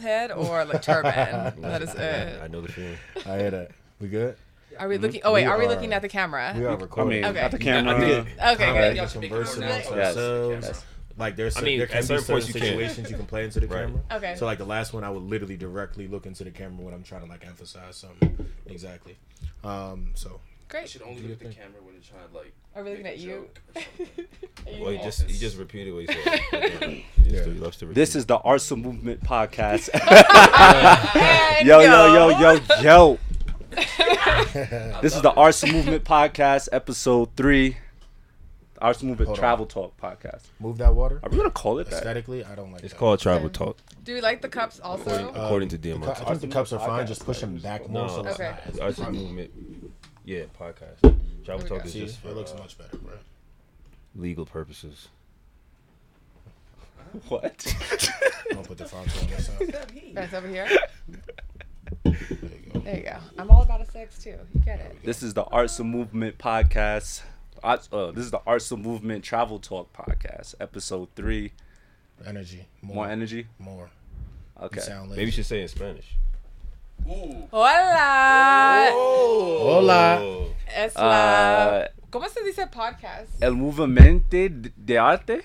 bald 0.00 0.02
head 0.02 0.32
or 0.32 0.64
like 0.64 0.82
turban. 0.82 1.12
that 1.62 1.82
is 1.82 1.94
it. 1.94 2.40
I 2.40 2.44
it. 2.46 2.50
know 2.50 2.60
the 2.60 2.72
feeling. 2.72 2.96
I 3.26 3.38
hear 3.38 3.50
that. 3.50 3.70
We 4.00 4.08
good? 4.08 4.36
Are 4.78 4.88
we 4.88 4.98
looking? 4.98 5.20
Oh 5.24 5.32
wait, 5.32 5.42
We 5.44 5.46
are 5.50 5.58
we 5.58 5.66
are- 5.66 5.68
looking 5.68 5.92
at 5.92 6.02
the 6.02 6.08
camera? 6.08 6.54
We 6.56 6.64
are 6.64 6.70
I 6.70 6.74
recording. 6.74 7.20
mean, 7.22 7.30
Okay. 7.30 7.38
at 7.40 7.50
the 7.50 7.58
camera. 7.58 7.96
I 7.96 8.00
think 8.00 8.28
Okay, 8.28 8.40
Alright, 8.40 8.56
good. 8.74 8.96
Y'all 8.96 9.06
should 9.06 9.20
make 9.20 9.30
it 9.30 9.34
more 9.34 9.42
conversing 9.44 9.62
amongst 9.64 9.90
natural. 9.90 9.98
Yes, 9.98 10.16
ourselves. 10.16 10.66
yes. 10.66 10.84
Like 11.18 11.36
there's 11.36 11.56
I 11.58 11.60
mean, 11.62 11.78
there 11.78 11.86
at 11.86 11.92
can 11.92 12.00
be 12.00 12.06
certain 12.06 12.24
certain 12.24 12.34
points 12.34 12.48
you 12.48 12.54
can. 12.54 12.62
situations 12.62 13.10
you 13.10 13.16
can 13.16 13.26
play 13.26 13.44
into 13.44 13.60
the 13.60 13.66
Right. 13.66 13.86
camera. 13.86 14.00
Okay. 14.12 14.34
So 14.36 14.46
like 14.46 14.58
the 14.58 14.64
last 14.64 14.92
one, 14.94 15.04
I 15.04 15.10
would 15.10 15.22
literally 15.24 15.56
directly 15.56 16.08
look 16.08 16.24
into 16.24 16.44
the 16.44 16.50
camera 16.50 16.82
when 16.84 16.94
I'm 16.94 17.02
trying 17.02 17.22
to 17.22 17.26
like 17.28 17.46
emphasize 17.46 17.96
something. 17.96 18.46
Exactly. 18.66 19.16
Um. 19.64 20.12
So 20.14 20.28
You 20.30 20.38
Great. 20.68 20.88
should 20.88 21.02
only 21.02 21.20
look 21.22 21.32
at 21.42 21.48
the 21.48 21.54
camera 21.54 21.82
when 21.82 21.94
you're 21.94 22.02
trying 22.02 22.26
to 22.28 22.34
like. 22.36 22.54
Are 22.76 22.84
we 22.84 22.90
looking 22.90 23.06
at 23.06 23.18
you? 23.18 23.30
joke 23.30 23.60
or 23.74 23.80
something. 23.98 24.24
Are 24.66 24.70
you 24.72 24.82
Well, 24.82 24.90
he 24.92 24.98
just 24.98 25.22
he 25.22 25.38
just 25.38 25.56
repeated 25.58 25.92
what 25.92 26.08
he 26.08 26.22
said. 26.22 26.40
he, 26.90 27.04
Yeah. 27.24 27.44
he 27.44 27.50
loves 27.52 27.76
to 27.78 27.86
repeat. 27.86 27.94
This 27.96 28.14
is 28.14 28.26
the 28.26 28.38
Arts 28.38 28.70
of 28.70 28.78
Movement 28.78 29.22
podcast. 29.24 29.88
And 31.60 31.66
yo, 31.66 31.80
yo, 31.80 32.14
yo, 32.14 32.38
yo, 32.38 32.60
yo. 32.82 33.18
This 35.02 35.14
is 35.16 35.22
the 35.22 35.32
Arts 35.36 35.62
of 35.62 35.72
Movement 35.72 36.04
podcast, 36.04 36.68
episode 36.72 37.34
three. 37.36 37.76
Arts 38.80 39.02
Movement 39.02 39.26
Hold 39.28 39.38
on. 39.38 39.40
Travel 39.42 39.66
Talk 39.66 40.00
podcast. 40.00 40.42
move 40.58 40.78
that 40.78 40.94
water. 40.94 41.20
Are 41.22 41.28
we 41.28 41.36
gonna 41.36 41.50
call 41.50 41.80
it 41.80 41.90
that? 41.90 41.96
Aesthetically, 41.98 42.44
I 42.44 42.54
don't 42.54 42.72
like. 42.72 42.82
It's 42.82 42.94
that. 42.94 42.98
called 42.98 43.20
travel 43.20 43.50
talk. 43.50 43.76
Do 44.04 44.14
we 44.14 44.22
like 44.22 44.40
the 44.40 44.48
cups 44.48 44.80
also? 44.80 45.28
Um, 45.28 45.34
According 45.36 45.68
to 45.70 45.76
the 45.78 45.90
Diamante. 45.90 46.14
cu- 46.14 46.22
I 46.24 46.28
think 46.28 46.40
the 46.40 46.46
cups 46.48 46.72
are 46.72 46.78
fine. 46.78 47.06
Just 47.06 47.24
push 47.26 47.40
them 47.40 47.58
back 47.58 47.86
more. 47.90 48.06
No, 48.06 48.08
so 48.08 48.20
it's 48.22 48.34
Okay. 48.40 48.50
not 48.50 48.66
as 48.66 48.78
Arts 48.78 48.98
movement. 49.00 49.50
Yeah, 50.24 50.44
podcast. 50.58 51.14
Travel 51.44 51.66
talk 51.66 51.84
is 51.86 51.92
See, 51.92 52.00
just 52.00 52.18
for 52.20 52.28
it 52.28 52.36
looks 52.36 52.52
uh, 52.52 52.58
much 52.58 52.76
better, 52.78 52.96
bro. 52.98 53.12
legal 54.16 54.44
purposes. 54.46 55.08
What? 57.28 57.58
Don't 58.50 58.66
put 58.68 58.78
the 58.78 58.84
font 58.84 59.08
on 59.20 59.26
this 59.28 59.46
side. 59.46 59.74
That's 60.14 60.32
over 60.32 60.46
here. 60.46 60.68
There 62.04 62.14
you 62.14 62.70
go. 62.72 62.80
There 62.80 62.96
you 62.98 63.02
go. 63.02 63.16
I'm 63.36 63.50
all 63.50 63.62
about 63.62 63.80
a 63.80 63.84
sex 63.90 64.22
too. 64.22 64.36
You 64.54 64.60
get 64.64 64.78
it. 64.80 64.96
This 65.04 65.22
is 65.22 65.34
the 65.34 65.42
Arts 65.44 65.78
of 65.80 65.86
Movement 65.86 66.38
podcast. 66.38 67.22
Arts- 67.64 67.88
Uh, 67.92 68.12
this 68.12 68.24
is 68.24 68.30
the 68.30 68.40
Arts 68.46 68.70
of 68.70 68.78
Movement 68.78 69.24
Travel 69.24 69.58
Talk 69.58 69.92
podcast, 69.92 70.54
episode 70.60 71.08
three. 71.16 71.52
Energy. 72.24 72.66
More. 72.80 72.94
More 72.96 73.08
energy. 73.08 73.46
More. 73.58 73.90
Okay. 74.62 74.76
You 74.76 74.82
sound 74.82 75.10
Maybe 75.10 75.20
you 75.22 75.26
lazy. 75.26 75.36
should 75.36 75.46
say 75.46 75.58
it 75.58 75.62
in 75.62 75.68
Spanish. 75.68 76.16
Hola. 77.50 78.90
Hola. 78.92 80.18
Oh. 80.22 80.48
Es 80.76 80.94
la. 80.94 81.88
Uh, 81.88 82.00
¿Cómo 82.10 82.28
se 82.28 82.42
dice 82.44 82.66
podcast? 82.66 83.30
El 83.42 83.52
movimiento 83.52 84.36
de 84.76 84.98
arte. 84.98 85.42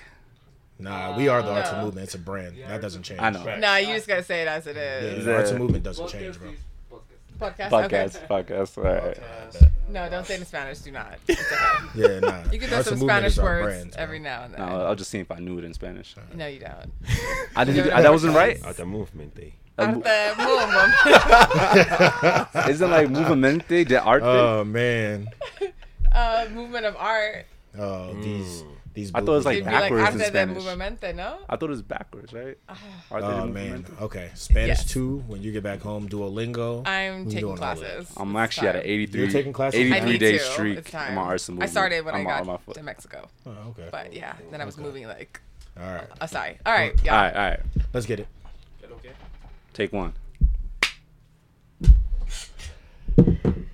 Nah, 0.78 1.16
we 1.16 1.28
are 1.28 1.42
the 1.42 1.50
arts 1.50 1.72
No. 1.72 1.78
of 1.78 1.84
movement. 1.84 2.04
It's 2.04 2.14
a 2.14 2.18
brand. 2.18 2.56
That 2.68 2.80
doesn't 2.80 3.02
change. 3.02 3.20
I 3.20 3.30
know. 3.30 3.44
Right. 3.44 3.58
Nah, 3.60 3.76
you 3.76 3.94
just 3.94 4.06
gotta 4.06 4.22
say 4.22 4.42
it 4.42 4.48
as 4.48 4.66
it 4.66 4.76
is. 4.76 5.02
Yeah, 5.04 5.18
is. 5.18 5.24
the 5.24 5.36
arts 5.36 5.50
Yeah. 5.52 5.58
movement 5.58 5.84
doesn't 5.84 6.08
change, 6.08 6.38
bro. 6.38 6.50
Podcast. 7.40 7.70
Podcast. 7.70 8.16
Okay. 8.16 8.26
Podcast. 8.54 8.78
All 8.78 8.84
right. 8.84 9.18
No, 9.88 10.08
don't 10.08 10.24
say 10.26 10.34
it 10.34 10.40
in 10.40 10.46
Spanish. 10.46 10.78
Do 10.78 10.90
not. 10.90 11.18
Okay. 11.28 11.38
Yeah, 11.94 12.20
nah. 12.20 12.42
You 12.52 12.58
can 12.58 12.68
throw 12.68 12.82
some 12.82 12.98
Spanish 12.98 13.38
words 13.38 13.64
brand, 13.66 13.94
every 13.96 14.18
now 14.18 14.44
and 14.44 14.54
then. 14.54 14.60
No, 14.60 14.86
I'll 14.86 14.94
just 14.94 15.10
see 15.10 15.18
if 15.20 15.30
I 15.30 15.38
knew 15.38 15.58
it 15.58 15.64
in 15.64 15.72
Spanish. 15.74 16.14
No, 16.34 16.46
you 16.46 16.60
don't. 16.60 16.92
I 17.54 17.64
didn't. 17.64 17.86
Yeah, 17.86 17.96
I, 17.96 18.02
that 18.02 18.12
wasn't 18.12 18.34
right. 18.34 18.58
Arte 18.64 18.84
movement. 18.84 19.32
El 19.38 19.44
mu- 19.44 19.50
Arte 19.78 20.36
movement. 20.38 20.94
Isn't 22.68 22.90
like 22.90 23.08
movimiento 23.12 23.86
de 23.86 24.00
arte? 24.00 24.24
Oh 24.24 24.64
man. 24.64 25.28
uh, 26.12 26.46
movement 26.52 26.86
of 26.86 26.96
art. 26.96 27.46
Oh 27.78 28.14
these 28.22 28.64
these. 28.94 29.10
I 29.14 29.20
thought 29.20 29.28
it 29.32 29.36
was 29.36 29.44
like 29.44 29.56
You'd 29.58 29.64
backwards 29.66 30.02
like 30.02 30.14
in 30.14 30.20
arte 30.20 30.32
de 30.32 30.60
Spanish. 30.60 30.62
movimiento, 30.64 31.14
no? 31.14 31.38
I 31.50 31.56
thought 31.56 31.66
it 31.66 31.70
was 31.70 31.82
backwards, 31.82 32.32
right? 32.32 32.56
Arte 33.10 33.24
Oh 33.26 33.46
man. 33.46 33.82
movimiento. 33.84 34.00
Okay. 34.02 34.30
Spanish 34.34 34.68
Yes. 34.68 34.84
two. 34.86 35.22
When 35.26 35.42
you 35.42 35.52
get 35.52 35.62
back 35.62 35.80
home, 35.82 36.08
Duolingo. 36.08 36.86
I'm 36.88 37.26
taking 37.26 37.40
doing 37.40 37.50
all 37.52 37.56
that. 37.58 37.76
classes. 37.76 38.10
I'm 38.16 38.30
It's 38.30 38.38
actually 38.38 38.68
at 38.68 38.76
an 38.76 38.80
time. 38.82 38.90
83, 38.90 39.20
You're 39.20 39.30
taking 39.30 39.52
classes? 39.52 39.80
83 39.80 39.98
I 40.00 40.04
need 40.04 40.18
day 40.20 40.32
to. 40.32 40.44
streak 40.44 40.78
It's 40.78 40.94
on 40.94 41.00
time. 41.04 41.14
my 41.16 41.22
arts 41.22 41.48
and 41.50 41.62
I 41.62 41.66
started 41.66 42.04
when 42.06 42.14
I'm 42.14 42.26
I 42.26 42.30
got 42.30 42.46
my 42.46 42.56
foot. 42.56 42.74
to 42.76 42.82
Mexico. 42.82 43.28
Oh, 43.44 43.50
okay. 43.76 43.88
But 43.92 44.14
yeah, 44.14 44.32
then 44.50 44.62
I 44.62 44.64
was 44.64 44.78
moving 44.78 45.06
like 45.06 45.38
All 45.78 45.84
right. 45.86 46.06
aside. 46.22 46.58
All 46.64 46.72
right, 46.72 46.94
yeah. 47.04 47.14
All 47.14 47.22
right, 47.22 47.36
all 47.36 47.50
right. 47.50 47.60
Let's 47.92 48.06
get 48.06 48.20
it. 48.20 48.28
Take 49.76 49.92
one. 49.92 50.14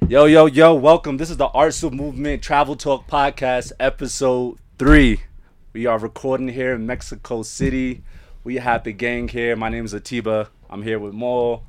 Yo, 0.09 0.25
yo, 0.25 0.47
yo, 0.47 0.75
welcome. 0.75 1.17
This 1.17 1.31
is 1.31 1.37
the 1.37 1.47
Arts 1.47 1.85
of 1.85 1.95
Movement 1.95 2.43
Travel 2.43 2.75
Talk 2.75 3.07
Podcast, 3.07 3.71
episode 3.79 4.59
three. 4.79 5.21
We 5.73 5.87
are 5.87 6.01
recording 6.01 6.49
here 6.49 6.75
in 6.75 6.89
Mexico 6.89 7.45
City. 7.45 8.03
We 8.43 8.57
have 8.57 8.83
the 8.83 8.93
gang 8.93 9.29
here. 9.29 9.55
My 9.55 9.69
name 9.69 9.85
is 9.85 9.95
Atiba. 9.95 10.49
I'm 10.69 10.83
here 10.83 10.99
with 10.99 11.15
Mo, 11.15 11.63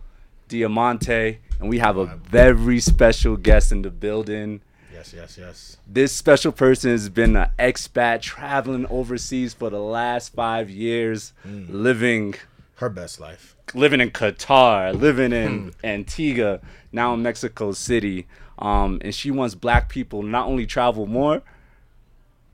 Diamante, 0.48 1.38
and 1.60 1.70
we 1.70 1.78
have 1.78 1.98
a 1.98 2.16
very 2.28 2.80
special 2.80 3.38
guest 3.38 3.72
in 3.72 3.84
the 3.84 3.92
building. 3.92 4.62
Yes, 4.92 5.14
yes, 5.16 5.38
yes. 5.38 5.78
This 5.86 6.12
special 6.12 6.52
person 6.52 6.90
has 6.90 7.08
been 7.08 7.36
an 7.36 7.52
expat 7.60 8.22
traveling 8.22 8.88
overseas 8.88 9.54
for 9.54 9.70
the 9.70 9.80
last 9.80 10.34
five 10.34 10.72
years, 10.72 11.34
mm. 11.48 11.68
living 11.70 12.34
Her 12.76 12.90
best 12.90 13.20
life. 13.20 13.56
living 13.74 14.02
in 14.02 14.12
Qatar, 14.12 14.94
living 15.00 15.32
in 15.32 15.74
Antigua, 15.84 16.60
now 16.92 17.14
in 17.14 17.22
Mexico 17.22 17.72
City. 17.72 18.28
Um, 18.60 19.00
and 19.02 19.14
she 19.14 19.32
wants 19.32 19.56
black 19.56 19.90
people 19.90 20.22
not 20.24 20.48
only 20.48 20.66
travel 20.66 21.06
more, 21.08 21.42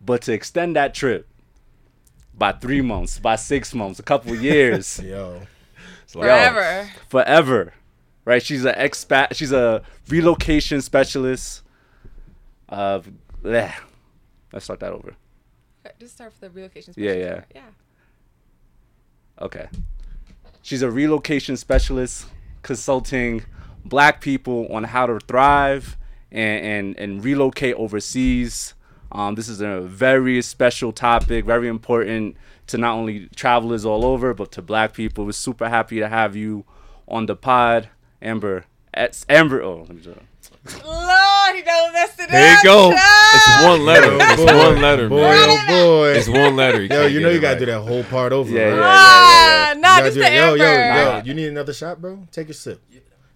but 0.04 0.22
to 0.24 0.34
extend 0.34 0.76
that 0.76 0.94
trip 0.94 1.28
by 2.38 2.52
three 2.54 2.82
months, 2.82 3.20
by 3.20 3.36
six 3.36 3.74
months, 3.74 4.00
a 4.00 4.04
couple 4.04 4.34
years, 4.50 5.00
Yo. 5.00 5.42
Forever. 6.08 6.90
forever. 7.10 7.74
Right? 8.26 8.42
She's 8.42 8.66
an 8.66 8.76
expat. 8.76 9.36
She's 9.36 9.52
a 9.52 9.82
relocation 10.08 10.82
specialist. 10.82 11.64
Of 12.70 13.10
bleh. 13.44 13.74
let's 14.54 14.66
start 14.66 14.80
that 14.82 14.92
over. 14.94 15.16
Just 16.00 16.14
start 16.16 16.34
for 16.34 16.42
the 16.42 16.50
relocation 16.52 16.94
specialist. 16.94 17.18
Yeah, 17.20 17.26
specialist. 17.26 17.48
yeah. 17.56 17.62
Yeah. 19.40 19.46
Okay. 19.46 19.68
She's 20.62 20.82
a 20.82 20.92
relocation 20.92 21.58
specialist 21.58 22.28
consulting 22.62 23.44
black 23.86 24.22
people 24.22 24.68
on 24.72 24.84
how 24.84 25.08
to 25.08 25.20
thrive 25.20 25.98
and, 26.32 26.66
and, 26.66 27.00
and 27.00 27.24
relocate 27.24 27.76
overseas. 27.76 28.74
Um, 29.12 29.36
this 29.36 29.50
is 29.50 29.62
a 29.62 29.82
very 29.82 30.42
special 30.42 30.92
topic, 30.92 31.46
very 31.46 31.68
important 31.68 32.38
to 32.68 32.78
not 32.78 32.96
only 32.96 33.28
travelers 33.36 33.86
all 33.86 34.06
over, 34.06 34.34
but 34.34 34.52
to 34.52 34.62
black 34.62 34.94
people. 34.94 35.26
We're 35.26 35.32
super 35.32 35.70
happy 35.70 36.00
to 36.00 36.08
have 36.08 36.36
you 36.36 36.66
on 37.08 37.26
the 37.26 37.36
pod. 37.36 37.90
Amber, 38.22 38.66
it's 38.94 39.26
Amber, 39.28 39.64
oh, 39.64 39.86
let 39.88 39.96
me 39.96 40.02
just, 40.02 40.18
Lord, 41.50 41.56
he 41.56 41.62
done 41.64 41.94
messed 41.94 42.20
it 42.20 42.30
There 42.30 42.58
you 42.58 42.64
go. 42.64 42.92
It's 42.94 43.64
one 43.64 43.86
letter. 43.86 44.18
It's 44.20 44.52
one 44.52 44.82
letter, 44.82 45.10
Boy, 45.10 45.22
man. 45.22 45.50
oh 45.50 45.68
boy. 45.98 46.08
It's 46.18 46.28
one 46.28 46.56
letter. 46.56 46.84
Yo, 46.84 47.06
you 47.08 47.20
know 47.22 47.30
you 47.30 47.40
gotta 47.40 47.56
right. 47.56 47.60
do 47.60 47.66
that 47.68 47.82
whole 47.82 48.04
part 48.04 48.32
over. 48.34 48.50
Yeah, 48.50 48.70
right? 48.70 48.76
yeah, 48.76 48.82
Ah, 48.86 49.70
You 49.74 49.80
nah, 49.82 49.88
gotta 49.88 50.04
just 50.06 50.16
do 50.16 50.22
the. 50.24 50.32
Yo, 50.36 50.54
yo, 50.56 50.64
yo, 50.66 51.22
you 51.26 51.34
need 51.34 51.48
another 51.48 51.74
shot, 51.74 52.00
bro? 52.02 52.28
Take 52.32 52.50
a 52.50 52.54
sip. 52.54 52.82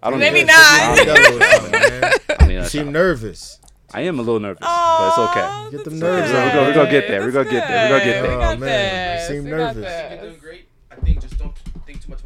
I 0.02 0.10
don't 0.10 0.20
Maybe 0.20 0.44
not. 0.44 0.56
I 0.58 0.96
don't 1.06 1.16
need 1.16 1.32
Yo, 1.40 1.70
man. 1.72 2.14
I 2.40 2.48
need 2.48 2.54
You 2.56 2.66
seem 2.66 2.92
nervous. 2.92 3.60
I 3.94 4.02
am 4.02 4.20
a 4.20 4.22
little 4.24 4.40
nervous, 4.40 4.60
but 4.62 5.08
it's 5.08 5.18
okay. 5.20 5.72
Get 5.78 5.84
them 5.86 6.00
nerves 6.00 6.32
out. 6.32 6.46
We're 6.46 6.52
gonna- 6.54 6.68
we're 6.68 6.74
gonna 6.74 6.92
get 6.92 7.08
there. 7.08 7.22
We're 7.22 7.32
gonna 7.32 7.50
get 7.50 7.68
there. 7.68 7.90
We're 7.90 8.00
gonna 8.00 8.06
get 8.12 8.22
good. 8.22 8.30
there. 8.30 8.38
We 8.38 8.44
got 8.44 8.54
Oh, 8.56 8.60
man. 8.60 9.18
this. 9.18 9.30
You 9.30 9.36
seem 9.36 9.44
We 9.46 9.50
got 9.52 9.58
nervous. 9.58 9.76
this. 9.76 10.12
You're 10.12 10.22
doing 10.30 10.40
great. 10.42 10.68
I 10.92 10.96
think 10.96 11.22
just 11.22 11.38
don't 11.40 11.54
think 11.86 12.02
too 12.04 12.10
much 12.10 12.24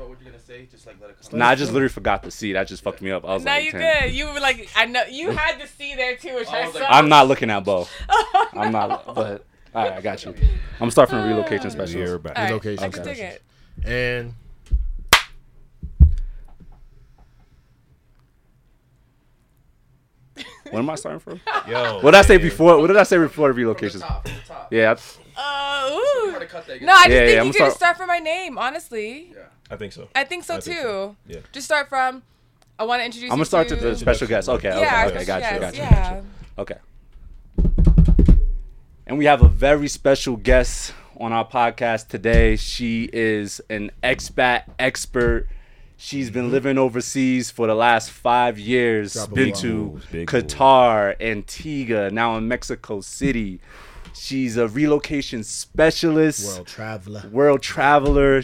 about 0.57 0.69
what 0.69 0.69
you're 0.69 0.69
gonna 0.69 0.69
say. 0.69 0.71
Just 0.71 0.87
like 0.87 0.95
let 1.01 1.09
it 1.11 1.17
come. 1.29 1.39
Nah, 1.39 1.47
I 1.49 1.55
just 1.55 1.71
literally 1.71 1.89
forgot 1.89 2.23
the 2.23 2.31
seat. 2.31 2.53
That 2.53 2.67
just 2.67 2.83
fucked 2.83 3.01
me 3.01 3.11
up. 3.11 3.25
I 3.25 3.33
was 3.33 3.43
Now 3.43 3.53
like, 3.55 3.65
you 3.65 3.71
"Damn." 3.71 4.03
good. 4.05 4.13
You 4.13 4.27
were 4.33 4.39
like, 4.39 4.69
I 4.75 4.85
know 4.85 5.03
you 5.09 5.31
had 5.31 5.59
the 5.61 5.67
see 5.67 5.95
there 5.95 6.15
too. 6.15 6.35
Which 6.35 6.47
I, 6.47 6.63
I 6.63 6.71
saw. 6.71 6.79
Like, 6.79 6.87
I'm 6.89 7.09
not 7.09 7.27
looking 7.27 7.49
at 7.49 7.63
Bo. 7.63 7.87
I'm 8.53 8.71
not, 8.71 9.13
but 9.13 9.45
all 9.73 9.83
right, 9.83 9.93
I 9.93 10.01
got 10.01 10.23
you. 10.25 10.33
I'm 10.79 10.91
starting 10.91 11.15
from 11.15 11.27
relocation 11.27 11.63
You're 11.63 11.71
specialist. 11.71 12.23
back. 12.23 12.37
All 12.37 12.43
right, 12.43 12.49
Relocation 12.49 12.83
I 12.83 12.89
can 12.89 13.03
dig 13.03 13.15
specialist. 13.15 13.41
it. 13.83 13.85
And 13.85 14.33
When 20.71 20.83
am 20.83 20.89
I 20.89 20.95
starting 20.95 21.19
from? 21.19 21.39
Yo. 21.67 21.99
What 22.01 22.11
did 22.11 22.17
I 22.19 22.21
say 22.23 22.37
before? 22.37 22.77
What 22.79 22.87
did 22.87 22.97
I 22.97 23.03
say 23.03 23.17
before 23.17 23.49
From 23.49 23.55
the 23.57 23.63
relocation? 23.65 23.99
top. 24.01 24.27
From 24.27 24.35
the 24.37 24.41
top. 24.47 24.73
Yeah, 24.73 24.95
Uh, 25.37 25.89
We're 25.91 26.29
ooh. 26.29 26.31
gonna 26.33 26.45
cut 26.45 26.67
that. 26.67 26.81
No, 26.81 26.91
I 26.93 27.05
just 27.05 27.09
Yeah, 27.09 27.19
think 27.25 27.33
yeah, 27.35 27.39
I'm 27.41 27.47
you 27.47 27.53
start- 27.53 27.73
start 27.73 27.97
from 27.97 28.07
my 28.07 28.19
name. 28.19 28.57
Honestly, 28.57 29.31
Yeah. 29.33 29.43
I 29.69 29.75
think 29.75 29.93
so. 29.93 30.07
I 30.15 30.23
think 30.23 30.43
so 30.43 30.55
I 30.55 30.59
too. 30.59 30.71
think 30.71 30.81
so. 30.81 31.15
Yeah. 31.27 31.39
Just 31.51 31.65
start 31.65 31.89
from. 31.89 32.23
I 32.79 32.83
want 32.83 33.01
to 33.01 33.05
introduce. 33.05 33.31
I'm 33.31 33.37
gonna 33.37 33.45
start 33.45 33.67
to 33.69 33.75
to 33.75 33.81
the 33.81 33.95
special 33.95 34.27
guest. 34.27 34.49
Okay, 34.49 34.69
okay, 34.69 34.81
Yeah, 34.81 35.07
okay, 35.07 35.25
got 35.25 35.53
you, 35.53 35.59
got 35.59 35.75
you, 35.75 35.81
yeah. 35.81 36.03
got 36.03 36.15
you. 36.15 36.25
Okay. 36.59 36.77
And 39.07 39.17
we 39.17 39.25
have 39.25 39.41
a 39.41 39.47
very 39.47 39.87
special 39.87 40.35
guest 40.35 40.93
on 41.19 41.31
our 41.31 41.47
podcast 41.47 42.09
today. 42.09 42.55
She 42.55 43.09
is 43.11 43.61
an 43.69 43.91
expat 44.03 44.63
expert. 44.77 45.47
She's 45.95 46.29
been 46.29 46.43
mm-hmm. 46.43 46.51
living 46.51 46.77
overseas 46.77 47.49
for 47.49 47.65
the 47.65 47.73
last 47.73 48.11
five 48.11 48.59
years. 48.59 49.13
Drop 49.13 49.31
a 49.31 49.33
been 49.33 49.53
to 49.55 49.99
big 50.11 50.27
Qatar, 50.27 51.19
Antigua, 51.19 52.11
now 52.11 52.37
in 52.37 52.47
Mexico 52.47 53.01
City. 53.01 53.59
She's 54.13 54.57
a 54.57 54.67
relocation 54.67 55.43
specialist 55.43 56.55
world 56.55 56.67
traveler. 56.67 57.23
world 57.31 57.61
traveler. 57.61 58.43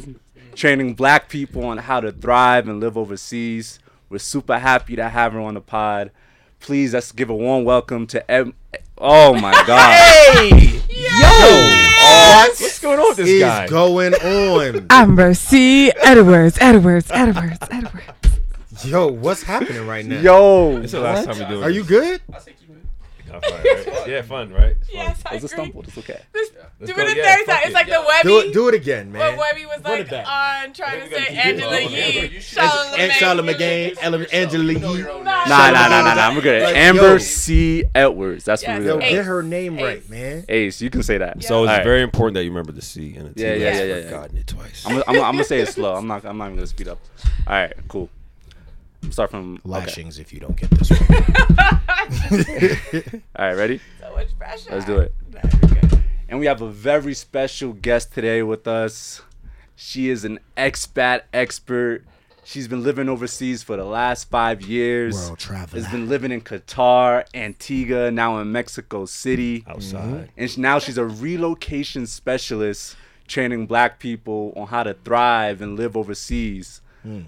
Training 0.56 0.94
black 0.96 1.30
people 1.30 1.66
on 1.66 1.78
how 1.80 2.00
to 2.00 2.12
thrive 2.12 2.68
and 2.68 2.80
live 2.80 2.98
overseas. 2.98 3.80
We're 4.10 4.20
super 4.20 4.60
happy 4.60 4.96
to 4.96 5.10
have 5.10 5.34
her 5.34 5.40
on 5.40 5.56
the 5.56 5.62
pod. 5.62 6.12
Please, 6.60 6.94
let's 6.94 7.12
give 7.12 7.30
a 7.30 7.36
warm 7.36 7.66
welcome 7.66 8.08
to. 8.08 8.32
Em- 8.32 8.54
oh 8.98 9.34
my 9.34 9.52
God! 9.68 9.94
Hey, 9.94 10.82
Yo, 10.90 12.48
what's 12.48 12.80
going 12.80 13.00
on 13.00 13.08
with 13.10 13.18
this 13.18 13.28
is 13.30 13.42
guy? 13.42 13.68
going 13.68 14.14
on? 14.14 14.88
Amber 14.92 15.34
C. 15.34 15.92
Edwards, 16.04 16.58
Edwards, 16.62 17.08
Edwards, 17.12 17.58
Edwards. 17.70 18.06
Yo, 18.86 19.08
what's 19.08 19.44
happening 19.44 19.86
right 19.88 20.06
now? 20.06 20.20
Yo, 20.20 20.78
It's 20.82 20.92
the 20.94 21.00
last 21.00 21.26
time 21.26 21.38
we 21.40 21.46
do 21.46 21.62
it. 21.62 21.66
Are 21.66 21.70
you 21.70 21.84
good? 21.84 22.22
I 23.34 23.40
think 23.40 24.08
you. 24.08 24.14
Yeah, 24.14 24.22
fun, 24.22 24.52
right? 24.54 24.54
Yeah, 24.54 24.54
fun, 24.54 24.54
right? 24.54 24.76
It's 24.80 24.90
fun. 24.90 24.96
Yes, 24.98 25.24
I 25.26 25.34
was 25.36 25.44
a 25.44 25.46
agree. 25.46 25.48
stumble. 25.58 25.82
It's 25.84 25.98
okay. 25.98 26.22
This, 26.34 26.52
Let's 26.80 26.94
do 26.94 27.02
it 27.02 27.08
a 27.14 27.16
yeah, 27.18 27.36
third 27.36 27.46
time. 27.46 27.60
It's 27.64 27.74
like 27.74 27.88
Yeah. 27.88 28.02
the 28.02 28.08
Webby. 28.08 28.24
Do 28.30 28.40
it, 28.40 28.54
do 28.54 28.68
it 28.70 28.74
again, 28.76 29.12
man. 29.12 29.38
What 29.38 29.54
Webby 29.54 29.66
was 29.66 29.82
Run 29.84 30.00
like 30.00 30.12
on 30.28 30.74
trying 30.74 31.00
Then 31.00 31.10
to 31.10 31.16
say 31.16 31.36
Angela 31.38 31.76
it 31.78 31.80
going. 31.84 31.92
Yee. 31.94 32.02
Amber, 32.20 32.34
you 32.34 32.42
should- 32.42 32.58
Charlamagne. 32.60 33.00
And 33.00 33.12
Charlamagne, 33.14 34.34
Angela 34.34 34.74
You 34.74 34.80
Yee. 34.80 35.04
Nah. 35.04 35.46
Nah, 35.46 35.72
nah, 35.72 35.88
nah, 35.88 36.02
nah, 36.02 36.14
nah. 36.14 36.28
I'm 36.28 36.40
good. 36.40 36.64
Like, 36.64 36.76
Amber 36.76 37.02
yo. 37.14 37.18
C. 37.18 37.84
Edwards. 37.96 38.46
That's 38.46 38.64
what 38.66 38.80
we're 38.80 38.86
Yo, 38.86 39.00
doing. 39.00 39.12
get 39.14 39.26
her 39.26 39.44
name 39.44 39.78
Ace. 39.80 39.84
right, 39.84 40.10
man. 40.10 40.46
Ace, 40.50 40.82
you 40.82 40.90
can 40.90 41.04
say 41.04 41.18
that. 41.18 41.44
So 41.44 41.64
it's 41.66 41.84
very 41.84 42.02
important 42.02 42.36
that 42.36 42.44
you 42.44 42.50
remember 42.50 42.72
the 42.72 42.82
C 42.82 43.16
and 43.16 43.30
the 43.30 43.34
T. 43.34 43.42
Yeah, 43.42 43.54
yeah, 43.54 43.56
yeah. 43.56 43.70
I've 43.70 43.76
yeah, 43.76 43.84
yeah, 43.84 43.96
yeah. 43.96 44.04
Forgotten 44.06 44.38
it 44.38 44.48
twice. 44.48 44.84
I'm, 44.86 44.98
I'm, 45.08 45.16
I'm 45.16 45.16
gonna 45.34 45.44
say 45.44 45.60
it 45.60 45.68
slow. 45.70 45.96
I'm 45.96 46.08
not. 46.08 46.26
I'm 46.26 46.38
not 46.38 46.46
even 46.46 46.58
gonna 46.58 46.68
speed 46.68 46.88
up. 46.88 47.00
All 47.48 47.54
right, 47.56 47.74
cool. 47.88 48.10
Start 49.12 49.32
from. 49.32 49.56
Okay. 49.56 49.62
Lashings 49.66 50.20
if 50.20 50.34
you 50.34 50.40
don't 50.40 50.56
get 50.56 50.70
this 50.72 50.90
one. 50.90 51.00
All 53.36 53.48
right, 53.48 53.56
ready? 53.56 53.80
So 54.00 54.12
much 54.14 54.38
pressure. 54.38 54.72
Let's 54.72 54.86
do 54.86 55.00
it. 55.00 55.14
Nah. 55.32 55.42
And 56.30 56.40
we 56.40 56.46
have 56.48 56.62
a 56.62 56.70
very 56.70 57.14
special 57.14 57.74
guest 57.74 58.14
today 58.14 58.42
with 58.42 58.68
us. 58.68 59.22
She 59.76 60.10
is 60.10 60.26
an 60.26 60.40
expat 60.58 61.22
expert. 61.34 62.06
She's 62.44 62.68
been 62.68 62.84
living 62.84 63.08
overseas 63.08 63.64
for 63.64 63.78
the 63.78 63.86
last 63.86 64.30
five 64.30 64.62
years. 64.62 65.16
World 65.16 65.40
traveler. 65.40 65.82
Has 65.82 65.92
been 65.92 66.10
living 66.10 66.32
in 66.32 66.42
Qatar, 66.42 67.26
Antigua, 67.34 68.12
now 68.12 68.40
in 68.40 68.52
Mexico 68.52 69.06
City. 69.06 69.64
Outside. 69.68 70.04
Mm-hmm. 70.04 70.24
And 70.38 70.58
now 70.58 70.80
she's 70.80 70.98
a 70.98 71.06
relocation 71.06 72.08
specialist 72.08 72.96
training 73.28 73.68
black 73.68 74.00
people 74.00 74.54
on 74.56 74.68
how 74.68 74.84
to 74.84 74.94
thrive 74.94 75.62
and 75.62 75.78
live 75.78 75.96
overseas. 75.96 76.82
Hmm. 77.04 77.22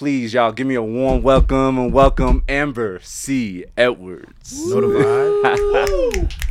Please, 0.00 0.32
y'all, 0.32 0.50
give 0.50 0.66
me 0.66 0.76
a 0.76 0.82
warm 0.82 1.22
welcome 1.22 1.78
and 1.78 1.92
welcome 1.92 2.42
Amber 2.48 3.00
C. 3.02 3.66
Edwards. 3.76 4.58
Vibe? 4.72 6.32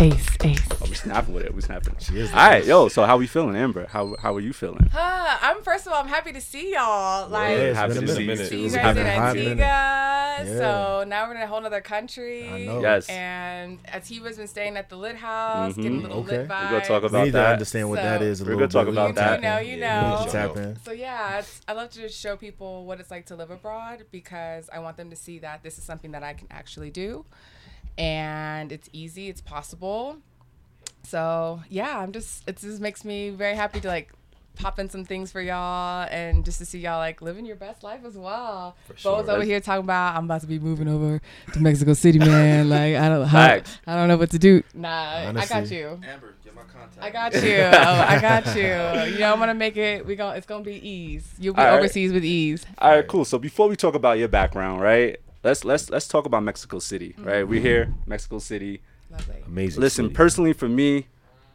Ace, 0.00 0.10
ace, 0.10 0.36
ace. 0.44 0.60
Oh, 0.82 0.86
we 0.88 0.94
snapping 0.96 1.34
with 1.34 1.44
it. 1.44 1.54
We 1.54 1.60
snapping. 1.62 1.94
She 2.00 2.18
is 2.18 2.30
All 2.30 2.36
right, 2.36 2.56
best. 2.58 2.66
yo. 2.66 2.88
So 2.88 3.04
how 3.04 3.16
we 3.16 3.28
feeling, 3.28 3.54
Amber? 3.54 3.86
How 3.88 4.16
how 4.20 4.34
are 4.34 4.40
you 4.40 4.52
feeling? 4.52 4.88
Huh, 4.92 5.38
I'm 5.40 5.62
first 5.62 5.86
of 5.86 5.92
all, 5.92 6.02
I'm 6.02 6.08
happy 6.08 6.32
to 6.32 6.40
see 6.40 6.72
y'all. 6.72 7.28
Like, 7.28 7.50
Yeah, 7.50 7.56
it's 7.66 7.78
happy 7.78 7.94
been 7.94 8.06
to 8.08 8.14
see 8.16 8.22
you 8.24 8.36
see 8.36 8.62
you 8.64 8.70
guys 8.70 8.96
in 8.96 9.02
a 9.02 9.04
minute. 9.04 9.18
Antigua. 9.20 9.56
Yeah. 9.58 10.44
So 10.44 11.04
now 11.06 11.28
we're 11.28 11.36
in 11.36 11.42
a 11.42 11.46
whole 11.46 11.64
other 11.64 11.80
country. 11.80 12.48
I 12.50 12.64
know. 12.66 12.80
Yes. 12.80 13.08
And 13.08 13.78
Atiba's 13.84 14.36
been 14.36 14.48
staying 14.48 14.76
at 14.76 14.88
the 14.88 14.96
Lit 14.96 15.14
House, 15.14 15.74
Mhm. 15.74 15.76
getting 15.76 15.98
a 15.98 16.02
little 16.02 16.18
Okay. 16.24 16.38
lit 16.38 16.48
We're 16.48 16.70
gonna 16.70 16.80
talk 16.84 17.02
about 17.04 17.12
We 17.12 17.18
about 17.18 17.24
need 17.26 17.32
to 17.32 17.46
understand 17.52 17.88
what 17.88 17.98
So- 17.98 18.02
that 18.02 18.22
is. 18.22 18.40
A 18.40 18.44
We're 18.44 18.54
gonna 18.54 18.66
talk 18.66 18.86
bit. 18.86 18.94
about 18.94 19.08
You 19.10 19.14
that. 19.14 19.36
do 19.36 19.42
know, 19.42 19.58
you 19.58 19.76
know. 19.76 20.02
we 20.18 20.20
Let's 20.22 20.32
tap 20.32 20.56
in. 20.56 20.76
So 20.84 20.90
yeah, 20.90 21.38
it's, 21.38 21.60
I 21.68 21.72
love 21.72 21.90
to 21.90 22.00
just 22.00 22.20
show 22.20 22.36
people 22.36 22.84
what 22.84 22.98
it's 22.98 23.12
like 23.12 23.26
to 23.26 23.36
live 23.36 23.52
abroad 23.52 24.06
because 24.10 24.68
I 24.72 24.80
want 24.80 24.96
them 24.96 25.10
to 25.10 25.16
see 25.16 25.38
that 25.38 25.62
this 25.62 25.78
is 25.78 25.84
something 25.84 26.10
that 26.10 26.24
I 26.24 26.32
can 26.34 26.48
actually 26.50 26.90
do, 26.90 27.24
and 27.98 28.72
it's 28.72 28.88
easy, 28.92 29.28
it's 29.28 29.40
possible. 29.40 30.18
So 31.02 31.62
yeah, 31.68 31.98
I'm 31.98 32.12
just 32.12 32.48
it 32.48 32.56
just 32.58 32.80
makes 32.80 33.04
me 33.04 33.30
very 33.30 33.54
happy 33.54 33.80
to 33.80 33.88
like 33.88 34.12
pop 34.56 34.78
in 34.78 34.88
some 34.88 35.04
things 35.04 35.32
for 35.32 35.40
y'all 35.40 36.06
and 36.10 36.44
just 36.44 36.58
to 36.58 36.64
see 36.64 36.78
y'all 36.78 36.98
like 36.98 37.20
living 37.20 37.44
your 37.44 37.56
best 37.56 37.82
life 37.82 38.04
as 38.04 38.16
well. 38.16 38.76
For 38.86 38.92
Bo's 38.94 39.26
sure. 39.26 39.30
over 39.34 39.42
here 39.42 39.60
talking 39.60 39.84
about 39.84 40.16
I'm 40.16 40.24
about 40.24 40.40
to 40.42 40.46
be 40.46 40.58
moving 40.58 40.88
over 40.88 41.20
to 41.52 41.60
Mexico 41.60 41.92
City, 41.94 42.18
man. 42.20 42.68
Like 42.68 42.94
I 42.96 43.08
don't 43.08 43.26
how, 43.26 43.46
Facts. 43.46 43.78
I 43.86 43.94
don't 43.94 44.08
know 44.08 44.16
what 44.16 44.30
to 44.30 44.38
do. 44.38 44.62
Nah, 44.74 45.32
I 45.36 45.46
got 45.46 45.70
you. 45.70 46.00
Amber, 46.08 46.34
get 46.44 46.54
my 46.54 46.62
contact. 46.62 47.02
I 47.02 47.10
got 47.10 47.34
you. 47.34 47.56
Oh, 47.58 48.04
I 48.08 48.20
got 48.20 48.56
you. 48.56 49.12
You 49.14 49.18
know, 49.20 49.32
I'm 49.32 49.38
gonna 49.38 49.54
make 49.54 49.76
it. 49.76 50.06
We 50.06 50.16
going 50.16 50.36
it's 50.36 50.46
gonna 50.46 50.64
be 50.64 50.76
ease. 50.88 51.28
You'll 51.38 51.54
be 51.54 51.60
All 51.60 51.66
right. 51.66 51.78
overseas 51.78 52.12
with 52.12 52.24
ease. 52.24 52.64
All 52.78 52.90
right, 52.90 53.06
cool. 53.06 53.24
So 53.24 53.38
before 53.38 53.68
we 53.68 53.76
talk 53.76 53.94
about 53.94 54.18
your 54.18 54.28
background, 54.28 54.80
right? 54.80 55.18
Let's 55.44 55.64
let's 55.64 55.90
let's 55.90 56.08
talk 56.08 56.24
about 56.24 56.42
Mexico 56.42 56.78
City, 56.78 57.14
right? 57.18 57.42
Mm-hmm. 57.42 57.50
We're 57.50 57.60
here, 57.60 57.94
Mexico 58.06 58.38
City. 58.38 58.80
Lovely. 59.10 59.42
Amazing. 59.46 59.80
Listen, 59.82 60.04
city. 60.06 60.14
personally 60.14 60.52
for 60.54 60.68
me, 60.68 61.06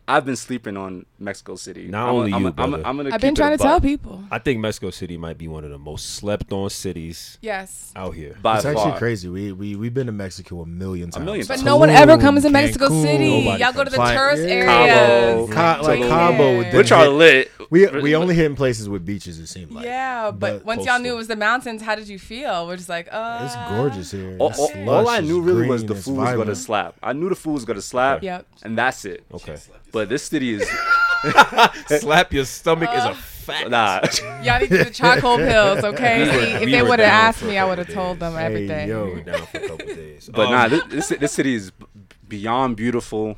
I've 0.08 0.26
been 0.26 0.36
sleeping 0.36 0.78
on 0.78 1.08
Mexico 1.20 1.56
City. 1.56 1.88
Not 1.88 2.10
I'm, 2.10 2.16
only 2.16 2.34
I'm, 2.34 2.42
you, 2.42 2.48
I'm, 2.48 2.54
brother. 2.54 2.82
I'm 2.86 2.98
gonna 2.98 3.10
I've 3.14 3.22
been 3.22 3.36
trying 3.36 3.54
a 3.54 3.58
to 3.58 3.64
tell 3.64 3.82
people. 3.82 4.24
I 4.32 4.40
think 4.40 4.60
Mexico 4.60 4.90
City 4.90 5.18
might 5.18 5.38
be 5.38 5.48
one 5.48 5.64
of 5.64 5.70
the 5.70 5.78
most 5.78 6.16
slept 6.16 6.52
on 6.54 6.70
cities 6.70 7.38
Yes. 7.42 7.92
out 7.96 8.16
here. 8.16 8.38
by 8.42 8.58
It's 8.58 8.66
actually 8.66 8.98
crazy. 8.98 9.28
We 9.30 9.52
we 9.52 9.76
we've 9.76 9.94
been 9.94 10.08
to 10.08 10.14
Mexico 10.14 10.62
a 10.62 10.66
million 10.66 11.12
times. 11.12 11.26
million 11.26 11.46
But 11.46 11.56
times. 11.56 11.66
no 11.66 11.78
one 11.78 11.90
ever 11.90 12.18
comes 12.18 12.44
to 12.44 12.50
Cancun, 12.50 12.54
Mexico 12.54 13.02
City. 13.02 13.44
Nobody 13.44 13.64
Y'all 13.64 13.74
go 13.74 13.84
to 13.84 13.90
the 13.90 13.98
comes. 13.98 14.12
tourist 14.12 14.44
Like, 14.44 14.52
areas. 14.52 14.68
Cabo, 14.68 15.54
Ca- 15.54 15.80
like 15.84 16.00
Yeah. 16.00 16.08
Cabo, 16.08 16.58
with 16.58 16.74
Which 16.74 16.92
are 16.92 17.08
lit. 17.08 17.52
We 17.70 17.86
we 17.88 18.16
only 18.16 18.34
hit 18.36 18.46
in 18.46 18.56
places 18.56 18.88
with 18.90 19.06
beaches. 19.06 19.38
It 19.40 19.48
seemed 19.48 19.72
like. 19.72 19.86
Yeah, 19.86 20.32
but, 20.32 20.40
But 20.60 20.66
once 20.66 20.86
y'all 20.86 21.00
knew 21.00 21.14
it 21.14 21.18
was 21.18 21.28
the 21.28 21.36
mountains, 21.36 21.82
how 21.82 21.96
did 21.96 22.08
you 22.08 22.18
feel? 22.18 22.66
We're 22.66 22.78
just 22.78 22.90
like, 22.90 23.08
uh. 23.12 23.42
It's 23.44 23.56
gorgeous 23.70 24.12
here. 24.12 24.38
All, 24.40 24.50
It's 24.50 24.60
all- 24.60 24.72
lush, 24.86 24.88
all 24.88 25.08
I 25.10 25.18
it's 25.20 25.28
knew 25.28 25.42
really 25.42 25.68
was 25.68 25.82
green, 25.82 25.88
the 25.88 25.96
it's 25.96 26.06
food 26.06 26.16
was 26.18 26.26
gonna 26.26 26.38
vibrant. 26.38 26.58
slap. 26.58 26.96
I 27.04 27.14
knew 27.14 27.30
the 27.30 27.36
food 27.36 27.52
was 27.54 27.66
gonna 27.66 27.82
slap. 27.82 28.24
Yep. 28.24 28.46
And 28.64 28.78
that's 28.78 29.06
it. 29.06 29.24
Okay. 29.34 29.58
But 29.92 30.10
this 30.10 30.24
city 30.24 30.54
is 30.54 30.68
Slap 31.88 32.34
your 32.34 32.46
stomach 32.46 32.90
is 32.94 33.04
Uh, 33.04 33.10
a 33.12 33.16
fact. 33.16 33.70
nah. 33.70 34.02
Y'all 34.44 34.60
need 34.60 34.70
to 34.70 34.78
do 34.78 34.84
the 34.86 34.90
charcoal 34.92 35.38
pills, 35.38 35.84
okay? 35.84 36.24
We 36.24 36.28
were- 36.38 36.44
if 36.44 36.66
we 36.66 36.72
they 36.72 36.82
were 36.82 36.90
would 36.90 37.00
have 37.00 37.10
down 37.10 37.26
asked 37.26 37.40
for 37.40 37.46
me, 37.46 37.58
a 37.58 37.64
I 37.64 37.66
would 37.66 37.78
have 37.80 37.90
told 37.94 38.20
them 38.20 38.34
days. 38.34 38.40
Hey, 38.40 38.46
everything. 38.46 38.90
yo. 38.90 39.06
We 39.06 39.12
were 39.12 39.22
down 39.22 39.46
for 39.48 39.58
a 39.58 39.68
couple 39.68 39.86
days. 39.96 40.30
But 40.34 40.46
Um, 40.48 40.52
nah, 40.52 40.68
this, 40.68 40.84
this 40.90 41.08
this 41.20 41.32
city 41.34 41.56
is 41.56 41.72
b- 41.72 41.86
beyond 42.28 42.78
beautiful. 42.78 43.38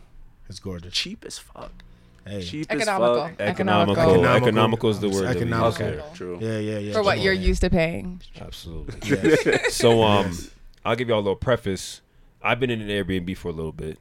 It's 0.50 0.60
gorgeous. 0.60 0.94
Cheap 0.94 1.24
as 1.26 1.38
fuck. 1.40 1.72
Hey. 2.28 2.44
Cheap 2.44 2.68
Economical. 2.70 3.24
as 3.24 3.32
fuck. 3.32 3.40
economical. 3.40 4.04
Economical. 4.04 4.48
Economical 4.48 4.90
is 4.90 5.00
the 5.00 5.10
word. 5.10 5.24
that 5.28 5.36
we 5.36 5.42
use 5.42 5.42
economical. 5.42 5.86
here. 5.88 6.00
Okay, 6.02 6.14
true. 6.16 6.38
Yeah, 6.42 6.58
yeah, 6.60 6.78
yeah. 6.80 6.94
For 6.94 7.02
what 7.04 7.16
Come 7.16 7.24
you're 7.24 7.34
on, 7.34 7.40
man. 7.40 7.48
used 7.48 7.62
to 7.62 7.70
paying. 7.70 8.22
Absolutely. 8.40 9.10
Yes. 9.10 9.74
So 9.76 10.04
um, 10.04 10.28
Yes. 10.28 10.50
I'll 10.86 10.96
give 10.96 11.08
y'all 11.10 11.18
a 11.20 11.22
little 11.22 11.36
preface. 11.36 12.02
I've 12.44 12.60
been 12.60 12.70
in 12.70 12.82
an 12.82 12.90
Airbnb 12.90 13.38
for 13.38 13.48
a 13.50 13.52
little 13.52 13.72
bit, 13.72 13.98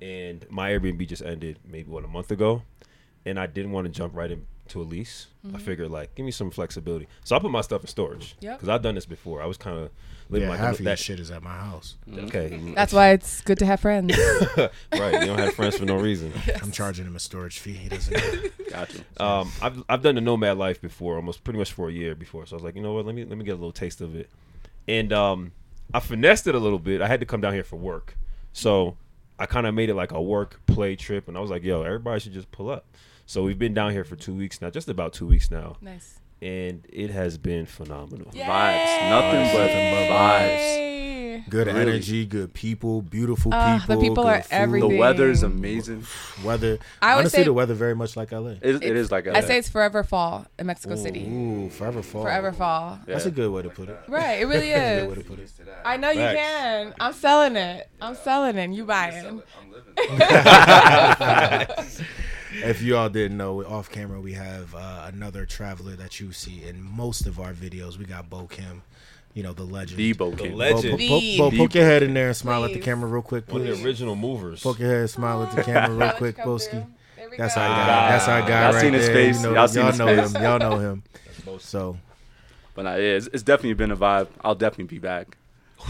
and 0.00 0.46
my 0.50 0.70
Airbnb 0.70 1.06
just 1.08 1.22
ended 1.22 1.58
maybe 1.64 1.90
what 1.90 2.04
a 2.04 2.08
month 2.08 2.30
ago, 2.30 2.62
and 3.26 3.38
I 3.38 3.46
didn't 3.46 3.72
want 3.72 3.86
to 3.86 3.92
jump 3.92 4.14
right 4.14 4.30
into 4.30 4.80
a 4.80 4.84
lease. 4.84 5.26
I 5.54 5.58
figured 5.58 5.90
like 5.90 6.14
give 6.14 6.24
me 6.24 6.32
some 6.32 6.50
flexibility, 6.50 7.06
so 7.22 7.36
I 7.36 7.38
put 7.38 7.50
my 7.50 7.60
stuff 7.60 7.82
in 7.82 7.86
storage. 7.88 8.34
Yep. 8.40 8.56
Because 8.56 8.68
I've 8.70 8.80
done 8.80 8.94
this 8.94 9.04
before. 9.04 9.42
I 9.42 9.46
was 9.46 9.58
kind 9.58 9.78
of 9.78 9.90
living 10.30 10.46
Yeah, 10.48 10.52
like 10.52 10.60
half 10.60 10.78
of 10.78 10.84
that 10.86 10.98
shit 10.98 11.20
is 11.20 11.30
at 11.30 11.42
my 11.42 11.54
house. 11.54 11.96
Okay. 12.10 12.58
That's 12.74 12.94
why 12.94 13.10
it's 13.10 13.42
good 13.42 13.58
to 13.58 13.66
have 13.66 13.80
friends. 13.80 14.16
right. 14.56 15.20
You 15.20 15.26
don't 15.26 15.38
have 15.38 15.54
friends 15.54 15.76
for 15.76 15.84
no 15.84 15.96
reason. 15.96 16.32
I'm 16.62 16.72
charging 16.72 17.04
him 17.04 17.14
a 17.14 17.20
storage 17.20 17.58
fee. 17.58 17.74
He 17.74 17.88
doesn't. 17.90 18.14
know. 18.16 18.48
Gotcha. 18.70 18.98
Um, 19.18 19.52
I've 19.60 19.82
I've 19.88 20.02
done 20.02 20.14
the 20.14 20.22
nomad 20.22 20.56
life 20.56 20.80
before, 20.80 21.16
almost 21.16 21.44
pretty 21.44 21.58
much 21.58 21.72
for 21.72 21.90
a 21.90 21.92
year 21.92 22.14
before. 22.14 22.46
So 22.46 22.54
I 22.54 22.56
was 22.56 22.64
like, 22.64 22.74
you 22.74 22.82
know 22.82 22.94
what, 22.94 23.04
let 23.04 23.14
me 23.14 23.24
let 23.26 23.36
me 23.36 23.44
get 23.44 23.52
a 23.52 23.60
little 23.60 23.70
taste 23.70 24.00
of 24.00 24.16
it, 24.16 24.30
and 24.88 25.12
um, 25.12 25.52
I 25.92 26.00
finessed 26.00 26.46
it 26.46 26.54
a 26.54 26.58
little 26.58 26.78
bit. 26.78 27.02
I 27.02 27.06
had 27.06 27.20
to 27.20 27.26
come 27.26 27.42
down 27.42 27.52
here 27.52 27.64
for 27.64 27.76
work, 27.76 28.16
so 28.54 28.96
I 29.38 29.44
kind 29.44 29.66
of 29.66 29.74
made 29.74 29.90
it 29.90 29.94
like 29.94 30.12
a 30.12 30.22
work 30.22 30.60
play 30.66 30.96
trip, 30.96 31.28
and 31.28 31.36
I 31.36 31.40
was 31.40 31.50
like, 31.50 31.62
yo, 31.62 31.82
everybody 31.82 32.18
should 32.20 32.32
just 32.32 32.50
pull 32.50 32.70
up. 32.70 32.86
So 33.26 33.42
we've 33.42 33.58
been 33.58 33.74
down 33.74 33.92
here 33.92 34.04
for 34.04 34.16
two 34.16 34.34
weeks 34.34 34.60
now, 34.60 34.70
just 34.70 34.88
about 34.88 35.12
two 35.14 35.26
weeks 35.26 35.50
now, 35.50 35.76
nice. 35.80 36.20
and 36.42 36.86
it 36.92 37.10
has 37.10 37.38
been 37.38 37.64
phenomenal. 37.66 38.30
Vibes. 38.32 39.10
Nothing 39.10 39.56
but 39.56 39.70
vibes. 39.70 40.80
Good 41.50 41.66
Really? 41.66 41.80
energy, 41.80 42.24
good 42.26 42.54
people, 42.54 43.02
beautiful 43.02 43.50
Ah, 43.52 43.84
the 43.88 43.94
people. 43.96 44.08
people 44.08 44.26
are 44.26 44.40
food, 44.42 44.80
The 44.80 44.86
weather 44.96 45.28
is 45.30 45.42
amazing. 45.42 46.06
Weather. 46.44 46.78
I 47.02 47.16
would 47.16 47.20
Honestly, 47.22 47.38
say- 47.40 47.44
the 47.44 47.52
weather 47.52 47.74
very 47.74 47.94
much 47.96 48.16
like 48.16 48.30
LA. 48.30 48.50
It, 48.62 48.82
it 48.84 48.96
is 48.96 49.10
like 49.10 49.26
LA. 49.26 49.38
I 49.38 49.40
say 49.40 49.58
it's 49.58 49.68
forever 49.68 50.04
fall 50.04 50.46
in 50.58 50.66
Mexico 50.66 50.94
City. 50.94 51.26
Ooh, 51.26 51.70
forever 51.70 52.02
fall. 52.02 52.22
Forever 52.22 52.52
fall. 52.52 53.00
That's 53.06 53.26
a 53.26 53.30
good 53.32 53.50
way 53.50 53.62
to 53.62 53.68
put 53.70 53.88
it. 53.88 53.98
Right, 54.06 54.40
it 54.42 54.46
really 54.46 54.70
That's 54.70 55.02
a 55.02 55.06
good 55.06 55.16
way 55.16 55.16
is. 55.42 55.52
to 55.52 55.62
put 55.62 55.68
it. 55.68 55.74
I 55.84 55.96
know 55.96 56.10
you 56.10 56.20
can. 56.20 56.94
I'm 57.00 57.12
selling 57.12 57.56
it. 57.56 57.88
I'm 58.00 58.14
selling 58.14 58.56
it. 58.56 58.70
You 58.70 58.84
buying. 58.84 59.26
I'm 59.26 59.42
living. 59.72 59.94
If 62.54 62.82
you 62.82 62.96
all 62.96 63.08
didn't 63.08 63.36
know, 63.36 63.64
off 63.64 63.90
camera 63.90 64.20
we 64.20 64.32
have 64.34 64.74
uh, 64.74 65.10
another 65.12 65.44
traveler 65.46 65.92
that 65.96 66.20
you 66.20 66.32
see 66.32 66.62
in 66.64 66.80
most 66.82 67.26
of 67.26 67.40
our 67.40 67.52
videos. 67.52 67.98
We 67.98 68.04
got 68.04 68.30
Bo 68.30 68.46
Kim, 68.46 68.82
you 69.34 69.42
know 69.42 69.52
the 69.52 69.64
legend. 69.64 69.98
the 69.98 70.12
Bo 70.12 70.30
The 70.30 70.48
Bo, 70.50 70.54
legend. 70.54 70.90
Bo, 70.92 70.96
The- 70.98 71.08
Bo, 71.08 71.44
Bo, 71.44 71.50
The 71.50 71.58
poke 71.58 71.74
your 71.74 71.84
head 71.84 72.02
in 72.02 72.14
there 72.14 72.28
and 72.28 72.36
smile 72.36 72.64
at 72.64 72.72
the 72.72 72.78
camera 72.80 73.08
real 73.10 73.22
quick, 73.22 73.50
One 73.50 73.62
of 73.62 73.66
please. 73.66 73.80
the 73.80 73.84
original 73.86 74.16
movers. 74.16 74.62
Poke 74.62 74.78
your 74.78 74.90
head, 75.00 75.10
smile 75.10 75.42
at 75.42 75.54
the 75.56 75.62
camera 75.64 75.96
real 75.96 76.12
quick, 76.12 76.36
Boski. 76.36 76.86
That's 77.36 77.56
our 77.56 77.68
go. 77.68 77.74
guy. 77.74 78.10
That's 78.10 78.28
our 78.28 78.40
guy 78.42 78.62
Y'all 78.64 78.72
right 78.74 78.80
seen 78.80 78.92
his 78.92 79.06
there. 79.06 79.14
face. 79.14 79.42
You 79.42 79.48
know, 79.48 79.54
Y'all 79.54 79.68
seen 79.68 79.86
his 79.86 79.98
know 79.98 80.06
face. 80.06 80.32
him. 80.32 80.42
Y'all 80.42 80.58
know 80.58 80.78
him. 80.78 81.02
Most- 81.46 81.66
So 81.68 81.98
But 82.74 82.82
nah, 82.82 82.94
yeah, 82.94 83.16
it's, 83.16 83.26
it's 83.32 83.42
definitely 83.42 83.74
been 83.74 83.90
a 83.90 83.96
vibe. 83.96 84.28
I'll 84.42 84.54
definitely 84.54 84.84
be 84.84 84.98
back. 85.00 85.36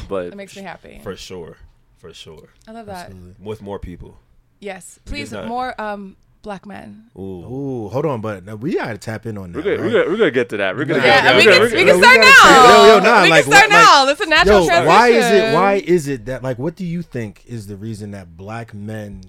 But 0.09 0.31
That 0.31 0.37
makes 0.37 0.57
me 0.57 0.63
happy. 0.63 1.01
For 1.03 1.15
sure, 1.17 1.59
for 1.99 2.15
sure, 2.15 2.49
I 2.67 2.73
love 2.73 2.87
that. 2.87 3.07
absolutely. 3.11 3.35
with 3.45 3.61
more 3.63 3.79
people. 3.79 4.17
Yes, 4.61 4.99
please 5.05 5.31
not- 5.33 5.47
more. 5.47 5.79
Um, 5.81 6.17
Black 6.45 6.67
men. 6.67 7.07
Ooh. 7.19 7.21
Ooh, 7.23 7.89
hold 7.89 8.05
on, 8.05 8.21
but 8.21 8.45
we 8.61 8.75
gotta 8.75 8.99
tap 8.99 9.25
in 9.25 9.39
on 9.39 9.51
that. 9.53 9.57
We're 9.57 9.63
gonna, 9.63 9.77
right? 9.77 9.81
we're 9.87 9.93
gonna, 10.05 10.11
we're 10.13 10.17
gonna 10.19 10.31
get 10.31 10.51
to 10.51 10.59
that. 10.59 10.77
We're 10.77 10.85
gonna 10.85 11.03
Yeah, 11.03 11.23
get 11.23 11.31
to 11.33 11.37
we 11.39 11.45
that. 11.47 11.51
can, 11.53 11.61
We're 11.63 11.67
we 11.71 11.85
gonna- 11.87 11.93
can 11.93 12.03
start 12.03 12.21
now. 12.21 12.69
yo, 12.69 12.87
yo, 12.87 13.01
nah, 13.03 13.23
we 13.23 13.31
like, 13.31 13.45
can 13.45 13.53
start 13.53 13.71
what- 13.71 13.73
like- 13.73 13.83
now. 13.83 14.09
It's 14.09 14.21
a 14.21 14.27
natural 14.27 14.61
Yo, 14.61 14.67
transition. 14.67 14.87
why 14.87 15.09
is 15.09 15.25
it? 15.31 15.55
Why 15.55 15.75
is 15.77 16.09
it 16.09 16.27
that 16.27 16.43
like? 16.43 16.59
What 16.59 16.77
do 16.77 16.85
you 16.85 17.01
think 17.01 17.43
is 17.47 17.67
the 17.67 17.77
reason 17.77 18.11
that 18.11 18.37
black 18.37 18.75
men 18.75 19.23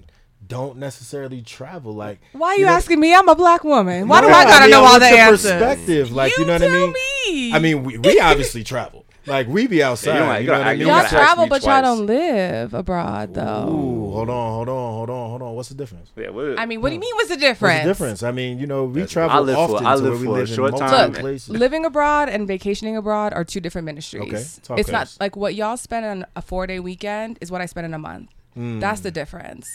don't 0.46 0.76
necessarily 0.76 1.40
travel? 1.40 1.94
Like, 1.94 2.20
Why 2.32 2.48
are 2.48 2.56
you 2.58 2.66
know- 2.66 2.72
asking 2.72 3.00
me? 3.00 3.14
I'm 3.14 3.30
a 3.30 3.34
black 3.34 3.64
woman. 3.64 4.08
Why 4.08 4.20
do 4.20 4.26
I 4.28 4.44
gotta 4.44 4.60
mean, 4.64 4.70
know 4.72 4.80
all 4.84 4.92
what's 4.92 5.08
the 5.10 5.18
answers? 5.18 5.50
Perspective, 5.52 6.12
like 6.12 6.36
you, 6.36 6.44
You 6.44 6.48
know 6.48 6.52
what 6.52 6.62
I 6.64 6.68
mean? 6.70 6.92
me. 6.92 7.52
I 7.54 7.58
mean, 7.60 7.82
we, 7.82 7.96
we 7.96 8.20
obviously 8.20 8.62
travel. 8.62 9.05
Like 9.26 9.48
we 9.48 9.66
be 9.66 9.82
outside. 9.82 10.14
you 10.14 10.18
gotta- 10.20 10.34
you 10.34 10.40
you 10.40 10.46
know 10.46 10.52
gotta- 10.52 10.58
what 10.60 10.66
I 10.68 10.72
you 10.72 10.78
mean? 10.78 10.86
Y'all 10.88 10.96
gotta 10.98 11.08
So- 11.08 11.16
ask 11.16 11.24
travel, 11.26 11.44
me 11.44 11.48
but 11.50 11.62
y'all 11.64 11.82
don't 11.82 12.06
live 12.06 12.74
abroad, 12.74 13.34
though. 13.34 13.68
Ooh, 13.68 14.10
hold 14.12 14.30
on, 14.30 14.52
hold 14.52 14.68
on, 14.68 14.92
hold 14.94 15.10
on, 15.10 15.30
hold 15.30 15.42
on. 15.42 15.54
What's 15.56 15.68
the 15.68 15.74
difference? 15.74 16.10
Yeah, 16.16 16.30
what- 16.30 16.58
I 16.58 16.66
mean, 16.66 16.80
what 16.80 16.88
do 16.90 16.94
you 16.94 17.00
mean? 17.00 17.14
What's 17.16 17.28
the 17.28 17.34
What's 17.34 17.42
difference? 17.42 17.82
the 17.82 17.88
difference? 17.88 18.22
I 18.22 18.30
mean, 18.30 18.58
you 18.58 18.66
know, 18.66 18.84
we 18.84 19.00
That's- 19.00 19.10
travel 19.10 19.36
I 19.36 19.40
live 19.40 19.56
for- 19.56 19.74
often 19.76 19.86
I 19.86 19.96
to 19.96 20.02
live 20.02 20.12
where 20.12 20.20
we 20.20 20.26
for 20.26 20.30
a 20.30 20.34
live 20.40 20.48
in 20.48 20.54
short 20.54 20.70
multiple 20.72 20.96
time. 20.96 21.10
Look, 21.12 21.20
places. 21.20 21.48
living 21.50 21.84
abroad 21.84 22.28
and 22.28 22.46
vacationing 22.46 22.96
abroad 22.96 23.32
are 23.34 23.44
two 23.44 23.60
different 23.60 23.84
ministries. 23.86 24.22
Okay, 24.22 24.44
talk 24.62 24.78
it's 24.78 24.86
to 24.86 24.92
not 24.92 25.16
like 25.20 25.36
what 25.36 25.54
y'all 25.54 25.76
spend 25.76 26.06
on 26.06 26.24
a 26.36 26.42
four 26.42 26.66
day 26.66 26.78
weekend 26.80 27.38
is 27.40 27.50
what 27.50 27.60
I 27.60 27.66
spend 27.66 27.84
in 27.86 27.94
a 27.94 27.98
month. 27.98 28.28
Hmm. 28.54 28.80
That's 28.80 29.00
the 29.00 29.10
difference. 29.10 29.68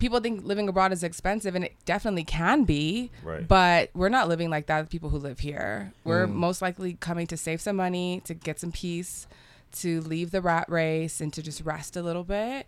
People 0.00 0.18
think 0.18 0.44
living 0.44 0.68
abroad 0.68 0.92
is 0.92 1.04
expensive, 1.04 1.54
and 1.54 1.64
it 1.64 1.76
definitely 1.84 2.24
can 2.24 2.64
be. 2.64 3.10
Right. 3.22 3.46
But 3.46 3.90
we're 3.94 4.08
not 4.08 4.28
living 4.28 4.50
like 4.50 4.66
that. 4.66 4.90
People 4.90 5.10
who 5.10 5.18
live 5.18 5.38
here, 5.38 5.92
we're 6.04 6.26
Hmm. 6.26 6.34
most 6.36 6.60
likely 6.62 6.94
coming 6.94 7.28
to 7.28 7.36
save 7.36 7.60
some 7.60 7.76
money, 7.76 8.20
to 8.24 8.34
get 8.34 8.58
some 8.58 8.72
peace, 8.72 9.28
to 9.72 10.00
leave 10.00 10.32
the 10.32 10.40
rat 10.40 10.68
race, 10.68 11.20
and 11.20 11.32
to 11.34 11.42
just 11.42 11.60
rest 11.60 11.96
a 11.96 12.02
little 12.02 12.24
bit, 12.24 12.66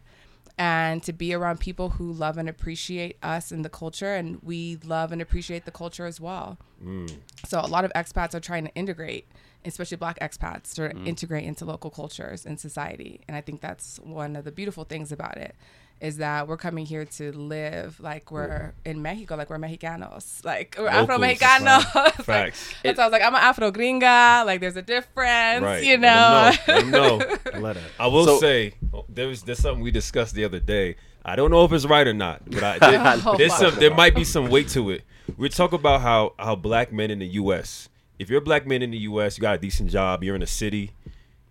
and 0.58 1.02
to 1.02 1.12
be 1.12 1.32
around 1.32 1.58
people 1.58 1.88
who 1.90 2.12
love 2.12 2.36
and 2.36 2.48
appreciate 2.48 3.16
us 3.22 3.50
and 3.50 3.64
the 3.64 3.70
culture, 3.70 4.14
and 4.14 4.40
we 4.42 4.78
love 4.84 5.10
and 5.10 5.20
appreciate 5.22 5.64
the 5.64 5.70
culture 5.72 6.04
as 6.06 6.20
well. 6.20 6.58
So 7.48 7.60
a 7.60 7.66
lot 7.66 7.84
of 7.84 7.92
expats 7.94 8.34
are 8.34 8.40
trying 8.40 8.64
to 8.66 8.74
integrate, 8.74 9.26
especially 9.64 9.96
black 9.96 10.18
expats, 10.20 10.74
to 10.74 10.90
integrate 11.06 11.44
into 11.44 11.64
local 11.64 11.90
cultures 11.90 12.44
and 12.44 12.60
society. 12.60 13.22
And 13.26 13.36
I 13.36 13.40
think 13.40 13.60
that's 13.62 13.98
one 14.00 14.36
of 14.36 14.44
the 14.44 14.52
beautiful 14.52 14.84
things 14.84 15.10
about 15.12 15.38
it 15.38 15.54
is 16.02 16.16
that 16.16 16.48
we're 16.48 16.56
coming 16.56 16.84
here 16.84 17.04
to 17.04 17.30
live 17.32 18.00
like 18.00 18.32
we're 18.32 18.74
in 18.84 19.00
Mexico, 19.02 19.36
like 19.36 19.48
we're 19.48 19.56
Mexicanos, 19.58 20.44
like 20.44 20.74
we're 20.76 20.88
Afro 20.88 21.16
Locals, 21.16 21.38
Mexicanos. 21.38 21.94
like, 21.94 22.14
Facts. 22.24 22.74
that's 22.82 22.98
why 22.98 23.04
I 23.04 23.06
was 23.06 23.12
like, 23.12 23.22
I'm 23.22 23.34
an 23.36 23.40
Afro 23.40 23.70
gringa. 23.70 24.44
Like 24.44 24.60
there's 24.60 24.76
a 24.76 24.82
difference, 24.82 25.62
Right. 25.62 25.84
you 25.84 25.96
know. 25.98 26.50
know. 26.50 26.52
Let 26.66 26.82
'em 26.82 26.90
know. 26.90 27.16
Let 27.60 27.76
it. 27.76 27.82
I 28.00 28.08
will 28.08 28.24
So- 28.26 28.38
say 28.40 28.74
there 29.08 29.28
was 29.28 29.42
there's 29.42 29.60
something 29.60 29.82
we 29.82 29.92
discussed 29.92 30.34
the 30.34 30.44
other 30.44 30.58
day. 30.60 30.96
I 31.24 31.36
don't 31.36 31.52
know 31.52 31.64
if 31.64 31.72
it's 31.72 31.86
right 31.86 32.06
or 32.06 32.14
not, 32.14 32.42
but 32.50 32.64
I, 32.64 32.78
there, 32.78 33.00
Oh, 33.24 33.36
there's 33.36 33.54
some 33.54 33.76
there 33.76 33.94
might 33.94 34.16
be 34.16 34.24
some 34.24 34.50
weight 34.50 34.68
to 34.70 34.90
it. 34.90 35.02
We 35.36 35.48
talk 35.48 35.72
about 35.72 36.00
how 36.00 36.34
how 36.36 36.56
black 36.56 36.92
men 36.92 37.12
in 37.12 37.20
the 37.20 37.28
U.S. 37.28 37.88
If 38.18 38.28
you're 38.28 38.40
a 38.40 38.44
black 38.44 38.66
man 38.66 38.82
in 38.82 38.90
the 38.90 38.98
U.S., 38.98 39.38
you 39.38 39.42
got 39.42 39.54
a 39.54 39.58
decent 39.58 39.88
job, 39.90 40.22
you're 40.24 40.34
in 40.36 40.42
a 40.42 40.46
city, 40.48 40.90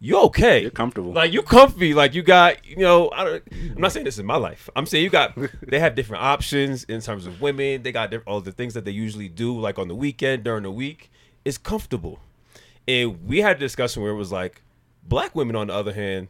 you're 0.03 0.24
okay. 0.25 0.63
You're 0.63 0.72
comfortable. 0.72 1.13
Like 1.13 1.31
you 1.31 1.43
comfy. 1.43 1.93
Like 1.93 2.15
you 2.15 2.24
got 2.24 2.65
you 2.65 2.77
know. 2.77 3.12
I 3.12 3.24
don't, 3.24 3.43
I'm 3.51 3.81
not 3.81 3.91
saying 3.91 4.03
this 4.03 4.17
is 4.17 4.24
my 4.24 4.36
life. 4.36 4.67
I'm 4.75 4.88
saying 4.88 5.03
you 5.03 5.12
got. 5.12 5.38
they 5.62 5.79
have 5.79 5.93
different 5.93 6.24
options 6.24 6.84
in 6.86 7.01
terms 7.01 7.27
of 7.27 7.39
women. 7.39 7.84
They 7.84 7.91
got 7.91 8.10
diff- 8.10 8.24
all 8.25 8.41
the 8.41 8.51
things 8.51 8.74
that 8.74 8.84
they 8.84 8.91
usually 8.91 9.29
do, 9.29 9.58
like 9.60 9.77
on 9.77 9.88
the 9.88 9.96
weekend 9.96 10.43
during 10.43 10.63
the 10.63 10.72
week. 10.72 11.12
It's 11.46 11.60
comfortable. 11.60 12.20
And 12.88 13.27
we 13.27 13.41
had 13.41 13.58
a 13.58 13.60
discussion 13.60 14.01
where 14.01 14.12
it 14.12 14.15
was 14.15 14.31
like, 14.31 14.63
black 15.03 15.36
women, 15.36 15.55
on 15.55 15.67
the 15.67 15.74
other 15.74 15.93
hand, 15.93 16.29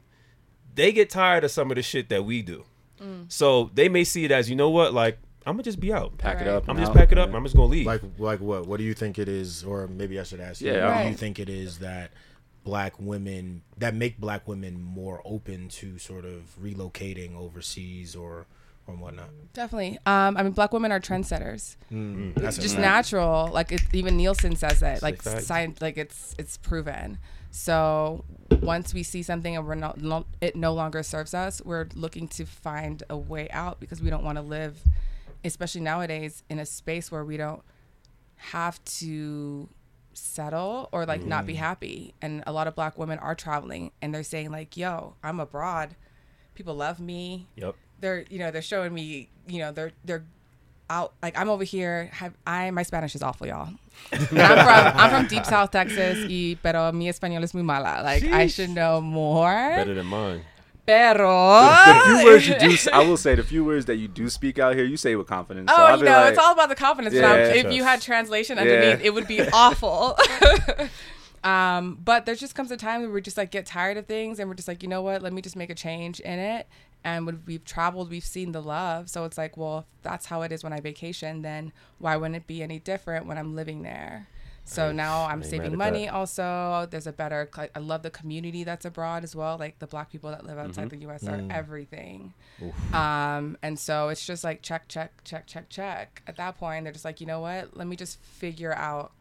they 0.76 0.92
get 0.92 1.10
tired 1.10 1.46
of 1.46 1.52
some 1.52 1.72
of 1.72 1.76
the 1.76 1.82
shit 1.82 2.10
that 2.10 2.26
we 2.26 2.42
do. 2.42 2.66
Mm. 3.02 3.32
So 3.32 3.72
they 3.74 3.88
may 3.90 4.04
see 4.04 4.26
it 4.26 4.32
as, 4.32 4.50
you 4.50 4.56
know 4.56 4.70
what, 4.70 4.94
like, 4.94 5.18
I'm 5.46 5.54
gonna 5.54 5.64
just 5.64 5.80
be 5.80 5.92
out. 5.92 6.18
pack 6.18 6.40
it 6.40 6.48
up. 6.48 6.66
I'm 6.66 6.78
and 6.78 6.80
just 6.80 6.92
out. 6.92 6.98
pack 6.98 7.12
it 7.12 7.18
up. 7.18 7.30
and 7.30 7.36
I'm 7.36 7.44
just 7.44 7.56
gonna 7.56 7.68
leave. 7.68 7.88
Like, 7.88 8.02
like 8.20 8.42
what? 8.42 8.68
What 8.68 8.78
do 8.78 8.84
you 8.84 8.94
think 8.94 9.18
it 9.18 9.28
is? 9.28 9.64
Or 9.64 9.88
maybe 9.88 10.20
I 10.20 10.24
should 10.24 10.40
ask 10.40 10.62
you. 10.62 10.72
Yeah. 10.72 10.96
What 10.96 11.04
do 11.04 11.10
you 11.10 11.16
think 11.16 11.40
it 11.40 11.50
is 11.50 11.80
that 11.80 12.12
black 12.64 12.94
women 13.00 13.64
that 13.78 13.96
make 13.96 14.20
black 14.20 14.48
women 14.48 14.82
more 14.82 15.22
open 15.26 15.68
to 15.70 15.98
sort 15.98 16.26
of 16.26 16.56
relocating 16.62 17.36
overseas 17.36 18.16
or 18.16 18.46
or 18.88 18.96
whatnot? 18.96 19.30
Definitely. 19.54 20.00
Um, 20.06 20.38
I 20.38 20.44
mean, 20.44 20.52
black 20.54 20.74
women 20.74 20.92
are 20.92 21.00
trendsetters. 21.00 21.76
Mm, 21.92 22.36
that's 22.36 22.58
just 22.58 22.76
fact. 22.76 22.82
natural. 22.82 23.50
Like 23.52 23.72
it, 23.72 23.82
even 23.94 24.18
Nielsen 24.18 24.56
says 24.56 24.82
it. 24.82 25.02
Like 25.02 25.22
fact. 25.22 25.44
science, 25.44 25.82
like 25.82 25.98
it's 25.98 26.36
it's 26.38 26.58
proven. 26.58 27.18
So 27.52 28.24
once 28.62 28.94
we 28.94 29.04
see 29.04 29.24
something 29.24 29.58
and 29.58 29.68
we're 29.68 29.76
not, 29.76 30.00
no, 30.00 30.26
it 30.40 30.56
no 30.56 30.74
longer 30.74 31.04
serves 31.04 31.34
us, 31.34 31.62
we're 31.64 31.88
looking 31.96 32.28
to 32.30 32.46
find 32.46 33.04
a 33.10 33.18
way 33.18 33.50
out 33.50 33.80
because 33.82 34.02
we 34.02 34.10
don't 34.10 34.24
want 34.24 34.38
to 34.38 34.42
live, 34.42 34.82
especially 35.44 35.82
nowadays, 35.82 36.44
in 36.50 36.60
a 36.60 36.66
space 36.66 37.12
where 37.12 37.26
we 37.26 37.36
don't 37.36 37.62
have 38.38 38.84
to 38.86 39.68
settle 40.14 40.90
or 40.92 41.06
like 41.06 41.24
not 41.24 41.46
be 41.46 41.54
mm. 41.54 41.58
happy. 41.58 42.14
And 42.22 42.44
a 42.48 42.52
lot 42.52 42.68
of 42.68 42.76
black 42.76 42.98
women 42.98 43.20
are 43.20 43.36
traveling 43.36 43.92
and 44.02 44.14
they're 44.14 44.24
saying 44.24 44.52
like, 44.52 44.78
"Yo, 44.78 45.16
I'm 45.24 45.40
abroad. 45.40 45.96
People 46.54 46.76
love 46.76 47.00
me 47.00 47.48
yep. 47.56 47.76
they're 48.02 48.26
you 48.30 48.40
know 48.40 48.52
they're 48.52 48.62
showing 48.62 48.94
me 48.94 49.30
you 49.48 49.60
know 49.60 49.72
they're 49.72 49.92
they're 50.04 50.26
out 50.90 51.14
like 51.22 51.38
I'm 51.38 51.50
over 51.50 51.64
here 51.64 52.10
have 52.12 52.34
I 52.46 52.70
my 52.72 52.84
Spanish 52.84 53.16
is 53.16 53.24
awful 53.24 53.48
y'all 53.48 53.70
I'm 54.12 54.28
from 54.28 54.38
I'm 55.00 55.10
from 55.10 55.28
deep 55.28 55.46
South 55.46 55.72
Texas 55.72 56.26
y 56.28 56.58
pero 56.62 56.92
mi 56.92 57.08
español 57.08 57.44
es 57.44 57.54
muy 57.54 57.64
mala 57.64 58.02
like 58.04 58.24
I 58.26 58.48
should 58.48 58.70
know 58.72 59.00
more 59.00 59.76
Better 59.78 59.96
than 59.96 60.08
mine. 60.08 60.42
Pero 60.86 61.28
the 61.86 62.02
few 62.06 62.24
words 62.26 62.48
you 62.48 62.58
do, 62.60 62.76
I 62.92 63.00
will 63.08 63.18
say, 63.18 63.36
the 63.36 63.44
few 63.44 63.64
words 63.64 63.86
that 63.86 63.96
you 63.98 64.08
do 64.08 64.30
speak 64.30 64.60
out 64.60 64.76
here, 64.76 64.84
you 64.86 64.98
say 64.98 65.16
with 65.16 65.28
confidence. 65.28 65.70
So 65.72 65.78
Oh, 65.78 65.86
I'll 65.86 65.98
you 66.00 66.06
know, 66.06 66.12
like, 66.12 66.30
it's 66.34 66.40
all 66.40 66.54
about 66.54 66.70
the 66.70 66.76
confidence. 66.76 67.14
but 67.14 67.22
Yeah. 67.22 67.54
if 67.54 67.72
you 67.72 67.84
had 67.84 68.02
translation 68.02 68.58
Yeah. 68.58 68.64
underneath, 68.64 69.02
it 69.04 69.14
would 69.14 69.28
be 69.28 69.42
awful. 69.54 70.18
um, 71.44 71.98
but 72.04 72.26
there 72.26 72.36
just 72.36 72.54
comes 72.56 72.72
a 72.72 72.78
time 72.78 73.02
where 73.02 73.10
we 73.10 73.22
just 73.22 73.38
like 73.38 73.52
get 73.52 73.66
tired 73.66 73.98
of 73.98 74.06
things, 74.06 74.40
and 74.40 74.48
we're 74.50 74.56
just 74.56 74.68
like, 74.68 74.84
you 74.84 74.90
know 74.90 75.02
what? 75.02 75.22
Let 75.22 75.34
me 75.34 75.42
just 75.42 75.56
make 75.56 75.70
a 75.70 75.76
change 75.76 76.20
in 76.20 76.40
it. 76.40 76.68
And 77.04 77.26
when 77.26 77.42
we've 77.48 77.66
traveled, 77.66 78.12
we've 78.12 78.24
seen 78.24 78.52
the 78.52 78.62
love. 78.62 79.10
So 79.10 79.26
it's 79.26 79.38
like, 79.38 79.58
well, 79.58 79.80
if 79.98 80.04
that's 80.04 80.28
how 80.28 80.44
it 80.44 80.52
is 80.52 80.64
when 80.64 80.72
I 80.72 80.80
vacation, 80.82 81.42
then 81.42 81.72
why 81.98 82.16
wouldn't 82.16 82.36
it 82.36 82.46
be 82.46 82.62
any 82.62 82.78
different 82.78 83.26
when 83.26 83.40
I'm 83.40 83.56
living 83.56 83.82
there? 83.82 84.28
So 84.64 84.92
now 84.92 85.26
I'm 85.26 85.42
ain't 85.42 85.46
saving 85.50 85.76
money. 85.78 86.06
that. 86.06 86.14
Also, 86.14 86.88
there's 86.92 87.08
a 87.08 87.12
better. 87.12 87.50
I 87.76 87.80
love 87.80 88.04
the 88.04 88.10
community 88.12 88.64
that's 88.64 88.86
abroad 88.86 89.24
as 89.24 89.36
well. 89.36 89.58
Like 89.58 89.80
the 89.80 89.88
black 89.88 90.12
people 90.12 90.30
that 90.30 90.46
live 90.46 90.58
outside 90.58 90.90
the 90.90 90.98
U.S. 90.98 91.28
are 91.28 91.42
everything. 91.50 92.34
Um, 92.94 93.58
and 93.62 93.78
so 93.78 94.10
it's 94.10 94.26
just 94.26 94.44
like 94.44 94.62
check, 94.62 94.88
check, 94.88 95.24
check, 95.24 95.48
check, 95.48 95.70
check. 95.70 96.22
At 96.28 96.38
that 96.38 96.58
point, 96.58 96.84
they're 96.86 96.94
just 96.94 97.06
like, 97.06 97.20
you 97.22 97.28
know 97.28 97.40
what? 97.42 97.76
Let 97.76 97.88
me 97.88 97.96
just 97.96 98.22
figure 98.22 98.74
out 98.74 99.12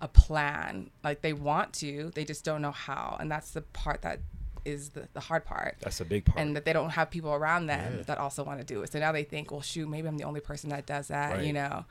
a 0.00 0.08
plan. 0.08 0.90
Like 1.02 1.20
they 1.22 1.32
want 1.32 1.72
to, 1.74 2.10
they 2.14 2.24
just 2.24 2.44
don't 2.44 2.62
know 2.62 2.72
how, 2.72 3.16
and 3.20 3.30
that's 3.30 3.50
the 3.50 3.62
part 3.62 4.02
that 4.02 4.20
is 4.64 4.90
the, 4.90 5.08
the 5.12 5.20
hard 5.20 5.44
part. 5.44 5.76
That's 5.80 6.00
a 6.00 6.04
big 6.04 6.24
part. 6.24 6.38
And 6.40 6.56
that 6.56 6.64
they 6.64 6.72
don't 6.72 6.90
have 6.90 7.10
people 7.10 7.32
around 7.34 7.66
them 7.66 8.02
that 8.06 8.16
also 8.18 8.42
want 8.44 8.60
to 8.60 8.64
do 8.64 8.82
it. 8.82 8.92
So 8.92 8.98
now 8.98 9.12
they 9.12 9.24
think, 9.24 9.50
well, 9.50 9.60
shoot, 9.60 9.88
maybe 9.88 10.08
I'm 10.08 10.16
the 10.16 10.24
only 10.24 10.40
person 10.40 10.70
that 10.70 10.86
does 10.86 11.08
that, 11.08 11.34
Right. 11.36 11.44
you 11.44 11.52
know. 11.52 11.84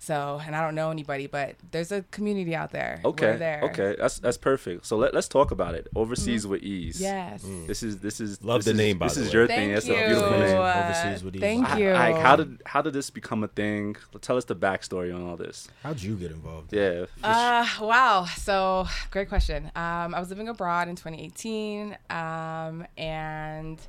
So, 0.00 0.40
and 0.46 0.54
I 0.54 0.62
don't 0.62 0.76
know 0.76 0.92
anybody, 0.92 1.26
but 1.26 1.56
there's 1.72 1.90
a 1.90 2.02
community 2.12 2.54
out 2.54 2.70
there. 2.70 3.00
okay, 3.04 3.32
We're 3.32 3.36
there. 3.38 3.60
okay, 3.64 3.96
that's 3.98 4.20
that's 4.20 4.36
perfect. 4.36 4.86
So 4.86 4.96
let 4.96 5.12
let's 5.12 5.26
talk 5.26 5.50
about 5.50 5.74
it. 5.74 5.88
Overseas 5.96 6.46
with 6.46 6.62
ease. 6.62 7.00
Yes. 7.00 7.44
This 7.66 7.82
is 7.82 7.98
this 7.98 8.20
is 8.20 8.42
Love 8.44 8.58
this 8.60 8.66
the 8.66 8.70
is- 8.70 8.76
name, 8.76 8.98
by 8.98 9.06
This 9.06 9.16
the 9.16 9.20
is 9.22 9.26
way. 9.28 9.32
your 9.32 9.46
Thank 9.48 9.58
thing. 9.60 9.74
That's 9.74 9.86
you. 9.88 9.94
a 9.96 10.06
beautiful 10.06 10.30
name. 10.38 10.56
Uh, 10.56 10.82
Overseas 10.84 11.24
with 11.24 11.34
ease. 11.34 11.40
Thank 11.40 11.68
H- 11.70 11.78
you. 11.78 11.92
Like, 11.94 12.16
how 12.16 12.36
did 12.36 12.62
how 12.64 12.80
did 12.80 12.92
this 12.92 13.10
become 13.10 13.42
a 13.42 13.48
thing? 13.48 13.96
Tell 14.20 14.36
us 14.36 14.44
the 14.44 14.54
backstory 14.54 15.12
on 15.12 15.28
all 15.28 15.36
this. 15.36 15.66
How'd 15.82 16.00
you 16.00 16.14
get 16.14 16.30
involved? 16.30 16.72
Yeah. 16.72 17.06
Uh, 17.24 17.66
wow. 17.80 18.24
So 18.36 18.86
great 19.10 19.28
question. 19.28 19.64
Um, 19.74 20.14
I 20.14 20.20
was 20.20 20.28
living 20.30 20.48
abroad 20.48 20.86
in 20.88 20.94
2018, 20.94 21.98
um, 22.10 22.86
and 22.96 23.80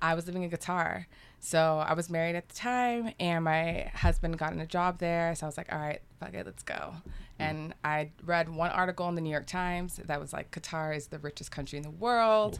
I 0.00 0.14
was 0.14 0.26
living 0.26 0.42
in 0.42 0.50
Qatar. 0.50 1.04
So 1.42 1.82
I 1.84 1.94
was 1.94 2.10
married 2.10 2.36
at 2.36 2.48
the 2.50 2.54
time, 2.54 3.14
and 3.18 3.44
my 3.44 3.90
husband 3.94 4.38
got 4.38 4.52
in 4.52 4.60
a 4.60 4.66
job 4.66 4.98
there. 4.98 5.34
So 5.34 5.46
I 5.46 5.48
was 5.48 5.56
like, 5.56 5.72
all 5.72 5.78
right, 5.78 6.00
fuck 6.20 6.34
it, 6.34 6.44
let's 6.44 6.62
go. 6.62 6.74
Mm. 6.74 7.02
And 7.38 7.74
I 7.82 8.10
read 8.26 8.50
one 8.50 8.70
article 8.70 9.08
in 9.08 9.14
the 9.14 9.22
New 9.22 9.30
York 9.30 9.46
Times 9.46 9.96
that 10.04 10.20
was 10.20 10.34
like, 10.34 10.50
Qatar 10.50 10.94
is 10.94 11.06
the 11.06 11.18
richest 11.18 11.50
country 11.50 11.78
in 11.78 11.82
the 11.82 11.90
world. 11.90 12.58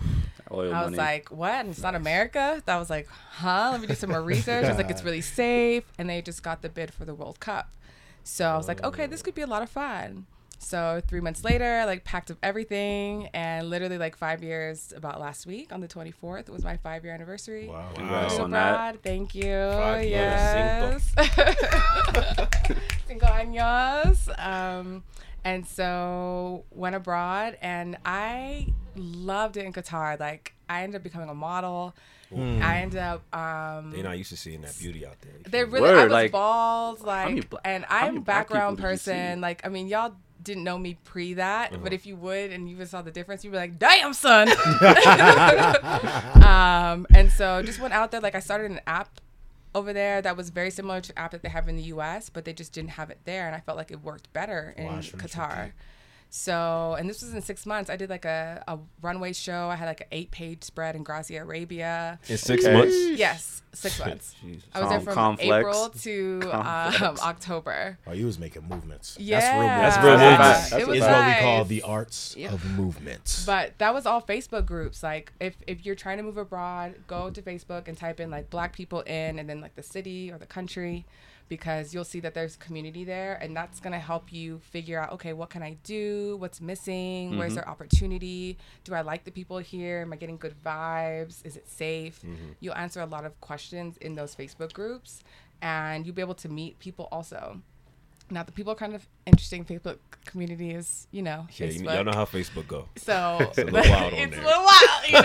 Oil 0.50 0.72
I 0.74 0.80
was 0.80 0.92
money. 0.92 0.96
like, 0.96 1.28
what? 1.30 1.52
And 1.52 1.68
it's 1.68 1.82
not 1.82 1.94
America? 1.94 2.62
That 2.64 2.78
was 2.78 2.88
like, 2.88 3.06
huh? 3.08 3.68
Let 3.72 3.82
me 3.82 3.86
do 3.86 3.94
some 3.94 4.10
more 4.10 4.22
research. 4.22 4.64
I 4.64 4.68
was 4.68 4.78
like, 4.78 4.90
it's 4.90 5.04
really 5.04 5.20
safe. 5.20 5.84
And 5.98 6.08
they 6.08 6.22
just 6.22 6.42
got 6.42 6.62
the 6.62 6.70
bid 6.70 6.94
for 6.94 7.04
the 7.04 7.14
World 7.14 7.38
Cup. 7.38 7.70
So 8.24 8.48
I 8.48 8.56
was 8.56 8.66
like, 8.66 8.82
okay, 8.82 9.06
this 9.06 9.20
oh. 9.20 9.24
could 9.24 9.34
be 9.34 9.42
a 9.42 9.46
lot 9.46 9.62
of 9.62 9.68
fun. 9.68 10.26
So 10.62 11.00
three 11.08 11.20
months 11.20 11.42
later, 11.42 11.78
I 11.80 11.84
like 11.86 12.04
packed 12.04 12.30
up 12.30 12.36
everything 12.42 13.28
and 13.32 13.70
literally 13.70 13.96
like 13.96 14.14
five 14.14 14.42
years 14.42 14.92
about 14.94 15.18
last 15.18 15.46
week 15.46 15.72
on 15.72 15.80
the 15.80 15.88
24th 15.88 16.50
was 16.50 16.62
my 16.62 16.76
five 16.76 17.02
year 17.02 17.14
anniversary. 17.14 17.66
Wow. 17.66 17.88
Congrats 17.94 18.32
Living 18.32 18.44
on 18.44 18.50
that. 18.52 19.02
Thank 19.02 19.34
you. 19.34 19.70
Five 19.72 20.04
yes. 20.04 21.12
Cinco 23.08 23.26
años. 23.26 24.28
Um, 24.38 25.02
and 25.44 25.66
so 25.66 26.64
went 26.70 26.94
abroad 26.94 27.56
and 27.62 27.96
I 28.04 28.66
loved 28.94 29.56
it 29.56 29.64
in 29.64 29.72
Qatar. 29.72 30.20
Like 30.20 30.54
I 30.68 30.82
ended 30.82 30.96
up 30.96 31.02
becoming 31.02 31.30
a 31.30 31.34
model. 31.34 31.94
Hmm. 32.32 32.60
I 32.62 32.82
ended 32.82 33.00
up 33.00 33.22
um, 33.34 33.90
They're 33.92 34.04
not 34.04 34.18
used 34.18 34.30
to 34.30 34.36
seeing 34.36 34.60
that 34.60 34.78
beauty 34.78 35.04
out 35.06 35.16
there. 35.22 35.32
They 35.48 35.64
really, 35.64 35.80
Word, 35.80 35.98
I 35.98 36.04
was 36.04 36.12
like, 36.12 36.30
bald, 36.30 37.00
like, 37.00 37.28
many 37.28 37.40
bla- 37.40 37.60
and 37.64 37.84
I'm 37.88 38.18
a 38.18 38.20
background 38.20 38.76
people 38.76 38.88
did 38.88 38.92
you 38.92 38.98
see? 38.98 39.10
person. 39.10 39.40
Like, 39.40 39.66
I 39.66 39.68
mean, 39.68 39.88
y'all 39.88 40.14
didn't 40.42 40.64
know 40.64 40.78
me 40.78 40.98
pre 41.04 41.34
that, 41.34 41.72
Uh-huh. 41.72 41.80
but 41.82 41.92
if 41.92 42.06
you 42.06 42.16
would 42.16 42.50
and 42.50 42.68
you 42.68 42.74
even 42.76 42.86
saw 42.86 43.02
the 43.02 43.10
difference, 43.10 43.44
you'd 43.44 43.50
be 43.50 43.56
like, 43.56 43.78
"Damn, 43.78 44.12
son." 44.14 44.48
um, 46.44 47.06
and 47.14 47.30
so 47.30 47.62
just 47.62 47.80
went 47.80 47.94
out 47.94 48.10
there. 48.10 48.20
Like, 48.20 48.34
I 48.34 48.40
started 48.40 48.70
an 48.70 48.80
app 48.86 49.20
over 49.74 49.92
there 49.92 50.20
that 50.22 50.36
was 50.36 50.50
very 50.50 50.70
similar 50.70 51.00
to 51.00 51.12
an 51.12 51.18
app 51.18 51.30
that 51.30 51.42
they 51.42 51.48
have 51.48 51.68
in 51.68 51.76
the 51.76 51.82
U.S., 51.84 52.28
but 52.30 52.44
they 52.44 52.52
just 52.52 52.72
didn't 52.72 52.90
have 52.90 53.10
it 53.10 53.20
there, 53.24 53.46
and 53.46 53.54
I 53.54 53.60
felt 53.60 53.76
like 53.78 53.90
it 53.90 54.02
worked 54.02 54.32
better 54.32 54.74
in 54.76 54.86
Qatar. 55.18 55.72
Repeat. 56.30 56.34
So, 56.34 56.96
and 56.98 57.08
this 57.10 57.22
was 57.22 57.34
in 57.34 57.42
six 57.42 57.66
months. 57.66 57.90
I 57.90 57.96
did 57.96 58.08
like 58.10 58.24
a, 58.24 58.62
a 58.68 58.78
runway 59.02 59.32
show. 59.32 59.68
I 59.68 59.76
had 59.76 59.86
like 59.86 60.00
an 60.02 60.06
eight 60.12 60.30
page 60.30 60.62
spread 60.62 60.94
in 60.96 61.02
Grazia, 61.02 61.42
Arabia. 61.42 62.18
In 62.28 62.38
six 62.38 62.64
Okay. 62.64 62.72
months. 62.74 62.94
Yes, 63.18 63.62
six 63.72 63.98
months. 63.98 64.34
Jesus. 64.40 64.62
I 64.72 64.80
was 64.80 64.90
there 64.90 65.00
from 65.00 65.14
complex. 65.14 65.50
April 65.66 65.88
to 65.90 66.40
um, 66.52 67.16
October. 67.22 67.98
Oh, 68.06 68.12
you 68.12 68.26
was 68.26 68.38
making 68.38 68.68
movements. 68.68 69.16
Yeah, 69.18 69.40
That's 69.40 69.96
That's 69.96 70.04
real 70.04 70.12
movements. 70.18 70.38
movements. 70.38 70.70
That's 70.70 70.82
it 70.82 70.88
was 70.88 70.96
Is 70.98 71.02
what 71.02 71.26
we 71.26 71.34
call 71.42 71.64
the 71.64 71.82
arts 71.82 72.34
Yeah. 72.38 72.52
of 72.52 72.78
movements. 72.78 73.44
But 73.44 73.78
that 73.78 73.92
was 73.92 74.06
all 74.06 74.22
Facebook 74.22 74.66
groups. 74.66 75.02
Like 75.02 75.32
if 75.40 75.56
if 75.66 75.84
you're 75.84 75.94
trying 75.94 76.18
to 76.18 76.22
move 76.22 76.36
abroad, 76.36 76.94
go 77.06 77.30
to 77.30 77.42
Facebook 77.42 77.88
and 77.88 77.96
type 77.98 78.20
in 78.20 78.30
like 78.30 78.50
Black 78.50 78.72
people 78.72 79.00
in, 79.02 79.38
and 79.38 79.48
then 79.48 79.60
like 79.60 79.74
the 79.74 79.82
city 79.82 80.30
or 80.30 80.38
the 80.38 80.46
country, 80.46 81.06
because 81.50 81.92
you'll 81.92 82.04
see 82.04 82.20
that 82.20 82.32
there's 82.32 82.56
community 82.56 83.04
there, 83.04 83.34
and 83.42 83.54
that's 83.54 83.80
gonna 83.80 83.98
help 83.98 84.32
you 84.32 84.60
figure 84.60 84.98
out 84.98 85.12
okay, 85.12 85.34
what 85.34 85.50
can 85.50 85.62
I 85.62 85.76
do? 85.84 86.36
What's 86.38 86.62
missing? 86.62 87.36
Where's 87.36 87.54
there 87.56 87.68
opportunity? 87.68 88.56
Do 88.84 88.94
I 88.94 89.02
like 89.02 89.24
the 89.24 89.30
people 89.32 89.58
here? 89.58 90.00
Am 90.00 90.12
I 90.14 90.16
getting 90.16 90.38
good 90.38 90.54
vibes? 90.64 91.44
Is 91.44 91.56
it 91.56 91.68
safe? 91.68 92.22
You'll 92.60 92.74
answer 92.76 93.02
a 93.02 93.06
lot 93.06 93.26
of 93.26 93.38
questions 93.42 93.98
in 93.98 94.14
those 94.14 94.34
Facebook 94.34 94.72
groups, 94.72 95.22
and 95.60 96.06
you'll 96.06 96.14
be 96.14 96.22
able 96.22 96.34
to 96.36 96.48
meet 96.48 96.78
people 96.78 97.08
also. 97.12 97.60
Now 98.32 98.44
the 98.44 98.52
people 98.52 98.72
are 98.72 98.76
kind 98.76 98.94
of 98.94 99.04
interesting. 99.26 99.64
Facebook 99.64 99.98
community 100.24 100.70
is, 100.70 101.08
you 101.10 101.20
know, 101.20 101.48
Yeah, 101.56 101.66
you, 101.66 101.82
y'all 101.82 102.04
know 102.04 102.12
how 102.12 102.24
Facebook 102.24 102.68
go. 102.68 102.86
So 102.96 103.12
a 103.58 103.64
little 103.64 103.72
wild 103.90 104.12
on 104.14 104.18
it's 104.20 104.36
there. 104.36 104.44
a 104.44 104.46
little 104.46 104.64
wild, 104.64 105.08
you 105.08 105.20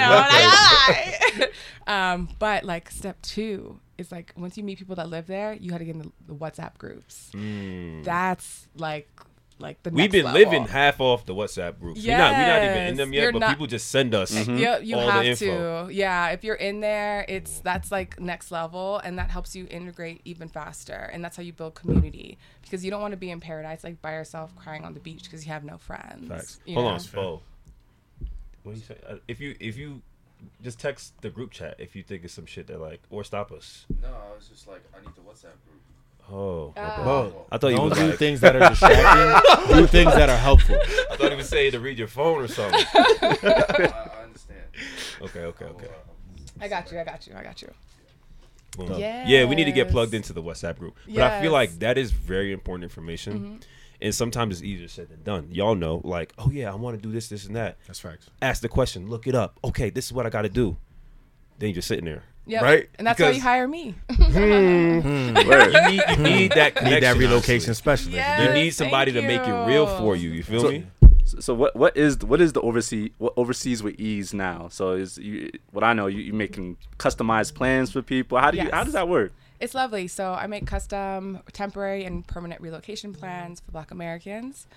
know. 1.37 1.47
um, 1.87 2.29
but 2.39 2.63
like 2.63 2.89
step 2.89 3.21
two 3.21 3.79
is 3.97 4.11
like 4.11 4.33
once 4.35 4.57
you 4.57 4.63
meet 4.63 4.77
people 4.77 4.95
that 4.95 5.09
live 5.09 5.27
there, 5.27 5.53
you 5.53 5.71
had 5.71 5.79
to 5.79 5.85
get 5.85 5.95
in 5.95 6.01
the, 6.01 6.11
the 6.27 6.35
WhatsApp 6.35 6.77
groups. 6.77 7.31
That's 8.03 8.67
like 8.77 9.09
like 9.57 9.81
the 9.83 9.89
Mm. 9.91 9.95
We've 9.95 10.11
been 10.11 10.25
level. 10.25 10.41
living 10.41 10.65
half 10.67 10.99
off 10.99 11.25
the 11.25 11.33
WhatsApp 11.33 11.79
groups. 11.79 12.03
We're 12.05 12.17
not, 12.17 12.33
we're 12.33 12.45
not 12.45 12.63
even 12.65 12.87
in 12.89 12.97
them 12.97 13.13
yet, 13.13 13.21
You're 13.23 13.31
but 13.31 13.39
not- 13.39 13.49
people 13.51 13.67
just 13.67 13.87
send 13.89 14.13
us 14.13 14.33
Yeah, 14.49 14.79
you 14.79 14.97
all 14.97 15.09
have 15.09 15.23
the 15.23 15.29
info. 15.29 15.87
to. 15.87 15.93
Yeah, 15.93 16.27
if 16.31 16.43
you're 16.43 16.55
in 16.55 16.81
there, 16.81 17.23
it's 17.29 17.59
that's 17.59 17.89
like 17.89 18.19
next 18.19 18.51
level, 18.51 18.97
and 18.97 19.17
that 19.17 19.29
helps 19.31 19.55
you 19.55 19.65
integrate 19.71 20.19
even 20.25 20.49
faster, 20.49 21.09
and 21.13 21.23
that's 21.23 21.37
how 21.37 21.43
you 21.43 21.53
build 21.53 21.73
community 21.75 22.37
because 22.63 22.83
you 22.83 22.91
don't 22.91 22.99
want 23.01 23.13
to 23.13 23.17
be 23.17 23.31
in 23.31 23.39
paradise 23.39 23.81
like 23.85 24.01
by 24.01 24.11
yourself 24.11 24.53
crying 24.57 24.83
on 24.83 24.93
the 24.93 24.99
beach 24.99 25.23
because 25.23 25.45
you 25.45 25.53
have 25.53 25.63
no 25.63 25.77
friends. 25.77 26.59
You 26.65 26.73
Hold 26.75 26.87
know? 26.87 26.91
on, 26.91 27.01
Bo. 27.13 27.41
What 28.63 28.73
do 28.73 28.79
you 28.79 28.85
say? 28.85 28.97
Uh, 29.07 29.15
if 29.29 29.39
you 29.39 29.55
if 29.61 29.77
you 29.77 30.01
just 30.61 30.79
text 30.79 31.13
the 31.21 31.29
group 31.29 31.51
chat 31.51 31.75
if 31.79 31.95
you 31.95 32.03
think 32.03 32.23
it's 32.23 32.33
some 32.33 32.45
shit 32.45 32.67
that 32.67 32.79
like 32.79 33.01
or 33.09 33.23
stop 33.23 33.51
us. 33.51 33.85
No, 34.01 34.07
I 34.09 34.35
was 34.35 34.47
just 34.47 34.67
like, 34.67 34.83
I 34.95 34.99
need 35.01 35.15
the 35.15 35.21
WhatsApp 35.21 35.53
group. 35.65 35.81
Oh, 36.31 36.73
my 36.75 36.81
Ah. 36.81 37.27
I 37.51 37.57
thought 37.59 37.67
you 37.67 37.77
don't 37.77 37.93
do 37.93 38.07
like, 38.07 38.17
things 38.17 38.39
that 38.41 38.55
are 38.55 38.69
distracting. 38.69 39.75
do 39.75 39.85
things 39.87 40.13
that 40.15 40.27
are 40.29 40.37
helpful. 40.37 40.75
I 41.11 41.15
thought 41.17 41.29
he 41.31 41.37
was 41.37 41.47
saying 41.47 41.73
to 41.73 41.79
read 41.79 41.99
your 41.99 42.07
phone 42.07 42.41
or 42.41 42.47
something. 42.47 42.83
I, 42.93 43.37
I 44.19 44.23
understand. 44.23 44.61
okay, 45.21 45.41
okay, 45.41 45.65
okay. 45.65 45.85
uh, 45.85 46.61
I 46.61 46.67
got 46.67 46.91
you. 46.91 46.99
I 46.99 47.03
got 47.03 47.27
you. 47.27 47.33
I 47.35 47.43
got 47.43 47.61
you. 47.61 47.71
Boom. 48.77 48.93
Yeah, 48.97 49.45
we 49.45 49.55
need 49.55 49.65
to 49.65 49.71
get 49.71 49.89
plugged 49.89 50.13
into 50.13 50.33
the 50.33 50.41
WhatsApp 50.41 50.79
group. 50.79 50.97
But 51.07 51.21
I 51.21 51.41
feel 51.41 51.51
like 51.51 51.79
that 51.79 51.97
is 51.97 52.11
very 52.11 52.51
important 52.51 52.83
information. 52.83 53.59
And 54.01 54.13
sometimes 54.13 54.55
it's 54.55 54.63
easier 54.63 54.87
said 54.87 55.09
than 55.09 55.23
done. 55.23 55.47
Y'all 55.51 55.75
know, 55.75 56.01
like, 56.03 56.33
oh 56.37 56.49
yeah, 56.51 56.71
I 56.71 56.75
want 56.75 56.97
to 56.97 57.01
do 57.01 57.11
this, 57.11 57.29
this, 57.29 57.45
and 57.45 57.55
that. 57.55 57.77
That's 57.87 57.99
facts. 57.99 58.29
Ask 58.41 58.61
the 58.61 58.69
question, 58.69 59.09
look 59.09 59.27
it 59.27 59.35
up. 59.35 59.59
Okay, 59.63 59.89
this 59.89 60.05
is 60.05 60.13
what 60.13 60.25
I 60.25 60.29
got 60.29 60.41
to 60.43 60.49
do. 60.49 60.77
Then 61.59 61.69
you're 61.69 61.75
just 61.75 61.87
sitting 61.87 62.05
there, 62.05 62.23
Yep. 62.47 62.61
right? 62.61 62.89
And 62.97 63.07
that's 63.07 63.19
why 63.19 63.29
you 63.31 63.41
hire 63.41 63.67
me. 63.67 63.95
Hmm. 64.15 64.99
Hmm, 64.99 65.33
Word. 65.47 65.73
you 65.73 65.81
need 65.87 66.01
you 66.09 66.17
need 66.17 66.53
hmm. 66.53 66.59
that 66.59 66.83
Need 66.83 67.03
that 67.03 67.17
relocation 67.17 67.73
specialist. 67.73 68.15
Yes. 68.15 68.47
You 68.47 68.53
need 68.53 68.71
somebody 68.71 69.11
to 69.13 69.21
make 69.21 69.41
it 69.41 69.65
real 69.65 69.87
for 69.97 70.15
you. 70.15 70.29
You 70.31 70.43
feel 70.43 70.61
So- 70.61 70.69
me? 70.71 70.85
So, 71.25 71.39
so 71.39 71.53
what 71.55 71.75
what 71.75 71.97
is 71.97 72.19
what 72.19 72.39
is 72.39 72.53
the 72.53 72.61
overseas 72.61 73.09
what 73.17 73.33
overseas 73.35 73.81
with 73.81 73.99
ease 73.99 74.31
now? 74.33 74.67
So 74.69 74.91
is 74.91 75.17
you 75.17 75.49
what 75.71 75.83
I 75.83 75.93
know 75.93 76.05
you 76.05 76.19
you 76.19 76.33
making 76.33 76.77
customized 76.99 77.55
plans 77.55 77.91
for 77.91 78.01
people. 78.03 78.37
How 78.37 78.51
do 78.51 78.57
you 78.57 78.69
how 78.71 78.83
does 78.83 78.93
that 78.93 79.09
work? 79.09 79.33
It's 79.59 79.73
lovely. 79.73 80.07
So 80.07 80.33
I 80.33 80.47
make 80.47 80.67
custom, 80.67 81.39
temporary, 81.53 82.03
and 82.03 82.27
permanent 82.27 82.61
relocation 82.61 83.13
plans 83.13 83.61
for 83.61 83.71
Black 83.71 83.91
Americans. 83.91 84.67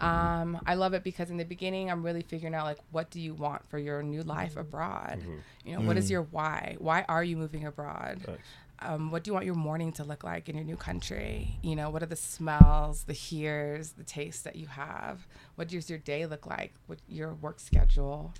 Um, 0.00 0.60
I 0.66 0.74
love 0.74 0.94
it 0.94 1.04
because 1.04 1.30
in 1.30 1.36
the 1.36 1.44
beginning, 1.44 1.90
I'm 1.90 2.02
really 2.02 2.22
figuring 2.22 2.54
out 2.54 2.64
like, 2.64 2.78
what 2.92 3.10
do 3.10 3.20
you 3.20 3.34
want 3.34 3.68
for 3.68 3.78
your 3.78 4.02
new 4.02 4.22
life 4.22 4.56
abroad? 4.56 5.22
You 5.64 5.76
know, 5.76 5.86
what 5.86 5.96
is 5.96 6.10
your 6.10 6.22
why? 6.22 6.76
Why 6.78 7.04
are 7.08 7.22
you 7.22 7.36
moving 7.36 7.66
abroad? 7.66 8.22
Facts. 8.24 8.48
Um, 8.84 9.12
what 9.12 9.22
do 9.22 9.28
you 9.28 9.32
want 9.32 9.46
your 9.46 9.54
morning 9.54 9.92
to 9.92 10.04
look 10.04 10.24
like 10.24 10.48
in 10.48 10.56
your 10.56 10.64
new 10.64 10.76
country? 10.76 11.56
You 11.62 11.76
know, 11.76 11.90
what 11.90 12.02
are 12.02 12.06
the 12.06 12.16
smells, 12.16 13.04
the 13.04 13.12
hears, 13.12 13.90
the 13.92 14.02
tastes 14.02 14.42
that 14.42 14.56
you 14.56 14.66
have? 14.66 15.26
What 15.54 15.68
does 15.68 15.88
your 15.88 16.00
day 16.00 16.26
look 16.26 16.46
like? 16.46 16.72
What 16.86 16.98
your 17.06 17.34
work 17.34 17.60
schedule? 17.60 18.34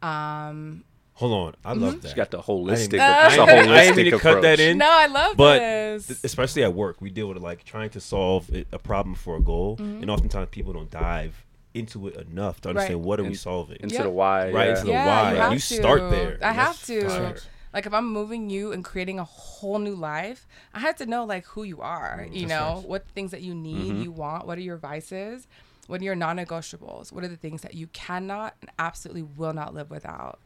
Um, 0.00 0.84
Hold 1.14 1.32
on, 1.32 1.54
I 1.64 1.74
love 1.74 1.92
mm-hmm. 1.94 2.00
that. 2.00 2.08
She 2.08 2.14
got 2.14 2.30
the 2.30 2.38
holistic. 2.40 2.98
I 2.98 3.26
It's 3.28 3.36
a 3.36 3.40
ain't- 3.42 3.50
I 3.50 3.54
ain't 3.54 3.68
holistic 3.68 3.96
mean 3.96 4.10
to 4.12 4.18
cut 4.18 4.42
that 4.42 4.58
in. 4.60 4.78
no, 4.78 4.88
I 4.88 5.06
love 5.06 5.36
but 5.36 5.58
this. 5.58 6.06
th- 6.06 6.18
especially 6.24 6.64
at 6.64 6.72
work, 6.74 7.00
we 7.00 7.10
deal 7.10 7.28
with 7.28 7.36
like 7.38 7.64
trying 7.64 7.90
to 7.90 8.00
solve 8.00 8.50
a 8.72 8.78
problem 8.78 9.14
for 9.14 9.36
a 9.36 9.40
goal, 9.40 9.76
Mm-hmm. 9.76 10.02
and 10.02 10.10
oftentimes 10.10 10.48
people 10.50 10.72
don't 10.72 10.90
dive 10.90 11.44
into 11.74 12.08
it 12.08 12.16
enough 12.16 12.60
to 12.62 12.70
understand 12.70 13.00
Right. 13.00 13.06
what 13.06 13.20
are 13.20 13.24
we 13.24 13.34
solving. 13.34 13.76
Into 13.80 13.94
Yeah. 13.94 14.02
the 14.04 14.10
why. 14.10 14.50
Right, 14.50 14.64
yeah. 14.64 14.70
into 14.72 14.84
the 14.84 14.90
yeah, 14.92 15.06
why. 15.38 15.46
You, 15.48 15.52
You 15.54 15.58
start 15.58 16.10
there. 16.10 16.38
I 16.42 16.52
have 16.52 16.82
to. 16.86 17.08
fire. 17.08 17.36
Like 17.72 17.86
if 17.86 17.94
I'm 17.94 18.06
moving 18.12 18.50
you 18.50 18.72
and 18.72 18.84
creating 18.84 19.18
a 19.18 19.24
whole 19.24 19.78
new 19.78 19.94
life, 19.94 20.46
I 20.74 20.80
have 20.80 20.96
to 20.96 21.06
know 21.06 21.24
like 21.24 21.46
who 21.46 21.62
you 21.62 21.80
are. 21.80 22.26
Mm, 22.28 22.34
you 22.36 22.46
know 22.46 22.82
what 22.86 23.06
things 23.14 23.30
that 23.30 23.40
you 23.40 23.54
need, 23.54 23.92
mm-hmm. 23.92 24.02
you 24.02 24.12
want. 24.12 24.46
What 24.46 24.58
are 24.58 24.62
your 24.62 24.76
vices? 24.76 25.46
What 25.86 26.00
are 26.02 26.04
your 26.04 26.14
non-negotiables? 26.14 27.12
What 27.12 27.24
are 27.24 27.28
the 27.28 27.36
things 27.36 27.62
that 27.62 27.72
you 27.74 27.86
cannot 27.88 28.54
and 28.60 28.70
absolutely 28.78 29.22
will 29.22 29.54
not 29.54 29.72
live 29.72 29.88
without? 29.90 30.38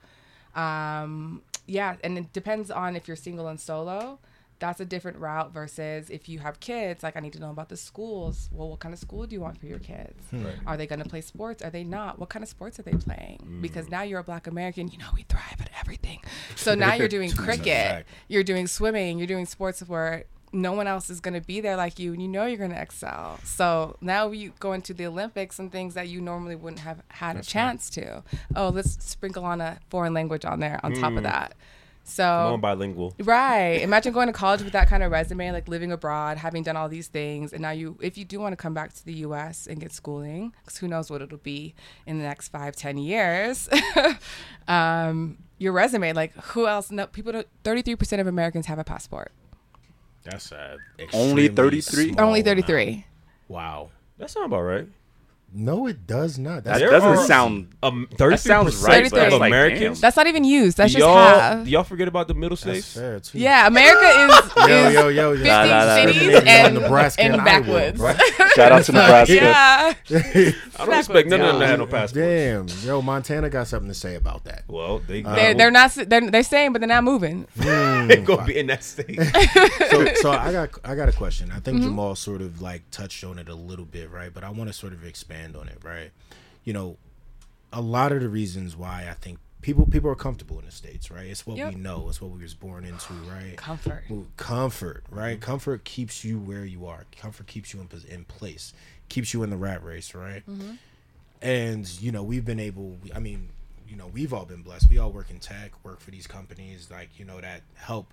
Um, 0.56 1.42
yeah, 1.66 1.96
and 2.02 2.18
it 2.18 2.32
depends 2.32 2.70
on 2.70 2.96
if 2.96 3.06
you're 3.08 3.16
single 3.16 3.48
and 3.48 3.60
solo. 3.60 4.18
That's 4.58 4.80
a 4.80 4.86
different 4.86 5.18
route 5.18 5.52
versus 5.52 6.08
if 6.08 6.30
you 6.30 6.38
have 6.38 6.60
kids. 6.60 7.02
Like 7.02 7.14
I 7.14 7.20
need 7.20 7.34
to 7.34 7.40
know 7.40 7.50
about 7.50 7.68
the 7.68 7.76
schools. 7.76 8.48
Well, 8.50 8.70
what 8.70 8.80
kind 8.80 8.94
of 8.94 8.98
school 8.98 9.26
do 9.26 9.34
you 9.34 9.40
want 9.42 9.58
for 9.60 9.66
your 9.66 9.78
kids? 9.78 10.14
Are 10.66 10.78
they 10.78 10.86
going 10.86 11.02
to 11.02 11.08
play 11.08 11.20
sports? 11.20 11.62
Are 11.62 11.68
they 11.68 11.84
not? 11.84 12.18
What 12.18 12.30
kind 12.30 12.42
of 12.42 12.48
sports 12.48 12.78
are 12.78 12.82
they 12.82 12.92
playing? 12.92 13.58
Because 13.60 13.90
now 13.90 14.00
you're 14.02 14.20
a 14.20 14.24
Black 14.24 14.46
American. 14.46 14.88
You 14.88 14.96
know 14.96 15.08
we 15.14 15.24
thrive 15.28 15.60
at 15.60 15.68
everything. 15.78 16.20
So 16.54 16.74
now 16.74 16.94
you're 16.94 17.08
doing 17.18 17.32
cricket. 17.32 18.06
You're 18.28 18.44
doing 18.44 18.66
swimming. 18.66 19.18
You're 19.18 19.26
doing 19.26 19.44
sports 19.44 19.80
where 19.80 20.24
no 20.52 20.72
one 20.72 20.86
else 20.86 21.10
is 21.10 21.20
going 21.20 21.34
to 21.34 21.40
be 21.46 21.60
there 21.60 21.76
like 21.76 21.98
you, 21.98 22.12
and 22.12 22.22
you 22.22 22.28
know 22.28 22.46
you're 22.46 22.56
going 22.58 22.70
to 22.70 22.80
excel. 22.80 23.38
So 23.44 23.96
now 24.00 24.30
you 24.30 24.52
go 24.60 24.72
into 24.72 24.94
the 24.94 25.06
Olympics 25.06 25.58
and 25.58 25.70
things 25.70 25.94
that 25.94 26.08
you 26.08 26.20
normally 26.20 26.54
wouldn't 26.56 26.80
have 26.80 27.02
had 27.08 27.36
a 27.36 27.42
chance 27.42 27.90
to. 27.90 28.22
Oh, 28.54 28.68
let's 28.68 29.02
sprinkle 29.04 29.44
on 29.44 29.60
a 29.60 29.78
foreign 29.90 30.14
language 30.14 30.44
on 30.44 30.60
there 30.60 30.80
on 30.82 30.94
top 30.94 31.12
of 31.16 31.22
that. 31.24 31.54
So 32.08 32.22
Come 32.52 32.60
bilingual. 32.60 33.14
Right. 33.18 33.80
Imagine 33.82 34.12
going 34.12 34.28
to 34.28 34.32
college 34.32 34.62
with 34.62 34.72
that 34.74 34.88
kind 34.88 35.02
of 35.02 35.10
resume, 35.10 35.50
like 35.50 35.66
living 35.66 35.90
abroad, 35.90 36.38
having 36.38 36.62
done 36.62 36.76
all 36.76 36.88
these 36.88 37.08
things, 37.08 37.52
and 37.52 37.60
now 37.60 37.72
you, 37.72 37.98
if 38.00 38.16
you 38.16 38.24
do 38.24 38.38
want 38.38 38.52
to 38.52 38.56
come 38.56 38.72
back 38.74 38.92
to 38.92 39.04
the 39.04 39.12
U.S. 39.14 39.66
and 39.66 39.80
get 39.80 39.90
schooling, 39.92 40.52
because 40.62 40.78
who 40.78 40.86
knows 40.86 41.10
what 41.10 41.20
it'll 41.20 41.38
be 41.38 41.74
in 42.06 42.18
the 42.18 42.24
next 42.24 42.50
five, 42.50 42.76
ten 42.76 42.96
years, 42.96 43.68
um, 44.68 45.38
your 45.58 45.72
resume, 45.72 46.12
like 46.12 46.32
who 46.36 46.66
else? 46.66 46.90
No, 46.90 47.06
people. 47.06 47.32
don't- 47.32 47.48
Thirty-three 47.64 47.96
percent 47.96 48.20
of 48.20 48.26
Americans 48.26 48.66
have 48.66 48.78
a 48.78 48.84
passport. 48.84 49.32
That's 50.26 50.52
uh, 50.52 50.76
Only 51.12 51.48
33? 51.48 52.12
small 52.12 52.26
Only 52.26 52.40
amount. 52.40 52.46
thirty-three. 52.46 53.06
Wow. 53.48 53.90
That 54.18 54.30
sounds 54.30 54.46
about 54.46 54.62
right. 54.62 54.88
No, 55.58 55.86
it 55.86 56.06
does 56.06 56.38
not. 56.38 56.64
That's 56.64 56.80
That 56.80 56.90
doesn't 56.90 57.08
are- 57.08 57.26
sound. 57.26 57.68
Um, 57.82 58.08
thirty-three 58.14 58.36
sounds 58.36 58.76
right, 58.82 59.06
of 59.06 59.10
but 59.12 59.32
like, 59.40 59.48
Americans. 59.48 60.00
That's 60.02 60.16
not 60.16 60.26
even 60.26 60.44
used. 60.44 60.76
That's 60.76 60.92
just 60.92 61.00
y'all 61.00 61.16
half. 61.16 61.64
do 61.64 61.70
y'all 61.70 61.82
forget 61.82 62.08
about 62.08 62.28
the 62.28 62.34
middle 62.34 62.56
states? 62.58 62.92
fair. 62.92 63.20
Yeah, 63.32 63.66
America 63.66 64.06
is, 64.06 64.50
Yo, 64.56 64.64
is 64.88 64.94
yo, 64.94 65.08
yo, 65.08 65.08
yo. 65.08 65.36
15 65.36 65.46
Nah, 65.46 65.64
nah, 65.64 65.84
nah. 65.86 65.94
cities 65.96 66.14
Discriminating 66.14 66.48
and, 66.48 66.74
Nebraska 66.74 67.22
and 67.22 67.34
and 67.36 67.44
backwoods. 67.44 68.00
Iowa, 68.00 68.14
bro. 68.16 68.46
Shout 68.54 68.72
out 68.72 68.84
to 68.84 68.92
Nebraska. 68.92 69.34
yeah. 69.34 69.94
I 70.78 70.84
don't 70.86 70.98
expect 70.98 71.28
none 71.28 71.40
of 71.40 71.46
them 71.46 71.56
to 71.58 71.64
Yeah. 71.64 71.70
have 71.70 71.78
no 71.78 71.86
passports. 71.86 72.12
Damn, 72.12 72.68
yo, 72.86 73.00
Montana 73.00 73.48
got 73.48 73.66
something 73.68 73.88
to 73.88 73.94
say 73.94 74.14
about 74.16 74.44
that. 74.44 74.64
Well, 74.68 74.98
they 74.98 75.24
uh, 75.24 75.34
They're, 75.34 75.54
they're 75.54 75.70
not 75.70 75.92
they're, 75.94 76.30
they're 76.30 76.42
saying, 76.42 76.72
but 76.72 76.80
they're 76.80 76.88
not 76.88 77.04
moving. 77.04 77.46
Hmm. 77.66 78.06
they 78.08 78.16
gonna 78.18 78.44
be 78.44 78.56
in 78.58 78.66
that 78.68 78.84
state. 78.84 79.18
so, 79.90 80.06
so 80.16 80.30
I 80.30 80.52
got 80.52 80.70
I 80.84 80.94
got 80.94 81.08
a 81.08 81.12
question. 81.12 81.50
I 81.50 81.60
think 81.60 81.78
mm-hmm. 81.78 81.86
Jamal 81.88 82.14
sort 82.14 82.40
of 82.42 82.60
like 82.62 82.82
touched 82.90 83.24
on 83.24 83.38
it 83.38 83.48
a 83.48 83.54
little 83.54 83.84
bit, 83.84 84.10
right? 84.10 84.32
But 84.32 84.44
I 84.44 84.50
want 84.50 84.68
to 84.68 84.72
sort 84.72 84.92
of 84.92 85.04
expand 85.04 85.45
on 85.54 85.68
it, 85.68 85.78
right? 85.84 86.10
You 86.64 86.72
know, 86.72 86.96
a 87.72 87.80
lot 87.80 88.10
of 88.12 88.20
the 88.22 88.28
reasons 88.28 88.74
why 88.74 89.06
I 89.08 89.14
think 89.14 89.38
people 89.60 89.86
people 89.86 90.10
are 90.10 90.14
comfortable 90.16 90.58
in 90.58 90.64
the 90.64 90.70
states, 90.72 91.10
right? 91.10 91.26
It's 91.26 91.46
what 91.46 91.56
Yep. 91.58 91.74
we 91.74 91.80
know. 91.80 92.08
It's 92.08 92.20
what 92.20 92.30
we 92.30 92.40
was 92.42 92.54
born 92.54 92.84
into, 92.84 93.12
right? 93.30 93.56
Comfort. 93.56 94.04
Comfort, 94.36 95.04
right? 95.10 95.40
Comfort 95.40 95.84
keeps 95.84 96.24
you 96.24 96.38
where 96.38 96.64
you 96.64 96.86
are. 96.86 97.04
Comfort 97.20 97.46
keeps 97.46 97.74
you 97.74 97.80
in 97.80 97.88
in 98.08 98.24
place. 98.24 98.72
Keeps 99.08 99.34
you 99.34 99.42
in 99.42 99.50
the 99.50 99.56
rat 99.56 99.84
race, 99.84 100.14
right? 100.14 100.42
Mm-hmm. 100.48 100.72
And 101.42 102.00
you 102.00 102.12
know 102.12 102.22
we've 102.22 102.44
been 102.44 102.60
able. 102.60 102.96
I 103.14 103.18
mean, 103.18 103.50
you 103.88 103.96
know 103.96 104.06
we've 104.06 104.32
all 104.32 104.46
been 104.46 104.62
blessed. 104.62 104.88
We 104.88 104.98
all 104.98 105.12
work 105.12 105.30
in 105.30 105.38
tech, 105.38 105.72
work 105.84 106.00
for 106.00 106.10
these 106.10 106.26
companies, 106.26 106.88
like 106.90 107.18
you 107.18 107.24
know 107.24 107.40
that 107.40 107.62
help 107.74 108.12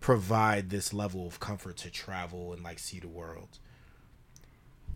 provide 0.00 0.70
this 0.70 0.92
level 0.92 1.26
of 1.26 1.38
comfort 1.40 1.76
to 1.78 1.90
travel 1.90 2.52
and 2.52 2.62
like 2.62 2.78
see 2.78 2.98
the 3.00 3.08
world. 3.08 3.58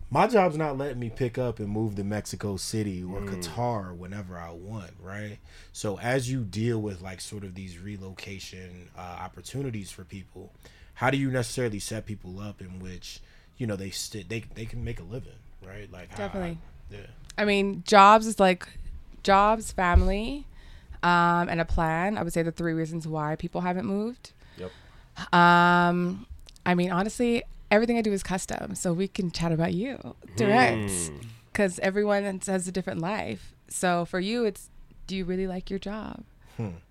My 0.09 0.25
job's 0.27 0.57
not 0.57 0.77
letting 0.77 0.99
me 0.99 1.09
pick 1.09 1.37
up 1.37 1.59
and 1.59 1.67
move 1.67 1.95
to 1.95 2.03
Mexico 2.03 2.55
City 2.55 3.03
or 3.03 3.19
Qatar 3.21 3.95
whenever 3.95 4.37
I 4.37 4.51
want, 4.51 4.91
right? 5.01 5.37
So 5.73 5.99
as 5.99 6.31
you 6.31 6.43
deal 6.45 6.81
with 6.81 7.01
like 7.01 7.19
sort 7.19 7.43
of 7.43 7.55
these 7.55 7.77
relocation 7.77 8.89
uh, 8.97 9.01
opportunities 9.01 9.91
for 9.91 10.05
people, 10.05 10.53
how 10.93 11.09
do 11.09 11.17
you 11.17 11.29
necessarily 11.29 11.79
set 11.79 12.05
people 12.05 12.39
up 12.39 12.61
in 12.61 12.79
which 12.79 13.19
you 13.57 13.67
know 13.67 13.75
they 13.75 13.89
st- 13.89 14.29
they 14.29 14.45
they 14.55 14.65
can 14.65 14.83
make 14.83 14.99
a 15.01 15.03
living, 15.03 15.33
right? 15.65 15.91
Like 15.91 16.09
how- 16.11 16.17
Definitely. 16.17 16.57
yeah. 16.89 16.99
I 17.37 17.43
mean, 17.43 17.83
jobs 17.85 18.27
is 18.27 18.39
like 18.39 18.65
jobs, 19.23 19.73
family, 19.73 20.45
um, 21.03 21.49
and 21.49 21.59
a 21.59 21.65
plan. 21.65 22.17
I 22.17 22.23
would 22.23 22.31
say 22.33 22.43
the 22.43 22.51
three 22.53 22.73
reasons 22.73 23.05
why 23.07 23.35
people 23.35 23.59
haven't 23.61 23.85
moved. 23.85 24.31
Yep. 24.57 24.71
Um, 25.33 26.25
I 26.65 26.75
mean, 26.75 26.91
honestly, 26.91 27.43
everything 27.71 27.97
I 27.97 28.01
do 28.01 28.13
is 28.13 28.23
custom, 28.23 28.75
so 28.75 28.93
we 28.93 29.07
can 29.07 29.31
chat 29.31 29.51
about 29.51 29.73
you 29.73 30.15
direct, 30.35 30.91
hmm. 30.91 31.17
because 31.51 31.79
everyone 31.79 32.41
has 32.45 32.67
a 32.67 32.71
different 32.71 32.99
life. 32.99 33.53
So 33.69 34.05
for 34.05 34.19
you, 34.19 34.45
it's 34.45 34.69
do 35.07 35.15
you 35.15 35.25
really 35.25 35.47
like 35.47 35.69
your 35.69 35.79
job? 35.79 36.23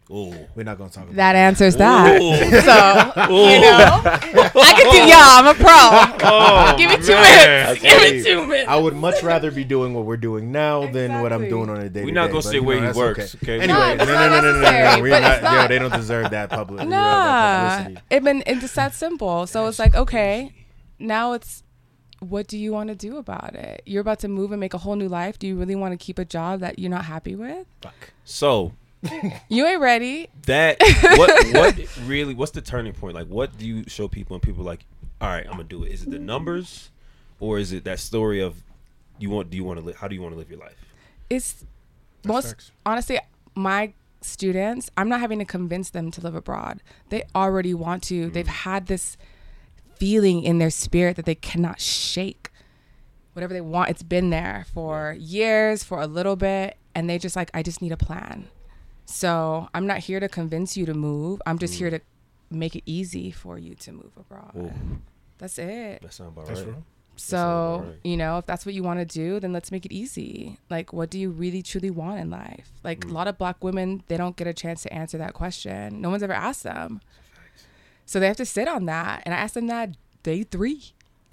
Oh, 0.08 0.32
We're 0.54 0.62
not 0.62 0.78
gonna 0.78 0.90
talk 0.90 1.02
about 1.04 1.16
That 1.16 1.34
answers 1.34 1.76
that. 1.76 2.22
Ooh. 2.22 2.30
So 2.46 3.32
you 3.32 3.60
know, 3.60 4.02
I 4.04 4.72
can 4.76 4.90
do. 4.92 4.98
Yeah, 4.98 5.16
I'm 5.18 5.46
a 5.48 5.54
pro. 5.54 6.28
Oh, 6.30 6.74
Give 6.78 6.90
me 6.90 6.96
two 6.98 7.12
man. 7.12 7.66
minutes. 7.66 7.82
Give 7.82 8.00
me 8.00 8.22
two 8.22 8.46
minutes. 8.46 8.68
I 8.68 8.76
would 8.76 8.94
much 8.94 9.24
rather 9.24 9.50
be 9.50 9.64
doing 9.64 9.94
what 9.94 10.04
we're 10.04 10.16
doing 10.16 10.52
now 10.52 10.86
than 10.86 11.20
what 11.22 11.32
I'm 11.32 11.48
doing 11.48 11.70
on 11.70 11.80
a 11.80 11.88
day. 11.88 12.04
We're 12.04 12.14
not 12.14 12.30
gonna 12.30 12.42
say 12.42 12.60
where 12.60 12.86
he 12.86 12.96
works, 12.96 13.34
okay? 13.42 13.60
Anyway, 13.60 13.96
No, 13.96 13.96
no, 13.96 14.04
no, 14.04 14.28
no, 14.28 14.40
no, 14.40 14.52
no, 14.52 14.60
no, 14.60 14.96
no. 14.96 15.02
We're 15.02 15.10
but 15.10 15.20
not, 15.20 15.32
it's 15.42 15.42
Yo, 15.42 15.68
they 15.68 15.78
don't 15.80 15.92
deserve 15.92 16.30
that 16.30 16.50
public. 16.50 16.84
you 16.84 16.88
know, 16.88 16.96
Nah, 16.96 17.02
that 17.02 17.78
publicity. 17.78 18.06
it 18.10 18.24
been 18.24 18.42
it's 18.46 18.74
that 18.74 18.94
simple. 18.94 19.48
So 19.48 19.66
it's 19.66 19.80
like 19.80 19.96
okay, 19.96 20.52
now 20.98 21.32
it's 21.32 21.62
what 22.20 22.46
do 22.46 22.56
you 22.56 22.72
want 22.72 22.88
to 22.88 22.94
do 22.94 23.18
about 23.18 23.54
it? 23.54 23.82
You're 23.84 24.00
about 24.00 24.20
to 24.20 24.28
move 24.28 24.50
and 24.52 24.58
make 24.58 24.74
a 24.74 24.78
whole 24.78 24.96
new 24.96 25.08
life. 25.08 25.38
Do 25.38 25.46
you 25.46 25.56
really 25.56 25.74
want 25.74 25.92
to 25.92 26.02
keep 26.02 26.18
a 26.18 26.24
job 26.24 26.60
that 26.60 26.78
you're 26.78 26.90
not 26.90 27.04
happy 27.04 27.34
with? 27.34 27.66
Fuck. 27.82 28.12
So 28.24 28.72
You 29.48 29.66
ain't 29.66 29.80
ready. 29.80 30.28
that 30.46 30.78
what 31.16 31.46
what 31.54 31.98
really 32.06 32.34
what's 32.34 32.52
the 32.52 32.60
turning 32.60 32.92
point? 32.92 33.14
Like, 33.14 33.28
what 33.28 33.56
do 33.58 33.66
you 33.66 33.84
show 33.86 34.08
people 34.08 34.34
and 34.34 34.42
people 34.42 34.62
are 34.62 34.66
like, 34.66 34.84
all 35.20 35.28
right, 35.28 35.44
I'm 35.44 35.52
gonna 35.52 35.64
do 35.64 35.84
it. 35.84 35.92
Is 35.92 36.02
it 36.02 36.10
the 36.10 36.18
numbers, 36.18 36.90
or 37.40 37.58
is 37.58 37.72
it 37.72 37.84
that 37.84 37.98
story 37.98 38.40
of 38.40 38.62
you 39.18 39.30
want? 39.30 39.50
Do 39.50 39.56
you 39.56 39.64
want 39.64 39.78
to 39.78 39.84
live? 39.84 39.96
How 39.96 40.08
do 40.08 40.14
you 40.14 40.22
want 40.22 40.34
to 40.34 40.38
live 40.38 40.50
your 40.50 40.58
life? 40.58 40.76
It's 41.28 41.64
most 42.24 42.48
facts. 42.48 42.72
honestly 42.84 43.18
my 43.54 43.92
students. 44.20 44.90
I'm 44.96 45.08
not 45.08 45.20
having 45.20 45.38
to 45.38 45.44
convince 45.44 45.90
them 45.90 46.10
to 46.12 46.20
live 46.20 46.34
abroad. 46.34 46.82
They 47.08 47.24
already 47.34 47.74
want 47.74 48.02
to. 48.04 48.30
They've 48.30 48.46
mm. 48.46 48.48
had 48.48 48.86
this 48.86 49.16
feeling 49.98 50.42
in 50.42 50.58
their 50.58 50.70
spirit 50.70 51.16
that 51.16 51.24
they 51.24 51.34
cannot 51.34 51.80
shake. 51.80 52.50
Whatever 53.32 53.52
they 53.52 53.60
want, 53.60 53.90
it's 53.90 54.02
been 54.02 54.30
there 54.30 54.64
for 54.72 55.14
years, 55.18 55.84
for 55.84 56.00
a 56.00 56.06
little 56.06 56.36
bit, 56.36 56.76
and 56.94 57.08
they 57.10 57.18
just 57.18 57.36
like, 57.36 57.50
I 57.52 57.62
just 57.62 57.82
need 57.82 57.92
a 57.92 57.96
plan. 57.96 58.48
So 59.04 59.68
I'm 59.74 59.86
not 59.86 59.98
here 59.98 60.20
to 60.20 60.28
convince 60.28 60.76
you 60.76 60.86
to 60.86 60.94
move. 60.94 61.40
I'm 61.46 61.58
just 61.58 61.74
here 61.74 61.90
to 61.90 62.00
make 62.50 62.74
it 62.74 62.82
easy 62.86 63.30
for 63.30 63.58
you 63.58 63.74
to 63.76 63.92
move 63.92 64.12
abroad. 64.16 64.52
Ooh, 64.56 64.72
That's 65.38 65.58
it. 65.58 66.00
that 66.02 66.12
sounds 66.12 66.32
about 66.32 66.46
That's 66.46 66.60
right. 66.60 66.68
real. 66.68 66.84
So, 67.18 67.84
right. 67.86 67.96
you 68.04 68.16
know, 68.16 68.38
if 68.38 68.46
that's 68.46 68.66
what 68.66 68.74
you 68.74 68.82
want 68.82 68.98
to 69.00 69.04
do, 69.06 69.40
then 69.40 69.52
let's 69.52 69.70
make 69.72 69.86
it 69.86 69.92
easy. 69.92 70.58
Like, 70.68 70.92
what 70.92 71.08
do 71.08 71.18
you 71.18 71.30
really 71.30 71.62
truly 71.62 71.90
want 71.90 72.20
in 72.20 72.28
life? 72.30 72.70
Like, 72.84 73.00
Mm. 73.00 73.10
a 73.10 73.14
lot 73.14 73.26
of 73.28 73.38
black 73.38 73.64
women, 73.64 74.02
they 74.08 74.16
don't 74.18 74.36
get 74.36 74.46
a 74.46 74.52
chance 74.52 74.82
to 74.82 74.92
answer 74.92 75.16
that 75.18 75.32
question. 75.32 76.00
No 76.02 76.10
one's 76.10 76.22
ever 76.22 76.34
asked 76.34 76.62
them. 76.64 77.00
So 78.06 78.20
they 78.20 78.28
have 78.28 78.36
to 78.36 78.46
sit 78.46 78.68
on 78.68 78.86
that. 78.86 79.22
And 79.26 79.34
I 79.34 79.38
asked 79.38 79.54
them 79.54 79.66
that 79.66 79.90
day 80.22 80.44
three. 80.44 80.92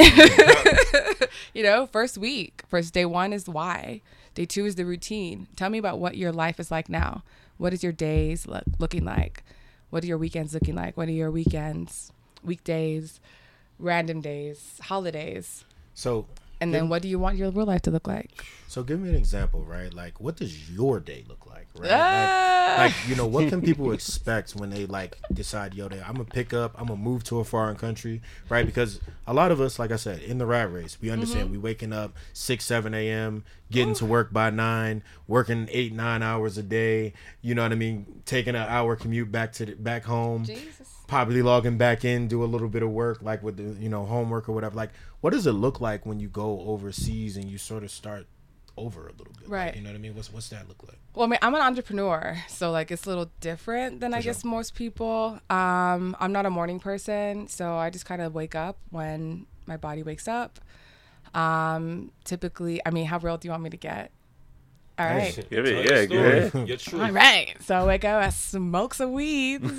you 1.54 1.64
know, 1.64 1.86
first 1.88 2.18
week. 2.18 2.64
First 2.68 2.94
day 2.94 3.06
one 3.06 3.32
is 3.32 3.48
why. 3.48 4.02
Day 4.36 4.46
two 4.46 4.66
is 4.66 4.76
the 4.76 4.86
routine. 4.86 5.48
Tell 5.56 5.70
me 5.70 5.78
about 5.78 6.00
what 6.00 6.18
your 6.18 6.32
life 6.32 6.60
is 6.60 6.72
like 6.72 6.90
now. 6.90 7.24
What 7.58 7.74
is 7.74 7.84
your 7.84 7.92
days 7.92 8.48
look, 8.48 8.64
looking 8.80 9.06
like? 9.06 9.44
What 9.92 10.04
are 10.04 10.08
your 10.08 10.18
weekends 10.18 10.56
looking 10.56 10.74
like? 10.76 10.98
What 10.98 11.08
are 11.08 11.12
your 11.12 11.30
weekends, 11.30 12.12
weekdays, 12.44 13.20
random 13.78 14.22
days, 14.22 14.80
holidays? 14.82 15.64
So, 15.94 16.26
And 16.60 16.74
then 16.74 16.90
what 16.90 17.04
do 17.04 17.08
you 17.08 17.20
want 17.20 17.38
your 17.38 17.52
real 17.52 17.68
life 17.68 17.84
to 17.84 17.92
look 17.92 18.08
like? 18.08 18.44
so 18.68 18.82
give 18.82 19.00
me 19.00 19.10
an 19.10 19.16
example, 19.16 19.64
right? 19.64 19.94
Like, 19.94 20.20
what 20.20 20.38
does 20.38 20.72
your 20.72 21.00
day 21.00 21.24
look 21.28 21.43
like, 21.43 21.43
right? 21.76 21.92
Ah. 21.92 22.76
Like, 22.78 22.92
like, 22.92 23.08
you 23.08 23.16
know, 23.16 23.28
what 23.28 23.50
can 23.50 23.62
people 23.70 23.92
expect 23.92 24.56
when 24.56 24.70
they 24.70 24.86
like 24.86 25.18
decide, 25.32 25.74
yo, 25.74 25.88
they, 25.88 26.00
I'm 26.02 26.14
gonna 26.14 26.26
pick 26.26 26.54
up, 26.54 26.74
I'm 26.80 26.88
gonna 26.88 27.00
move 27.00 27.24
to 27.26 27.40
a 27.40 27.44
foreign 27.44 27.76
country, 27.76 28.22
right? 28.50 28.66
Because 28.66 29.00
a 29.28 29.34
lot 29.34 29.52
of 29.52 29.62
us, 29.62 29.78
like 29.78 29.92
I 29.92 29.96
said, 29.96 30.22
in 30.22 30.38
the 30.38 30.46
rat 30.46 30.72
race, 30.72 30.98
we 31.02 31.10
understand 31.10 31.46
Mm-hmm. 31.46 31.52
we 31.54 31.58
waking 31.60 31.94
up 31.94 32.16
six, 32.34 32.66
seven 32.66 32.94
a.m., 32.94 33.44
getting 33.72 33.94
to 33.96 34.06
work 34.06 34.32
by 34.34 34.50
nine, 34.50 35.04
working 35.28 35.68
eight, 35.72 35.94
nine 35.94 36.22
hours 36.24 36.58
a 36.58 36.64
day. 36.64 37.14
You 37.42 37.56
know 37.56 37.64
what 37.64 37.72
I 37.72 37.76
mean? 37.76 38.22
Taking 38.26 38.56
an 38.56 38.68
hour 38.68 38.96
commute 38.96 39.32
back 39.32 39.52
to 39.54 39.66
the, 39.66 39.74
back 39.76 40.04
home. 40.06 40.46
Jesus. 40.46 40.88
probably 41.08 41.42
logging 41.42 41.78
back 41.78 42.06
in, 42.06 42.28
do 42.28 42.44
a 42.44 42.46
little 42.46 42.70
bit 42.70 42.82
of 42.84 42.90
work, 42.90 43.22
like 43.22 43.44
with 43.44 43.58
the 43.58 43.82
you 43.82 43.90
know 43.90 44.06
homework 44.06 44.48
or 44.50 44.54
whatever. 44.54 44.76
Like, 44.76 44.92
what 45.22 45.32
does 45.34 45.46
it 45.48 45.54
look 45.54 45.80
like 45.82 46.06
when 46.06 46.20
you 46.20 46.28
go 46.28 46.62
overseas 46.62 47.36
and 47.38 47.46
you 47.50 47.58
sort 47.58 47.84
of 47.84 47.92
start 47.92 48.26
over 48.78 49.08
a 49.08 49.12
little 49.12 49.34
bit? 49.40 49.44
Like, 49.44 49.50
Right. 49.52 49.76
you 49.76 49.82
know 49.82 49.90
what 49.90 49.96
I 49.96 50.00
mean? 50.00 50.16
What's 50.16 50.32
what's 50.34 50.50
that 50.50 50.68
look 50.68 50.82
like? 50.84 50.98
Well, 51.16 51.26
I 51.26 51.30
mean, 51.30 51.40
I'm 51.42 51.54
an 51.56 51.62
entrepreneur, 51.62 52.38
so 52.48 52.72
like 52.72 52.90
it's 52.92 53.06
a 53.06 53.10
little 53.10 53.30
different 53.40 54.00
than 54.00 54.14
I 54.14 54.20
sure. 54.20 54.34
guess 54.34 54.44
most 54.44 54.74
people. 54.76 55.40
Um, 55.50 56.16
I'm 56.20 56.32
not 56.32 56.46
a 56.46 56.50
morning 56.50 56.80
person, 56.80 57.48
so 57.48 57.76
I 57.76 57.90
just 57.90 58.06
kind 58.06 58.22
of 58.22 58.34
wake 58.34 58.56
up 58.56 58.78
when 58.90 59.46
my 59.68 59.78
body 59.78 60.02
wakes 60.04 60.28
up. 60.28 60.60
Um, 61.34 62.12
typically, 62.24 62.82
I 62.86 62.90
mean, 62.92 63.06
how 63.06 63.18
real 63.20 63.38
do 63.38 63.48
you 63.48 63.52
want 63.52 63.64
me 63.64 63.70
to 63.70 63.78
get? 63.78 64.12
All 65.12 65.20
Hey, 65.20 65.44
Give 65.50 65.66
it- 65.66 65.86
yeah, 65.90 66.02
your 66.02 66.50
story, 66.50 66.66
Your 66.68 66.78
truth. 66.78 67.02
All 67.02 67.12
right. 67.12 67.56
So 67.62 67.76
I 67.76 67.86
wake 67.86 68.06
up, 68.06 68.22
I 68.24 68.30
smoke 68.30 68.94
some 68.94 69.14
weeds. 69.14 69.64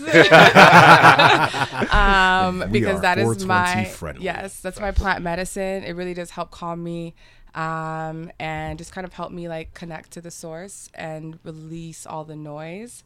um, 1.93 2.61
We 2.71 2.81
because 2.81 2.99
are 2.99 3.03
that 3.03 3.19
is 3.19 3.45
my 3.47 3.85
friendly. 3.85 4.25
yes, 4.25 4.61
that's 4.61 4.81
my 4.81 4.91
plant 4.91 5.23
medicine. 5.23 5.85
It 5.85 5.93
really 5.97 6.15
does 6.15 6.31
help 6.31 6.51
calm 6.51 6.83
me, 6.83 7.15
um, 7.55 8.31
and 8.39 8.79
just 8.79 8.93
kind 8.93 9.05
of 9.07 9.13
help 9.13 9.33
me 9.33 9.49
like 9.49 9.75
connect 9.75 10.11
to 10.13 10.21
the 10.21 10.31
source 10.31 10.89
and 10.95 11.39
release 11.45 12.07
all 12.07 12.25
the 12.25 12.37
noise 12.37 13.05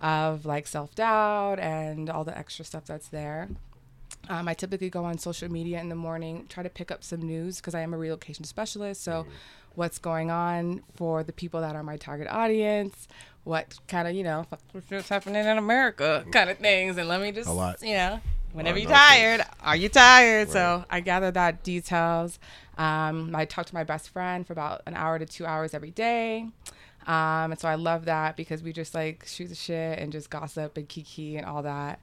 of 0.00 0.46
like 0.46 0.66
self 0.66 0.94
doubt 0.94 1.58
and 1.58 2.08
all 2.08 2.24
the 2.24 2.36
extra 2.36 2.64
stuff 2.64 2.84
that's 2.86 3.08
there. 3.08 3.48
Um, 4.28 4.48
I 4.48 4.54
typically 4.54 4.90
go 4.90 5.04
on 5.04 5.18
social 5.18 5.50
media 5.50 5.80
in 5.80 5.88
the 5.88 5.94
morning, 5.94 6.46
try 6.48 6.62
to 6.62 6.68
pick 6.68 6.90
up 6.90 7.02
some 7.02 7.20
news 7.22 7.56
because 7.56 7.74
I 7.74 7.80
am 7.80 7.94
a 7.94 7.98
relocation 7.98 8.44
specialist. 8.44 9.02
So, 9.02 9.26
what's 9.74 9.98
going 9.98 10.30
on 10.30 10.82
for 10.96 11.22
the 11.22 11.32
people 11.32 11.60
that 11.60 11.74
are 11.74 11.82
my 11.82 11.96
target 11.96 12.28
audience? 12.28 13.08
What 13.44 13.78
kind 13.88 14.06
of, 14.06 14.14
you 14.14 14.22
know, 14.22 14.46
what's 14.88 15.08
happening 15.08 15.44
in 15.46 15.58
America 15.58 16.24
kind 16.30 16.50
of 16.50 16.58
things. 16.58 16.96
And 16.98 17.08
let 17.08 17.20
me 17.20 17.32
just, 17.32 17.48
you 17.82 17.94
know, 17.94 18.20
whenever 18.52 18.78
you're 18.78 18.90
tired, 18.90 19.42
are 19.62 19.76
you 19.76 19.88
tired? 19.88 20.50
So, 20.50 20.84
I 20.90 21.00
gather 21.00 21.30
that 21.30 21.62
details. 21.62 22.38
Um, 22.76 23.34
I 23.34 23.44
talk 23.46 23.66
to 23.66 23.74
my 23.74 23.84
best 23.84 24.10
friend 24.10 24.46
for 24.46 24.52
about 24.52 24.82
an 24.86 24.94
hour 24.94 25.18
to 25.18 25.26
two 25.26 25.46
hours 25.46 25.74
every 25.74 25.90
day. 25.90 26.48
Um, 27.06 27.50
and 27.52 27.58
so 27.58 27.66
I 27.68 27.76
love 27.76 28.04
that 28.04 28.36
because 28.36 28.62
we 28.62 28.72
just 28.72 28.94
like 28.94 29.24
shoot 29.26 29.48
the 29.48 29.54
shit 29.54 29.98
and 29.98 30.12
just 30.12 30.28
gossip 30.30 30.76
and 30.76 30.88
kiki 30.88 31.36
and 31.36 31.46
all 31.46 31.62
that. 31.62 31.98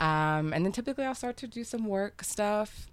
Um, 0.00 0.52
and 0.52 0.64
then 0.64 0.72
typically 0.72 1.04
I'll 1.04 1.14
start 1.14 1.36
to 1.38 1.46
do 1.46 1.62
some 1.62 1.86
work 1.86 2.24
stuff 2.24 2.88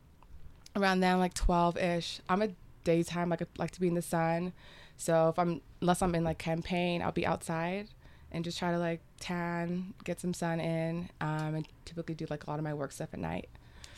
around 0.75 0.99
then, 0.99 1.19
like 1.19 1.33
12 1.33 1.77
ish. 1.77 2.19
I'm 2.29 2.41
a 2.41 2.49
daytime, 2.91 3.27
like, 3.29 3.41
I 3.41 3.45
like 3.63 3.71
to 3.71 3.81
be 3.81 3.87
in 3.87 3.97
the 4.01 4.07
sun. 4.17 4.53
So 4.97 5.29
if 5.29 5.37
I'm, 5.37 5.61
unless 5.81 6.01
I'm 6.01 6.15
in 6.15 6.23
like 6.23 6.39
campaign, 6.39 7.01
I'll 7.03 7.19
be 7.23 7.27
outside 7.33 7.85
and 8.31 8.43
just 8.43 8.57
try 8.57 8.71
to 8.71 8.79
like 8.79 9.01
tan, 9.19 9.93
get 10.03 10.19
some 10.19 10.33
sun 10.33 10.59
in, 10.59 11.09
um, 11.21 11.55
and 11.55 11.67
typically 11.85 12.15
do 12.15 12.25
like 12.29 12.45
a 12.45 12.49
lot 12.49 12.59
of 12.59 12.63
my 12.63 12.73
work 12.73 12.91
stuff 12.91 13.09
at 13.13 13.19
night. 13.19 13.49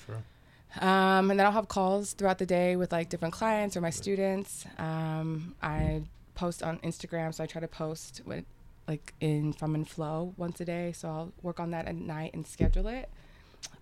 Sure. 0.05 0.21
Um, 0.81 1.31
and 1.31 1.39
then 1.39 1.45
I'll 1.47 1.59
have 1.61 1.67
calls 1.67 2.13
throughout 2.13 2.37
the 2.37 2.45
day 2.45 2.75
with 2.75 2.91
like 2.91 3.09
different 3.09 3.33
clients 3.33 3.75
or 3.75 3.81
my 3.81 3.89
students. 3.91 4.65
Um, 4.77 5.55
I 5.61 6.03
post 6.35 6.63
on 6.63 6.79
Instagram, 6.79 7.33
so 7.33 7.43
I 7.43 7.47
try 7.47 7.61
to 7.61 7.67
post 7.67 8.21
with 8.25 8.45
like 8.87 9.13
in 9.19 9.53
from 9.53 9.75
in 9.75 9.85
flow 9.85 10.33
once 10.37 10.61
a 10.61 10.65
day. 10.65 10.91
So 10.91 11.07
I'll 11.07 11.31
work 11.41 11.59
on 11.59 11.71
that 11.71 11.87
at 11.87 11.95
night 11.95 12.31
and 12.33 12.45
schedule 12.45 12.87
it. 12.87 13.09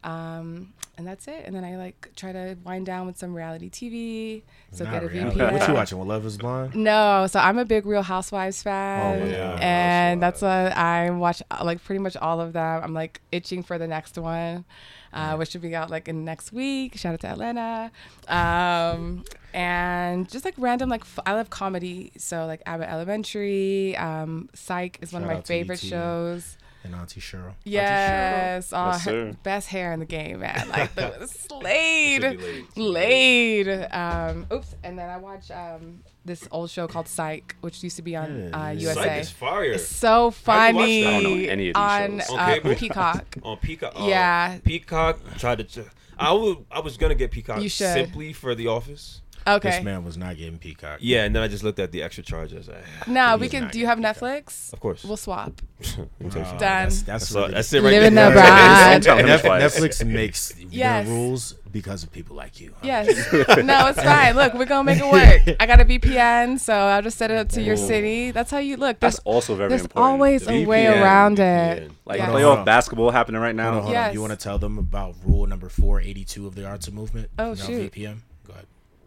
Um, 0.03 0.73
and 0.97 1.05
that's 1.07 1.27
it. 1.27 1.43
And 1.45 1.55
then 1.55 1.63
I 1.63 1.77
like 1.77 2.09
try 2.15 2.31
to 2.31 2.57
wind 2.65 2.85
down 2.85 3.05
with 3.05 3.17
some 3.17 3.33
reality 3.33 3.69
TV. 3.69 4.41
So 4.71 4.83
Not 4.83 4.93
get 4.93 5.03
a 5.03 5.07
reality. 5.07 5.39
VPN. 5.39 5.53
What 5.53 5.67
you 5.67 5.73
watching? 5.73 5.97
What 5.99 6.07
Love 6.07 6.25
Is 6.25 6.37
Blind? 6.37 6.75
No, 6.75 7.27
so 7.29 7.39
I'm 7.39 7.57
a 7.57 7.65
big 7.65 7.85
Real 7.85 8.01
Housewives 8.03 8.63
fan, 8.63 9.21
Oh 9.21 9.25
my 9.25 9.31
God, 9.31 9.59
and 9.61 10.21
that's 10.21 10.41
what 10.41 10.49
I 10.75 11.09
watch 11.11 11.41
uh, 11.51 11.61
like 11.63 11.83
pretty 11.83 11.99
much 11.99 12.17
all 12.17 12.41
of 12.41 12.53
them. 12.53 12.81
I'm 12.83 12.93
like 12.93 13.21
itching 13.31 13.63
for 13.63 13.77
the 13.77 13.87
next 13.87 14.17
one, 14.17 14.65
uh, 15.13 15.35
which 15.35 15.51
should 15.51 15.61
be 15.61 15.75
out 15.75 15.89
like 15.89 16.07
in 16.07 16.25
next 16.25 16.51
week. 16.51 16.97
Shout 16.97 17.13
out 17.13 17.19
to 17.21 17.27
Atlanta, 17.27 17.91
um, 18.27 19.23
and 19.53 20.29
just 20.29 20.45
like 20.45 20.53
random 20.57 20.89
like 20.89 21.01
f- 21.01 21.19
I 21.25 21.33
love 21.33 21.49
comedy, 21.49 22.11
so 22.17 22.45
like 22.45 22.61
Abbott 22.65 22.89
Elementary, 22.89 23.95
um, 23.97 24.49
Psych 24.53 24.99
is 25.01 25.13
one 25.13 25.23
Shout 25.23 25.31
of 25.31 25.37
my 25.37 25.41
favorite 25.41 25.83
ET. 25.83 25.87
shows. 25.87 26.57
And 26.87 26.95
Auntie 26.95 27.19
Cheryl. 27.19 27.53
Yes, 27.65 28.71
oh, 28.73 28.85
Yes, 28.87 29.03
her- 29.05 29.11
sir. 29.31 29.37
best 29.43 29.67
hair 29.67 29.91
in 29.93 29.99
the 29.99 30.05
game, 30.05 30.39
man. 30.39 30.67
Like 30.69 30.95
the 30.95 31.25
Slade, 31.27 32.21
Should 32.23 32.39
be 32.39 32.81
laid. 32.81 33.67
Laid. 33.67 33.87
Um, 33.91 34.45
oops, 34.53 34.73
and 34.83 34.97
then 34.97 35.09
I 35.09 35.17
watch 35.17 35.51
um, 35.51 35.99
this 36.23 36.47
old 36.51 36.69
show 36.69 36.87
called 36.87 37.07
Psych, 37.07 37.55
which 37.61 37.83
used 37.83 37.97
to 37.97 38.01
be 38.01 38.15
on 38.15 38.49
Yeah, 38.51 38.57
uh, 38.67 38.69
yeah. 38.69 38.79
USA. 38.79 39.01
Psych 39.03 39.21
is 39.21 39.29
fire. 39.31 39.63
It's 39.73 39.85
so 39.85 40.33
How 40.45 40.71
do 40.71 40.77
you 40.77 40.79
funny 40.79 41.03
that? 41.03 41.07
I 41.09 41.21
don't 41.21 41.23
know 41.23 41.49
any 41.49 41.69
of 41.69 41.75
these 41.75 41.75
on 41.75 42.19
shows. 42.19 42.29
uh, 42.29 42.33
On 42.41 42.53
cable? 42.53 42.75
Peacock. 42.83 43.37
on 43.43 43.57
Peacock. 43.57 43.93
uh, 43.99 44.05
Yeah. 44.07 44.57
Peacock 44.63 45.19
tried 45.37 45.57
to. 45.59 45.63
Ch- 45.65 45.87
I 46.19 46.31
would. 46.31 46.65
I 46.71 46.79
was 46.79 46.97
gonna 46.97 47.15
get 47.15 47.29
Peacock 47.31 47.61
You 47.61 47.69
should. 47.69 47.93
simply 47.93 48.33
for 48.33 48.55
The 48.55 48.67
Office. 48.67 49.21
Okay. 49.47 49.69
This 49.71 49.83
man 49.83 50.03
was 50.03 50.17
not 50.17 50.35
getting 50.37 50.57
Peacock. 50.59 50.99
Yeah, 51.01 51.23
and 51.23 51.35
then 51.35 51.41
I 51.41 51.47
just 51.47 51.63
looked 51.63 51.79
at 51.79 51.91
the 51.91 52.03
extra 52.03 52.23
charges. 52.23 52.67
I, 52.69 52.73
ah, 53.01 53.03
No, 53.07 53.37
we 53.37 53.47
can. 53.49 53.69
Do 53.69 53.79
you 53.79 53.85
have 53.85 53.97
getting 53.97 54.03
Netflix? 54.03 54.73
of 54.73 54.79
course. 54.79 55.03
We'll 55.03 55.15
swap. 55.17 55.61
Let 55.79 55.97
me 55.97 56.03
you 56.19 56.27
Oh, 56.27 56.29
something. 56.29 56.43
Done. 56.43 56.59
That's, 56.59 57.01
that's, 57.03 57.05
That's, 57.05 57.35
all- 57.35 57.41
really 57.43 57.53
that's 57.53 57.73
it 57.73 57.81
right 57.81 57.91
Living 57.91 58.15
there. 58.15 58.29
the 58.29 58.35
Don't 58.35 58.43
brand. 58.43 59.03
tell 59.03 59.17
him 59.17 59.25
Netf- 59.27 59.41
twice. 59.41 59.79
Netflix 59.79 60.07
makes 60.13 60.53
Yes. 60.69 61.05
their 61.07 61.15
rules 61.15 61.53
because 61.71 62.03
of 62.03 62.11
people 62.11 62.35
like 62.35 62.59
you. 62.59 62.73
Yes. 62.81 63.07
no, 63.33 63.87
it's 63.87 64.01
fine. 64.01 64.35
Look, 64.35 64.53
we're 64.55 64.65
gonna 64.65 64.83
make 64.83 64.99
it 64.99 65.11
work. 65.11 65.57
I 65.59 65.65
got 65.67 65.79
a 65.79 65.85
VPN, 65.85 66.59
so 66.59 66.73
I'll 66.73 67.01
just 67.03 67.17
set 67.17 67.29
it 67.29 67.37
up 67.37 67.49
to 67.49 67.61
your 67.61 67.77
city. 67.77 68.31
That's 68.31 68.49
how 68.49 68.57
you 68.57 68.77
look. 68.77 68.99
There's, 68.99 69.15
That's 69.15 69.23
also 69.25 69.55
very 69.55 69.69
there's 69.69 69.81
important. 69.83 70.11
always 70.11 70.45
The 70.45 70.51
a 70.53 70.65
way 70.65 70.85
VPN, 70.85 71.01
around 71.01 71.37
VPN. 71.37 71.77
it. 71.77 71.91
like 72.05 72.17
Yeah. 72.19 72.25
Hold 72.27 72.37
playoff 72.41 72.65
basketball 72.65 73.11
happening 73.11 73.39
right 73.41 73.55
Hold 73.55 73.67
on, 73.67 73.73
now. 73.75 73.81
hold 73.81 73.93
Yes. 73.93 74.07
on. 74.09 74.13
You 74.15 74.21
want 74.21 74.31
to 74.31 74.37
tell 74.37 74.57
them 74.57 74.77
about 74.79 75.15
rule 75.23 75.45
number 75.45 75.69
482 75.69 76.47
of 76.47 76.55
the 76.55 76.65
Arts 76.65 76.87
of 76.87 76.93
Movement? 76.95 77.29
Oh, 77.37 77.51
You 77.51 77.57
know, 77.57 77.65
shoot. 77.65 77.93
VPN? 77.93 78.17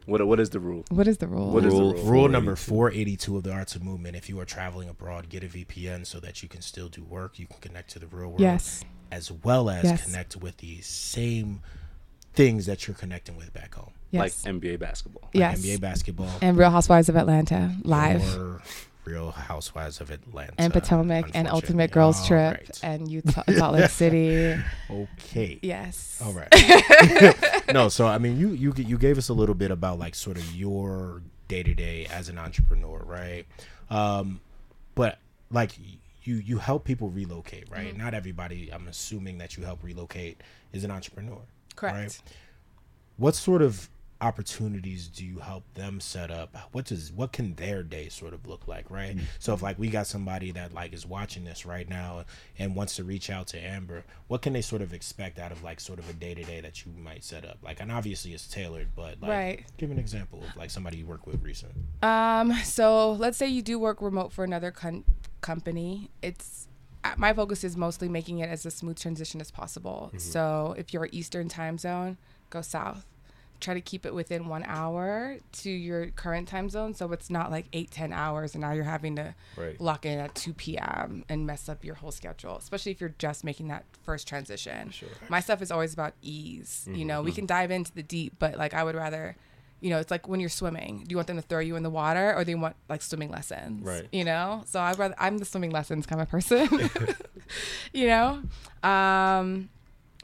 Go 0.07 0.15
ahead. 0.15 0.21
What 0.21 0.27
what 0.29 0.41
is 0.41 0.51
the 0.51 0.61
rule? 0.61 0.85
What 0.89 1.07
is 1.09 1.19
the 1.19 1.27
rule? 1.29 1.51
What 1.51 1.65
is 1.65 1.73
the 1.73 1.81
Rule 1.81 1.93
rule? 1.95 2.05
Rule 2.05 2.29
number 2.29 2.57
482. 2.57 3.33
482 3.33 3.37
of 3.37 3.43
the 3.45 3.53
Arts 3.53 3.75
of 3.75 3.83
Movement. 3.85 4.17
If 4.17 4.29
you 4.29 4.39
are 4.41 4.45
traveling 4.45 4.89
abroad, 4.89 5.29
get 5.29 5.45
a 5.45 5.47
VPN 5.47 6.07
so 6.07 6.21
that 6.21 6.43
you 6.43 6.49
can 6.49 6.63
still 6.63 6.89
do 6.89 7.03
work. 7.05 7.39
You 7.39 7.47
can 7.47 7.59
connect 7.61 7.91
to 7.91 7.99
the 7.99 8.07
real 8.07 8.29
world. 8.29 8.41
Yes. 8.41 8.85
As 9.13 9.31
well 9.31 9.69
as 9.71 9.85
Yes. 9.85 10.05
connect 10.05 10.37
with 10.37 10.59
the 10.59 10.81
same 10.83 11.61
things 12.33 12.67
that 12.67 12.87
you're 12.87 12.95
connecting 12.97 13.37
with 13.37 13.53
back 13.53 13.75
home. 13.75 13.91
Yes. 14.11 14.45
Like 14.45 14.55
NBA 14.55 14.79
basketball. 14.79 15.23
Like 15.25 15.35
yes. 15.35 15.61
NBA 15.65 15.81
basketball. 15.81 16.31
and 16.41 16.57
Real 16.57 16.71
Housewives 16.71 17.09
of 17.09 17.17
Atlanta 17.17 17.75
live. 17.83 18.23
Or 18.39 18.63
Real 19.11 19.31
Housewives 19.31 20.01
of 20.01 20.11
Atlanta. 20.11 20.55
and 20.59 20.73
Potomac 20.73 21.31
and. 21.35 21.49
Ultimate 21.49 21.91
Girls 21.91 22.21
All 22.21 22.27
Trip 22.27 22.59
right. 22.59 22.81
and 22.83 23.11
Utah, 23.17 23.43
Salt 23.57 23.75
Lake 23.75 23.91
City. 23.91 24.57
Okay. 24.91 25.59
Yes. 25.63 26.21
All 26.25 26.33
right. 26.33 26.49
no, 27.73 27.89
so 27.89 28.07
I 28.07 28.19
mean, 28.19 28.39
you 28.39 28.51
you 28.51 28.73
you 28.77 28.99
gave 28.99 29.19
us 29.19 29.29
a 29.29 29.33
little 29.33 29.55
bit 29.55 29.71
about 29.71 29.99
like 29.99 30.15
sort 30.17 30.37
of 30.37 30.55
your 30.55 31.23
day 31.49 31.63
to 31.63 31.75
day 31.75 32.07
as 32.07 32.29
an 32.29 32.39
entrepreneur, 32.39 33.03
right? 33.05 33.47
Um, 33.89 34.41
but 34.95 35.19
like 35.51 35.73
you 36.25 36.37
you 36.37 36.59
help 36.59 36.85
people 36.85 37.09
relocate, 37.11 37.71
right? 37.71 37.89
Mm-hmm. 37.89 37.99
Not 37.99 38.15
everybody. 38.15 38.71
I'm 38.73 38.89
assuming 38.89 39.39
that 39.39 39.57
you 39.57 39.65
help 39.65 39.83
relocate 39.85 40.41
is 40.73 40.83
an 40.85 40.91
entrepreneur, 40.91 41.41
Correct. 41.77 41.97
Right? 41.97 42.21
What 43.17 43.35
sort 43.37 43.63
of 43.63 43.89
opportunities 44.21 45.09
do 45.09 45.25
you 45.25 45.39
help 45.39 45.65
them 45.75 46.01
set 46.01 46.31
up 46.31 46.57
what 46.73 46.85
does 46.85 47.13
what 47.13 47.33
can 47.33 47.55
their 47.55 47.83
day 47.83 48.09
sort 48.09 48.33
of 48.35 48.47
look 48.47 48.67
like 48.69 48.91
right 48.91 49.17
so 49.39 49.53
if 49.55 49.63
like 49.63 49.79
we 49.79 49.89
got 49.89 50.07
somebody 50.07 50.51
that 50.51 50.73
like 50.73 50.93
is 50.93 51.07
watching 51.07 51.45
this 51.45 51.65
right 51.67 51.89
now 51.89 52.25
and 52.59 52.75
wants 52.77 52.97
to 52.97 53.05
reach 53.05 53.31
out 53.31 53.47
to 53.47 53.59
amber 53.59 54.05
what 54.29 54.43
can 54.43 54.53
they 54.53 54.61
sort 54.63 54.83
of 54.83 54.93
expect 54.93 55.39
out 55.39 55.51
of 55.53 55.63
like 55.63 55.81
sort 55.81 55.99
of 55.99 56.09
a 56.09 56.13
day-to-day 56.13 56.61
that 56.61 56.85
you 56.85 56.93
might 57.03 57.25
set 57.25 57.45
up 57.45 57.59
like 57.63 57.81
and 57.81 57.91
obviously 57.91 58.33
it's 58.33 58.47
tailored 58.47 58.89
but 58.95 59.21
like 59.21 59.31
Right. 59.31 59.65
give 59.79 59.91
an 59.91 59.99
example 59.99 60.43
of 60.43 60.57
like 60.57 60.71
somebody 60.71 60.99
you 60.99 61.07
work 61.07 61.27
with 61.27 61.43
recent 61.43 61.73
Um, 62.03 62.53
so 62.65 63.13
let's 63.13 63.37
say 63.39 63.47
you 63.49 63.63
do 63.63 63.79
work 63.79 64.01
remote 64.03 64.33
for 64.33 64.45
another 64.45 64.71
con- 64.71 65.05
company. 65.41 66.11
It's 66.23 66.69
uh, 67.03 67.15
my 67.17 67.33
focus 67.33 67.65
is 67.65 67.77
mostly 67.77 68.09
making 68.09 68.41
it 68.41 68.51
as 68.51 68.67
a 68.67 68.71
smooth 68.71 68.99
transition 68.99 69.41
as 69.41 69.51
possible. 69.51 70.13
So 70.19 70.75
if 70.77 70.93
you're 70.93 71.09
Eastern 71.13 71.49
time 71.49 71.79
zone, 71.79 72.19
go 72.51 72.61
south. 72.61 73.07
Try 73.61 73.75
to 73.75 73.81
keep 73.81 74.07
it 74.07 74.15
within 74.15 74.49
one 74.49 74.65
hour 74.67 75.37
to 75.53 75.71
your 75.71 76.07
current 76.09 76.49
time 76.49 76.71
zone, 76.71 76.95
so 76.95 77.13
it's 77.13 77.29
not 77.31 77.51
like 77.51 77.67
eight, 77.73 77.91
ten 77.91 78.13
hours, 78.13 78.55
and 78.55 78.63
now 78.63 78.73
you're 78.73 78.85
having 78.85 79.17
to 79.17 79.35
Right. 79.57 79.81
lock 79.81 80.07
in 80.07 80.19
at 80.19 80.35
two 80.35 80.55
p.m. 80.55 81.25
and 81.29 81.47
mess 81.47 81.69
up 81.69 81.85
your 81.85 81.95
whole 81.97 82.11
schedule. 82.11 82.57
Especially 82.57 82.93
if 82.93 83.01
you're 83.01 83.15
just 83.19 83.45
making 83.45 83.69
that 83.69 83.85
first 84.03 84.27
transition. 84.27 84.91
Sure. 84.91 85.09
My 85.29 85.41
stuff 85.41 85.61
is 85.63 85.71
always 85.71 85.93
about 85.93 86.15
ease. 86.23 86.89
You 86.91 87.05
know, 87.05 87.23
we 87.23 87.33
can 87.33 87.47
dive 87.47 87.71
into 87.71 87.93
the 87.93 88.03
deep, 88.03 88.35
but 88.39 88.57
like 88.57 88.73
I 88.75 88.83
would 88.83 88.95
rather 88.95 89.37
you 89.83 89.89
know, 89.89 89.99
it's 89.99 90.11
like 90.11 90.29
when 90.29 90.41
you're 90.41 90.51
swimming. 90.51 91.05
Do 91.07 91.13
you 91.15 91.17
want 91.17 91.27
them 91.27 91.37
to 91.37 91.43
throw 91.43 91.59
you 91.61 91.75
in 91.75 91.83
the 91.83 91.89
water 91.89 92.35
or 92.37 92.45
do 92.45 92.51
you 92.51 92.59
want 92.59 92.77
like 92.91 93.01
swimming 93.01 93.31
lessons? 93.31 93.83
Right. 93.83 94.07
You 94.13 94.25
know? 94.25 94.63
So 94.67 94.79
I'd 94.79 94.99
rather 94.99 95.15
I'm 95.19 95.39
the 95.39 95.47
swimming 95.47 95.71
lessons 95.71 96.05
kind 96.05 96.21
of 96.21 96.29
person. 96.29 96.69
you 97.95 98.07
know? 98.07 98.43
Um 98.83 99.71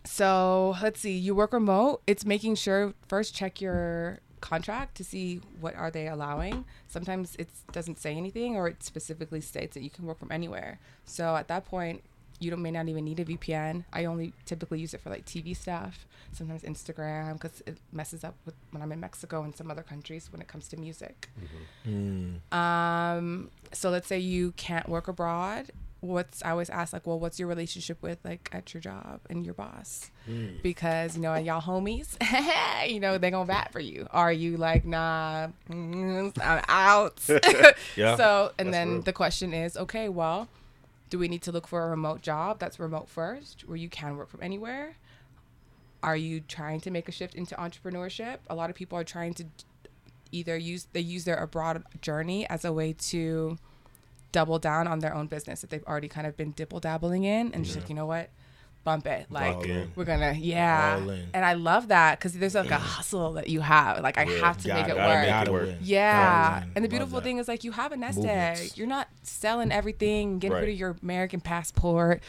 so 0.07 0.77
let's 0.83 1.01
see, 1.01 1.17
you 1.17 1.35
work 1.35 1.53
remote, 1.53 2.01
it's 2.07 2.25
making 2.25 2.55
sure 2.55 2.95
first 3.09 3.35
check 3.35 3.61
your 3.61 4.21
contract 4.41 4.97
to 4.97 5.05
see 5.05 5.41
what 5.61 5.75
are 5.75 5.91
they 5.91 6.07
allowing. 6.09 6.65
Sometimes 6.87 7.35
it 7.37 7.49
doesn't 7.73 7.99
say 7.99 8.15
anything 8.15 8.57
or 8.57 8.69
it 8.69 8.83
specifically 8.83 9.41
states 9.41 9.75
that 9.75 9.83
you 9.83 9.91
can 9.91 10.07
work 10.07 10.19
from 10.19 10.31
anywhere. 10.31 10.79
So 11.05 11.37
at 11.37 11.49
that 11.49 11.67
point 11.67 12.03
you 12.39 12.51
don't 12.51 12.61
may 12.63 12.71
not 12.71 12.87
even 12.89 13.05
need 13.05 13.19
a 13.19 13.25
VPN. 13.25 13.85
I 13.93 14.05
only 14.05 14.33
typically 14.45 14.79
use 14.79 14.93
it 14.95 15.01
for 15.01 15.09
like 15.11 15.25
TV 15.25 15.57
stuff, 15.57 16.07
sometimes 16.33 16.63
Instagram 16.63 17.35
because 17.35 17.63
it 17.67 17.79
messes 17.93 18.25
up 18.25 18.35
with 18.45 18.55
when 18.73 18.83
I'm 18.83 18.93
in 18.93 19.01
Mexico 19.01 19.43
and 19.43 19.57
some 19.57 19.71
other 19.71 19.83
countries 19.83 20.31
when 20.31 20.41
it 20.43 20.49
comes 20.49 20.69
to 20.69 20.77
music. 20.77 21.31
Um, 22.53 23.51
so 23.73 23.91
let's 23.91 24.07
say 24.07 24.19
you 24.19 24.53
can't 24.53 24.89
work 24.89 25.09
abroad. 25.09 25.71
What's 26.07 26.43
I 26.45 26.51
always 26.51 26.71
ask 26.71 26.93
like, 26.93 27.07
well, 27.07 27.19
what's 27.19 27.39
your 27.39 27.49
relationship 27.49 28.03
with 28.03 28.19
like 28.25 28.49
at 28.53 28.73
your 28.73 28.81
job 28.81 29.21
and 29.29 29.45
your 29.45 29.55
boss? 29.55 30.11
Because 30.63 31.17
you 31.17 31.23
know, 31.23 31.35
y'all 31.35 31.61
homies, 31.61 32.17
you 32.91 33.01
know, 33.01 33.19
they 33.19 33.31
gonna 33.31 33.47
bat 33.47 33.73
for 33.73 33.81
you. 33.81 34.07
Are 34.11 34.33
you 34.33 34.57
like, 34.57 34.85
nah, 34.85 35.49
mm, 35.71 36.33
I'm 36.43 36.65
out. 36.69 37.21
Yeah, 37.97 38.17
So, 38.17 38.53
and 38.59 38.73
then 38.73 38.93
real. 38.95 39.03
the 39.03 39.13
question 39.13 39.53
is, 39.55 39.77
okay, 39.77 40.09
well, 40.09 40.49
do 41.11 41.19
we 41.19 41.29
need 41.29 41.43
to 41.43 41.53
look 41.53 41.67
for 41.67 41.85
a 41.85 41.91
remote 41.91 42.23
job 42.23 42.59
that's 42.59 42.79
remote 42.81 43.09
first, 43.09 43.69
where 43.69 43.77
you 43.77 43.89
can 43.89 44.17
work 44.17 44.29
from 44.29 44.43
anywhere? 44.43 44.97
Are 46.03 46.17
you 46.17 46.41
trying 46.41 46.81
to 46.83 46.91
make 46.91 47.09
a 47.09 47.13
shift 47.13 47.35
into 47.35 47.55
entrepreneurship? 47.57 48.39
A 48.49 48.55
lot 48.55 48.71
of 48.71 48.77
people 48.77 48.99
are 48.99 49.05
trying 49.05 49.35
to 49.35 49.45
either 50.33 50.57
use 50.57 50.87
they 50.93 51.01
use 51.01 51.25
their 51.25 51.37
abroad 51.37 51.83
journey 52.03 52.49
as 52.49 52.65
a 52.65 52.73
way 52.73 52.93
to 52.93 53.57
double 54.33 54.59
down 54.59 54.87
on 54.87 54.99
their 55.01 55.15
own 55.15 55.27
business 55.27 55.61
that 55.63 55.71
they've 55.71 55.85
already 55.85 56.09
kind 56.09 56.27
of 56.27 56.37
been 56.37 56.53
dibble 56.53 56.81
dabbling 56.81 57.25
in, 57.25 57.53
and 57.55 57.65
just 57.65 57.77
like 57.79 57.89
you 57.89 57.95
know 57.95 58.07
what, 58.07 58.31
bump 58.85 59.07
it, 59.07 59.27
like 59.31 59.57
we're 59.97 60.05
gonna 60.05 60.33
yeah. 60.33 60.99
And 61.35 61.45
I 61.45 61.55
love 61.55 61.89
that 61.89 62.19
because 62.19 62.33
there's 62.35 62.55
like 62.55 62.71
a 62.71 62.79
hustle 62.79 63.33
that 63.35 63.49
you 63.49 63.61
have. 63.61 64.01
Like 64.03 64.19
I 64.19 64.25
Yeah, 64.25 64.39
have 64.45 64.59
to 64.59 64.69
make 64.75 64.87
it 64.89 64.95
gotta 64.97 65.51
work. 65.51 65.57
make 65.57 65.69
it 65.69 65.71
work. 65.73 65.79
Yeah. 65.83 66.65
And 66.75 66.85
the 66.85 66.89
beautiful 66.89 67.21
thing 67.21 67.39
is 67.39 67.49
like 67.49 67.65
you 67.65 67.73
have 67.73 67.93
a 67.93 67.97
nest 67.97 68.19
Movements. 68.19 68.61
egg. 68.61 68.71
You're 68.79 68.87
not 68.87 69.09
selling 69.23 69.73
everything, 69.73 70.39
getting 70.39 70.57
rid 70.59 70.69
of 70.69 70.77
your 70.77 70.97
American 71.03 71.41
passport 71.41 72.23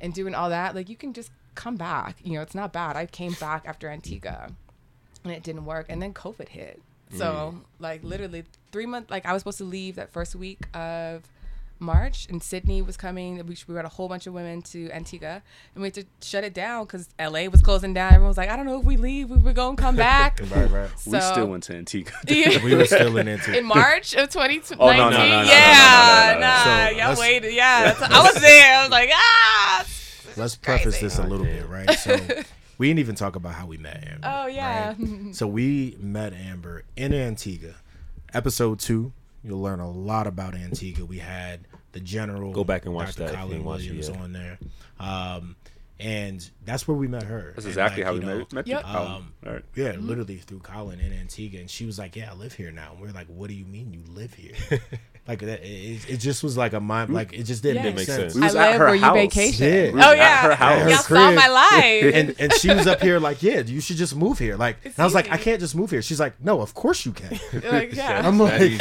and 0.00 0.14
doing 0.14 0.34
all 0.34 0.48
that. 0.50 0.74
Like 0.74 0.88
you 0.88 0.96
can 0.96 1.12
just 1.12 1.30
come 1.54 1.76
back. 1.76 2.16
You 2.22 2.34
know, 2.34 2.42
it's 2.42 2.54
not 2.54 2.72
bad. 2.72 2.96
I 2.96 3.04
came 3.06 3.32
back 3.34 3.64
after 3.66 3.88
Antigua 3.88 4.50
and 5.24 5.32
it 5.32 5.42
didn't 5.42 5.64
work. 5.66 5.86
And 5.88 6.00
then 6.00 6.14
COVID 6.14 6.48
hit. 6.48 6.80
So 7.12 7.60
like 7.78 8.04
literally 8.04 8.44
three 8.72 8.86
months 8.86 9.10
like 9.10 9.26
I 9.26 9.32
was 9.32 9.40
supposed 9.40 9.58
to 9.58 9.64
leave 9.64 9.96
that 9.96 10.12
first 10.12 10.34
week 10.34 10.60
of 10.74 11.24
March 11.80 12.26
and 12.28 12.42
Sydney 12.42 12.82
was 12.82 12.96
coming. 12.96 13.36
We, 13.46 13.56
we 13.66 13.74
got 13.74 13.84
a 13.84 13.88
whole 13.88 14.06
bunch 14.06 14.26
of 14.26 14.34
women 14.34 14.62
to 14.62 14.90
Antigua 14.92 15.42
and 15.74 15.82
we 15.82 15.86
had 15.86 15.94
to 15.94 16.04
shut 16.20 16.44
it 16.44 16.52
down 16.54 16.84
because 16.84 17.08
LA 17.18 17.44
was 17.44 17.62
closing 17.62 17.94
down. 17.94 18.12
Everyone 18.12 18.28
was 18.28 18.36
like, 18.36 18.50
I 18.50 18.56
don't 18.56 18.66
know 18.66 18.78
if 18.78 18.84
we 18.84 18.96
leave, 18.96 19.30
we 19.30 19.38
were 19.38 19.52
going 19.52 19.76
to 19.76 19.82
come 19.82 19.96
back. 19.96 20.40
right 20.50 20.70
right 20.70 20.90
we 21.06 21.20
still 21.20 21.46
went 21.46 21.64
to 21.64 21.74
Antigua. 21.74 22.12
we 22.28 22.74
were 22.74 22.84
still 22.84 23.16
in 23.16 23.28
it 23.28 23.48
in 23.48 23.64
March 23.64 24.14
of 24.14 24.28
2019. 24.28 24.76
Oh, 24.78 24.90
no, 24.92 25.10
no, 25.10 25.24
yeah, 25.42 26.36
nah, 26.38 26.64
So, 26.64 26.96
y'all 26.96 27.20
waited. 27.20 27.54
Yeah, 27.54 27.92
that's, 27.92 28.02
I 28.02 28.22
was 28.22 28.40
there. 28.40 28.76
I 28.76 28.82
was 28.82 28.90
like, 28.90 29.10
ah. 29.12 29.86
let's 30.36 30.56
preface 30.56 30.98
crazy. 30.98 31.06
this 31.06 31.18
a 31.18 31.26
little 31.26 31.46
bit 31.46 31.66
right 31.68 31.90
so 31.98 32.16
we 32.80 32.88
didn't 32.88 33.00
even 33.00 33.14
talk 33.14 33.36
about 33.36 33.52
how 33.52 33.66
we 33.66 33.76
met 33.76 34.02
amber 34.10 34.26
Oh 34.26 34.46
yeah. 34.46 34.94
right? 34.98 35.34
so 35.34 35.46
we 35.46 35.98
met 36.00 36.32
Amber 36.32 36.84
in 36.96 37.12
Antigua. 37.12 37.74
Episode 38.32 38.78
two, 38.80 39.12
you'll 39.44 39.60
learn 39.60 39.80
a 39.80 39.90
lot 39.90 40.26
about 40.26 40.54
Antigua. 40.54 41.04
We 41.04 41.18
had 41.18 41.60
the 41.92 42.00
general. 42.00 42.52
Go 42.52 42.64
back 42.64 42.86
and 42.86 42.94
watch 42.94 43.16
Dr. 43.16 43.32
that 43.32 43.38
Colin 43.38 43.56
and 43.56 43.64
watch 43.66 43.82
it, 43.82 43.88
Williams 43.88 44.08
yeah. 44.08 44.22
on 44.22 44.32
there, 44.32 44.58
um, 44.98 45.56
and 45.98 46.50
that's 46.70 46.86
where 46.88 46.96
we 46.96 47.08
met 47.08 47.24
her. 47.24 47.52
That's 47.54 47.64
And, 47.64 47.66
exactly 47.68 48.02
like, 48.02 48.06
how 48.12 48.18
we 48.18 48.20
know, 48.24 48.38
met, 48.38 48.52
met 48.52 48.66
Yep. 48.66 48.78
you. 48.80 48.92
Colin. 48.92 49.12
Um, 49.12 49.32
All 49.46 49.52
right. 49.54 49.64
Yeah, 49.74 49.92
literally 49.98 50.36
through 50.38 50.60
Colin 50.60 51.00
in 51.00 51.12
Antigua, 51.12 51.60
and 51.60 51.70
she 51.70 51.86
was 51.86 51.98
like, 51.98 52.16
"Yeah, 52.16 52.30
I 52.30 52.34
live 52.34 52.52
here 52.54 52.70
now." 52.70 52.92
And 52.92 53.00
we 53.00 53.08
are 53.08 53.12
like, 53.12 53.26
"What 53.28 53.48
do 53.48 53.54
you 53.54 53.64
mean 53.64 53.92
you 53.92 54.02
live 54.12 54.34
here?" 54.34 54.54
like 55.28 55.40
that, 55.40 55.62
it, 55.64 56.08
it 56.08 56.16
just 56.16 56.42
was 56.42 56.56
like 56.56 56.72
a 56.72 56.80
mind, 56.80 57.12
like 57.12 57.32
it 57.32 57.44
just 57.44 57.62
didn't 57.62 57.84
Yeah. 57.84 57.90
make 57.92 58.06
sense. 58.06 58.32
sense. 58.32 58.34
We 58.34 58.42
I 58.42 58.46
at 58.46 58.54
live 58.54 58.78
her 58.80 58.86
where 58.86 58.94
you 58.94 59.12
vacation. 59.12 59.66
Yeah. 59.66 59.90
We 59.92 60.00
Oh 60.02 60.12
yeah, 60.12 60.42
her 60.42 60.54
house. 60.54 60.78
y'all 60.90 60.96
Her 61.02 61.02
saw 61.16 61.32
my 61.32 61.48
life. 61.70 62.14
and 62.14 62.34
and 62.38 62.52
she 62.54 62.68
was 62.72 62.86
up 62.86 63.00
here 63.00 63.18
like, 63.20 63.42
"Yeah, 63.42 63.60
you 63.60 63.80
should 63.80 63.96
just 63.96 64.14
move 64.16 64.38
here." 64.38 64.56
Like, 64.56 64.76
and 64.84 64.94
I 64.98 65.04
was 65.04 65.14
like, 65.14 65.30
"I 65.30 65.36
can't 65.36 65.60
just 65.60 65.74
move 65.74 65.90
here." 65.90 66.02
She's 66.02 66.20
like, 66.20 66.42
"No, 66.42 66.60
of 66.60 66.74
course 66.74 67.04
you 67.06 67.12
can." 67.12 67.38
like, 67.70 67.94
yeah. 67.94 68.26
I'm 68.26 68.38
like. 68.38 68.80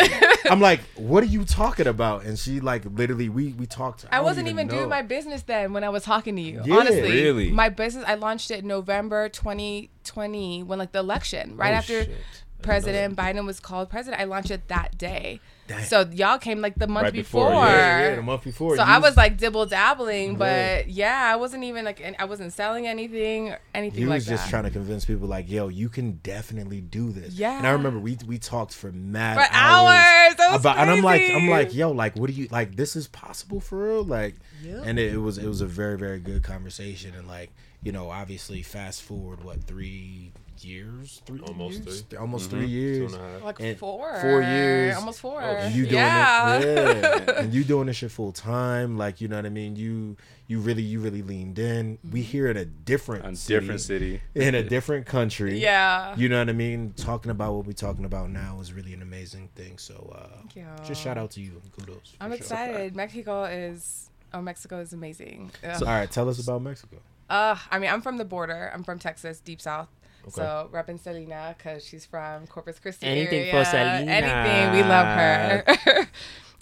I'm 0.49 0.61
like, 0.61 0.79
"What 0.95 1.21
are 1.21 1.27
you 1.27 1.45
talking 1.45 1.85
about?" 1.85 2.23
And 2.25 2.39
she 2.39 2.59
like 2.59 2.83
literally, 2.85 3.29
we 3.29 3.53
we 3.53 3.67
talked. 3.67 4.05
I 4.11 4.15
don't 4.17 4.25
wasn't 4.25 4.47
even 4.47 4.67
know. 4.67 4.75
doing 4.77 4.89
my 4.89 5.03
business 5.03 5.43
then 5.43 5.73
when 5.73 5.83
I 5.83 5.89
was 5.89 6.01
talking 6.03 6.35
to 6.37 6.41
you. 6.41 6.61
Yeah. 6.65 6.77
Honestly, 6.77 7.01
Really? 7.01 7.51
my 7.51 7.69
business 7.79 8.03
I 8.07 8.15
launched 8.15 8.51
it 8.51 8.59
in 8.59 8.67
November 8.67 9.29
2020 9.29 10.63
when 10.63 10.79
like 10.79 10.91
the 10.91 10.99
election 10.99 11.55
right 11.57 11.71
Oh, 11.73 11.77
after 11.77 12.03
shit. 12.05 12.15
President 12.61 13.15
Biden 13.15 13.45
was 13.45 13.61
called 13.61 13.89
president. 13.89 14.21
I 14.21 14.25
launched 14.25 14.51
it 14.51 14.67
that 14.67 14.97
day. 14.97 15.39
Dang. 15.67 15.81
So 15.85 16.01
y'all 16.11 16.37
came 16.39 16.59
like 16.59 16.75
the 16.75 16.87
month 16.87 17.05
Right 17.05 17.13
before, 17.13 17.45
before. 17.51 17.65
yeah, 17.67 17.99
Yeah, 18.01 18.09
yeah, 18.09 18.15
the 18.17 18.21
month 18.21 18.43
before. 18.43 18.75
So 18.75 18.83
you 18.83 18.89
I 18.89 18.97
was 18.97 19.15
like 19.15 19.37
dibble 19.37 19.65
dabbling, 19.67 20.35
but 20.35 20.45
Right. 20.45 20.85
yeah, 20.89 21.29
I 21.31 21.37
wasn't 21.37 21.63
even 21.63 21.85
like 21.85 22.01
I 22.19 22.25
wasn't 22.25 22.51
selling 22.51 22.85
anything, 22.85 23.55
anything 23.73 23.99
He 24.01 24.05
like 24.05 24.17
was 24.17 24.25
just 24.25 24.43
that. 24.43 24.49
trying 24.49 24.63
to 24.65 24.71
convince 24.71 25.05
people, 25.05 25.25
like, 25.29 25.49
"Yo, 25.49 25.69
you 25.69 25.87
can 25.87 26.19
definitely 26.21 26.81
do 26.81 27.11
this." 27.13 27.35
Yeah. 27.35 27.57
And 27.59 27.65
I 27.65 27.71
remember 27.71 27.97
we 27.99 28.17
we 28.27 28.37
talked 28.39 28.73
for 28.73 28.91
mad 28.91 29.35
For 29.37 29.47
hours. 29.55 30.35
That 30.35 30.51
was 30.51 30.59
about, 30.59 30.79
and 30.79 30.89
I'm 30.91 31.01
like, 31.01 31.21
I'm 31.31 31.47
like, 31.47 31.73
"Yo, 31.73 31.91
like, 31.91 32.17
what 32.17 32.27
do 32.29 32.33
you 32.35 32.49
like? 32.51 32.75
This 32.75 32.97
is 32.97 33.07
possible 33.07 33.61
for 33.61 33.77
real?" 33.87 34.03
Like, 34.03 34.35
Yep. 34.63 34.81
and 34.85 34.99
it, 34.99 35.13
it 35.13 35.17
was 35.19 35.37
it 35.37 35.47
was 35.47 35.61
a 35.61 35.65
very 35.67 35.97
very 35.97 36.19
good 36.19 36.43
conversation, 36.43 37.13
and 37.15 37.25
like, 37.25 37.51
you 37.83 37.91
know, 37.91 38.09
obviously, 38.09 38.61
fast 38.61 39.01
forward 39.03 39.43
what 39.43 39.63
three 39.63 40.31
years, 40.61 41.21
three 41.25 41.39
Almost 41.39 41.83
years? 41.85 42.01
three. 42.01 42.17
almost 42.17 42.47
Mhm. 42.47 42.51
three 42.51 42.65
years. 42.67 43.13
and 43.13 43.43
like 43.45 43.59
and 43.61 43.77
four, 43.77 44.19
four 44.19 44.41
years. 44.41 44.95
almost 44.97 45.21
four. 45.21 45.41
You 45.71 45.83
doing 45.85 45.93
yeah. 45.95 46.57
it, 46.59 47.25
yeah, 47.27 47.31
and 47.39 47.53
you 47.53 47.63
doing 47.63 47.87
this 47.87 47.95
shit 47.95 48.11
full 48.11 48.33
time, 48.33 48.97
like 48.97 49.21
you 49.21 49.29
know 49.29 49.37
what 49.37 49.45
I 49.45 49.49
mean. 49.49 49.77
You 49.77 50.17
you 50.47 50.59
really 50.59 50.81
you 50.81 50.99
really 50.99 51.21
leaned 51.21 51.59
in. 51.59 51.97
We 52.11 52.21
here 52.21 52.47
in 52.51 52.57
a 52.57 52.65
different 52.65 53.25
A 53.25 53.35
city, 53.37 53.59
different 53.61 53.79
city. 53.81 54.21
in 54.35 54.53
a 54.55 54.63
different 54.63 55.05
country. 55.05 55.57
yeah. 55.59 56.13
You 56.17 56.27
know 56.27 56.39
what 56.39 56.49
I 56.49 56.53
mean? 56.53 56.91
Talking 56.97 57.31
about 57.31 57.53
what 57.53 57.65
we're 57.65 57.71
talking 57.71 58.03
about 58.03 58.29
now 58.29 58.59
is 58.59 58.73
really 58.73 58.93
an 58.93 59.01
amazing 59.01 59.47
thing. 59.55 59.77
So 59.77 60.13
uh, 60.13 60.27
Thank 60.39 60.57
you. 60.57 60.65
just 60.85 61.01
shout 61.01 61.17
out 61.17 61.31
to 61.31 61.39
you. 61.41 61.61
Kudos. 61.77 62.15
I'm 62.19 62.31
for 62.31 62.35
sure. 62.35 62.43
excited. 62.43 62.95
Mexico 62.97 63.45
is 63.45 64.09
oh 64.33 64.41
Mexico 64.41 64.79
is 64.81 64.91
amazing. 64.91 65.51
Ugh. 65.63 65.83
All 65.83 65.87
right, 65.87 66.11
tell 66.11 66.27
us 66.27 66.39
about 66.43 66.61
Mexico. 66.61 66.97
Uh, 67.29 67.55
I 67.69 67.79
mean, 67.79 67.89
I'm 67.89 68.01
from 68.01 68.17
the 68.17 68.25
border. 68.25 68.71
I'm 68.73 68.83
from 68.83 68.99
Texas, 68.99 69.39
deep 69.39 69.61
south. 69.61 69.89
Okay. 70.23 70.31
So 70.31 70.69
repping 70.73 70.99
Selena 70.99 71.55
because 71.57 71.85
she's 71.85 72.05
from 72.05 72.47
Corpus 72.47 72.79
Christi 72.79 73.05
Anything 73.05 73.41
area. 73.41 73.51
for 73.51 73.65
Selena. 73.65 74.11
Anything, 74.11 74.73
we 74.73 74.83
love 74.83 75.07
her. 75.07 76.07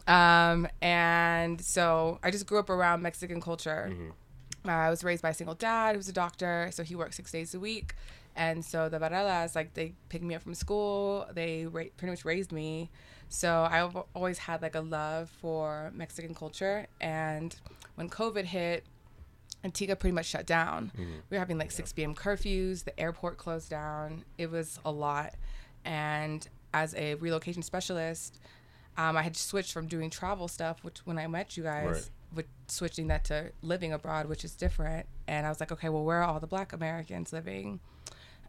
um, 0.11 0.67
and 0.81 1.59
so 1.59 2.19
I 2.23 2.31
just 2.31 2.45
grew 2.45 2.59
up 2.59 2.69
around 2.69 3.01
Mexican 3.01 3.41
culture. 3.41 3.91
Uh, 4.65 4.71
I 4.71 4.89
was 4.89 5.03
raised 5.03 5.21
by 5.21 5.29
a 5.29 5.33
single 5.33 5.55
dad 5.55 5.95
who's 5.95 6.09
a 6.09 6.13
doctor, 6.13 6.69
so 6.71 6.83
he 6.83 6.95
works 6.95 7.15
six 7.15 7.31
days 7.31 7.53
a 7.53 7.59
week. 7.59 7.95
And 8.35 8.63
so 8.63 8.87
the 8.89 8.99
Varelas, 8.99 9.55
like 9.55 9.73
they 9.73 9.93
picked 10.09 10.23
me 10.23 10.35
up 10.35 10.43
from 10.43 10.53
school. 10.53 11.25
They 11.33 11.65
ra- 11.65 11.85
pretty 11.97 12.11
much 12.11 12.23
raised 12.25 12.51
me. 12.51 12.91
So 13.29 13.67
I've 13.69 13.97
always 14.13 14.37
had 14.37 14.61
like 14.61 14.75
a 14.75 14.81
love 14.81 15.29
for 15.41 15.91
Mexican 15.95 16.35
culture. 16.35 16.85
And 17.01 17.55
when 17.95 18.09
COVID 18.09 18.45
hit, 18.45 18.85
Antigua 19.67 19.95
pretty 19.95 20.13
much 20.13 20.25
shut 20.25 20.45
down. 20.45 20.91
We 20.97 21.35
were 21.35 21.39
having 21.39 21.57
like 21.57 21.71
6 21.71 21.93
p.m. 21.93 22.15
curfews. 22.15 22.83
The 22.85 22.97
airport 22.99 23.37
closed 23.37 23.69
down. 23.69 24.23
It 24.37 24.49
was 24.49 24.79
a 24.85 24.91
lot. 24.91 25.35
And 25.85 26.47
as 26.73 26.95
a 26.95 27.15
relocation 27.15 27.61
specialist, 27.61 28.39
um, 28.97 29.15
I 29.17 29.21
had 29.21 29.35
switched 29.37 29.71
from 29.73 29.87
doing 29.87 30.09
travel 30.09 30.47
stuff, 30.47 30.83
which 30.83 30.99
when 31.05 31.17
I 31.19 31.27
met 31.27 31.55
you 31.57 31.63
guys, 31.63 31.85
Right. 31.87 32.09
with 32.33 32.45
switching 32.67 33.07
that 33.07 33.23
to 33.25 33.51
living 33.61 33.93
abroad, 33.93 34.27
which 34.27 34.43
is 34.43 34.53
different. 34.55 35.05
And 35.27 35.45
I 35.45 35.49
was 35.49 35.59
like, 35.59 35.71
okay, 35.71 35.89
well, 35.89 36.03
where 36.03 36.17
are 36.21 36.23
all 36.23 36.39
the 36.39 36.47
Black 36.47 36.73
Americans 36.73 37.31
living? 37.31 37.79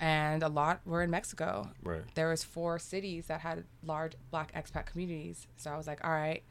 And 0.00 0.42
a 0.42 0.48
lot 0.48 0.80
were 0.86 1.02
in 1.02 1.10
Mexico. 1.10 1.70
Right. 1.82 2.02
There 2.14 2.28
was 2.28 2.44
four 2.44 2.78
cities 2.78 3.26
that 3.26 3.40
had 3.40 3.64
large 3.84 4.12
Black 4.30 4.52
expat 4.54 4.86
communities. 4.86 5.46
So 5.56 5.70
I 5.72 5.76
was 5.76 5.86
like, 5.88 6.04
all 6.04 6.10
right, 6.12 6.42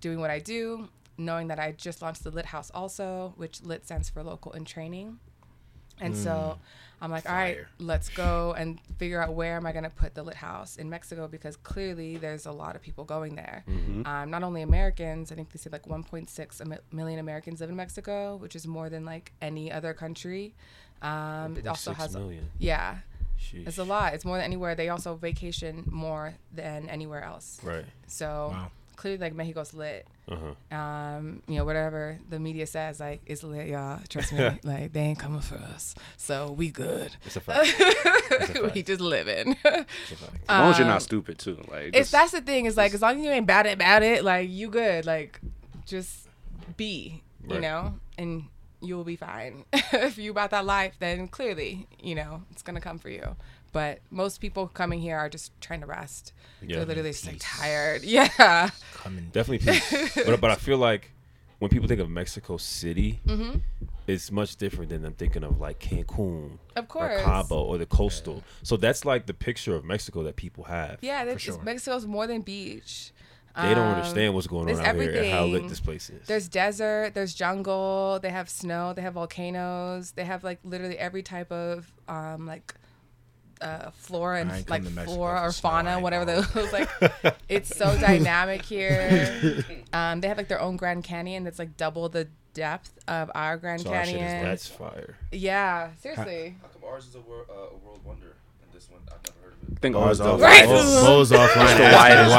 doing 0.00 0.20
what 0.20 0.30
I 0.30 0.38
do, 0.38 0.88
knowing 1.20 1.48
that 1.48 1.58
I 1.60 1.72
just 1.72 2.02
launched 2.02 2.24
the 2.24 2.30
Lit 2.30 2.46
House 2.46 2.70
also, 2.74 3.34
which 3.36 3.62
Lit 3.62 3.84
stands 3.84 4.08
for 4.10 4.22
local 4.22 4.52
in 4.52 4.64
training. 4.64 5.18
And 6.02 6.16
so 6.16 6.58
I'm 7.02 7.10
like, 7.10 7.28
all 7.28 7.34
right, 7.36 7.58
let's 7.78 8.08
go 8.08 8.54
and 8.56 8.80
figure 8.98 9.22
out 9.22 9.34
where 9.34 9.56
am 9.56 9.66
I 9.66 9.72
going 9.72 9.84
to 9.84 9.90
put 9.90 10.14
the 10.14 10.22
Lit 10.22 10.34
House 10.36 10.76
in 10.76 10.88
Mexico 10.88 11.28
because 11.28 11.56
clearly 11.56 12.16
there's 12.16 12.46
a 12.46 12.52
lot 12.52 12.74
of 12.74 12.80
people 12.80 13.04
going 13.04 13.34
there. 13.34 13.64
Um, 14.06 14.30
not 14.30 14.42
only 14.42 14.62
Americans, 14.62 15.30
I 15.30 15.34
think 15.34 15.50
they 15.52 15.58
said 15.58 15.72
like 15.72 15.84
1.6 15.84 16.60
a 16.60 16.64
mi- 16.64 16.76
million 16.90 17.18
Americans 17.18 17.60
live 17.60 17.68
in 17.68 17.76
Mexico, 17.76 18.36
which 18.36 18.56
is 18.56 18.66
more 18.66 18.88
than 18.88 19.04
like 19.04 19.32
any 19.42 19.70
other 19.70 19.92
country. 19.92 20.54
Um, 21.02 21.56
it 21.58 21.66
also 21.66 21.92
1.6 21.92 21.96
has, 21.96 22.16
million. 22.16 22.50
yeah, 22.58 22.98
Sheesh. 23.38 23.66
it's 23.66 23.76
a 23.78 23.84
lot. 23.84 24.14
It's 24.14 24.24
more 24.24 24.36
than 24.38 24.44
anywhere. 24.46 24.74
They 24.74 24.88
also 24.88 25.16
vacation 25.16 25.84
more 25.90 26.34
than 26.50 26.88
anywhere 26.88 27.22
else. 27.22 27.60
Right. 27.62 27.84
So 28.06 28.48
Wow. 28.52 28.70
Clearly, 29.00 29.18
like 29.18 29.34
Mexico's 29.34 29.72
lit. 29.74 30.06
Uh 30.30 30.36
huh. 30.70 30.76
Um, 30.76 31.42
you 31.48 31.56
know, 31.56 31.64
whatever 31.64 32.18
the 32.28 32.38
media 32.38 32.66
says, 32.66 33.00
like 33.00 33.20
it's 33.26 33.42
lit, 33.42 33.68
y'all. 33.68 33.98
Trust 34.08 34.32
me, 34.32 34.50
like 34.62 34.92
they 34.92 35.00
ain't 35.00 35.18
coming 35.18 35.40
for 35.40 35.56
us. 35.56 35.94
So 36.16 36.52
we 36.52 36.70
good. 36.70 37.16
It's 37.24 37.36
a 37.36 37.40
fact. 37.46 37.66
fact. 37.66 38.74
we 38.74 38.82
just 38.82 39.00
living. 39.00 39.56
It's. 39.64 40.12
As 40.12 40.20
long 40.60 40.70
as 40.70 40.78
you're 40.78 40.86
Um, 40.86 40.92
not 40.92 41.02
stupid 41.02 41.38
too. 41.38 41.58
Like 41.70 41.90
it's 41.96 42.10
that's 42.10 42.32
the 42.32 42.40
thing. 42.42 42.66
Is 42.66 42.76
like 42.76 42.94
as 42.94 43.02
long 43.02 43.18
as 43.18 43.24
you 43.24 43.30
ain't 43.30 43.46
bad 43.46 43.66
at 43.66 43.74
about 43.74 44.02
it, 44.02 44.22
like 44.22 44.48
you 44.50 44.68
good. 44.68 45.06
Like 45.06 45.40
just 45.86 46.28
be, 46.76 47.22
you 47.48 47.58
know, 47.60 47.94
and 48.18 48.44
you 48.82 48.96
will 48.96 49.04
be 49.04 49.16
fine. 49.16 49.64
if 49.72 50.16
you 50.18 50.30
about 50.30 50.50
that 50.50 50.64
life, 50.64 50.94
then 51.00 51.26
clearly, 51.28 51.86
you 52.02 52.14
know, 52.14 52.42
it's 52.52 52.62
gonna 52.62 52.80
come 52.80 52.98
for 52.98 53.10
you. 53.10 53.36
But 53.72 54.00
most 54.10 54.40
people 54.40 54.66
coming 54.68 55.00
here 55.00 55.16
are 55.16 55.28
just 55.28 55.52
trying 55.60 55.80
to 55.80 55.86
rest. 55.86 56.32
Yeah. 56.62 56.76
They're 56.78 56.86
literally 56.86 57.10
just 57.10 57.26
like 57.26 57.36
tired. 57.38 58.02
Yeah. 58.04 58.70
Coming. 58.94 59.28
Definitely 59.32 59.72
peace. 59.72 60.14
but 60.26 60.40
but 60.40 60.50
I 60.50 60.56
feel 60.56 60.78
like 60.78 61.12
when 61.58 61.68
people 61.70 61.86
think 61.88 62.00
of 62.00 62.08
Mexico 62.10 62.56
City, 62.56 63.20
Mm-hmm. 63.26 63.58
it's 64.06 64.30
much 64.32 64.56
different 64.56 64.90
than 64.90 65.02
them 65.02 65.12
thinking 65.12 65.44
of 65.44 65.60
like 65.60 65.78
Cancun 65.78 66.58
Of 66.74 66.84
or 66.84 66.86
course. 66.88 67.22
Cabo 67.22 67.62
or 67.62 67.78
the 67.78 67.86
coastal. 67.86 68.42
So 68.62 68.76
that's 68.76 69.04
like 69.04 69.26
the 69.26 69.34
picture 69.34 69.74
of 69.76 69.84
Mexico 69.84 70.22
that 70.24 70.36
people 70.36 70.64
have. 70.64 70.98
Yeah, 71.00 71.24
that's, 71.24 71.42
sure. 71.42 71.60
Mexico's 71.62 72.06
more 72.06 72.26
than 72.26 72.40
beach. 72.42 73.12
They 73.56 73.74
don't 73.74 73.88
Um, 73.88 73.94
understand 73.96 74.32
what's 74.34 74.46
going 74.46 74.60
on 74.62 74.66
there's 74.68 74.78
out 74.78 74.94
here 74.94 75.10
and 75.10 75.30
how 75.32 75.44
lit 75.44 75.68
this 75.68 75.80
place 75.80 76.08
is. 76.08 76.24
There's 76.26 76.48
desert, 76.48 77.14
there's 77.14 77.34
jungle, 77.34 78.20
they 78.22 78.30
have 78.30 78.48
snow, 78.48 78.92
they 78.94 79.02
have 79.02 79.14
volcanoes, 79.14 80.12
they 80.12 80.24
have 80.24 80.44
like 80.44 80.60
literally 80.64 80.96
every 80.96 81.22
type 81.22 81.50
of 81.52 81.92
um 82.08 82.46
like 82.46 82.74
uh 83.60 83.90
flora 83.92 84.40
and 84.40 84.50
like 84.50 84.66
come 84.66 84.84
to 84.84 84.90
Mexico 84.90 85.14
flora 85.16 85.40
or 85.42 85.52
fauna, 85.52 85.92
ain't 85.94 86.02
whatever 86.02 86.24
gonna 86.24 86.42
those 86.54 86.72
like 86.72 86.88
it's 87.48 87.74
so 87.76 87.96
dynamic 87.98 88.62
here. 88.62 89.64
Um 89.92 90.20
they 90.20 90.28
have 90.28 90.36
like 90.38 90.46
their 90.48 90.60
own 90.60 90.76
Grand 90.76 91.02
Canyon 91.04 91.42
that's 91.44 91.58
like 91.58 91.76
double 91.76 92.08
the 92.08 92.28
depth 92.54 92.92
of 93.08 93.30
our 93.34 93.56
Grand 93.56 93.80
So 93.82 93.92
our 93.92 94.04
shit 94.04 94.14
is 94.16 94.20
Canyon. 94.20 94.44
that's 94.44 94.66
fire. 94.68 95.16
yeah, 95.32 95.90
seriously. 96.00 96.56
How 96.62 96.68
come 96.68 96.82
ours 96.88 97.06
is 97.08 97.14
a, 97.16 97.20
wor- 97.20 97.46
uh, 97.50 97.74
a 97.74 97.76
world 97.84 98.00
wonder 98.04 98.36
and 98.62 98.72
this 98.72 98.88
one 98.90 99.00
I've 99.08 99.18
never 99.24 99.24
heard 99.24 99.28
of 99.28 99.36
it? 99.36 99.39
I 99.72 99.78
think 99.80 99.96
Ours 99.96 100.20
ours 100.20 100.20
off, 100.20 100.38
the 100.38 100.44
Right. 100.44 100.66
widest. 100.68 101.04
Bo's 101.04 101.30
offline 101.30 101.76
the 101.76 101.84
asking 101.84 102.30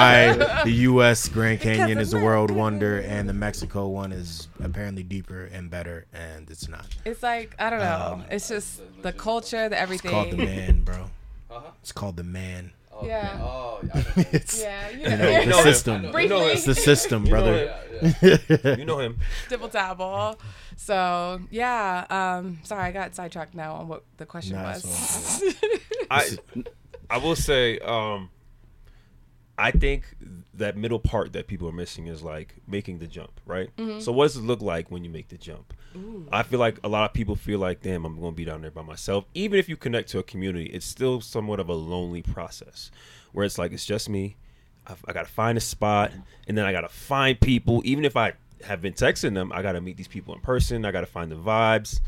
why 0.47 0.63
the 0.63 0.71
U.S. 0.71 1.27
Grand 1.29 1.59
Canyon 1.61 1.97
is 1.97 2.13
a 2.13 2.19
world 2.19 2.51
wonder 2.51 2.99
and 2.99 3.27
the 3.27 3.33
Mexico 3.33 3.87
one 3.87 4.11
is 4.11 4.47
apparently 4.63 5.03
deeper 5.03 5.45
and 5.45 5.69
better, 5.69 6.05
and 6.13 6.49
it's 6.49 6.67
not. 6.67 6.85
It's 7.05 7.23
like 7.23 7.55
I 7.57 7.69
don't 7.69 7.79
know. 7.79 8.09
Um, 8.13 8.25
it's 8.29 8.47
just 8.49 8.81
the 9.01 9.11
culture, 9.13 9.69
the 9.69 9.79
everything. 9.79 10.11
It's 10.11 10.13
called 10.13 10.31
the 10.31 10.37
man, 10.45 10.83
bro. 10.83 11.09
Uh-huh. 11.49 11.71
It's 11.81 11.91
called 11.91 12.17
the 12.17 12.23
man. 12.23 12.71
Oh, 12.93 13.05
Yeah. 13.05 13.39
Oh, 13.41 13.79
yeah. 13.83 14.03
It's 14.31 14.61
Yeah, 14.61 14.89
you 14.89 14.99
you 14.99 15.09
know, 15.09 15.17
know, 15.17 15.45
the 15.45 15.63
system. 15.63 15.95
I 16.05 16.09
know. 16.11 16.17
You 16.19 16.29
know 16.29 16.47
It's 16.47 16.65
the 16.65 16.75
system, 16.75 17.23
brother. 17.25 17.73
yeah, 18.21 18.37
yeah. 18.63 18.75
You 18.75 18.85
know 18.85 18.99
him. 18.99 19.17
dibble 19.49 19.69
dabble. 19.69 20.37
So 20.77 21.39
yeah, 21.49 22.05
um, 22.09 22.59
sorry, 22.63 22.83
I 22.83 22.91
got 22.91 23.15
sidetracked 23.15 23.55
now 23.55 23.73
on 23.75 23.87
what 23.87 24.03
the 24.17 24.25
question 24.25 24.55
Nah, 24.57 24.73
was. 24.73 25.43
I 26.11 26.27
I 27.11 27.17
will 27.17 27.35
say, 27.35 27.77
um, 27.79 28.29
I 29.57 29.71
think 29.71 30.15
that 30.53 30.77
middle 30.77 30.99
part 30.99 31.33
that 31.33 31.47
people 31.47 31.67
are 31.67 31.73
missing 31.73 32.07
is 32.07 32.23
like 32.23 32.55
making 32.67 32.99
the 32.99 33.07
jump, 33.07 33.39
right? 33.45 33.69
Mm-hmm. 33.77 33.99
So 33.99 34.11
what 34.11 34.25
does 34.25 34.37
it 34.37 34.41
look 34.41 34.61
like 34.61 34.89
when 34.89 35.03
you 35.03 35.09
make 35.09 35.27
the 35.27 35.37
jump? 35.37 35.73
I 36.31 36.43
feel 36.43 36.59
like 36.59 36.79
a 36.85 36.87
lot 36.87 37.09
of 37.09 37.13
people 37.13 37.35
feel 37.35 37.59
like, 37.59 37.81
damn, 37.81 38.05
I'm 38.05 38.17
going 38.19 38.31
to 38.31 38.35
be 38.35 38.45
down 38.45 38.61
there 38.61 38.71
by 38.71 38.81
myself. 38.81 39.25
Even 39.33 39.59
if 39.59 39.67
you 39.67 39.75
connect 39.75 40.09
to 40.11 40.19
a 40.19 40.23
community, 40.23 40.67
it's 40.67 40.85
still 40.85 41.19
somewhat 41.19 41.59
of 41.59 41.67
a 41.67 41.73
lonely 41.73 42.21
process, 42.21 42.91
where 43.33 43.45
it's 43.45 43.57
like 43.57 43.73
it's 43.73 43.85
just 43.85 44.07
me. 44.07 44.37
I've, 44.87 45.03
I 45.05 45.11
got 45.11 45.27
to 45.27 45.31
find 45.31 45.57
a 45.57 45.61
spot, 45.61 46.11
and 46.47 46.57
then 46.57 46.65
I 46.65 46.71
got 46.71 46.81
to 46.81 46.89
find 46.89 47.37
people. 47.37 47.81
Even 47.83 48.05
if 48.05 48.15
I 48.15 48.33
have 48.63 48.81
been 48.81 48.93
texting 48.93 49.33
them, 49.33 49.51
I 49.53 49.61
got 49.61 49.73
to 49.73 49.81
meet 49.81 49.97
these 49.97 50.07
people 50.07 50.33
in 50.33 50.39
person. 50.39 50.85
I 50.85 50.91
got 50.91 51.01
to 51.01 51.07
find 51.07 51.29
the 51.29 51.35
vibes. 51.35 51.99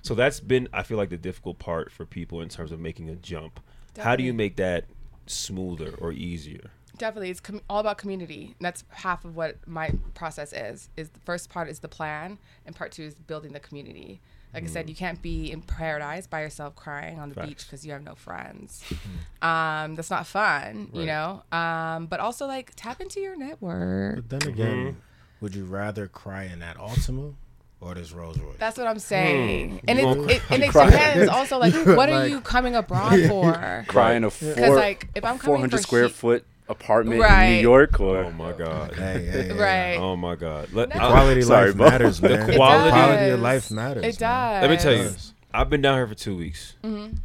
So 0.00 0.14
that's 0.14 0.40
been 0.40 0.68
I 0.72 0.82
feel 0.82 0.96
like 0.96 1.10
the 1.10 1.18
difficult 1.18 1.58
part 1.58 1.92
for 1.92 2.06
people 2.06 2.40
in 2.40 2.48
terms 2.48 2.72
of 2.72 2.80
making 2.80 3.10
a 3.10 3.16
jump. 3.16 3.60
How 4.04 4.16
do 4.16 4.22
you 4.22 4.32
make 4.32 4.56
that 4.56 4.84
smoother 5.26 5.94
or 5.98 6.12
easier? 6.12 6.70
Definitely, 6.98 7.30
it's 7.30 7.40
com- 7.40 7.60
all 7.68 7.80
about 7.80 7.98
community. 7.98 8.54
And 8.58 8.64
that's 8.64 8.84
half 8.88 9.24
of 9.24 9.36
what 9.36 9.58
my 9.66 9.90
process 10.14 10.52
is. 10.52 10.88
Is 10.96 11.10
the 11.10 11.20
first 11.20 11.50
part 11.50 11.68
is 11.68 11.80
the 11.80 11.88
plan, 11.88 12.38
and 12.64 12.74
part 12.74 12.92
two 12.92 13.02
is 13.02 13.14
building 13.14 13.52
the 13.52 13.60
community. 13.60 14.20
Like 14.54 14.64
I 14.64 14.68
said, 14.68 14.88
you 14.88 14.96
can't 14.96 15.20
be 15.20 15.52
in 15.52 15.60
paradise 15.60 16.26
by 16.26 16.40
yourself 16.40 16.74
crying 16.76 17.18
on 17.18 17.28
the 17.28 17.34
Facts. 17.34 17.46
beach 17.46 17.66
because 17.66 17.84
you 17.84 17.92
have 17.92 18.02
no 18.02 18.14
friends. 18.14 18.82
um, 19.42 19.96
that's 19.96 20.08
not 20.08 20.26
fun, 20.26 20.88
you 20.94 21.04
know. 21.04 21.42
Um, 21.52 22.06
but 22.06 22.20
also 22.20 22.46
like 22.46 22.72
tap 22.74 23.02
into 23.02 23.20
your 23.20 23.36
network. 23.36 24.16
But 24.16 24.40
then 24.40 24.48
again, 24.50 24.96
would 25.42 25.54
you 25.54 25.66
rather 25.66 26.06
cry 26.06 26.44
in 26.44 26.60
that 26.60 26.78
Altima 26.78 27.34
or 27.80 27.94
this 27.94 28.12
Rolls 28.12 28.38
Royce? 28.38 28.56
That's 28.58 28.78
what 28.78 28.86
I'm 28.86 28.98
saying. 28.98 29.80
And 29.88 29.98
You 29.98 30.24
it, 30.24 30.30
it 30.36 30.42
and 30.50 30.62
it 30.62 30.72
depends 30.72 31.28
also 31.30 31.58
like 31.58 31.74
what 31.86 32.08
are 32.08 32.20
Like- 32.20 32.30
you 32.30 32.40
coming 32.40 32.74
abroad 32.74 33.18
for? 33.28 33.84
Crying 33.88 34.24
a 34.24 34.28
Because 34.28 34.56
four, 34.56 34.76
like 34.76 35.08
if 35.14 35.24
I'm 35.24 35.38
coming 35.38 35.56
400 35.56 35.76
for 35.76 35.82
square 35.82 36.02
heat- 36.04 36.12
foot 36.14 36.44
apartment 36.68 37.22
in 37.22 37.50
New 37.54 37.60
York 37.60 38.00
or 38.00 38.18
Oh 38.24 38.30
my 38.32 38.52
god. 38.52 38.94
hey, 38.96 39.24
hey, 39.24 39.42
hey. 39.44 39.52
right. 39.52 39.96
Oh 39.98 40.16
my 40.16 40.34
god. 40.34 40.72
Let, 40.72 40.88
No. 40.88 40.96
I- 40.96 41.10
Quality 41.10 41.40
of 41.42 41.48
life 41.48 41.76
bro. 41.76 41.88
matters, 41.90 42.20
The 42.20 42.28
man. 42.30 42.54
quality- 42.56 42.90
quality 42.90 43.30
of 43.30 43.40
life 43.40 43.70
matters. 43.70 44.04
It 44.04 44.20
man. 44.20 44.60
does. 44.60 44.62
Let 44.62 44.70
me 44.70 44.76
tell 44.76 44.92
you, 44.96 45.10
Does. 45.10 45.32
I've 45.54 45.70
been 45.70 45.80
down 45.82 45.96
here 45.96 46.06
for 46.08 46.14
two 46.14 46.36
weeks, 46.36 46.74
Mm-hmm. 46.82 47.16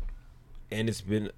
and 0.72 0.90
it's 0.90 1.02
been, 1.02 1.32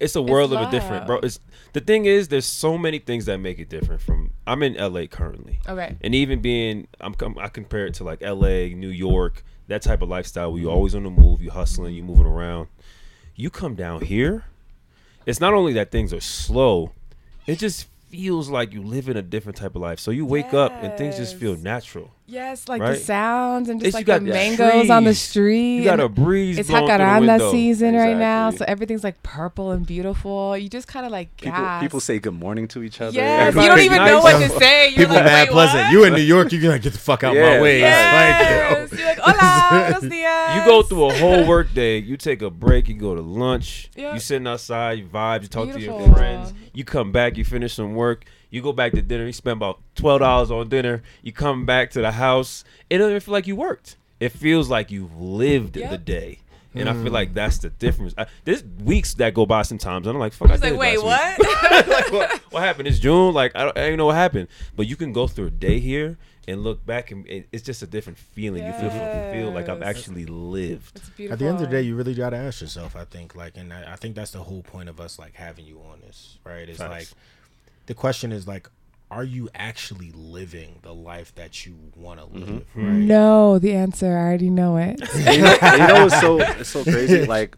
it's 0.00 0.16
a 0.16 0.22
world 0.22 0.52
of 0.52 0.60
a 0.66 0.70
different, 0.70 1.06
bro. 1.06 1.18
It's 1.22 1.38
the 1.72 1.80
thing 1.80 2.06
is, 2.06 2.28
there's 2.28 2.46
so 2.46 2.76
many 2.78 2.98
things 2.98 3.26
that 3.26 3.38
make 3.38 3.58
it 3.58 3.68
different. 3.68 4.00
From 4.00 4.30
I'm 4.46 4.62
in 4.62 4.74
LA 4.74 5.06
currently, 5.06 5.60
Okay. 5.68 5.96
and 6.00 6.14
even 6.14 6.40
being, 6.40 6.88
I'm, 7.00 7.14
I 7.38 7.48
compare 7.48 7.86
it 7.86 7.94
to 7.94 8.04
like 8.04 8.20
LA, 8.22 8.74
New 8.74 8.88
York, 8.88 9.44
that 9.68 9.82
type 9.82 10.02
of 10.02 10.08
lifestyle 10.08 10.52
where 10.52 10.60
you're 10.62 10.72
always 10.72 10.94
on 10.94 11.04
the 11.04 11.10
move, 11.10 11.40
you 11.42 11.50
hustling, 11.50 11.94
you 11.94 12.02
moving 12.02 12.26
around. 12.26 12.68
You 13.36 13.50
come 13.50 13.74
down 13.74 14.02
here, 14.02 14.44
it's 15.26 15.40
not 15.40 15.54
only 15.54 15.72
that 15.74 15.90
things 15.90 16.12
are 16.12 16.20
slow, 16.20 16.92
it 17.46 17.58
just 17.58 17.86
feels 18.10 18.50
like 18.50 18.72
you 18.72 18.82
live 18.82 19.08
in 19.08 19.16
a 19.16 19.22
different 19.22 19.56
type 19.56 19.76
of 19.76 19.80
life. 19.82 20.00
So 20.00 20.10
you 20.10 20.26
wake 20.26 20.52
up 20.52 20.72
and 20.82 20.96
things 20.98 21.16
just 21.16 21.36
feel 21.36 21.56
natural. 21.56 22.10
Yes, 22.30 22.68
like 22.68 22.80
Right? 22.80 22.92
the 22.92 22.96
sounds 23.04 23.68
and 23.68 23.80
just 23.80 23.88
It's- 23.88 23.94
like 23.94 24.06
got 24.06 24.20
the 24.20 24.26
the 24.26 24.32
mangoes 24.32 24.88
on 24.88 25.04
the 25.04 25.14
street. 25.14 25.78
You 25.78 25.84
got 25.84 25.98
a 26.00 26.08
breeze. 26.08 26.58
It's 26.58 26.68
blowing 26.68 26.86
through 26.86 26.96
the 26.98 27.02
jacaranda 27.04 27.20
window. 27.28 27.50
season 27.52 27.96
right 27.96 28.16
now, 28.16 28.50
so 28.50 28.64
everything's 28.68 29.02
like 29.02 29.22
purple 29.22 29.72
and 29.72 29.84
beautiful. 29.84 30.56
You 30.56 30.68
just 30.68 30.86
kind 30.86 31.04
of 31.04 31.12
like 31.12 31.36
people, 31.38 31.64
people 31.80 32.00
say 32.00 32.18
good 32.20 32.34
morning 32.34 32.68
to 32.68 32.82
each 32.82 33.00
other. 33.00 33.12
yes, 33.14 33.54
you 33.54 33.60
don't 33.62 33.80
even 33.80 34.04
know 34.04 34.20
what 34.20 34.38
to 34.40 34.48
say. 34.58 34.88
You're 34.90 34.98
People 34.98 35.16
like, 35.16 35.24
mad 35.24 35.48
pleasant. 35.48 35.84
what? 35.84 35.92
You 35.92 36.04
in 36.04 36.12
New 36.14 36.22
York, 36.22 36.52
you 36.52 36.60
gonna 36.60 36.78
get 36.78 36.92
the 36.92 36.98
fuck 36.98 37.24
out 37.24 37.34
Yeah. 37.34 37.56
my 37.56 37.60
way. 37.60 37.80
Yes. 37.80 38.92
It's 38.92 38.92
like, 38.92 38.98
yo. 38.98 38.98
You're 38.98 39.08
like, 39.08 39.18
hola, 39.18 39.98
buenos. 40.00 40.14
You 40.50 40.64
go 40.64 40.82
through 40.82 41.04
a 41.06 41.14
whole 41.14 41.46
work 41.46 41.72
day. 41.74 41.98
You 41.98 42.16
take 42.16 42.42
a 42.42 42.50
break. 42.50 42.88
You 42.88 42.94
go 42.94 43.14
to 43.14 43.20
lunch. 43.20 43.88
Yeah. 43.96 44.14
You 44.14 44.20
sitting 44.20 44.46
outside. 44.46 44.98
You 44.98 45.04
vibe. 45.06 45.42
You 45.42 45.48
talk 45.48 45.72
to 45.72 45.80
your 45.80 46.12
friends. 46.12 46.52
You 46.72 46.84
come 46.84 47.12
back. 47.12 47.36
You 47.36 47.44
finish 47.44 47.74
some 47.74 47.94
work. 47.94 48.24
You 48.50 48.62
go 48.62 48.72
back 48.72 48.92
to 48.92 49.02
dinner. 49.02 49.26
You 49.26 49.32
spend 49.32 49.56
about 49.58 49.80
twelve 49.94 50.20
dollars 50.20 50.50
on 50.50 50.68
dinner. 50.68 51.02
You 51.22 51.32
come 51.32 51.66
back 51.66 51.90
to 51.92 52.00
the 52.00 52.12
house. 52.12 52.64
It 52.88 52.98
doesn't 52.98 53.10
even 53.10 53.20
feel 53.20 53.32
like 53.32 53.46
you 53.46 53.56
worked. 53.56 53.96
It 54.18 54.30
feels 54.30 54.68
like 54.68 54.90
you've 54.90 55.18
lived 55.20 55.76
Yep. 55.76 55.90
the 55.90 55.98
day. 55.98 56.38
And 56.74 56.88
I 56.88 56.92
feel 56.92 57.02
hmm. 57.02 57.08
like 57.08 57.34
that's 57.34 57.58
the 57.58 57.70
difference. 57.70 58.14
I, 58.16 58.26
there's 58.44 58.62
weeks 58.84 59.14
that 59.14 59.34
go 59.34 59.44
by 59.44 59.62
sometimes. 59.62 60.06
and 60.06 60.14
I'm 60.14 60.20
like, 60.20 60.32
fuck. 60.32 60.50
I 60.50 60.54
It's 60.54 60.62
did 60.62 60.72
like, 60.72 60.80
wait, 60.80 61.02
what? 61.02 61.38
like, 61.88 62.12
what, 62.12 62.32
what 62.52 62.62
happened? 62.62 62.86
It's 62.86 63.00
June. 63.00 63.34
Like, 63.34 63.56
I 63.56 63.64
don't, 63.64 63.76
I 63.76 63.88
don't 63.88 63.98
know 63.98 64.06
what 64.06 64.14
happened. 64.14 64.46
But 64.76 64.86
you 64.86 64.94
can 64.94 65.12
go 65.12 65.26
through 65.26 65.46
a 65.46 65.50
day 65.50 65.80
here 65.80 66.16
and 66.46 66.62
look 66.62 66.84
back, 66.86 67.10
and 67.10 67.26
it, 67.26 67.48
it's 67.50 67.64
just 67.64 67.82
a 67.82 67.86
different 67.86 68.18
feeling. 68.18 68.64
You 68.64 68.72
feel, 68.72 68.84
you 68.84 69.32
feel 69.32 69.50
like 69.50 69.68
I've 69.68 69.82
actually 69.82 70.26
lived. 70.26 71.00
At 71.28 71.38
the 71.40 71.46
end 71.46 71.56
of 71.56 71.60
the 71.60 71.66
day, 71.66 71.82
you 71.82 71.96
really 71.96 72.14
gotta 72.14 72.36
ask 72.36 72.60
yourself. 72.60 72.94
I 72.94 73.04
think, 73.04 73.34
like, 73.34 73.56
and 73.56 73.72
I, 73.72 73.92
I 73.92 73.96
think 73.96 74.14
that's 74.14 74.30
the 74.30 74.42
whole 74.42 74.62
point 74.62 74.88
of 74.88 75.00
us 75.00 75.18
like 75.18 75.34
having 75.34 75.66
you 75.66 75.80
on 75.90 76.00
this, 76.00 76.38
right? 76.44 76.68
It's 76.68 76.78
Facts. 76.78 76.90
like 76.90 77.08
the 77.90 77.94
question 77.94 78.30
is 78.30 78.46
like, 78.46 78.68
are 79.10 79.24
you 79.24 79.48
actually 79.56 80.12
living 80.14 80.78
the 80.82 80.94
life 80.94 81.34
that 81.34 81.66
you 81.66 81.74
want 81.96 82.20
to 82.20 82.26
live? 82.26 82.64
Right? 82.76 82.84
no, 83.16 83.58
the 83.58 83.74
answer 83.74 84.06
I 84.16 84.20
already 84.22 84.48
know 84.50 84.76
it. 84.76 85.00
And 85.00 85.36
you 85.36 85.42
know, 85.42 85.56
and 85.60 85.80
you 85.82 85.88
know 85.88 86.04
what's 86.04 86.20
so 86.20 86.38
it's 86.40 86.68
so 86.70 86.84
crazy? 86.84 87.26
Like, 87.36 87.56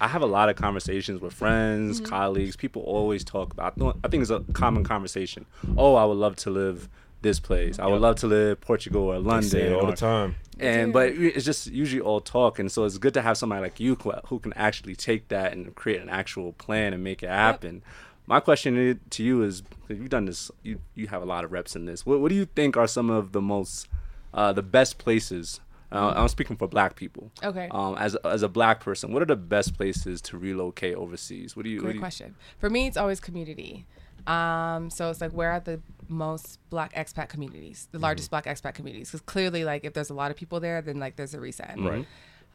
I 0.00 0.08
have 0.08 0.22
a 0.22 0.26
lot 0.26 0.48
of 0.48 0.56
conversations 0.56 1.20
with 1.20 1.34
friends, 1.34 2.00
Mm-hmm. 2.00 2.08
colleagues. 2.08 2.56
People 2.56 2.80
always 2.82 3.22
talk 3.24 3.52
about. 3.52 3.74
I 4.02 4.08
think- 4.08 4.22
it's 4.22 4.30
a 4.30 4.40
common 4.54 4.84
conversation. 4.84 5.44
Oh, 5.76 5.94
I 5.96 6.06
would 6.06 6.16
love 6.16 6.36
to 6.36 6.50
live 6.50 6.88
this 7.20 7.38
place. 7.38 7.78
I 7.78 7.84
would 7.84 7.92
Yep. 7.96 8.00
love 8.00 8.16
to 8.16 8.26
live 8.26 8.60
Portugal 8.62 9.02
or 9.02 9.18
London 9.18 9.74
all 9.74 9.82
or- 9.84 9.90
the 9.90 9.96
time. 9.96 10.36
and 10.58 10.88
do. 10.88 10.92
but 10.94 11.08
it's 11.10 11.44
just 11.44 11.66
usually 11.66 12.00
all 12.00 12.20
talk 12.20 12.58
and 12.58 12.70
so 12.72 12.84
it's 12.84 12.96
good 12.96 13.12
to 13.14 13.20
have 13.22 13.36
somebody 13.36 13.60
like 13.60 13.78
you 13.80 13.94
who, 13.96 14.12
who 14.28 14.38
can 14.38 14.52
actually 14.54 14.94
take 14.94 15.28
that 15.28 15.52
and 15.52 15.74
create 15.74 16.00
an 16.00 16.08
actual 16.08 16.52
plan 16.54 16.92
and 16.94 17.02
make 17.04 17.22
it 17.24 17.28
happen 17.28 17.82
my 18.26 18.40
question 18.40 18.98
to 19.10 19.22
you 19.22 19.42
is 19.42 19.62
you've 19.88 20.08
done 20.08 20.24
this 20.26 20.50
you, 20.62 20.80
you 20.94 21.06
have 21.08 21.22
a 21.22 21.26
lot 21.26 21.44
of 21.44 21.52
reps 21.52 21.76
in 21.76 21.84
this 21.86 22.04
what, 22.06 22.20
what 22.20 22.28
do 22.30 22.34
you 22.34 22.44
think 22.46 22.76
are 22.76 22.86
some 22.86 23.10
of 23.10 23.32
the 23.32 23.40
most 23.40 23.88
uh, 24.32 24.52
the 24.52 24.62
best 24.62 24.98
places 24.98 25.60
uh, 25.92 26.12
i'm 26.16 26.28
speaking 26.28 26.56
for 26.56 26.66
black 26.66 26.96
people 26.96 27.30
Okay. 27.42 27.68
um, 27.70 27.96
as, 27.98 28.14
as 28.24 28.42
a 28.42 28.48
black 28.48 28.80
person 28.80 29.12
what 29.12 29.22
are 29.22 29.26
the 29.26 29.36
best 29.36 29.76
places 29.76 30.20
to 30.22 30.38
relocate 30.38 30.94
overseas 30.96 31.54
what 31.56 31.64
do 31.64 31.70
you, 31.70 31.76
what 31.78 31.82
do 31.82 31.86
Great 31.86 31.94
you 31.96 32.00
question. 32.00 32.34
For 32.58 32.70
me, 32.70 32.86
it's 32.86 32.96
always 32.96 33.20
community. 33.20 33.86
Um, 34.26 34.88
so 34.88 35.10
it's 35.10 35.20
like 35.20 35.32
where 35.32 35.50
are 35.52 35.60
the 35.60 35.80
most 36.08 36.58
black 36.70 36.94
expat 36.94 37.28
communities, 37.28 37.88
the 37.92 37.98
largest 37.98 38.30
black 38.30 38.46
expat 38.46 38.72
communities? 38.74 39.08
Because 39.08 39.20
clearly, 39.20 39.64
like 39.64 39.84
if 39.84 39.92
there's 39.92 40.08
a 40.08 40.14
lot 40.14 40.30
of 40.30 40.36
people 40.36 40.60
there, 40.60 40.80
then 40.80 40.98
like 40.98 41.16
there's 41.16 41.34
a 41.34 41.40
reason. 41.40 41.84
Right. 41.84 42.06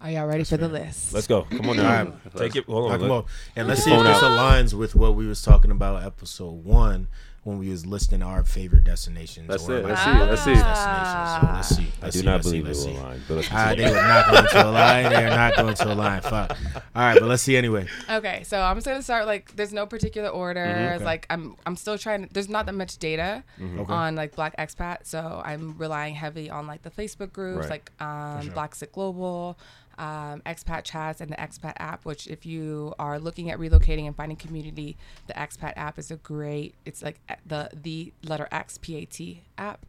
Are 0.01 0.09
y'all 0.09 0.27
ready 0.27 0.45
for 0.45 0.55
the 0.55 0.69
list? 0.69 1.13
Let's 1.13 1.27
go. 1.27 1.41
Come 1.43 1.69
on 1.71 1.77
now. 1.77 2.13
Take 2.37 2.55
it. 2.55 2.65
Hold 2.65 2.91
on. 2.91 2.99
come 2.99 3.11
on. 3.11 3.25
And 3.55 3.67
let's 3.67 3.83
see 3.83 3.91
if 3.93 4.01
this 4.03 4.23
out. 4.23 4.31
aligns 4.39 4.73
with 4.73 4.95
what 4.95 5.15
we 5.15 5.27
was 5.27 5.41
talking 5.41 5.71
about 5.71 6.03
episode 6.03 6.63
one 6.63 7.09
when 7.43 7.57
we 7.57 7.69
was 7.69 7.85
listing 7.85 8.21
our 8.21 8.43
favorite 8.45 8.85
destinations. 8.85 9.49
Let's 9.49 9.63
or 9.63 9.67
see, 9.67 9.73
like 9.73 9.83
let's 9.83 10.03
see, 10.03 10.11
let's 10.11 10.43
see. 10.43 10.53
Destinations. 10.53 11.41
So 11.41 11.47
let's 11.53 11.69
see. 11.75 11.83
I 12.01 12.05
Let's 12.05 12.13
do 12.15 12.19
see, 12.21 12.25
not 12.25 12.33
let's 12.35 12.47
believe 12.47 12.63
it 12.63 12.67
let's 12.67 12.85
will 12.85 12.97
align. 12.97 13.21
But 13.27 13.33
let's 13.35 13.47
Ah, 13.51 13.69
they 13.69 13.75
continue. 13.75 13.93
were 13.95 14.07
not 14.07 14.31
going 14.31 14.45
to 14.47 14.69
align. 14.69 15.09
They're 15.09 15.29
not 15.29 15.55
going 15.57 15.73
to 15.75 15.93
align. 15.93 16.21
Fuck. 16.21 16.57
All 16.75 16.81
right, 16.95 17.19
but 17.19 17.23
let's 17.27 17.43
see 17.43 17.57
anyway. 17.57 17.87
Okay, 18.09 18.43
so 18.43 18.61
I'm 18.61 18.77
just 18.77 18.87
gonna 18.87 19.01
start 19.01 19.25
like 19.25 19.53
there's 19.57 19.73
no 19.73 19.85
particular 19.85 20.29
order. 20.29 20.65
Mm-hmm, 20.65 20.93
It's 20.95 21.03
Like 21.03 21.25
I'm 21.29 21.55
I'm 21.65 21.75
still 21.75 21.97
trying. 21.97 22.25
to 22.27 22.33
There's 22.33 22.47
not 22.49 22.65
that 22.67 22.73
much 22.75 22.97
data 22.99 23.43
Mm-hmm. 23.59 23.79
Okay. 23.81 23.93
on 23.93 24.15
like 24.15 24.35
Black 24.35 24.55
expat, 24.57 24.99
so 25.03 25.41
I'm 25.43 25.77
relying 25.77 26.15
heavy 26.15 26.49
on 26.49 26.67
like 26.67 26.83
the 26.83 26.91
Facebook 26.91 27.33
groups, 27.33 27.67
Right. 27.67 27.69
like 27.69 27.91
um, 28.01 28.43
sure. 28.43 28.53
Blaxit 28.53 28.91
Global, 28.91 29.57
um, 29.99 30.41
expat 30.45 30.83
chats, 30.85 31.21
and 31.21 31.29
the 31.31 31.35
expat 31.35 31.73
app. 31.77 32.05
Which 32.05 32.25
if 32.27 32.45
you 32.45 32.93
are 32.97 33.19
looking 33.19 33.51
at 33.51 33.59
relocating 33.59 34.07
and 34.07 34.15
finding 34.15 34.37
community, 34.37 34.97
the 35.27 35.33
expat 35.33 35.73
app 35.75 35.99
is 35.99 36.09
a 36.09 36.15
great. 36.15 36.73
It's 36.85 37.03
like 37.03 37.19
the 37.45 37.69
the 37.73 38.11
letter 38.23 38.47
X 38.51 38.77
P 38.79 38.95
A 38.95 39.05
T 39.05 39.41
app. 39.57 39.85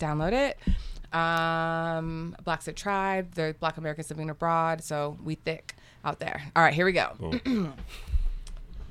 Download 0.00 0.32
it. 0.32 0.58
Um, 1.12 2.34
Blaxit 2.44 2.74
Tribe, 2.74 3.34
the 3.34 3.54
Black 3.60 3.76
Americans 3.76 4.10
living 4.10 4.28
abroad. 4.30 4.82
So 4.82 5.16
we 5.22 5.36
thick 5.36 5.76
out 6.04 6.18
there. 6.18 6.42
All 6.56 6.62
right, 6.62 6.74
here 6.74 6.84
we 6.84 6.92
go. 6.92 7.12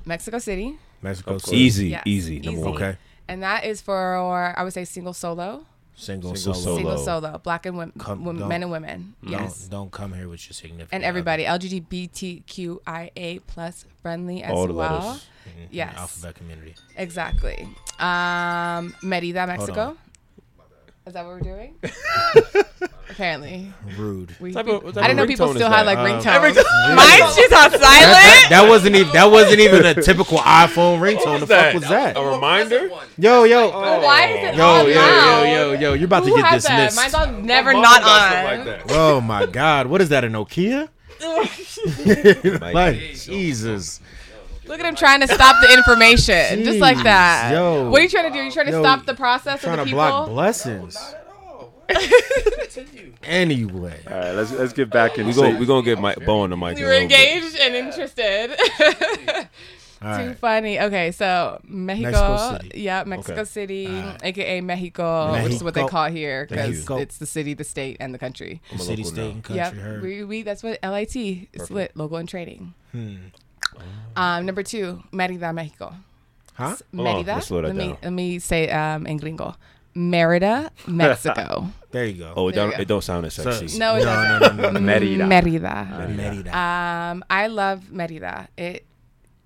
Mexico 0.06 0.38
City. 0.38 0.78
Mexico 1.02 1.38
City. 1.38 1.56
Easy, 1.56 1.88
Yes, 1.88 2.02
easy. 2.06 2.40
Number 2.40 2.60
one. 2.62 2.74
Okay. 2.74 2.96
And 3.28 3.42
that 3.42 3.64
is 3.64 3.80
for 3.80 4.16
I 4.56 4.62
would 4.64 4.72
say 4.72 4.84
single 4.84 5.12
solo, 5.12 5.66
Single, 5.96 6.34
Single 6.34 6.54
solo. 6.60 6.76
single 6.76 6.98
Solo. 6.98 7.20
solo, 7.20 7.38
black 7.38 7.66
and 7.66 7.76
women, 7.78 7.92
Come- 7.98 8.24
women 8.24 8.48
men 8.48 8.62
and 8.62 8.70
women. 8.72 9.14
Don't, 9.22 9.30
Yes. 9.32 9.68
don't 9.68 9.92
come 9.92 10.12
here 10.12 10.28
with 10.28 10.44
your 10.46 10.52
significant 10.54 10.90
And 10.92 11.04
everybody 11.04 11.44
LGBTQIA 11.44 13.40
plus 13.46 13.84
friendly 14.02 14.42
as 14.42 14.50
All 14.52 14.66
the 14.66 14.72
well. 14.74 14.92
letters. 14.92 15.06
other. 15.06 15.20
Mhm. 15.60 15.68
Yes. 15.70 15.96
Alphabet 15.96 16.34
community. 16.34 16.74
Exactly. 16.96 17.68
Um, 18.00 18.94
Merida, 19.02 19.46
Mexico. 19.46 19.96
Is 21.06 21.12
that 21.12 21.26
what 21.26 21.34
we're 21.34 21.40
doing? 21.40 21.74
Apparently, 23.10 23.70
Rude. 23.98 24.34
we. 24.40 24.52
Type 24.52 24.66
of- 24.66 24.82
type 24.94 24.96
I 25.04 25.08
didn't 25.08 25.16
know 25.18 25.26
people 25.26 25.54
still 25.54 25.68
had 25.70 25.84
that? 25.86 25.98
like 25.98 25.98
Um, 25.98 26.06
ringtones. 26.22 26.96
Mine's 26.96 27.36
just 27.36 27.52
on 27.52 27.70
silent. 27.70 27.80
That, 27.80 27.80
that, 27.80 28.46
that 28.50 28.68
wasn't 28.68 28.96
even 28.96 29.12
that 29.12 29.30
wasn't 29.30 29.60
even 29.60 29.84
a 29.84 29.94
typical 30.02 30.38
iPhone 30.38 31.00
ringtone. 31.00 31.26
What 31.32 31.40
the 31.40 31.46
fuck 31.46 31.74
was 31.74 31.82
that? 31.88 32.16
A 32.16 32.22
reminder? 32.24 32.88
Yo, 33.18 33.44
yo, 33.44 33.70
Why 33.70 34.26
is 34.28 34.48
it 34.54 34.56
yo, 34.56 34.64
on 34.66 34.88
yo, 34.88 34.94
now? 34.94 35.42
yo, 35.42 35.44
yo, 35.44 35.72
yo! 35.74 35.92
You're 35.92 36.06
about 36.06 36.24
Who 36.24 36.30
to 36.30 36.36
get 36.36 36.44
has 36.46 36.62
that? 36.64 36.86
dismissed. 36.86 37.14
Mine's 37.14 37.28
on 37.28 37.44
never 37.46 37.72
not 37.74 38.02
on. 38.02 38.44
like 38.44 38.64
that. 38.64 38.82
Oh 38.90 39.20
my 39.20 39.44
God! 39.46 39.86
What 39.88 40.00
is 40.00 40.08
that? 40.08 40.24
A 40.24 40.28
Nokia? 40.28 40.88
Like, 42.60 42.74
like 42.74 42.96
Jesus! 43.14 44.00
Look 44.66 44.80
at 44.80 44.86
him 44.86 44.94
trying 44.94 45.20
to 45.20 45.28
stop 45.28 45.56
the 45.60 45.72
information, 45.74 46.64
just 46.64 46.78
like 46.80 47.02
that. 47.02 47.52
yo. 47.52 47.90
What 47.90 48.00
are 48.00 48.04
you 48.04 48.08
trying 48.08 48.24
to 48.24 48.30
do? 48.32 48.40
Are 48.40 48.44
you 48.44 48.50
trying 48.50 48.66
to 48.66 48.72
Yo, 48.72 48.82
stop 48.82 49.04
the 49.06 49.14
process 49.14 49.60
Trying 49.60 49.78
of 49.78 49.84
the 49.86 49.90
to 49.90 49.94
block 49.96 50.24
people? 50.24 50.34
blessings. 50.34 50.96
Continue. 51.88 53.12
Anyway, 53.24 53.98
all 54.10 54.18
right 54.18 54.32
let's 54.32 54.52
let's 54.52 54.74
get 54.74 54.90
back 54.90 55.16
into 55.16 55.28
we 55.28 55.34
go. 55.34 55.58
We 55.58 55.64
gonna 55.64 55.82
get 55.82 55.98
Mike 55.98 56.22
Bo 56.26 56.40
on 56.40 56.50
the 56.50 56.58
mic. 56.58 56.72
in 56.72 56.78
You 56.78 56.84
a 56.84 56.88
were 56.88 56.94
engaged 56.94 57.56
and 57.58 57.74
interested. 57.74 58.50
All 60.02 60.18
Too 60.18 60.26
right. 60.28 60.38
funny. 60.38 60.78
Okay, 60.78 61.10
so 61.10 61.58
Mexico, 61.66 62.10
Mexico 62.10 62.58
City. 62.60 62.80
yeah, 62.82 63.04
Mexico 63.06 63.32
Okay. 63.40 63.44
City, 63.46 63.86
Alright. 63.86 64.38
age 64.38 64.62
Mexico, 64.62 65.42
which 65.42 65.52
is 65.54 65.64
what 65.64 65.72
they 65.72 65.80
Mexico. 65.80 65.88
call 66.02 66.10
here 66.10 66.46
because 66.50 66.86
you. 66.90 66.98
it's 66.98 67.16
the 67.16 67.24
city, 67.24 67.54
the 67.54 67.64
state, 67.64 67.96
and 68.00 68.12
the 68.12 68.18
country. 68.18 68.60
I'm 68.70 68.78
a 68.80 68.82
City, 68.82 69.02
local 69.04 69.14
state, 69.14 69.22
now. 69.22 69.30
and 69.30 69.44
country. 69.44 69.56
Yep, 69.56 69.72
heard. 69.74 70.02
we, 70.02 70.24
we 70.24 70.42
that's 70.42 70.62
what 70.62 70.78
LIT 70.82 71.16
is 71.16 71.70
lit, 71.70 71.96
local 71.96 72.18
and 72.18 72.28
trading. 72.28 72.74
Hmm. 72.92 73.14
Hmm. 73.72 74.18
Um, 74.18 74.46
number 74.46 74.62
two, 74.62 75.02
Merida, 75.12 75.52
Mexico. 75.52 75.94
Huh? 76.54 76.68
S- 76.70 76.82
Hold 76.94 77.06
on, 77.08 77.14
Merida. 77.14 77.34
let's 77.34 77.46
slow 77.46 77.62
that 77.62 77.68
let 77.68 77.76
me 77.76 77.86
down. 77.88 77.98
let 78.02 78.12
me 78.12 78.38
say 78.38 78.70
um 78.70 79.06
in 79.06 79.16
gringo. 79.16 79.54
Merida, 79.96 80.70
Mexico. 80.86 81.68
There 81.90 82.04
you 82.06 82.14
go. 82.18 82.32
Oh, 82.36 82.48
it 82.48 82.54
There 82.54 82.70
don't 82.70 82.80
it 82.80 82.88
don't 82.88 83.02
sound 83.04 83.26
as 83.26 83.34
So- 83.34 83.50
sexy. 83.50 83.78
No, 83.78 83.94
it 83.96 84.00
no, 84.00 84.04
doesn't. 84.06 84.56
no, 84.56 84.62
no, 84.62 84.70
no, 84.70 84.70
no. 84.70 84.80
Merida. 84.80 85.26
Merida. 85.26 86.08
Merida. 86.16 86.56
Um, 86.56 87.24
I 87.30 87.46
love 87.48 87.90
Merida. 87.92 88.48
It 88.56 88.84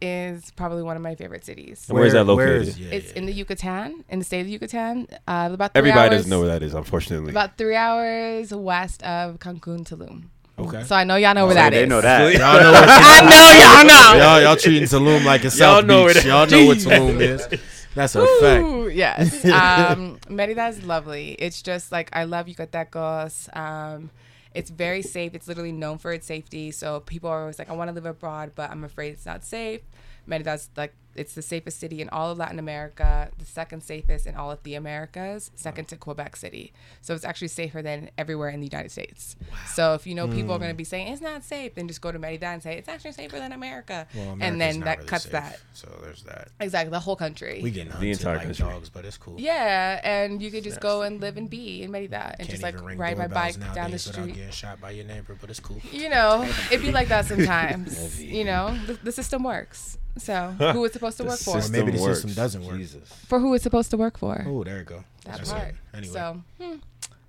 is 0.00 0.50
probably 0.52 0.82
one 0.82 0.96
of 0.96 1.02
my 1.02 1.14
favorite 1.16 1.44
cities. 1.44 1.84
And 1.88 1.98
where's 1.98 2.12
that 2.12 2.24
located? 2.24 2.68
is- 2.68 2.78
yeah, 2.78 2.88
It's 2.92 3.10
yeah, 3.12 3.18
in 3.18 3.26
the 3.26 3.32
Yucatan, 3.32 4.04
in 4.08 4.20
the 4.20 4.24
state 4.24 4.40
of 4.42 4.48
Yucatan. 4.48 5.08
Uh, 5.26 5.50
about 5.52 5.72
three 5.74 5.80
Everybody 5.80 6.08
hours, 6.10 6.18
doesn't 6.18 6.30
know 6.30 6.38
where 6.40 6.48
that 6.48 6.62
is, 6.62 6.72
unfortunately. 6.72 7.30
About 7.30 7.58
three 7.58 7.74
hours 7.76 8.52
west 8.54 9.02
of 9.02 9.38
Cancun, 9.40 9.84
Tulum. 9.88 10.24
Okay. 10.58 10.82
So 10.84 10.96
I 10.96 11.04
know 11.04 11.16
y'all 11.16 11.34
know 11.34 11.46
where 11.46 11.54
So 11.54 11.60
that 11.60 11.70
they 11.70 11.82
is. 11.84 11.88
know 11.88 12.00
that. 12.00 12.32
Y'all 12.34 12.60
know 12.60 12.72
what 12.72 12.88
I 12.88 13.20
know 13.22 13.62
y'all 13.62 14.18
know. 14.18 14.24
y'all, 14.24 14.42
y'all 14.42 14.56
treating 14.56 14.84
Tulum 14.88 15.24
like 15.24 15.44
a 15.44 15.50
South 15.50 15.84
know 15.84 16.02
where 16.04 16.14
Beach. 16.14 16.24
that- 16.24 16.28
Y'all 16.28 16.46
know 16.46 16.66
what 16.66 16.78
Tulum 16.78 17.20
is. 17.20 17.48
That's 17.94 18.14
a 18.14 18.26
fact. 18.40 18.94
Yes. 18.94 19.44
Um, 19.98 20.18
Merida 20.28 20.66
is 20.68 20.82
lovely. 20.84 21.32
It's 21.38 21.62
just 21.62 21.90
like 21.92 22.10
I 22.12 22.24
love 22.24 22.46
Yucatecos. 22.46 23.54
Um, 23.56 24.10
it's 24.54 24.70
very 24.70 25.02
safe. 25.02 25.34
It's 25.34 25.46
literally 25.48 25.72
known 25.72 25.98
for 25.98 26.12
its 26.12 26.26
safety. 26.26 26.70
So 26.70 27.00
people 27.00 27.28
are 27.30 27.40
always 27.40 27.58
like, 27.58 27.70
I 27.70 27.72
want 27.74 27.88
to 27.88 27.94
live 27.94 28.06
abroad, 28.06 28.52
but 28.54 28.70
I'm 28.70 28.84
afraid 28.84 29.12
it's 29.14 29.26
not 29.26 29.44
safe. 29.44 29.80
Merida's 30.26 30.70
like 30.76 30.94
it's 31.18 31.34
the 31.34 31.42
safest 31.42 31.80
city 31.80 32.00
in 32.00 32.08
all 32.10 32.30
of 32.30 32.38
Latin 32.38 32.58
America, 32.58 33.30
the 33.38 33.44
second 33.44 33.82
safest 33.82 34.26
in 34.26 34.34
all 34.34 34.50
of 34.50 34.62
the 34.62 34.74
Americas, 34.74 35.50
second 35.54 35.86
to 35.88 35.96
Quebec 35.96 36.36
City. 36.36 36.72
So 37.00 37.14
it's 37.14 37.24
actually 37.24 37.48
safer 37.48 37.82
than 37.82 38.10
everywhere 38.16 38.48
in 38.50 38.60
the 38.60 38.66
United 38.66 38.90
States. 38.90 39.36
So 39.66 39.94
if 39.94 40.06
you 40.06 40.14
know 40.14 40.28
people 40.28 40.52
are 40.54 40.58
going 40.58 40.70
to 40.70 40.74
hmm. 40.74 40.78
be 40.78 40.84
saying 40.84 41.08
it's 41.08 41.20
not 41.20 41.42
safe, 41.42 41.74
then 41.74 41.88
just 41.88 42.00
go 42.00 42.12
to 42.12 42.18
Merida 42.18 42.46
and 42.46 42.62
say 42.62 42.76
it's 42.78 42.88
actually 42.88 43.12
safer 43.12 43.38
than 43.38 43.52
America, 43.52 44.06
Well, 44.14 44.36
and 44.40 44.60
then 44.60 44.78
not 44.78 44.84
that 44.84 44.98
really 44.98 45.08
cuts 45.08 45.24
safe, 45.24 45.32
that 45.32 45.60
So 45.74 45.88
there's 46.02 46.22
that. 46.24 46.48
exactly 46.60 46.90
the 46.90 47.00
whole 47.00 47.16
country. 47.16 47.60
We 47.62 47.70
getting 47.70 47.88
The 47.88 47.94
hunted 47.94 48.10
entire 48.10 48.36
like 48.36 48.46
country. 48.46 48.66
dogs, 48.66 48.88
but 48.88 49.04
it's 49.04 49.16
cool. 49.16 49.36
Yeah, 49.38 50.00
and 50.04 50.40
you 50.42 50.50
could 50.50 50.64
just 50.64 50.80
go 50.80 51.02
and 51.02 51.20
live 51.20 51.36
and 51.36 51.50
be 51.50 51.82
in 51.82 51.90
Merida 51.90 52.36
and 52.38 52.48
Can't 52.48 52.50
just 52.50 52.62
like 52.62 52.80
ride 52.80 53.18
my 53.18 53.26
bike 53.26 53.58
down 53.58 53.74
the 53.74 53.74
nowadays 53.74 54.06
without 54.06 54.22
street. 54.22 54.34
getting 54.36 54.50
shot 54.50 54.80
by 54.80 54.90
your 54.90 55.04
neighbor, 55.04 55.36
but 55.40 55.50
it's 55.50 55.60
cool. 55.60 55.80
You 55.92 56.08
know, 56.08 56.48
it'd 56.70 56.82
be 56.82 56.92
like 56.92 57.08
that 57.08 57.26
sometimes. 57.26 58.22
you 58.22 58.44
know, 58.44 58.76
the, 58.86 58.94
the 58.94 59.12
system 59.12 59.42
works. 59.42 59.98
So 60.18 60.50
who 60.72 60.84
it's 60.84 60.94
supposed 60.94 61.16
to 61.18 61.24
work 61.24 61.38
for? 61.38 61.60
system 61.60 61.72
Maybe 61.72 61.92
the 61.92 61.98
system 61.98 62.32
doesn't 62.34 62.64
work. 62.64 62.76
Jesus. 62.76 63.08
For 63.26 63.38
who 63.40 63.54
it's 63.54 63.62
supposed 63.64 63.90
to 63.90 63.96
work 63.96 64.18
for? 64.18 64.44
Oh, 64.46 64.64
there 64.64 64.78
you 64.78 64.84
go. 64.84 65.04
that 65.24 65.36
That's 65.38 65.52
part. 65.52 65.68
it. 65.68 65.74
Anyway, 65.94 66.12
So, 66.12 66.42
hmm, 66.60 66.74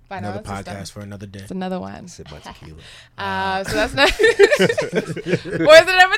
final 0.08 0.30
another 0.32 0.46
system. 0.48 0.74
podcast 0.76 0.92
for 0.92 1.00
another 1.00 1.26
day. 1.26 1.40
It's 1.40 1.50
another 1.50 1.78
one. 1.80 2.08
Sip 2.08 2.30
my 2.30 2.38
tequila. 2.40 2.78
Uh, 3.18 3.62
so 3.64 3.72
that's 3.74 3.94
not. 3.94 4.10
Where's 4.18 5.86
the 5.86 5.96
number 6.00 6.16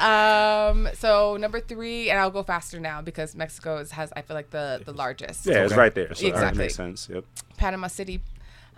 two? 0.00 0.04
um. 0.04 0.88
So 0.94 1.36
number 1.36 1.60
three, 1.60 2.10
and 2.10 2.18
I'll 2.20 2.30
go 2.30 2.42
faster 2.42 2.78
now 2.80 3.00
because 3.02 3.34
Mexico 3.34 3.78
is, 3.78 3.90
has 3.92 4.12
I 4.14 4.22
feel 4.22 4.34
like 4.36 4.50
the 4.50 4.82
the 4.84 4.92
largest. 4.92 5.46
Yeah, 5.46 5.64
it's 5.64 5.74
right 5.74 5.94
there. 5.94 6.14
So 6.14 6.22
that 6.24 6.28
Exactly. 6.34 6.58
makes 6.64 6.74
sense. 6.74 7.08
Yep. 7.12 7.24
Panama 7.56 7.86
City. 7.88 8.20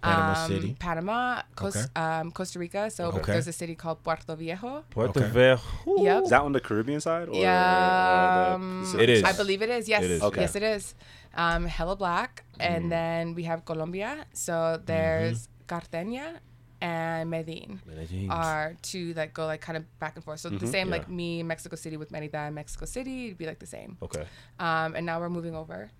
Panama 0.02 0.34
um, 0.44 0.48
City. 0.50 0.76
Panama, 0.78 1.42
Cos- 1.54 1.76
Okay. 1.76 1.86
um, 2.00 2.30
Costa 2.32 2.58
Rica. 2.58 2.90
So 2.90 3.06
Okay. 3.06 3.32
there's 3.32 3.46
a 3.46 3.52
city 3.52 3.74
called 3.74 4.02
Puerto 4.02 4.34
Viejo. 4.36 4.84
Puerto 4.90 5.20
Okay. 5.20 5.28
Viejo. 5.30 5.62
Yep. 5.86 6.24
Is 6.24 6.30
that 6.30 6.42
on 6.42 6.52
the 6.52 6.60
Caribbean 6.60 7.00
side? 7.00 7.28
Or, 7.28 7.34
Yeah, 7.34 8.52
or 8.52 8.54
um, 8.54 8.90
the 8.92 9.02
It 9.02 9.08
is. 9.10 9.22
I 9.24 9.32
believe 9.32 9.62
it 9.62 9.70
is. 9.70 9.88
Yes. 9.88 10.02
It 10.04 10.10
is. 10.10 10.22
Okay. 10.22 10.40
Yes, 10.42 10.56
it 10.56 10.62
is. 10.62 10.94
Um, 11.34 11.64
hella 11.66 11.96
black, 11.96 12.44
and 12.60 12.90
then 12.92 13.34
we 13.34 13.44
have 13.44 13.64
Colombia. 13.64 14.26
So 14.34 14.80
there's 14.84 15.48
Cartagena 15.66 16.40
and 16.82 17.30
Medellin 17.30 17.80
Medellin. 17.86 18.28
are 18.28 18.74
two 18.82 19.14
that 19.14 19.32
go 19.32 19.46
like 19.46 19.60
kind 19.60 19.76
of 19.78 19.84
back 20.00 20.16
and 20.16 20.24
forth. 20.24 20.40
So 20.40 20.50
the 20.50 20.66
same 20.66 20.88
Yeah. 20.88 20.96
like 20.96 21.08
me, 21.08 21.42
Mexico 21.44 21.76
City 21.76 21.96
with 21.96 22.10
Merida 22.10 22.38
and 22.38 22.54
Mexico 22.56 22.84
City, 22.86 23.26
it'd 23.26 23.38
be 23.38 23.46
like 23.46 23.60
the 23.60 23.66
same. 23.66 23.96
Okay. 24.02 24.26
Um, 24.58 24.94
and 24.96 25.06
now 25.06 25.20
we're 25.20 25.30
moving 25.30 25.54
over. 25.54 25.90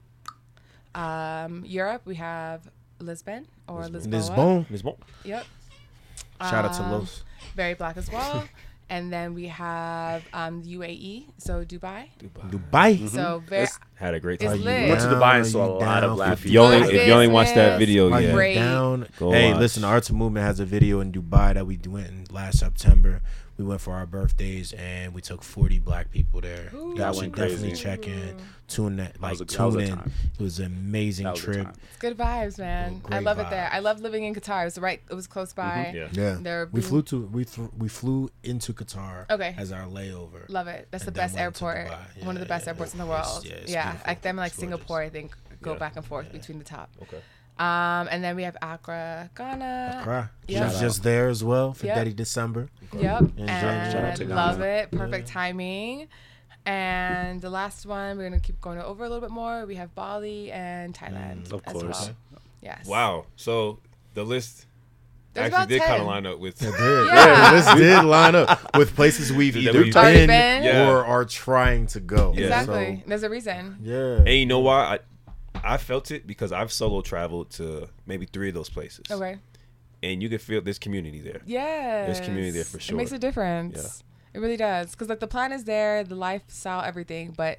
Um, 0.94 1.64
Europe, 1.64 2.02
we 2.04 2.16
have 2.16 2.68
Lisbon 3.02 3.46
or 3.68 3.82
Lisboa. 3.84 4.10
Lisbon. 4.12 4.66
Lisbon. 4.70 4.94
Yep. 5.24 5.44
Shout 6.40 6.64
out 6.64 6.72
to 6.74 6.82
Um, 6.82 6.92
Los. 6.92 7.24
Very 7.54 7.74
black 7.74 7.96
as 7.96 8.10
well. 8.10 8.44
and 8.90 9.10
then 9.12 9.32
we 9.32 9.46
have 9.48 10.22
um, 10.34 10.62
UAE, 10.64 11.24
so 11.38 11.64
Dubai. 11.64 12.08
Dubai. 12.50 13.08
So 13.08 13.42
very 13.48 13.62
It's- 13.62 13.78
Had 13.94 14.12
a 14.14 14.20
great 14.20 14.42
It's 14.42 14.52
time. 14.52 14.60
lit. 14.62 14.88
Went 14.90 15.00
to 15.00 15.06
Dubai 15.06 15.36
and 15.36 15.46
are 15.46 15.48
saw 15.48 15.64
a 15.64 15.78
you 15.78 15.86
lot 15.86 16.04
of 16.04 16.16
black 16.16 16.38
for 16.38 16.46
If 16.46 16.52
you 16.52 16.60
only 16.60 16.78
if 16.96 17.06
you 17.06 17.12
only 17.12 17.28
watched 17.28 17.54
that 17.54 17.78
video, 17.78 18.10
Are 18.12 18.20
yeah. 18.20 18.54
down? 18.54 19.06
Go 19.18 19.30
hey, 19.32 19.52
watch. 19.52 19.60
listen, 19.60 19.84
Arts 19.84 20.10
Movement 20.10 20.44
has 20.44 20.60
a 20.60 20.66
video 20.66 21.00
in 21.00 21.10
Dubai 21.12 21.54
that 21.54 21.66
we 21.66 21.78
went 21.86 22.08
in 22.08 22.24
last 22.30 22.58
September. 22.58 23.22
We 23.62 23.68
went 23.68 23.80
for 23.80 23.94
our 23.94 24.06
birthdays 24.06 24.72
and 24.72 25.14
we 25.14 25.20
took 25.20 25.44
40 25.44 25.78
black 25.78 26.10
people 26.10 26.40
there. 26.40 26.68
Ooh. 26.74 26.78
Y'all 26.78 26.94
That 26.96 27.14
should 27.14 27.20
went 27.22 27.36
definitely 27.36 27.68
crazy. 27.68 27.82
check 27.84 28.08
in, 28.08 28.12
mm-hmm. 28.14 28.38
tune 28.66 28.96
that, 28.96 29.20
like 29.22 29.30
was 29.30 29.40
a- 29.42 29.44
tune 29.44 29.76
a 29.76 29.78
in. 29.78 29.98
It 30.00 30.40
was 30.42 30.58
an 30.58 30.66
amazing 30.66 31.30
was 31.30 31.38
trip. 31.38 31.68
It's 31.68 31.98
good 32.00 32.18
vibes, 32.18 32.58
man. 32.58 33.00
I 33.04 33.08
great 33.08 33.22
love 33.22 33.38
it 33.38 33.50
there. 33.50 33.68
I 33.72 33.78
love 33.78 34.00
living 34.00 34.24
in 34.24 34.34
Qatar. 34.34 34.62
It 34.62 34.64
was 34.64 34.78
right. 34.78 35.00
It 35.08 35.14
was 35.14 35.28
close 35.28 35.52
by. 35.52 35.92
Mm-hmm. 35.94 35.96
Yeah. 36.18 36.24
Yeah, 36.32 36.38
There 36.40 36.66
we 36.72 36.80
being- 36.80 36.88
flew 36.90 37.02
to 37.02 37.20
we 37.26 37.44
th- 37.44 37.70
we 37.78 37.88
flew 37.88 38.30
into 38.42 38.72
Qatar. 38.72 39.30
Okay. 39.30 39.54
as 39.56 39.70
our 39.70 39.86
layover. 39.86 40.48
Love 40.48 40.66
it. 40.66 40.88
That's 40.90 41.04
the 41.04 41.12
best 41.12 41.38
airport. 41.38 41.86
Dubai. 41.86 42.24
One 42.26 42.34
of 42.34 42.40
the 42.40 42.46
best 42.46 42.64
yeah, 42.66 42.70
airports 42.70 42.94
in 42.94 42.98
the 42.98 43.06
world. 43.06 43.46
yeah, 43.46 43.54
yeah, 43.66 43.96
like 44.04 44.22
them 44.22 44.34
like 44.34 44.48
It's 44.50 44.56
gorgeous. 44.56 44.76
Singapore. 44.76 45.02
I 45.02 45.08
think 45.08 45.36
go 45.62 45.74
Yeah. 45.74 45.78
back 45.78 45.94
and 45.94 46.04
forth 46.04 46.32
between 46.32 46.58
the 46.58 46.64
top. 46.64 46.90
Okay. 47.02 47.20
Um, 47.58 48.08
and 48.10 48.24
then 48.24 48.34
we 48.36 48.42
have 48.44 48.56
Accra, 48.62 49.30
Ghana. 49.36 49.98
Accra. 50.00 50.30
Yeah. 50.48 50.68
She's 50.70 50.80
just 50.80 51.02
there 51.02 51.28
as 51.28 51.44
well 51.44 51.72
for 51.74 51.86
Yep. 51.86 51.96
Detty 51.98 52.16
December. 52.16 52.68
Yep. 52.92 53.20
Enjoy. 53.20 53.44
And 53.46 53.92
Shout 53.92 54.04
out 54.04 54.16
to 54.16 54.24
love 54.26 54.60
it. 54.60 54.90
Perfect 54.90 55.28
timing. 55.28 56.08
And 56.64 57.40
the 57.40 57.50
last 57.50 57.86
one, 57.86 58.16
we're 58.18 58.24
gonna 58.28 58.40
keep 58.40 58.60
going 58.60 58.78
over 58.80 59.04
a 59.04 59.08
little 59.08 59.20
bit 59.20 59.30
more. 59.32 59.66
We 59.66 59.74
have 59.76 59.94
Bali 59.94 60.50
and 60.52 60.94
Thailand 60.94 61.52
Of 61.52 61.62
as 61.66 61.72
course. 61.72 62.06
well. 62.32 62.40
Yes. 62.62 62.86
Wow. 62.86 63.26
So 63.36 63.80
the 64.14 64.22
list 64.24 64.66
There's 65.34 65.46
actually 65.52 65.56
about 65.56 65.68
did 65.68 65.82
kind 65.82 66.00
of 66.02 66.06
line 66.06 66.26
up 66.26 66.38
with. 66.38 66.58
Did. 66.58 66.72
Yeah. 66.78 67.52
this 67.52 67.74
did 67.74 68.04
line 68.04 68.34
up 68.36 68.76
with 68.76 68.94
places 68.94 69.32
we've 69.32 69.56
either 69.56 69.72
we've 69.82 69.92
been, 69.92 70.28
been. 70.28 70.62
Yeah. 70.62 70.88
or 70.88 71.04
are 71.04 71.24
trying 71.24 71.86
to 71.88 72.00
go. 72.00 72.32
Yeah. 72.36 72.44
Exactly. 72.44 72.98
So, 73.02 73.08
There's 73.08 73.22
a 73.24 73.30
reason. 73.30 73.78
yeah. 73.82 74.16
And 74.18 74.28
you 74.28 74.46
know 74.46 74.60
why? 74.60 74.84
I 74.84 74.98
I 75.64 75.76
felt 75.76 76.10
it 76.10 76.26
because 76.26 76.52
I've 76.52 76.72
solo 76.72 77.00
traveled 77.00 77.50
to 77.52 77.88
maybe 78.06 78.26
three 78.26 78.48
of 78.48 78.54
those 78.54 78.68
places. 78.68 79.04
Okay. 79.10 79.38
And 80.02 80.22
you 80.22 80.28
can 80.28 80.38
feel 80.38 80.60
this 80.60 80.78
community 80.78 81.20
there. 81.20 81.42
Yes. 81.46 82.20
community 82.20 82.50
there 82.50 82.64
for 82.64 82.80
sure. 82.80 82.96
It 82.96 82.98
makes 82.98 83.12
a 83.12 83.18
difference. 83.18 84.02
It 84.34 84.40
really 84.40 84.56
does. 84.56 84.92
Because, 84.92 85.08
like, 85.08 85.20
the 85.20 85.26
plan 85.26 85.52
is 85.52 85.64
there, 85.64 86.04
the 86.04 86.14
lifestyle, 86.14 86.82
everything, 86.82 87.34
but 87.36 87.58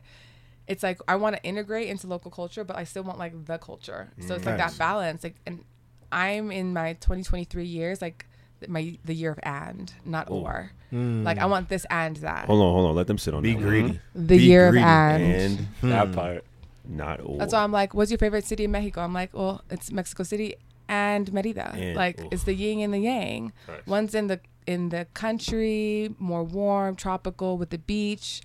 it's 0.68 0.82
like 0.82 1.00
I 1.08 1.16
want 1.18 1.36
to 1.36 1.44
integrate 1.44 1.88
into 1.88 2.08
local 2.08 2.32
culture, 2.32 2.64
but 2.64 2.76
I 2.76 2.84
still 2.84 3.04
want, 3.04 3.20
like, 3.20 3.46
the 3.46 3.58
culture. 3.58 4.10
So 4.28 4.36
it's 4.36 4.46
like 4.46 4.58
that 4.58 4.78
balance. 4.78 5.24
Like, 5.24 5.36
and 5.46 5.64
I'm 6.12 6.52
in 6.52 6.74
my 6.74 6.94
2023 6.94 7.66
years, 7.66 8.02
like, 8.02 8.26
my 8.68 8.98
the 9.04 9.14
year 9.14 9.32
of 9.32 9.40
and, 9.44 9.94
not 10.06 10.30
Ooh. 10.30 10.36
or. 10.36 10.72
Hmm. 10.90 11.24
Like, 11.24 11.38
I 11.38 11.46
want 11.46 11.70
this 11.70 11.86
and 11.90 12.16
that. 12.18 12.46
Hold 12.46 12.62
on, 12.62 12.74
hold 12.74 12.90
on. 12.90 12.96
Let 12.96 13.08
them 13.08 13.18
sit 13.18 13.34
on 13.34 13.44
Be 13.44 13.54
that. 13.54 13.62
greedy. 13.62 14.00
The 14.16 14.38
Be 14.38 14.44
year 14.44 14.72
greedy. 14.72 14.84
of 14.84 14.90
and. 14.90 15.68
And 15.82 15.92
That 15.92 16.08
hmm. 16.08 16.14
part. 16.14 16.46
Not 16.88 17.20
or. 17.24 17.38
That's 17.38 17.54
why 17.54 17.64
I'm 17.64 17.72
like, 17.72 17.94
what's 17.94 18.12
your 18.12 18.18
favorite 18.18 18.46
city 18.46 18.64
in 18.66 18.72
Mexico? 18.72 19.02
I'm 19.02 19.14
like, 19.14 19.34
well, 19.34 19.64
it's 19.70 19.92
Mexico 19.92 20.24
City 20.24 20.56
and 20.88 21.32
Merida. 21.34 21.72
And- 21.76 21.96
like 21.96 22.20
oof. 22.22 22.28
it's 22.32 22.44
the 22.44 22.54
yin 22.54 22.80
and 22.82 22.94
the 22.94 23.00
yang. 23.00 23.54
Nice. 23.68 23.86
One's 23.88 24.16
in 24.16 24.28
the 24.28 24.40
in 24.66 24.90
the 24.90 25.06
country, 25.14 26.16
more 26.20 26.44
warm, 26.44 26.96
tropical 26.96 27.58
with 27.58 27.70
the 27.70 27.78
beach 27.78 28.42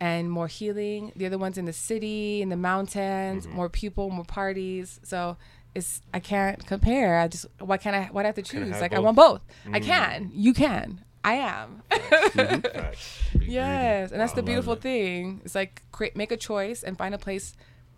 and 0.00 0.30
more 0.30 0.48
healing. 0.48 1.12
The 1.14 1.26
other 1.26 1.38
one's 1.38 1.58
in 1.58 1.64
the 1.64 1.72
city, 1.72 2.42
in 2.42 2.48
the 2.48 2.56
mountains, 2.56 3.46
Mm-hmm. 3.46 3.56
more 3.56 3.68
people, 3.68 4.10
more 4.10 4.24
parties. 4.24 5.00
So 5.04 5.36
it's 5.74 6.00
I 6.12 6.20
can't 6.20 6.64
compare. 6.66 7.18
I 7.18 7.28
just 7.28 7.46
why 7.60 7.76
can't 7.76 7.94
I 7.96 8.08
why 8.12 8.22
do 8.22 8.26
I 8.26 8.28
have 8.28 8.34
to 8.36 8.40
I 8.40 8.44
choose? 8.44 8.72
have 8.72 8.80
Like 8.80 8.92
I 8.92 8.96
both? 8.96 9.02
Mm. 9.02 9.04
want 9.04 9.16
both. 9.16 9.42
I 9.72 9.80
can. 9.80 10.30
You 10.32 10.52
can. 10.54 11.04
I 11.24 11.34
am. 11.34 11.82
Facts. 11.90 13.20
Yes, 13.40 14.10
and 14.12 14.20
that's 14.20 14.32
the 14.32 14.40
love 14.40 14.46
beautiful 14.46 14.72
it. 14.74 14.80
thing. 14.80 15.40
It's 15.44 15.54
like 15.54 15.82
create, 15.92 16.16
make 16.16 16.32
a 16.32 16.36
choice 16.36 16.82
and 16.82 16.96
find 16.96 17.14
a 17.14 17.18
place. 17.18 17.54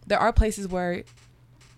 There 0.07 0.19
are 0.19 0.33
places 0.33 0.67
where 0.69 1.05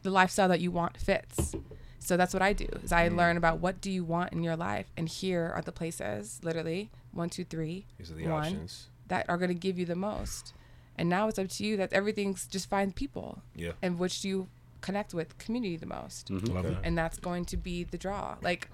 the 0.02 0.10
lifestyle 0.10 0.48
that 0.48 0.60
you 0.60 0.70
want 0.70 0.96
fits. 0.96 1.54
So 1.98 2.16
that's 2.16 2.32
what 2.32 2.42
I 2.42 2.52
do. 2.54 2.66
Is 2.82 2.90
Mm. 2.90 2.96
I 2.96 3.08
learn 3.08 3.36
about 3.36 3.58
what 3.60 3.80
do 3.80 3.90
you 3.90 4.04
want 4.04 4.32
in 4.32 4.42
your 4.42 4.56
life, 4.56 4.86
and 4.96 5.08
here 5.08 5.52
are 5.54 5.60
the 5.62 5.72
places, 5.72 6.40
literally 6.42 6.90
one, 7.12 7.28
two, 7.30 7.44
three, 7.44 7.84
These 7.98 8.10
are 8.10 8.14
the 8.14 8.28
one, 8.28 8.42
options. 8.44 8.86
that 9.08 9.28
are 9.28 9.36
going 9.36 9.48
to 9.50 9.54
give 9.54 9.78
you 9.78 9.84
the 9.84 9.96
most. 9.96 10.54
And 10.96 11.08
now 11.08 11.28
it's 11.28 11.38
up 11.38 11.48
to 11.48 11.64
you. 11.64 11.76
That 11.76 11.92
everything's 11.92 12.46
just 12.46 12.68
find 12.70 12.94
people 12.94 13.42
Yeah. 13.54 13.72
and 13.82 13.98
which 13.98 14.20
do 14.22 14.28
you 14.28 14.48
connect 14.80 15.12
with 15.12 15.36
community 15.38 15.76
the 15.76 15.86
most 15.86 16.30
Love 16.30 16.64
it. 16.64 16.78
and 16.84 16.96
that's 16.96 17.18
going 17.18 17.44
to 17.46 17.56
be 17.56 17.82
the 17.84 17.98
draw. 17.98 18.36
Like 18.42 18.68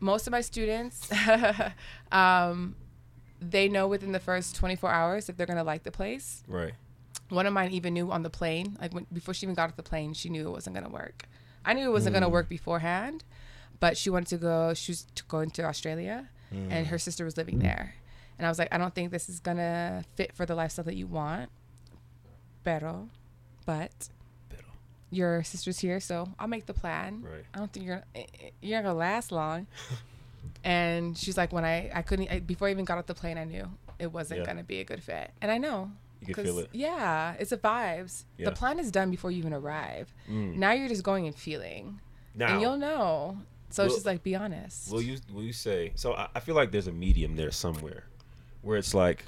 most 0.00 0.26
of 0.26 0.32
my 0.32 0.40
students, 0.40 1.10
um, 2.12 2.76
they 3.40 3.68
know 3.68 3.86
within 3.88 4.12
the 4.12 4.20
first 4.20 4.56
24 4.56 4.90
hours 4.90 5.28
if 5.28 5.36
they're 5.36 5.46
gonna 5.46 5.64
like 5.64 5.84
the 5.84 5.90
place. 5.90 6.42
Right. 6.48 6.74
One 7.28 7.46
of 7.46 7.52
mine 7.52 7.72
even 7.72 7.94
knew 7.94 8.10
on 8.10 8.22
the 8.22 8.30
plane, 8.30 8.76
like 8.80 8.94
when, 8.94 9.06
before 9.12 9.34
she 9.34 9.46
even 9.46 9.54
got 9.54 9.68
off 9.70 9.76
the 9.76 9.82
plane, 9.82 10.14
she 10.14 10.28
knew 10.28 10.48
it 10.48 10.50
wasn't 10.50 10.74
gonna 10.74 10.88
work. 10.88 11.28
I 11.64 11.74
knew 11.74 11.88
it 11.88 11.92
wasn't 11.92 12.14
gonna 12.14 12.28
work 12.28 12.48
beforehand, 12.48 13.24
but 13.80 13.96
she 13.96 14.10
wanted 14.10 14.28
to 14.28 14.38
go. 14.38 14.74
She 14.74 14.92
was 14.92 15.06
to 15.14 15.24
going 15.24 15.50
to 15.50 15.64
Australia, 15.64 16.28
and 16.50 16.86
her 16.86 16.98
sister 16.98 17.24
was 17.24 17.36
living 17.36 17.58
there, 17.58 17.94
and 18.38 18.46
I 18.46 18.48
was 18.50 18.58
like, 18.58 18.68
I 18.72 18.78
don't 18.78 18.94
think 18.94 19.10
this 19.10 19.28
is 19.28 19.40
gonna 19.40 20.04
fit 20.16 20.34
for 20.34 20.46
the 20.46 20.54
lifestyle 20.54 20.84
that 20.86 20.96
you 20.96 21.06
want. 21.06 21.50
Pero, 22.64 23.08
but. 23.66 24.08
Your 25.10 25.42
sister's 25.44 25.78
here, 25.78 26.00
so 26.00 26.28
I'll 26.38 26.48
make 26.48 26.66
the 26.66 26.74
plan. 26.74 27.22
Right. 27.22 27.44
I 27.54 27.58
don't 27.58 27.72
think 27.72 27.86
you're 27.86 28.02
eh, 28.14 28.24
eh, 28.42 28.50
you're 28.60 28.78
not 28.82 28.88
gonna 28.88 28.98
last 28.98 29.32
long. 29.32 29.66
and 30.64 31.16
she's 31.16 31.36
like, 31.36 31.52
when 31.52 31.64
I 31.64 31.90
I 31.94 32.02
couldn't 32.02 32.30
I, 32.30 32.40
before 32.40 32.68
I 32.68 32.70
even 32.70 32.84
got 32.84 32.98
off 32.98 33.06
the 33.06 33.14
plane, 33.14 33.38
I 33.38 33.44
knew 33.44 33.68
it 33.98 34.12
wasn't 34.12 34.40
Yeah. 34.40 34.46
gonna 34.46 34.64
be 34.64 34.80
a 34.80 34.84
good 34.84 35.02
fit, 35.02 35.30
and 35.40 35.50
I 35.50 35.58
know. 35.58 35.90
You 36.26 36.34
can 36.34 36.44
feel 36.44 36.58
it. 36.58 36.68
Yeah, 36.72 37.34
it's 37.38 37.52
a 37.52 37.56
vibes. 37.56 38.24
Yeah. 38.36 38.46
The 38.50 38.56
plan 38.56 38.80
is 38.80 38.90
done 38.90 39.08
before 39.08 39.30
you 39.30 39.38
even 39.38 39.52
arrive. 39.52 40.12
Mm. 40.28 40.56
Now 40.56 40.72
you're 40.72 40.88
just 40.88 41.04
going 41.04 41.26
and 41.28 41.34
feeling, 41.36 42.00
Now, 42.34 42.52
and 42.54 42.60
you'll 42.60 42.76
know. 42.76 43.38
So 43.70 43.84
it's 43.84 43.90
Will- 43.90 43.96
just 43.98 44.06
like 44.06 44.24
be 44.24 44.34
honest. 44.34 44.90
will 44.90 45.00
you 45.02 45.18
will 45.32 45.44
you 45.44 45.52
say? 45.52 45.92
So 45.94 46.14
I, 46.14 46.28
I 46.34 46.40
feel 46.40 46.56
like 46.56 46.72
there's 46.72 46.88
a 46.88 46.92
medium 46.92 47.36
there 47.36 47.52
somewhere, 47.52 48.04
where 48.62 48.76
it's 48.76 48.94
like, 48.94 49.26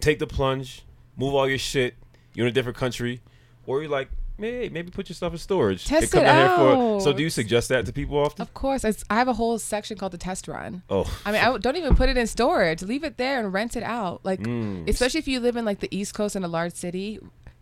take 0.00 0.18
the 0.18 0.26
plunge, 0.26 0.82
move 1.16 1.34
all 1.34 1.48
your 1.48 1.56
shit. 1.58 1.94
You're 2.34 2.46
in 2.46 2.50
a 2.50 2.54
different 2.54 2.76
country, 2.76 3.22
or 3.66 3.80
you're 3.80 3.90
like, 3.90 4.10
hey, 4.38 4.68
maybe 4.70 4.90
put 4.90 5.08
your 5.08 5.14
stuff 5.14 5.32
in 5.32 5.38
storage. 5.38 5.84
Test 5.84 6.14
it 6.14 6.20
down 6.20 6.36
here 6.48 6.56
for- 6.56 7.00
So 7.00 7.12
do 7.12 7.22
you 7.22 7.30
suggest 7.30 7.68
that 7.70 7.86
to 7.86 7.92
people 7.92 8.18
often? 8.18 8.40
of 8.42 8.54
course, 8.54 8.84
it's, 8.84 9.04
I 9.10 9.14
have 9.16 9.28
a 9.28 9.32
whole 9.34 9.58
section 9.58 9.96
called 9.98 10.12
the 10.12 10.18
test 10.18 10.48
run. 10.48 10.82
Oh, 10.88 11.04
I 11.26 11.32
mean, 11.32 11.40
I 11.40 11.44
w- 11.46 11.60
don't 11.60 11.76
even 11.76 11.96
put 11.96 12.08
it 12.08 12.16
in 12.16 12.26
storage. 12.26 12.82
Leave 12.82 13.04
it 13.04 13.16
there 13.16 13.38
and 13.40 13.52
rent 13.52 13.76
it 13.76 13.82
out. 13.82 14.20
Like, 14.24 14.40
Mm. 14.40 14.88
especially 14.88 15.18
if 15.18 15.28
you 15.28 15.40
live 15.40 15.56
in 15.56 15.64
like 15.64 15.80
the 15.80 15.88
East 15.96 16.14
Coast 16.14 16.36
in 16.36 16.44
a 16.44 16.48
large 16.48 16.74
city, 16.74 17.18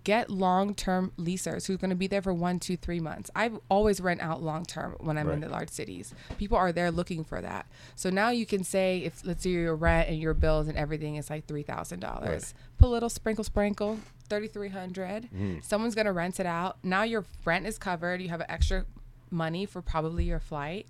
get 0.06 0.30
long-term 0.30 1.10
leasers 1.18 1.66
who's 1.66 1.78
going 1.78 1.90
to 1.90 1.96
be 1.96 2.06
there 2.06 2.22
for 2.22 2.32
one, 2.32 2.60
two, 2.60 2.76
three 2.76 3.00
months. 3.00 3.28
I've 3.34 3.58
always 3.68 4.00
rent 4.00 4.20
out 4.20 4.40
long-term 4.40 4.94
when 5.00 5.18
I'm 5.18 5.28
in 5.30 5.40
the 5.40 5.48
large 5.48 5.68
cities. 5.68 6.14
People 6.38 6.56
are 6.56 6.70
there 6.70 6.92
looking 6.92 7.24
for 7.24 7.40
that. 7.40 7.66
So 7.96 8.08
now 8.08 8.28
you 8.30 8.46
can 8.46 8.62
say 8.62 8.98
if 8.98 9.26
let's 9.26 9.42
say 9.42 9.50
your 9.50 9.74
rent 9.74 10.08
and 10.08 10.20
your 10.20 10.32
bills 10.32 10.68
and 10.68 10.78
everything 10.78 11.16
is 11.16 11.28
like 11.28 11.46
three 11.46 11.64
thousand 11.64 11.98
dollars. 11.98 12.54
Put 12.78 12.86
a 12.86 12.88
little 12.88 13.08
sprinkle, 13.08 13.42
sprinkle, 13.42 13.98
thirty 14.28 14.46
three 14.46 14.68
hundred. 14.68 15.28
Mm. 15.34 15.64
Someone's 15.64 15.96
going 15.96 16.06
to 16.06 16.12
rent 16.12 16.38
it 16.38 16.46
out. 16.46 16.78
Now 16.84 17.02
your 17.02 17.24
rent 17.44 17.66
is 17.66 17.76
covered. 17.76 18.22
You 18.22 18.28
have 18.28 18.40
an 18.40 18.48
extra 18.48 18.86
money 19.32 19.66
for 19.66 19.82
probably 19.82 20.22
your 20.22 20.38
flight. 20.38 20.86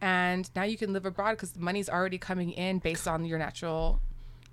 And 0.00 0.48
now 0.56 0.62
you 0.62 0.78
can 0.78 0.94
live 0.94 1.04
abroad 1.04 1.32
because 1.32 1.52
the 1.52 1.60
money's 1.60 1.90
already 1.90 2.16
coming 2.16 2.50
in 2.50 2.78
based 2.78 3.06
on 3.06 3.26
your 3.26 3.38
natural 3.38 4.00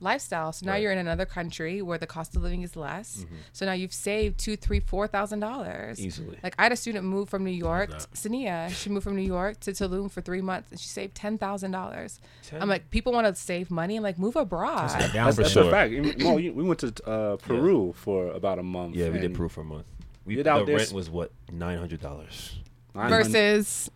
lifestyle. 0.02 0.52
So 0.52 0.66
now 0.66 0.74
Right. 0.74 0.82
you're 0.82 0.92
in 0.92 0.98
another 0.98 1.26
country 1.26 1.82
where 1.82 1.98
the 1.98 2.08
cost 2.08 2.36
of 2.36 2.42
living 2.44 2.64
is 2.64 2.76
less. 2.76 3.26
So 3.54 3.66
now 3.66 3.74
you've 3.74 3.94
saved 3.94 4.40
two, 4.40 4.56
three, 4.58 4.80
four 4.80 5.08
thousand 5.08 5.40
dollars 5.40 6.00
Easily. 6.00 6.38
Like 6.44 6.56
I 6.60 6.64
had 6.64 6.72
a 6.72 6.76
student 6.76 7.06
move 7.06 7.30
from 7.30 7.44
New 7.44 7.52
York, 7.52 7.92
that. 7.92 8.08
Sania. 8.14 8.70
She 8.70 8.90
moved 8.90 9.04
from 9.04 9.16
New 9.16 9.22
York 9.22 9.60
to 9.62 9.72
Tulum 9.72 10.10
for 10.12 10.22
three 10.22 10.42
months, 10.42 10.72
and 10.72 10.80
she 10.80 10.88
saved 10.88 11.16
ten 11.16 11.38
thousand 11.38 11.72
dollars. 11.72 12.20
I'm 12.60 12.68
like, 12.68 12.90
people 12.90 13.14
want 13.14 13.28
to 13.28 13.36
save 13.36 13.70
money. 13.72 13.96
I'm 13.98 14.04
like, 14.04 14.18
move 14.20 14.36
abroad. 14.36 14.90
Down 14.90 15.12
That's, 15.14 15.36
for 15.36 15.42
that's 15.44 15.54
sure. 15.54 15.68
a 15.68 15.72
fact. 15.72 15.94
Even- 15.94 16.24
Mo, 16.24 16.34
we 16.34 16.50
went 16.52 16.80
to 16.80 16.94
uh, 17.10 17.36
Peru 17.38 17.94
for 17.96 18.28
about 18.32 18.60
a 18.60 18.64
month. 18.64 18.96
yeah, 18.96 19.10
we 19.10 19.20
did 19.20 19.34
Peru 19.34 19.50
for 19.50 19.62
a 19.62 19.64
month. 19.66 19.86
We, 20.26 20.36
the 20.42 20.66
rent 20.68 20.92
was 20.94 21.10
what 21.10 21.32
nine 21.52 21.78
hundred 21.78 22.02
dollars. 22.02 22.58
Versus. 22.94 23.90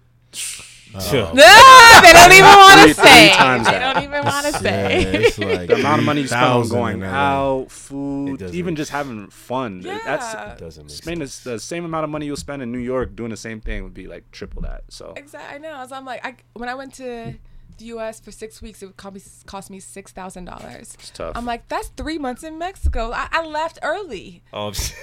No, 0.96 1.34
they 2.02 2.14
don't 2.14 2.32
even 2.32 2.46
want 2.46 2.88
to 2.88 2.93
three 2.93 3.04
say. 3.04 3.30
They 3.30 3.80
don't 3.80 4.04
even 4.04 4.24
want 4.26 4.46
to 4.46 4.52
Yeah, 4.52 4.60
say. 4.60 5.04
it's 5.04 5.38
like 5.39 5.68
the 5.68 5.76
amount 5.76 6.00
of 6.00 6.06
money 6.06 6.22
you 6.22 6.28
spend 6.28 6.43
on 6.46 6.68
going 6.70 7.04
and 7.04 7.12
uh, 7.14 7.18
out, 7.18 7.72
food, 7.72 8.39
doesn't- 8.39 8.56
even 8.56 8.76
just 8.76 8.91
having 8.91 9.28
fun. 9.30 9.82
Yeah. 9.84 10.00
That's 10.06 10.60
Doesn't 10.60 10.86
make 10.86 10.91
Spain 10.91 11.22
is 11.22 11.43
the 11.43 11.60
same 11.60 11.86
amount 11.86 12.04
of 12.04 12.10
money 12.10 12.26
you'll 12.26 12.36
spend 12.38 12.62
in 12.62 12.72
New 12.72 12.80
York 12.80 13.16
doing 13.16 13.32
the 13.32 13.38
same 13.38 13.62
thing 13.62 13.84
would 13.84 13.93
be 13.93 14.08
like 14.08 14.32
triple 14.32 14.62
that. 14.64 14.84
So 14.89 15.14
Exactly. 15.16 15.56
I 15.56 15.58
know. 15.60 15.86
So 15.88 15.96
I'm 15.96 16.06
like, 16.06 16.26
I 16.26 16.36
when 16.54 16.70
I 16.70 16.76
went 16.76 16.93
to 16.96 17.32
hmm. 17.32 17.36
The 17.78 17.86
U.S. 17.86 18.19
for 18.19 18.32
six 18.32 18.61
weeks, 18.61 18.82
it 18.82 18.88
would 18.88 18.97
cost 18.97 19.15
me 19.15 19.21
cost 19.45 19.69
me 19.69 19.80
six 19.80 20.11
thousand 20.11 20.45
dollars. 20.45 20.93
it's 20.99 21.09
tough. 21.11 21.36
I'm 21.36 21.45
like, 21.45 21.67
that's 21.67 21.89
three 21.89 22.17
months 22.17 22.43
in 22.43 22.57
Mexico. 22.57 23.11
I, 23.13 23.28
I 23.32 23.45
left 23.45 23.80
early. 23.84 24.43
Oh, 24.53 24.59
I 24.67 24.69
was 24.69 24.93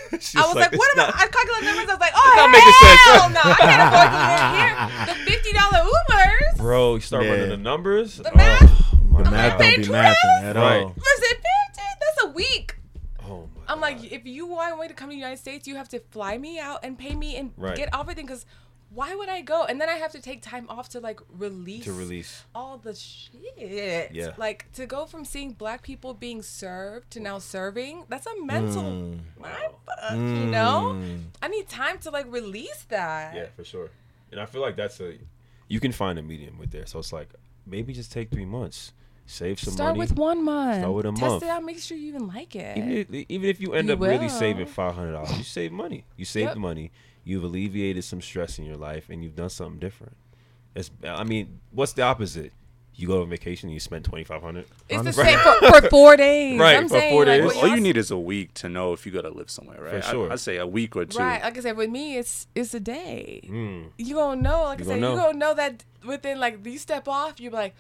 like, 0.55 0.73
what 0.73 0.89
it's 0.93 0.99
am 0.99 1.01
I? 1.01 1.07
not- 1.07 1.15
I 1.15 1.27
calculated 1.27 1.65
numbers. 1.67 1.89
I 1.89 1.93
was 1.95 2.01
like, 2.01 2.13
oh, 2.15 2.35
not 2.37 2.51
making 2.51 2.73
sense. 2.73 3.01
hell 3.05 3.31
no, 3.31 3.41
I 3.45 3.55
can't 3.59 3.83
afford 3.89 4.11
to 4.11 5.07
live 5.07 5.09
here. 5.09 5.25
The 5.25 5.31
fifty 5.31 5.53
dollar 5.53 5.91
Ubers. 5.91 6.57
Bro, 6.59 6.95
you 6.97 7.01
start 7.01 7.25
Yeah. 7.25 7.31
running 7.31 7.49
the 7.51 7.57
numbers. 7.57 8.17
The 8.17 8.31
math? 8.35 8.63
Oh, 8.63 8.89
oh 8.93 8.97
my 9.07 9.23
The 9.23 9.31
math 9.31 9.59
God. 9.59 9.65
don't 9.65 9.77
be 9.83 9.89
mathing 9.89 10.43
at 10.45 10.57
Right. 10.57 10.83
all. 10.83 10.95
Listen, 10.97 11.37
fifty. 11.37 11.83
That's 12.01 12.25
a 12.25 12.29
week. 12.31 12.77
Oh 13.25 13.49
my 13.57 13.63
I'm 13.73 13.81
like, 13.81 14.03
if 14.13 14.27
you 14.27 14.47
want 14.47 14.79
me 14.81 14.89
to 14.89 14.95
come 14.95 15.09
to 15.09 15.13
the 15.13 15.19
United 15.19 15.39
States, 15.39 15.67
you 15.69 15.77
have 15.77 15.89
to 15.91 16.01
fly 16.11 16.37
me 16.39 16.59
out 16.59 16.81
and 16.83 16.99
pay 16.99 17.15
me 17.15 17.37
and 17.37 17.53
Right. 17.57 17.77
get 17.77 17.89
everything. 17.99 18.27
Because 18.27 18.45
why 18.95 19.15
would 19.15 19.29
I 19.29 19.41
go? 19.41 19.65
And 19.65 19.81
then 19.81 19.89
I 19.89 19.95
have 19.95 20.13
to 20.13 20.21
take 20.21 20.43
time 20.43 20.67
off 20.69 20.89
to 20.91 21.01
like 21.01 21.21
release 21.39 21.85
to 21.85 21.93
release. 21.93 22.45
all 22.55 22.79
the 22.79 22.95
shit. 22.95 24.11
Yeah. 24.13 24.33
Like 24.37 24.71
to 24.73 24.87
go 24.87 25.07
from 25.07 25.25
seeing 25.25 25.53
black 25.53 25.83
people 25.83 26.15
being 26.15 26.43
served 26.43 27.11
to 27.13 27.21
now 27.21 27.39
serving, 27.39 28.05
that's 28.09 28.27
a 28.27 28.43
mental 28.45 28.83
Mm. 28.83 29.19
mind 29.41 29.73
fuck, 29.87 30.13
you 30.13 30.47
know? 30.47 30.95
Mm. 30.97 31.25
I 31.43 31.49
need 31.49 31.69
time 31.69 31.99
to 32.01 32.11
like 32.11 32.27
release 32.33 32.85
that. 32.89 33.35
Yeah, 33.35 33.47
for 33.57 33.65
sure. 33.65 33.91
And 34.31 34.41
I 34.41 34.47
feel 34.47 34.61
like 34.63 34.77
that's 34.77 35.01
a 35.01 35.15
you 35.69 35.81
can 35.81 35.93
find 35.93 36.19
a 36.19 36.23
medium 36.23 36.59
with 36.59 36.71
there. 36.71 36.87
So 36.87 36.99
it's 36.99 37.13
like 37.13 37.29
maybe 37.67 37.93
just 37.93 38.13
take 38.13 38.31
three 38.31 38.45
months, 38.45 38.93
save 39.27 39.59
some 39.61 39.73
money. 39.73 39.77
Start 39.77 39.89
money. 39.97 39.99
with 40.01 40.19
one 40.19 40.45
month. 40.45 40.79
Start 40.81 40.95
with 40.95 41.07
a 41.07 41.11
Test 41.13 41.21
month. 41.23 41.43
it 41.45 41.49
out. 41.49 41.65
Make 41.65 41.79
sure 41.79 41.97
you 41.97 42.09
even 42.09 42.27
like 42.27 42.55
it. 42.57 42.77
even 42.77 42.91
if, 42.93 43.27
even 43.29 43.49
if 43.49 43.61
you 43.61 43.73
end 43.73 43.89
You 43.89 43.95
up 43.95 44.01
really 44.01 44.29
saving 44.29 44.67
five 44.67 44.95
hundred 44.95 45.13
dollars, 45.13 45.37
you 45.39 45.45
save 45.45 45.73
money. 45.73 46.05
You 46.17 46.25
save 46.25 46.47
Yep. 46.49 46.57
money. 46.59 46.91
You've 47.25 47.45
alleviated 47.45 48.05
some 48.05 48.21
stress 48.21 48.59
in 48.59 48.65
your 48.65 48.77
life, 48.77 49.09
and 49.09 49.23
you've 49.23 49.37
done 49.37 49.51
something 49.51 49.79
different. 49.79 50.17
It's, 50.75 50.91
I 51.05 51.23
mean, 51.25 51.61
what's 51.71 51.93
the 51.93 52.03
opposite? 52.03 52.53
You 52.95 53.07
go 53.09 53.23
on 53.23 53.31
vacation 53.31 53.69
and 53.69 53.75
you 53.75 53.81
spend 53.81 54.05
twenty 54.05 54.23
five 54.25 54.43
hundred. 54.43 54.67
it's 54.89 54.89
the 54.89 54.97
Honestly. 54.99 55.25
same 55.25 55.39
for, 55.39 55.81
for 55.81 55.89
four 55.91 56.15
days. 56.17 56.61
Right, 56.61 56.77
I'm 56.77 56.89
for 56.89 56.95
saying, 56.99 57.13
four 57.13 57.25
days. 57.25 57.43
what 57.45 57.57
all 57.57 57.69
you 57.69 57.81
need 57.81 57.97
is 57.97 58.11
a 58.11 58.19
week 58.19 58.53
to 58.55 58.69
know 58.69 58.93
if 58.93 59.07
you 59.07 59.13
gotta 59.13 59.31
live 59.31 59.51
somewhere, 59.51 59.81
right? 59.83 60.05
For 60.05 60.11
sure. 60.11 60.29
I, 60.31 60.35
I'd 60.35 60.41
say 60.41 60.59
a 60.59 60.67
week 60.67 60.95
or 60.95 61.07
two. 61.07 61.19
Right, 61.19 61.43
like 61.43 61.57
I 61.57 61.61
said, 61.61 61.77
with 61.79 61.89
me, 61.89 62.19
it's 62.19 62.49
it's 62.55 62.75
a 62.75 62.81
day. 62.81 63.41
Mm. 63.51 63.91
You 63.97 64.15
gonna 64.15 64.43
know, 64.43 64.65
like 64.65 64.81
You 64.81 64.85
I 64.85 64.89
said, 64.89 65.01
gonna 65.01 65.11
you 65.11 65.17
know. 65.17 65.23
gonna 65.27 65.39
know 65.39 65.55
that 65.55 65.85
within 66.07 66.39
like 66.39 66.67
you 66.67 66.77
step 66.79 67.09
off, 67.09 67.41
you're 67.41 67.51
like, 67.53 67.75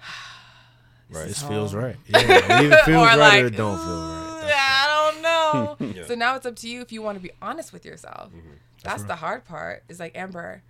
Right. 1.10 1.26
This 1.28 1.42
feels 1.42 1.74
right. 1.74 1.96
Yeah, 2.06 2.18
it 2.20 2.50
either 2.50 2.76
feels 2.84 3.02
or 3.02 3.06
right 3.06 3.18
like, 3.18 3.42
or 3.42 3.46
it 3.46 3.56
don't 3.56 3.78
feel 3.78 3.86
right. 3.86 4.42
"Ooh, 4.44 4.50
I 4.54 4.84
don't 4.86 4.87
know. 5.54 5.76
Yeah. 5.94 6.06
So 6.06 6.14
now 6.14 6.36
it's 6.36 6.46
up 6.46 6.56
to 6.56 6.68
you 6.68 6.80
if 6.80 6.92
you 6.92 7.02
want 7.02 7.16
to 7.18 7.22
be 7.22 7.30
honest 7.42 7.72
with 7.72 7.84
yourself. 7.84 8.28
Mm-hmm. 8.30 8.50
That's 8.82 9.02
the 9.04 9.16
hard 9.16 9.44
part. 9.44 9.82
Is 9.88 9.98
like 10.00 10.16
Amber, 10.16 10.62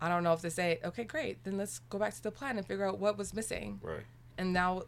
I 0.00 0.08
don't 0.08 0.22
know 0.22 0.32
if 0.32 0.40
to 0.42 0.50
say, 0.50 0.78
okay, 0.84 1.04
great, 1.04 1.42
then 1.44 1.56
let's 1.56 1.78
go 1.90 1.98
back 1.98 2.14
to 2.14 2.22
the 2.22 2.30
plan 2.30 2.58
and 2.58 2.66
figure 2.66 2.86
out 2.86 2.98
what 2.98 3.16
was 3.16 3.32
missing, 3.32 3.80
Right. 3.82 4.02
and 4.36 4.52
now 4.52 4.82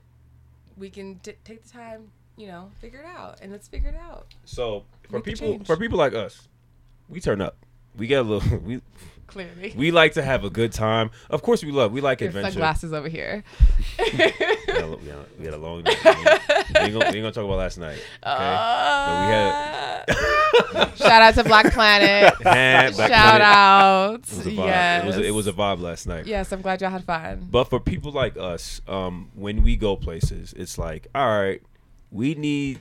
we 0.76 0.90
can 0.90 1.18
t- 1.20 1.32
take 1.44 1.62
the 1.64 1.68
time, 1.70 2.10
you 2.36 2.46
know, 2.46 2.70
figure 2.80 3.00
it 3.00 3.06
out, 3.06 3.40
and 3.40 3.50
let's 3.52 3.68
figure 3.68 3.88
it 3.90 3.96
out. 3.96 4.26
So 4.44 4.84
for 5.10 5.20
people 5.20 5.48
change. 5.52 5.66
for 5.66 5.76
people 5.76 5.98
like 5.98 6.14
us, 6.14 6.48
we 7.08 7.20
turn 7.20 7.40
up. 7.40 7.56
We 7.98 8.06
get 8.06 8.20
a 8.20 8.22
little. 8.22 8.58
We 8.64 8.80
Clearly, 9.26 9.74
we 9.76 9.90
like 9.90 10.14
to 10.14 10.22
have 10.22 10.42
a 10.44 10.48
good 10.48 10.72
time. 10.72 11.10
Of 11.28 11.42
course, 11.42 11.62
we 11.62 11.70
love. 11.70 11.92
We 11.92 12.00
like 12.00 12.22
your 12.22 12.28
adventure. 12.28 12.52
sunglasses 12.52 12.94
over 12.94 13.08
here. 13.10 13.44
we, 13.98 14.04
had 14.06 14.30
a, 14.30 14.96
we, 14.96 15.06
had 15.06 15.18
a, 15.18 15.26
we 15.38 15.44
had 15.44 15.52
a 15.52 15.58
long 15.58 15.82
night. 15.82 15.98
we, 16.02 16.10
ain't 16.80 16.92
gonna, 16.94 16.98
we 16.98 17.04
ain't 17.04 17.12
gonna 17.12 17.30
talk 17.32 17.44
about 17.44 17.58
last 17.58 17.76
night. 17.76 17.98
Okay. 18.24 20.02
Uh, 20.08 20.94
shout 20.96 21.20
out 21.22 21.34
to 21.34 21.44
Black 21.44 21.74
Planet. 21.74 22.32
And 22.46 22.94
Black 22.96 23.10
Shout 23.10 23.40
Planet, 23.40 23.42
out. 23.42 24.14
It 24.14 24.28
was 24.30 24.46
a 24.46 24.50
vibe. 24.50 24.56
Yes. 24.66 25.02
It 25.02 25.06
was 25.06 25.16
a, 25.18 25.24
it 25.24 25.30
was 25.32 25.46
a 25.46 25.52
vibe 25.52 25.80
last 25.82 26.06
night. 26.06 26.26
Yes, 26.26 26.50
I'm 26.50 26.62
glad 26.62 26.80
y'all 26.80 26.90
had 26.90 27.04
fun. 27.04 27.48
But 27.50 27.64
for 27.64 27.80
people 27.80 28.12
like 28.12 28.38
us, 28.38 28.80
um, 28.88 29.30
when 29.34 29.62
we 29.62 29.76
go 29.76 29.94
places, 29.94 30.54
it's 30.56 30.78
like, 30.78 31.06
all 31.14 31.28
right, 31.38 31.60
we 32.10 32.34
need 32.34 32.78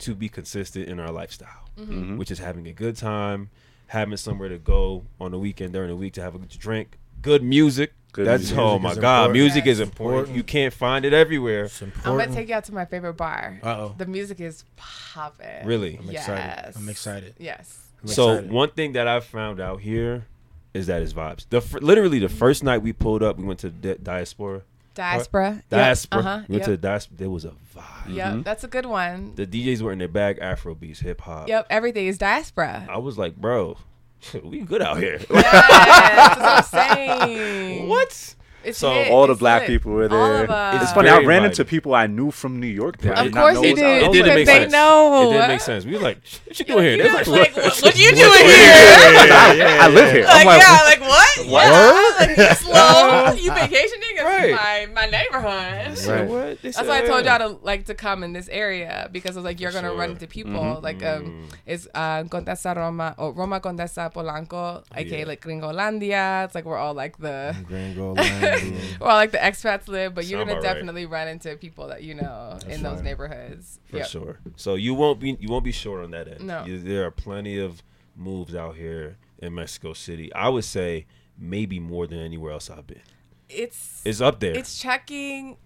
to 0.00 0.14
be 0.16 0.28
consistent 0.28 0.88
in 0.88 0.98
our 0.98 1.12
lifestyle, 1.12 1.68
Mm-hmm. 1.78 2.16
which 2.18 2.30
is 2.32 2.38
having 2.40 2.66
a 2.66 2.72
good 2.72 2.96
time, 2.96 3.50
having 3.88 4.16
somewhere 4.16 4.48
to 4.48 4.58
go 4.58 5.04
on 5.20 5.30
the 5.30 5.38
weekend 5.38 5.72
during 5.72 5.88
the 5.90 5.96
week 5.96 6.14
to 6.14 6.22
have 6.22 6.34
a 6.34 6.38
good 6.38 6.48
drink, 6.50 6.98
good 7.22 7.42
music. 7.42 7.92
Good 8.12 8.26
That's 8.28 8.42
music. 8.44 8.58
oh 8.58 8.78
Music 8.78 8.82
my 8.82 9.02
god, 9.02 9.16
important. 9.22 9.32
music 9.42 9.66
is 9.66 9.78
Yes. 9.80 9.88
important. 9.88 10.18
Important. 10.18 10.36
You 10.36 10.42
can't 10.44 10.72
find 10.72 11.04
it 11.04 11.12
everywhere. 11.12 11.64
It's 11.64 11.82
I'm 11.82 11.90
gonna 12.04 12.28
take 12.28 12.48
you 12.48 12.54
out 12.54 12.62
to 12.66 12.72
my 12.74 12.84
favorite 12.84 13.14
bar. 13.14 13.58
Uh-oh. 13.60 13.96
The 13.98 14.06
music 14.06 14.40
is 14.40 14.64
popping. 14.76 15.66
Really. 15.66 15.96
I'm 15.98 16.08
yes. 16.10 16.22
excited. 16.28 16.76
I'm 16.76 16.88
excited. 16.88 17.34
Yes. 17.40 17.88
I'm 18.02 18.08
so 18.08 18.30
excited. 18.34 18.52
one 18.52 18.70
thing 18.70 18.92
that 18.92 19.08
I 19.08 19.18
found 19.18 19.58
out 19.60 19.80
here 19.80 20.26
is 20.72 20.86
that 20.86 21.02
it's 21.02 21.12
vibes. 21.12 21.46
The 21.50 21.60
fir- 21.60 21.80
literally 21.80 22.20
the 22.20 22.28
first 22.28 22.62
night 22.62 22.78
we 22.82 22.92
pulled 22.92 23.24
up, 23.24 23.36
we 23.36 23.42
went 23.44 23.58
to 23.60 23.70
Di- 23.70 23.96
Diaspora. 24.00 24.62
Diaspora. 24.94 25.62
Diaspora. 25.68 26.20
Uh 26.20 26.22
huh. 26.22 26.42
We 26.48 26.52
went 26.54 26.62
Yep. 26.62 26.66
to 26.66 26.76
Diaspora. 26.76 27.16
There 27.18 27.30
was 27.30 27.44
a 27.44 27.52
vibe. 27.76 28.14
Yep. 28.14 28.44
That's 28.44 28.64
a 28.64 28.68
good 28.68 28.86
one. 28.86 29.32
The 29.34 29.46
DJs 29.46 29.82
were 29.82 29.92
in 29.92 29.98
their 29.98 30.08
bag, 30.08 30.38
Afro 30.40 30.74
beats, 30.74 31.00
hip 31.00 31.20
hop. 31.22 31.48
Yep. 31.48 31.66
Everything 31.70 32.06
is 32.06 32.18
diaspora. 32.18 32.86
I 32.88 32.98
was 32.98 33.18
like, 33.18 33.36
bro, 33.36 33.76
we 34.44 34.60
good 34.60 34.82
out 34.82 34.98
here. 34.98 35.18
yes. 35.30 36.36
That's 36.38 36.72
what 36.72 36.80
I'm 36.80 36.86
saying. 36.96 37.88
what? 37.88 38.34
It's 38.64 38.78
So 38.78 38.90
hit, 38.92 39.10
All 39.12 39.26
the 39.26 39.32
it's 39.32 39.40
black 39.40 39.62
lit. 39.62 39.68
people 39.68 39.92
were 39.92 40.08
there. 40.08 40.44
of 40.44 40.50
us. 40.50 40.82
It's 40.82 40.92
funny. 40.92 41.08
I 41.08 41.18
ran 41.20 41.44
into 41.44 41.64
people 41.64 41.94
I 41.94 42.06
knew 42.06 42.30
from 42.30 42.60
New 42.60 42.66
York. 42.66 42.98
That 42.98 43.18
Of 43.18 43.24
did 43.24 43.34
not 43.34 43.40
course 43.42 43.54
know 43.54 43.62
you 43.62 43.74
did. 43.76 44.02
It 44.04 44.12
didn't 44.12 44.34
make 44.34 44.46
They 44.46 44.60
sense. 44.60 44.72
know. 44.72 45.28
It 45.28 45.32
didn't 45.34 45.48
make 45.48 45.60
sense. 45.60 45.84
We 45.84 45.92
was 45.92 46.02
like, 46.02 46.18
what 46.46 46.58
you 46.58 46.64
doing 46.66 46.82
here? 46.84 46.96
You 46.96 47.02
They're 47.04 47.12
like, 47.14 47.26
like, 47.26 47.54
what? 47.56 47.64
what, 47.64 47.82
what 47.82 47.98
you 47.98 48.10
doing 48.10 48.28
What- 48.28 48.40
here? 48.40 49.78
I 49.84 49.88
live 49.88 50.12
here. 50.12 50.24
I'm 50.28 50.46
Like, 50.46 50.46
like, 50.46 50.62
yeah, 50.62 50.82
like 50.84 51.00
what? 51.00 51.46
What? 51.46 51.66
Yeah, 51.68 52.26
like 52.26 52.36
you 52.50 52.54
slow. 52.56 53.32
You 53.44 53.50
vacationing? 53.52 54.00
It's 54.16 54.22
Right. 54.24 54.54
my 54.54 55.02
my 55.02 55.06
neighborhood. 55.10 55.98
Right. 56.08 56.28
what? 56.28 56.62
That's 56.62 56.76
said, 56.76 56.86
why 56.86 56.98
I 56.98 57.00
told 57.02 57.24
y'all 57.26 57.38
to 57.38 57.48
like 57.64 57.86
to 57.86 57.94
come 57.94 58.22
in 58.22 58.32
this 58.32 58.48
area 58.48 59.08
because 59.12 59.36
I 59.36 59.40
was 59.40 59.44
like 59.44 59.60
you're 59.60 59.72
gonna 59.72 59.92
run 59.92 60.10
into 60.12 60.26
people 60.26 60.52
Mhm. 60.52 60.82
like 60.82 61.02
um 61.04 61.48
it's 61.66 61.86
uh 61.94 62.22
Condesa 62.24 62.74
Roma 62.76 63.14
or 63.18 63.32
Roma 63.32 63.60
Condesa 63.60 64.12
Polanco 64.12 64.84
aka 64.94 65.18
Yeah. 65.20 65.26
like 65.26 65.40
Gringolandia. 65.42 66.44
It's 66.46 66.54
like 66.54 66.64
we're 66.64 66.78
all 66.78 66.94
like 66.94 67.18
the 67.18 67.54
Gringo 67.66 68.14
Land. 68.62 68.76
we're 69.00 69.06
like 69.08 69.30
the 69.32 69.38
expats 69.38 69.88
live, 69.88 70.14
but 70.14 70.24
you're 70.26 70.40
gonna 70.40 70.52
about 70.58 70.64
right. 70.64 70.74
definitely 70.74 71.06
run 71.06 71.28
into 71.28 71.56
people 71.56 71.88
that 71.88 72.02
you 72.02 72.14
know 72.14 72.50
That's 72.52 72.64
in 72.64 72.82
those 72.82 72.96
right. 72.96 73.04
neighborhoods. 73.04 73.78
for 73.90 73.98
Yep. 73.98 74.06
sure. 74.08 74.38
So 74.56 74.74
you 74.74 74.94
won't 74.94 75.20
be 75.20 75.36
you 75.40 75.48
won't 75.48 75.64
be 75.64 75.72
short 75.72 76.04
on 76.04 76.10
that 76.12 76.28
end. 76.28 76.42
No. 76.46 76.64
There 76.66 77.04
are 77.06 77.10
plenty 77.10 77.58
of 77.58 77.82
moves 78.16 78.54
out 78.54 78.76
here 78.76 79.16
in 79.38 79.54
Mexico 79.54 79.92
City. 79.92 80.32
I 80.32 80.48
would 80.48 80.64
say 80.64 81.06
maybe 81.38 81.80
more 81.80 82.06
than 82.06 82.18
anywhere 82.20 82.52
else 82.52 82.70
I've 82.70 82.86
been. 82.86 83.02
It's 83.48 84.02
It's 84.04 84.20
up 84.20 84.40
there. 84.40 84.54
it's 84.56 84.78
checking 84.80 85.56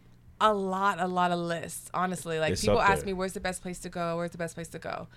a 0.41 0.53
lot, 0.55 1.01
a 1.01 1.07
lot 1.07 1.31
of 1.33 1.39
lists. 1.39 1.91
Honestly, 1.93 2.39
like 2.39 2.53
It's 2.53 2.61
people 2.63 2.81
ask 2.81 3.05
me, 3.05 3.13
"Where's 3.13 3.33
the 3.33 3.41
best 3.41 3.61
place 3.63 3.79
to 3.81 3.89
go? 3.89 4.17
Where's 4.17 4.31
the 4.31 4.39
best 4.39 4.55
place 4.55 4.69
to 4.69 4.79
go?" 4.79 5.09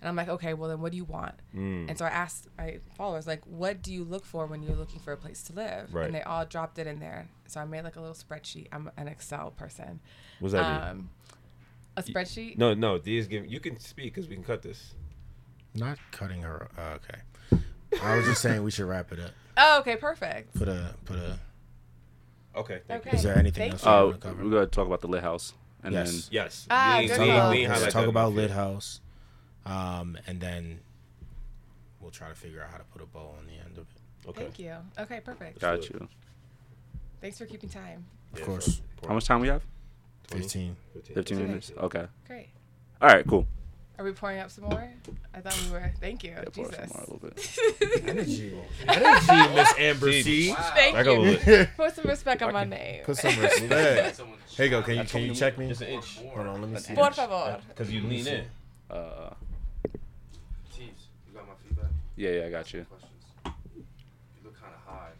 And 0.00 0.08
I'm 0.08 0.14
like, 0.16 0.28
"Okay, 0.28 0.52
well 0.54 0.68
then, 0.68 0.80
what 0.80 0.92
do 0.92 0.96
you 0.98 1.04
want?" 1.04 1.34
Mm. 1.54 1.88
And 1.88 1.96
so 1.98 2.04
I 2.04 2.08
asked 2.10 2.48
my 2.58 2.80
followers, 2.96 3.26
like, 3.26 3.42
"What 3.46 3.82
do 3.82 3.92
you 3.92 4.04
look 4.04 4.24
for 4.26 4.46
when 4.46 4.62
you're 4.62 4.76
looking 4.76 5.00
for 5.00 5.12
a 5.12 5.16
place 5.16 5.42
to 5.44 5.52
live?" 5.54 5.92
Right. 5.94 6.06
And 6.06 6.14
they 6.14 6.22
all 6.22 6.44
dropped 6.44 6.78
it 6.78 6.86
in 6.86 7.00
there. 7.00 7.28
So 7.46 7.60
I 7.60 7.64
made 7.64 7.82
like 7.82 7.96
a 7.96 8.00
little 8.00 8.14
spreadsheet. 8.14 8.66
I'm 8.72 8.90
an 8.96 9.08
Excel 9.08 9.52
person. 9.52 10.00
What's 10.40 10.52
that 10.52 10.82
mean? 10.82 10.90
Um, 10.90 11.10
a 11.96 12.02
spreadsheet. 12.02 12.58
No, 12.58 12.74
no. 12.74 12.98
These 12.98 13.26
give 13.26 13.46
you 13.46 13.58
can 13.60 13.78
speak 13.80 14.12
because 14.14 14.28
we 14.28 14.34
can 14.34 14.44
cut 14.44 14.60
this. 14.62 14.94
Not 15.74 15.98
cutting 16.10 16.42
her. 16.42 16.68
Uh, 16.76 16.96
okay. 16.96 17.62
I 18.02 18.16
was 18.16 18.26
just 18.26 18.42
saying 18.42 18.62
we 18.62 18.70
should 18.70 18.86
wrap 18.86 19.12
it 19.12 19.20
up. 19.20 19.30
Oh, 19.56 19.78
okay, 19.80 19.96
perfect. 19.96 20.54
Put 20.54 20.68
a 20.68 20.94
put 21.06 21.16
a. 21.16 21.38
Okay. 22.54 22.80
Thank 22.86 23.06
Okay. 23.06 23.16
Is 23.16 23.22
there 23.22 23.38
anything 23.38 23.70
Thank 23.70 23.72
else 23.74 23.84
you. 23.84 23.90
you 23.90 23.96
Uh, 23.96 24.04
want 24.06 24.20
to 24.20 24.28
cover? 24.28 24.44
we're 24.44 24.50
gonna 24.50 24.66
talk 24.66 24.86
about 24.86 25.00
the 25.00 25.08
lit 25.08 25.22
house, 25.22 25.54
and 25.82 25.94
Yes. 25.94 26.10
then. 26.10 26.22
Yes. 26.30 26.66
Ah, 26.70 26.96
We 26.98 27.04
ain't- 27.04 27.08
good 27.12 27.20
we 27.20 27.26
talk 27.26 27.34
about, 27.36 27.50
we 27.50 27.56
ain't 27.58 27.68
let's 27.68 27.80
highlight 27.80 27.92
talk 27.92 28.06
about. 28.08 28.32
Lit 28.32 28.50
House, 28.50 29.00
um, 29.66 30.16
and 30.26 30.40
then 30.40 30.80
we'll 32.00 32.10
try 32.10 32.28
to 32.28 32.34
figure 32.34 32.62
out 32.62 32.70
how 32.70 32.78
to 32.78 32.84
put 32.84 33.02
a 33.02 33.06
bow 33.06 33.34
on 33.38 33.46
the 33.46 33.52
end 33.54 33.78
of 33.78 33.84
it. 33.84 34.28
Okay. 34.30 34.42
Thank 34.42 34.58
you. 34.58 34.74
Okay, 34.98 35.20
perfect. 35.20 35.58
got 35.60 35.88
you. 35.88 36.08
Thanks 37.20 37.38
for 37.38 37.46
keeping 37.46 37.68
time. 37.70 38.04
Of 38.32 38.40
Yeah, 38.40 38.44
course, 38.46 38.80
How 39.06 39.14
much 39.14 39.24
time 39.26 39.40
we 39.40 39.48
have? 39.48 39.62
20? 40.28 40.42
fifteen. 40.42 40.76
15 41.14 41.36
Okay. 41.38 41.46
minutes. 41.46 41.72
Okay. 41.78 42.06
Great. 42.26 42.48
All 43.00 43.08
right. 43.08 43.26
Cool. 43.26 43.46
Are 43.98 44.04
we 44.04 44.12
pouring 44.12 44.40
up 44.40 44.50
some 44.50 44.64
more? 44.64 44.92
I 45.32 45.40
thought 45.40 45.58
we 45.64 45.70
were. 45.70 45.90
Thank 46.00 46.22
you. 46.24 46.32
Yeah, 46.32 46.44
pour 46.52 46.68
Jesus. 46.68 46.76
some 46.76 46.88
more 46.88 47.04
a 47.04 47.12
little 47.12 47.28
bit. 47.30 48.02
Energy. 48.08 48.58
Energy, 48.86 49.54
Miss 49.54 49.74
Amber 49.78 50.12
C. 50.12 50.52
Thank 50.52 50.94
Back 50.96 51.06
you. 51.06 51.12
little. 51.18 51.66
Put 51.76 51.94
some 51.94 52.04
respect 52.04 52.42
on 52.42 52.52
my 52.52 52.64
name. 52.64 53.04
Put 53.04 53.16
some 53.16 53.38
respect. 53.40 54.16
Someone 54.16 54.38
Here 54.48 54.64
you 54.66 54.70
go. 54.70 54.82
Can 54.82 54.96
you 54.98 55.04
can 55.04 55.22
you 55.22 55.34
check 55.34 55.56
me? 55.56 55.68
Just 55.68 55.80
an 55.80 55.88
inch. 55.88 56.18
Hold 56.34 56.46
on. 56.46 56.60
Let 56.60 56.70
me 56.70 56.78
see. 56.78 56.94
Por 56.94 57.10
favor. 57.12 57.58
Because 57.68 57.90
you 57.90 58.02
lean 58.02 58.26
in. 58.26 58.44
Uh, 58.90 59.30
yeah, 62.16 62.30
yeah, 62.30 62.46
I 62.46 62.50
got 62.50 62.72
you. 62.72 62.84
Questions. 62.84 63.12
You 63.44 63.52
look 64.44 64.58
kind 64.58 64.72
of 64.72 64.80
high 64.90 65.10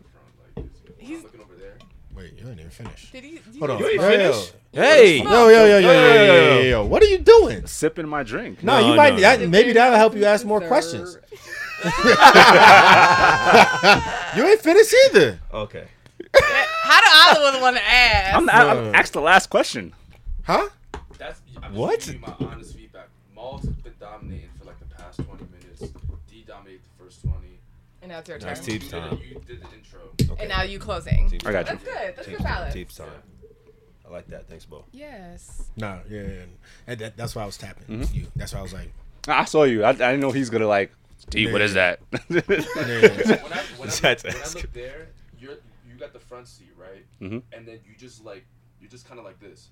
like. 0.57 0.67
He's 0.99 1.23
looking 1.23 1.43
over 1.43 1.55
there. 1.55 1.77
Wait, 2.15 2.33
you 2.39 2.49
ain't 2.49 2.59
even 2.59 2.71
finished. 2.71 3.13
Did 3.13 3.25
he? 3.25 3.33
Did 3.33 3.59
Hold 3.59 3.71
on. 3.73 3.79
You 3.79 3.89
ain't 3.89 4.01
finished? 4.01 4.55
Hey. 4.73 5.19
Yo, 5.19 5.49
yo, 5.49 5.49
yo, 5.49 5.79
yo, 5.79 5.79
yo, 5.79 6.15
yo, 6.15 6.25
yo, 6.25 6.61
yo. 6.63 6.87
What 6.87 7.03
are 7.03 7.07
you 7.07 7.19
doing? 7.19 7.67
Sipping 7.67 8.09
my 8.09 8.23
drink. 8.23 8.63
No, 8.63 8.81
no 8.81 8.85
you 8.87 8.91
no, 8.93 8.97
might. 8.97 9.15
No. 9.15 9.21
That, 9.21 9.47
maybe 9.47 9.75
that'll 9.75 9.99
help 9.99 10.15
you 10.15 10.25
ask 10.25 10.47
more 10.47 10.63
questions. 10.63 11.19
you 14.35 14.47
ain't 14.47 14.61
finished 14.61 14.95
either. 15.07 15.39
Okay. 15.53 15.85
How 16.35 17.01
do 17.01 17.07
I 17.07 17.53
the 17.53 17.61
want 17.61 17.77
to 17.77 17.83
ask? 17.83 18.37
I'm, 18.37 18.47
the, 18.47 18.55
I'm 18.55 18.95
asked 18.95 19.13
the 19.13 19.21
last 19.21 19.51
question. 19.51 19.93
Huh? 20.45 20.69
That's 21.19 21.41
I'm 21.63 21.75
what? 21.75 22.01
Just 22.01 22.19
my 22.19 22.35
honest 22.41 22.75
feedback. 22.75 23.09
Has 23.37 23.67
been 23.67 23.93
dominating 24.01 24.49
for 24.59 24.65
like 24.65 24.79
the 24.79 24.87
past 24.87 25.19
20 25.19 25.45
minutes 25.45 25.56
and 28.07 28.13
now 28.13 28.19
it's 28.21 28.29
your 28.29 28.39
turn. 28.39 28.49
Nice 28.51 28.67
You 28.69 28.79
Teams 28.79 28.85
did, 28.91 29.01
time. 29.01 29.19
you 29.29 29.41
did 29.47 29.61
the 29.63 29.75
intro. 29.75 30.01
Okay. 30.33 30.43
And 30.45 30.49
now 30.49 30.63
you 30.63 30.79
closing. 30.79 31.29
Teams 31.29 31.45
I 31.45 31.51
got 31.51 31.67
you. 31.67 31.73
That's 31.73 31.85
good. 31.85 32.15
That's 32.17 32.27
Teams 32.27 32.39
good 32.39 32.45
balance. 32.45 32.75
Teams 32.75 32.95
time. 32.97 33.09
I 34.07 34.13
like 34.13 34.29
that. 34.29 34.49
Thanks, 34.49 34.65
Bo. 34.65 34.85
Yes. 34.93 35.65
No, 35.77 35.99
yeah, 36.09 36.21
yeah. 36.23 36.29
And 36.87 37.01
that, 37.01 37.17
that's 37.17 37.35
why 37.35 37.43
I 37.43 37.47
was 37.47 37.57
tapping 37.57 37.99
Mhm. 38.03 38.15
you. 38.15 38.27
That's 38.37 38.53
why 38.55 38.61
I 38.61 38.63
was 38.63 38.73
like, 38.73 38.93
I 39.27 39.45
saw 39.45 39.65
you. 39.65 39.83
I, 39.83 39.89
I 39.89 39.93
didn't 39.95 40.21
know 40.21 40.31
he's 40.31 40.51
gonna 40.51 40.69
like. 40.69 40.93
D, 41.31 41.51
what 41.51 41.61
is 41.61 41.75
that? 41.75 41.99
when 42.29 42.39
I, 42.39 42.43
when, 42.47 42.61
I 42.61 43.63
look, 43.79 43.79
when 43.79 43.91
I 43.91 44.47
look 44.55 44.73
there, 44.73 45.09
you're 45.41 45.55
you 45.89 45.97
got 45.99 46.13
the 46.13 46.21
front 46.21 46.47
seat, 46.47 46.71
right? 46.79 47.05
Mhm. 47.21 47.43
And 47.53 47.67
then 47.67 47.81
you 47.85 47.97
just 47.99 48.25
like 48.25 48.47
you're 48.81 48.91
just 48.91 49.09
kind 49.09 49.19
of 49.19 49.25
like 49.27 49.41
this. 49.41 49.71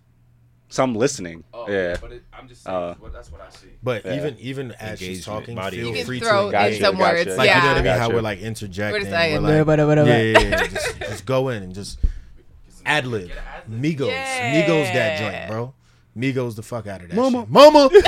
So 0.75 0.83
I'm 0.83 0.95
listening. 0.95 1.45
Oh 1.55 1.69
yeah. 1.71 1.97
But 2.01 2.13
it, 2.13 2.23
I'm 2.33 2.49
just 2.49 2.65
saying, 2.65 2.77
Uh, 2.77 2.95
that's 3.13 3.31
what 3.31 3.41
I 3.41 3.51
see. 3.51 3.69
But 3.83 4.05
Yeah. 4.05 4.17
even 4.17 4.37
even 4.39 4.73
as 4.73 4.99
she's 4.99 5.25
talking, 5.25 5.55
body 5.55 5.77
feel 5.81 6.05
free 6.05 6.19
throw 6.21 6.47
to 6.47 6.53
Gotcha, 6.53 6.67
in 6.67 6.73
engage. 6.73 6.81
some 6.83 6.97
gotcha. 6.99 7.15
words. 7.27 7.37
Like 7.39 7.47
yeah. 7.49 7.57
you 7.57 7.63
know 7.63 7.69
what 7.69 7.79
I 7.79 7.83
mean? 7.93 8.01
How 8.01 8.11
we're 8.11 8.21
like 8.23 8.41
interjecting. 8.41 9.11
We're 9.11 9.65
we're 9.65 9.75
like, 9.75 10.07
yeah, 10.07 10.21
yeah, 10.21 10.39
yeah. 10.41 10.67
Just, 10.67 10.99
just 10.99 11.27
go 11.27 11.49
in 11.51 11.63
and 11.63 11.75
just 11.75 11.99
ad 12.87 13.07
lib. 13.07 13.29
Get 13.29 13.37
an 13.39 13.45
ad-lib. 13.45 13.83
Migos, 13.99 14.09
Yeah. 14.09 14.67
Migos 14.67 14.93
that 14.93 15.19
joint, 15.19 15.49
bro. 15.51 15.75
Migos 16.17 16.55
the 16.55 16.63
fuck 16.63 16.87
out 16.87 17.03
of 17.03 17.09
that. 17.09 17.17
Mama. 17.17 17.41
shit. 17.41 17.51
mama. 17.51 17.91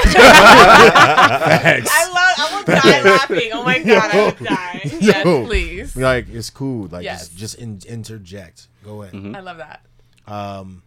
Facts. 0.62 1.90
I 1.92 2.08
love. 2.08 2.34
I 2.38 2.56
would 2.56 2.66
die 2.66 3.02
laughing. 3.10 3.50
Oh 3.52 3.64
my 3.64 3.78
god, 3.80 4.10
I 4.14 4.24
would 4.26 4.38
die. 4.44 4.80
Yes, 5.00 5.22
please. 5.46 5.96
Like 5.96 6.28
it's 6.28 6.50
cool. 6.50 6.86
Like 6.88 7.04
Yes. 7.04 7.28
just 7.28 7.36
just 7.38 7.54
in, 7.56 7.80
interject. 7.88 8.68
Go 8.84 9.02
in. 9.02 9.10
Mhm. 9.10 9.36
I 9.36 9.40
love 9.40 9.56
that. 9.58 9.80
Um, 10.26 10.82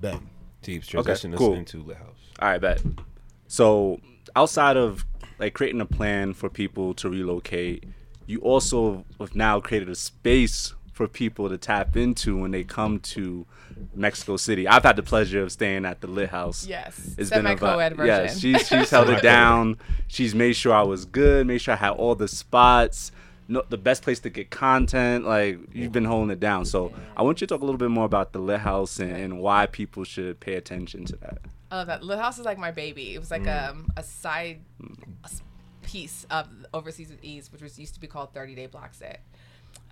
bet. 0.00 0.20
Teams 0.66 0.86
transition 0.86 1.32
us 1.32 1.38
cool. 1.38 1.54
into 1.54 1.82
Lit 1.82 1.96
House. 1.96 2.18
All 2.40 2.48
right, 2.48 2.60
bet. 2.60 2.82
So 3.46 4.00
outside 4.34 4.76
of 4.76 5.04
like 5.38 5.54
creating 5.54 5.80
a 5.80 5.86
plan 5.86 6.34
for 6.34 6.48
people 6.48 6.92
to 6.94 7.08
relocate, 7.08 7.84
you 8.26 8.40
also 8.40 9.04
have 9.20 9.34
now 9.34 9.60
created 9.60 9.88
a 9.88 9.94
space 9.94 10.74
for 10.92 11.06
people 11.06 11.48
to 11.48 11.58
tap 11.58 11.96
into 11.96 12.40
when 12.40 12.50
they 12.50 12.64
come 12.64 12.98
to 12.98 13.46
Mexico 13.94 14.36
City. 14.36 14.66
I've 14.66 14.82
had 14.82 14.96
the 14.96 15.02
pleasure 15.02 15.42
of 15.42 15.52
staying 15.52 15.84
at 15.84 16.00
the 16.00 16.06
Lit 16.06 16.30
House. 16.30 16.66
Yes. 16.66 17.14
It's 17.18 17.28
Semi 17.28 17.42
been 17.42 17.52
a 17.52 17.56
co-ed 17.56 17.96
version. 17.96 18.06
Yeah, 18.06 18.32
she's 18.32 18.66
she's 18.66 18.90
held 18.96 19.10
it 19.10 19.22
down. 19.22 19.78
She's 20.08 20.34
made 20.34 20.54
sure 20.54 20.74
I 20.74 20.82
was 20.82 21.04
good. 21.04 21.46
Made 21.46 21.58
sure 21.58 21.74
I 21.74 21.76
had 21.76 21.90
all 21.90 22.14
the 22.14 22.28
spots. 22.28 23.12
No, 23.48 23.62
the 23.68 23.78
best 23.78 24.02
place 24.02 24.18
to 24.20 24.30
get 24.30 24.50
content. 24.50 25.24
Like 25.24 25.58
you've 25.72 25.92
been 25.92 26.04
holding 26.04 26.30
it 26.30 26.40
down. 26.40 26.64
So 26.64 26.92
I 27.16 27.22
want 27.22 27.40
you 27.40 27.46
to 27.46 27.54
talk 27.54 27.62
a 27.62 27.64
little 27.64 27.78
bit 27.78 27.90
more 27.90 28.04
about 28.04 28.32
the 28.32 28.38
Lit 28.40 28.60
House 28.60 28.98
and, 28.98 29.12
and 29.12 29.38
why 29.40 29.66
people 29.66 30.04
should 30.04 30.40
pay 30.40 30.54
attention 30.54 31.04
to 31.06 31.16
that. 31.16 31.38
I 31.70 31.76
love 31.78 31.86
that. 31.88 32.02
Lit 32.02 32.18
House 32.18 32.38
is 32.38 32.44
like 32.44 32.58
my 32.58 32.70
baby. 32.70 33.14
It 33.14 33.18
was 33.18 33.30
like 33.30 33.42
Mm. 33.44 33.70
um, 33.70 33.88
a 33.96 34.02
side 34.02 34.60
piece 35.82 36.26
of 36.30 36.48
Overseas 36.74 37.10
with 37.10 37.22
Ease, 37.22 37.52
which 37.52 37.62
was 37.62 37.78
used 37.78 37.94
to 37.94 38.00
be 38.00 38.06
called 38.06 38.32
30 38.34 38.54
Day 38.54 38.68
Blaxit. 38.68 39.18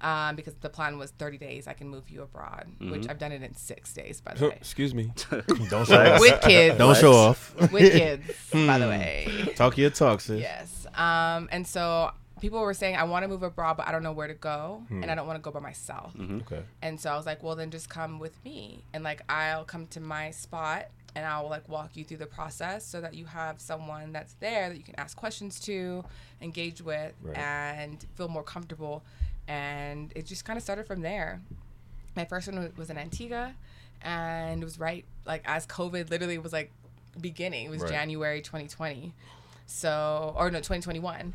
Um, 0.01 0.35
because 0.35 0.55
the 0.55 0.69
plan 0.69 0.99
was 0.99 1.13
30 1.13 1.39
days, 1.39 1.67
I 1.69 1.73
can 1.73 1.89
move 1.89 2.11
you 2.11 2.23
abroad, 2.23 2.67
Mm-hmm. 2.81 2.91
which 2.91 3.09
I've 3.09 3.19
done 3.19 3.33
it 3.33 3.43
in 3.43 3.55
six 3.55 3.93
days, 3.93 4.21
by 4.21 4.35
the 4.35 4.49
way. 4.49 4.55
Excuse 4.57 4.93
me. 4.95 5.13
Don't 5.71 5.87
show. 5.87 6.15
off. 6.15 6.21
With 6.21 6.41
kids. 6.43 6.79
Don't 6.79 6.97
show 6.97 7.13
off. 7.13 7.55
With 7.73 7.93
kids, 7.93 8.25
by 8.53 8.79
the 8.79 8.89
way. 8.89 9.53
Talk 9.57 9.79
your 9.79 9.91
talk, 9.91 10.21
sis. 10.21 10.41
Yes. 10.41 10.87
Um, 10.95 11.49
and 11.53 11.67
so 11.67 12.11
people 12.45 12.61
were 12.61 12.75
saying, 12.75 12.95
I 12.95 13.05
want 13.05 13.23
to 13.23 13.29
move 13.29 13.43
abroad, 13.43 13.79
but 13.79 13.89
I 13.89 13.93
don't 13.93 14.03
know 14.03 14.13
where 14.13 14.29
to 14.29 14.35
go, 14.35 14.83
and 14.91 15.07
I 15.07 15.09
hmm. 15.09 15.17
don't 15.17 15.27
want 15.27 15.39
to 15.39 15.41
go 15.43 15.51
by 15.51 15.61
myself. 15.61 16.13
Mm-hmm. 16.13 16.41
Okay. 16.41 16.63
And 16.83 17.01
so 17.01 17.11
I 17.11 17.17
was 17.17 17.25
like, 17.25 17.43
well, 17.43 17.57
then 17.57 17.71
just 17.71 17.89
come 17.89 18.19
with 18.19 18.37
me. 18.45 18.85
And 18.93 19.03
like, 19.03 19.23
I'll 19.31 19.65
come 19.65 19.87
to 19.89 20.01
my 20.01 20.31
spot 20.31 20.89
and 21.15 21.25
I'll 21.25 21.49
like 21.49 21.67
walk 21.71 21.97
you 21.97 22.05
through 22.05 22.19
the 22.19 22.27
process 22.27 22.85
so 22.85 23.01
that 23.01 23.15
you 23.15 23.25
have 23.25 23.63
someone 23.63 24.13
that's 24.13 24.35
there 24.41 24.69
that 24.69 24.77
you 24.77 24.83
can 24.83 24.95
ask 24.99 25.17
questions 25.17 25.59
to, 25.61 26.05
engage 26.43 26.83
with, 26.83 27.15
Right. 27.23 27.39
and 27.39 28.05
feel 28.15 28.29
more 28.29 28.43
comfortable. 28.43 29.03
And 29.49 30.13
it 30.15 30.27
just 30.27 30.45
kind 30.45 30.59
of 30.59 30.63
started 30.63 30.87
from 30.87 31.01
there. 31.01 31.41
My 32.15 32.27
first 32.27 32.47
one 32.47 32.59
was- 32.59 32.77
was 32.77 32.91
in 32.91 32.99
Antigua 32.99 33.55
and 34.03 34.61
it 34.61 34.65
was 34.67 34.79
right 34.79 35.07
like 35.25 35.41
as 35.47 35.67
COVID 35.67 36.11
literally 36.11 36.37
was 36.37 36.53
like 36.53 36.71
beginning. 37.19 37.67
It 37.67 37.71
was 37.71 37.81
Right. 37.81 37.91
January 37.91 38.43
2020. 38.43 39.15
So, 39.67 40.35
or 40.37 40.51
no, 40.51 40.59
2021. 40.59 41.33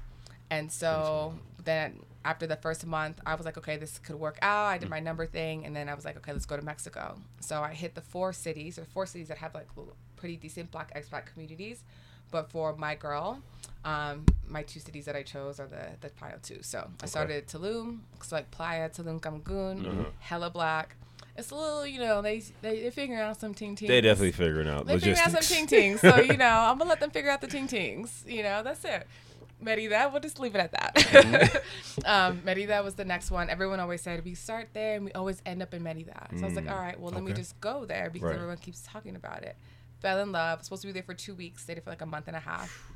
And 0.52 0.72
so 0.72 1.34
then 1.64 2.00
after 2.26 2.48
the 2.48 2.56
first 2.56 2.86
month, 2.86 3.20
I 3.26 3.36
was 3.36 3.46
like, 3.46 3.58
okay, 3.58 3.78
this 3.78 4.00
could 4.00 4.16
work 4.20 4.38
out. 4.42 4.66
I 4.66 4.78
did 4.78 4.90
my 4.90 5.00
number 5.00 5.26
thing. 5.26 5.66
And 5.66 5.76
then 5.76 5.88
I 5.90 5.94
was 5.94 6.06
like, 6.06 6.18
okay, 6.18 6.34
let's 6.34 6.46
go 6.46 6.58
to 6.58 6.64
Mexico. 6.66 7.18
So 7.40 7.62
I 7.62 7.74
hit 7.74 7.96
the 7.96 8.02
four 8.02 8.34
cities, 8.34 8.78
or 8.78 8.86
four 8.86 9.06
cities 9.06 9.28
that 9.30 9.38
have 9.38 9.54
like 9.54 9.68
pretty 10.16 10.36
decent 10.36 10.72
black 10.72 10.94
expat 10.96 11.26
communities. 11.26 11.84
But 12.32 12.52
for 12.52 12.76
my 12.76 12.96
girl, 12.96 13.42
um, 13.86 14.26
my 14.48 14.64
two 14.64 14.80
cities 14.80 15.06
that 15.06 15.16
I 15.16 15.24
chose 15.24 15.60
are 15.60 15.68
the, 15.68 15.88
the 16.02 16.10
final 16.10 16.38
two. 16.42 16.60
So 16.62 16.90
I 17.02 17.06
started 17.08 17.38
at 17.38 17.48
Tulum, 17.48 18.00
so 18.22 18.36
like 18.36 18.52
Playa, 18.52 18.90
Tulum, 18.90 19.20
Cancun, 19.20 20.06
hella 20.20 20.50
black. 20.50 20.96
it's 21.36 21.50
a 21.52 21.56
little, 21.56 21.88
you 21.88 22.00
know, 22.00 22.22
they 22.22 22.40
they 22.62 22.82
they're 22.82 22.92
figuring 22.92 23.20
out 23.22 23.40
some 23.40 23.54
ting 23.56 23.76
tings. 23.76 23.90
They 23.90 24.02
definitely 24.02 24.34
figuring 24.34 24.68
out 24.68 24.86
They're 24.86 25.00
figuring 25.00 25.20
out 25.20 25.32
some 25.32 25.58
ting 25.58 25.66
tings. 25.66 26.02
So 26.02 26.18
you 26.20 26.38
know, 26.44 26.46
I'm 26.46 26.78
gonna 26.78 26.90
let 26.90 27.00
them 27.00 27.10
figure 27.10 27.32
out 27.32 27.42
the 27.42 27.48
ting 27.48 27.68
tings. 27.68 28.24
You 28.28 28.44
know, 28.44 28.62
that's 28.62 28.84
it. 28.86 29.08
Merida, 29.62 30.10
we'll 30.12 30.22
just 30.22 30.40
leave 30.40 30.56
it 30.56 30.60
at 30.60 30.72
that. 30.72 30.96
Mm-hmm. 30.96 32.00
um, 32.06 32.42
Merida 32.46 32.82
was 32.84 32.96
the 32.96 33.06
next 33.06 33.30
one. 33.32 33.50
Everyone 33.50 33.80
always 33.80 34.02
said 34.02 34.24
we 34.24 34.34
start 34.36 34.70
there 34.74 34.96
and 34.96 35.06
we 35.06 35.12
always 35.14 35.42
end 35.46 35.62
up 35.62 35.74
in 35.74 35.84
Merida. 35.84 36.28
So 36.38 36.44
I 36.44 36.46
was 36.46 36.56
like, 36.56 36.66
Mm. 36.66 36.72
all 36.72 36.80
right, 36.80 37.00
well, 37.00 37.12
let 37.12 37.24
me 37.24 37.34
just 37.34 37.60
go 37.60 37.86
there 37.86 38.10
because 38.10 38.28
Right. 38.28 38.36
everyone 38.36 38.58
keeps 38.58 38.82
talking 38.86 39.16
about 39.16 39.44
it. 39.44 39.56
Fell 40.02 40.20
in 40.22 40.32
love. 40.32 40.64
Supposed 40.64 40.82
to 40.84 40.88
be 40.88 40.92
there 40.94 41.04
for 41.04 41.14
two 41.14 41.36
weeks. 41.36 41.64
Stayed 41.64 41.84
for 41.84 41.90
like 41.90 42.02
a 42.02 42.06
month 42.06 42.28
and 42.28 42.36
a 42.38 42.40
half. 42.40 42.92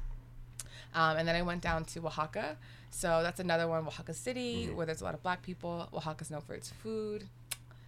Um, 0.95 1.17
and 1.17 1.27
then 1.27 1.35
I 1.35 1.41
went 1.41 1.61
down 1.61 1.85
to 1.85 2.05
Oaxaca. 2.05 2.55
So 2.91 3.21
that's 3.23 3.39
another 3.39 3.67
one, 3.67 3.85
Oaxaca 3.87 4.13
City, 4.13 4.67
Mm-hmm. 4.67 4.75
where 4.75 4.85
there's 4.85 5.01
a 5.01 5.03
lot 5.03 5.15
of 5.15 5.23
black 5.23 5.41
people. 5.41 5.89
Oaxaca's 5.93 6.29
known 6.31 6.41
for 6.41 6.53
its 6.53 6.69
food. 6.69 7.27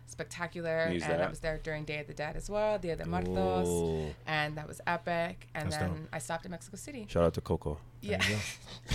Spectacular. 0.08 0.90
Use 0.92 1.04
and 1.04 1.22
I 1.22 1.28
was 1.30 1.40
there 1.40 1.60
during 1.64 1.84
Day 1.84 2.00
of 2.00 2.08
the 2.08 2.14
Dead 2.14 2.36
as 2.36 2.50
well, 2.50 2.78
Dia 2.78 2.96
de 2.96 3.06
Muertos. 3.06 3.68
Ooh. 3.68 4.14
And 4.28 4.56
that 4.58 4.68
was 4.68 4.80
epic. 4.88 5.48
And 5.56 5.66
That's 5.72 5.78
then 5.78 5.90
dope. 5.90 6.00
I 6.14 6.20
stopped 6.20 6.46
in 6.46 6.52
Mexico 6.52 6.78
City. 6.78 7.06
Shout 7.10 7.24
out 7.24 7.34
to 7.34 7.42
Coco. 7.42 7.80
Yeah. 8.02 8.22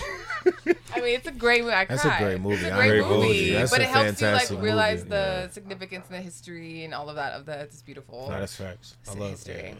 I 0.93 0.99
mean, 1.01 1.15
it's 1.15 1.27
a 1.27 1.31
great 1.31 1.61
movie. 1.63 1.73
I 1.73 1.85
That's 1.85 2.05
a 2.05 2.15
great 2.17 2.39
movie. 2.41 2.55
It's 2.55 2.63
a 2.65 2.73
I 2.73 2.87
great 2.87 2.99
agree 2.99 3.01
with 3.01 3.27
movie. 3.27 3.53
That's 3.53 3.71
but 3.71 3.79
a 3.81 3.83
it 3.83 3.89
helps 3.89 4.21
you 4.21 4.27
fantastic 4.27 4.55
like 4.57 4.63
realize 4.63 4.99
movie. 4.99 5.09
the 5.09 5.15
Yeah. 5.15 5.49
significance 5.49 6.05
and 6.09 6.17
the 6.17 6.21
history 6.21 6.83
and 6.85 6.93
all 6.93 7.09
of 7.09 7.15
that 7.15 7.33
of 7.33 7.45
the 7.45 7.59
it's 7.59 7.81
beautiful. 7.81 8.27
No, 8.29 8.39
that's 8.39 8.55
facts. 8.55 8.95
I 9.09 9.13
love 9.13 9.31
history. 9.31 9.75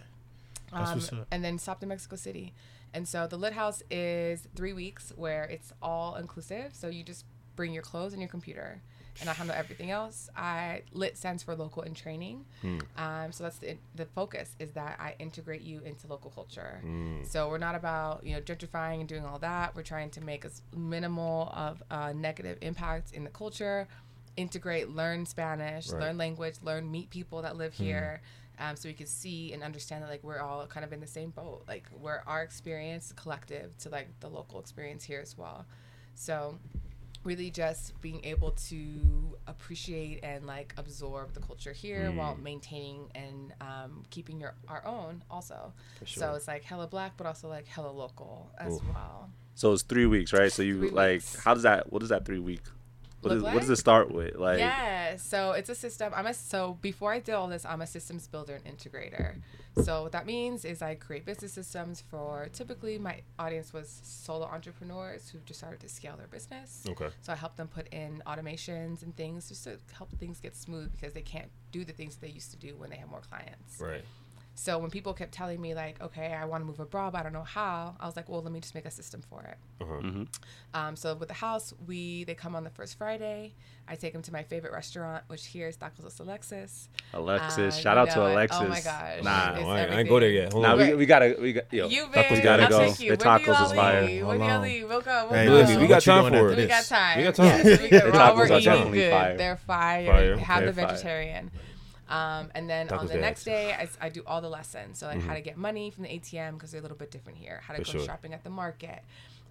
that. 0.71 0.77
Um, 0.77 1.25
and 1.32 1.43
then 1.43 1.57
stopped 1.59 1.84
in 1.84 1.89
Mexico 1.89 2.15
City. 2.15 2.53
And 2.93 3.07
so 3.07 3.25
the 3.27 3.38
Lit 3.38 3.53
House 3.53 3.84
is 3.89 4.47
three 4.55 4.73
weeks 4.73 5.11
where 5.15 5.43
it's 5.45 5.71
all 5.82 6.15
inclusive. 6.15 6.73
So 6.75 6.88
you 6.88 7.03
just 7.03 7.25
bring 7.55 7.73
your 7.73 7.84
clothes 7.84 8.13
and 8.13 8.21
your 8.21 8.29
computer, 8.29 8.82
and 9.20 9.30
I 9.30 9.34
handle 9.34 9.55
everything 9.55 9.91
else. 9.91 10.30
I 10.36 10.84
Lit 10.93 11.18
stands 11.18 11.43
for 11.43 11.55
local 11.55 11.82
in 11.84 11.93
training. 11.93 12.45
Um, 12.97 13.32
so 13.32 13.43
that's 13.43 13.57
the 13.57 13.78
the 13.95 14.05
focus 14.05 14.55
is 14.59 14.72
that 14.72 14.97
I 14.99 15.16
integrate 15.20 15.62
you 15.62 15.82
into 15.84 16.07
local 16.07 16.32
culture. 16.32 16.82
So 17.26 17.49
we're 17.49 17.57
not 17.57 17.76
about 17.76 18.24
you 18.26 18.36
know 18.36 18.41
gentrifying 18.41 18.99
and 19.01 19.07
doing 19.09 19.26
all 19.26 19.39
that. 19.39 19.76
We're 19.76 19.84
trying 19.84 20.12
to 20.12 20.22
make 20.22 20.45
as 20.45 20.62
minimal 20.76 21.51
of 21.55 21.84
a 21.91 22.14
negative 22.14 22.57
impact 22.62 23.12
in 23.14 23.24
the 23.24 23.30
culture. 23.32 23.88
Integrate, 24.38 24.89
learn 24.89 25.26
Spanish, 25.26 25.89
Right. 25.89 26.01
learn 26.03 26.18
language, 26.18 26.55
learn 26.64 26.89
meet 26.89 27.09
people 27.09 27.41
that 27.41 27.57
live 27.57 27.74
here 27.74 28.22
um, 28.59 28.76
so 28.78 28.88
we 28.88 28.93
can 28.93 29.07
see 29.07 29.51
and 29.51 29.62
understand 29.62 30.03
that 30.03 30.09
like 30.09 30.24
we're 30.24 30.39
all 30.39 30.66
kind 30.68 30.86
of 30.86 30.93
in 30.93 30.99
the 31.01 31.07
same 31.07 31.32
boat 31.32 31.64
like 31.68 31.86
we're 31.99 32.22
our 32.28 32.41
experience 32.43 33.12
collective 33.16 33.78
to 33.80 33.89
like 33.89 34.07
the 34.22 34.30
local 34.30 34.59
experience 34.59 35.03
here 35.03 35.20
as 35.20 35.38
well 35.38 35.66
so 36.16 36.57
really 37.24 37.49
just 37.51 37.99
being 38.01 38.24
able 38.26 38.51
to 38.51 39.38
appreciate 39.47 40.19
and 40.24 40.45
like 40.45 40.74
absorb 40.78 41.34
the 41.34 41.39
culture 41.39 41.74
here 41.74 42.11
while 42.11 42.36
maintaining 42.41 43.09
and 43.15 43.53
um, 43.61 44.03
keeping 44.09 44.39
your 44.39 44.53
our 44.67 44.86
own 44.86 45.24
also 45.30 45.74
so 46.05 46.34
it's 46.36 46.47
like 46.47 46.63
hella 46.63 46.88
black 46.88 47.13
but 47.17 47.28
also 47.28 47.47
like 47.47 47.67
hella 47.67 47.91
local 47.91 48.49
as 48.57 48.74
Oof. 48.74 48.82
well 48.93 49.30
So 49.53 49.74
it's 49.74 49.84
three 49.84 50.05
weeks, 50.07 50.34
right? 50.34 50.51
So 50.51 50.63
you 50.63 50.80
Three 50.80 50.89
like, 50.89 51.11
weeks. 51.13 51.36
how 51.43 51.53
does 51.53 51.63
that? 51.63 51.91
What 51.91 51.99
does 51.99 52.09
that 52.09 52.26
three 52.26 52.39
week? 52.39 52.61
What, 53.22 53.34
is, 53.34 53.43
what 53.43 53.59
does 53.59 53.69
it 53.69 53.76
start 53.76 54.11
with? 54.11 54.36
Like, 54.36 54.59
yeah, 54.59 55.17
so 55.17 55.51
it's 55.51 55.69
a 55.69 55.76
system. 55.76 56.11
I'm 56.15 56.26
a 56.26 56.34
so 56.34 56.78
before 56.82 57.13
I 57.13 57.19
did 57.19 57.34
all 57.34 57.47
this, 57.47 57.65
I'm 57.65 57.82
a 57.82 57.88
systems 57.88 58.28
builder 58.28 58.59
and 58.63 58.78
integrator. 58.78 59.36
So 59.84 60.03
what 60.03 60.11
that 60.11 60.26
means 60.26 60.65
is 60.65 60.82
I 60.82 60.95
create 60.95 61.26
business 61.26 61.53
systems 61.53 62.01
for 62.01 62.49
typically 62.51 62.97
my 62.97 63.22
audience 63.39 63.72
was 63.72 64.01
solo 64.03 64.45
entrepreneurs 64.45 65.30
who 65.30 65.39
just 65.45 65.59
started 65.59 65.80
to 65.82 65.89
scale 65.89 66.17
their 66.17 66.28
business. 66.28 66.84
Okay. 66.89 67.09
So 67.22 67.32
I 67.32 67.36
help 67.36 67.55
them 67.55 67.67
put 67.67 67.88
in 67.93 68.22
automations 68.28 69.01
and 69.01 69.15
things 69.15 69.47
just 69.47 69.63
to 69.63 69.78
help 69.95 70.11
things 70.19 70.39
get 70.39 70.55
smooth 70.55 70.91
because 70.91 71.13
they 71.13 71.22
can't 71.22 71.49
do 71.72 71.86
the 71.86 71.93
things 71.93 72.17
they 72.17 72.28
used 72.28 72.51
to 72.51 72.57
do 72.57 72.76
when 72.76 72.89
they 72.89 72.97
have 72.97 73.09
more 73.09 73.22
clients. 73.22 73.80
Right. 73.80 74.03
So 74.62 74.78
when 74.78 74.91
people 74.91 75.14
kept 75.16 75.32
telling 75.32 75.59
me 75.59 75.74
like, 75.74 75.99
okay, 76.03 76.36
I 76.39 76.45
want 76.45 76.62
to 76.62 76.66
move 76.68 76.80
abroad, 76.80 77.14
but 77.14 77.22
I 77.22 77.24
don't 77.24 77.34
know 77.34 77.41
how, 77.41 77.95
I 77.99 78.05
was 78.05 78.16
like, 78.16 78.30
well, 78.30 78.43
let 78.43 78.51
me 78.53 78.59
just 78.59 78.76
make 78.76 78.86
a 78.86 78.91
system 78.91 79.24
for 79.28 79.41
it. 79.41 79.57
Uh-huh. 79.82 80.26
Um, 80.76 80.95
so 80.95 81.16
with 81.16 81.30
the 81.30 81.34
house, 81.34 81.74
we 81.88 82.26
they 82.26 82.36
come 82.36 82.55
on 82.55 82.64
the 82.64 82.70
first 82.70 82.95
Friday. 82.95 83.55
I 83.88 83.95
take 83.95 84.14
them 84.14 84.22
to 84.22 84.32
my 84.32 84.43
favorite 84.43 84.72
restaurant, 84.72 85.24
which 85.30 85.47
here 85.47 85.68
is 85.68 85.78
Tacos 85.78 86.03
Los 86.03 86.20
Alexis. 86.20 86.89
Alexis, 87.16 87.76
Uh, 87.76 87.80
shout 87.82 87.97
out 87.97 88.12
to 88.12 88.18
know 88.18 88.28
it. 88.28 88.34
Alexis. 88.34 88.62
Oh 88.62 88.68
my 88.68 88.82
gosh. 88.82 89.24
Nah, 89.24 89.59
No, 89.59 89.68
I, 89.72 89.80
I 89.86 89.99
ain't 90.01 90.07
go 90.09 90.20
there 90.20 90.30
yet. 90.30 90.51
Hold 90.53 90.64
nah, 90.64 90.74
on. 90.74 90.78
we, 90.78 90.93
we 90.93 91.05
gotta, 91.07 91.36
we 91.41 91.53
got, 91.53 91.74
yo, 91.74 91.88
You've 91.88 92.09
tacos 92.12 92.30
been. 92.30 92.43
gotta 92.43 92.64
I'll 92.66 92.70
go. 92.70 92.80
take 92.86 92.99
you. 92.99 93.18
Their 93.18 93.18
When 93.18 93.39
tacos 93.41 93.47
y'all 93.47 93.66
is 93.66 93.72
fire. 93.74 94.01
When 94.03 94.09
do 94.20 94.24
Hold 94.26 94.38
y'all 94.38 94.49
on. 94.51 94.62
leave? 94.62 94.88
We'll 94.88 95.01
go. 95.01 95.28
We'll 95.32 95.39
Hey, 95.39 95.45
go. 95.47 95.53
listen, 95.53 95.76
we 95.78 95.82
what 95.82 95.89
got 95.89 96.03
time 96.03 96.32
for 96.32 96.51
it. 96.51 96.57
We 96.57 96.68
got 96.68 96.86
time. 96.86 97.18
We 97.18 97.24
got 97.24 97.34
time. 97.36 97.45
Yes, 97.66 97.82
we 97.82 97.89
got, 97.89 98.03
The 98.05 98.12
tacos 98.12 98.36
we're 98.38 98.59
definitely 98.62 98.97
good. 98.99 99.12
fire. 99.12 99.38
They're 99.38 99.57
fire. 99.57 100.05
Fire, 100.05 100.38
Have 100.38 100.64
okay, 100.64 100.72
the 100.72 100.82
fire. 100.88 101.43
Um, 102.12 102.51
and 102.55 102.70
then 102.70 102.88
Tacos 102.89 102.99
on 102.99 103.07
the 103.07 103.16
next 103.18 103.43
day, 103.45 103.74
I, 104.01 104.09
do 104.09 104.22
all 104.28 104.41
the 104.41 104.49
lessons. 104.49 104.99
So 104.99 105.07
like 105.07 105.22
how 105.22 105.34
to 105.34 105.41
get 105.41 105.57
money 105.57 105.89
from 105.91 106.03
the 106.03 106.09
ATM 106.09 106.53
because 106.53 106.72
they're 106.72 106.80
a 106.80 106.82
little 106.82 106.97
bit 106.97 107.09
different 107.12 107.38
here. 107.38 107.62
How 107.66 107.74
to 107.74 107.82
Mm-hmm. 107.82 107.91
For 107.91 107.97
go 107.97 107.99
sure. 107.99 108.07
shopping 108.07 108.34
at 108.34 108.43
the 108.43 108.49
market. 108.49 109.03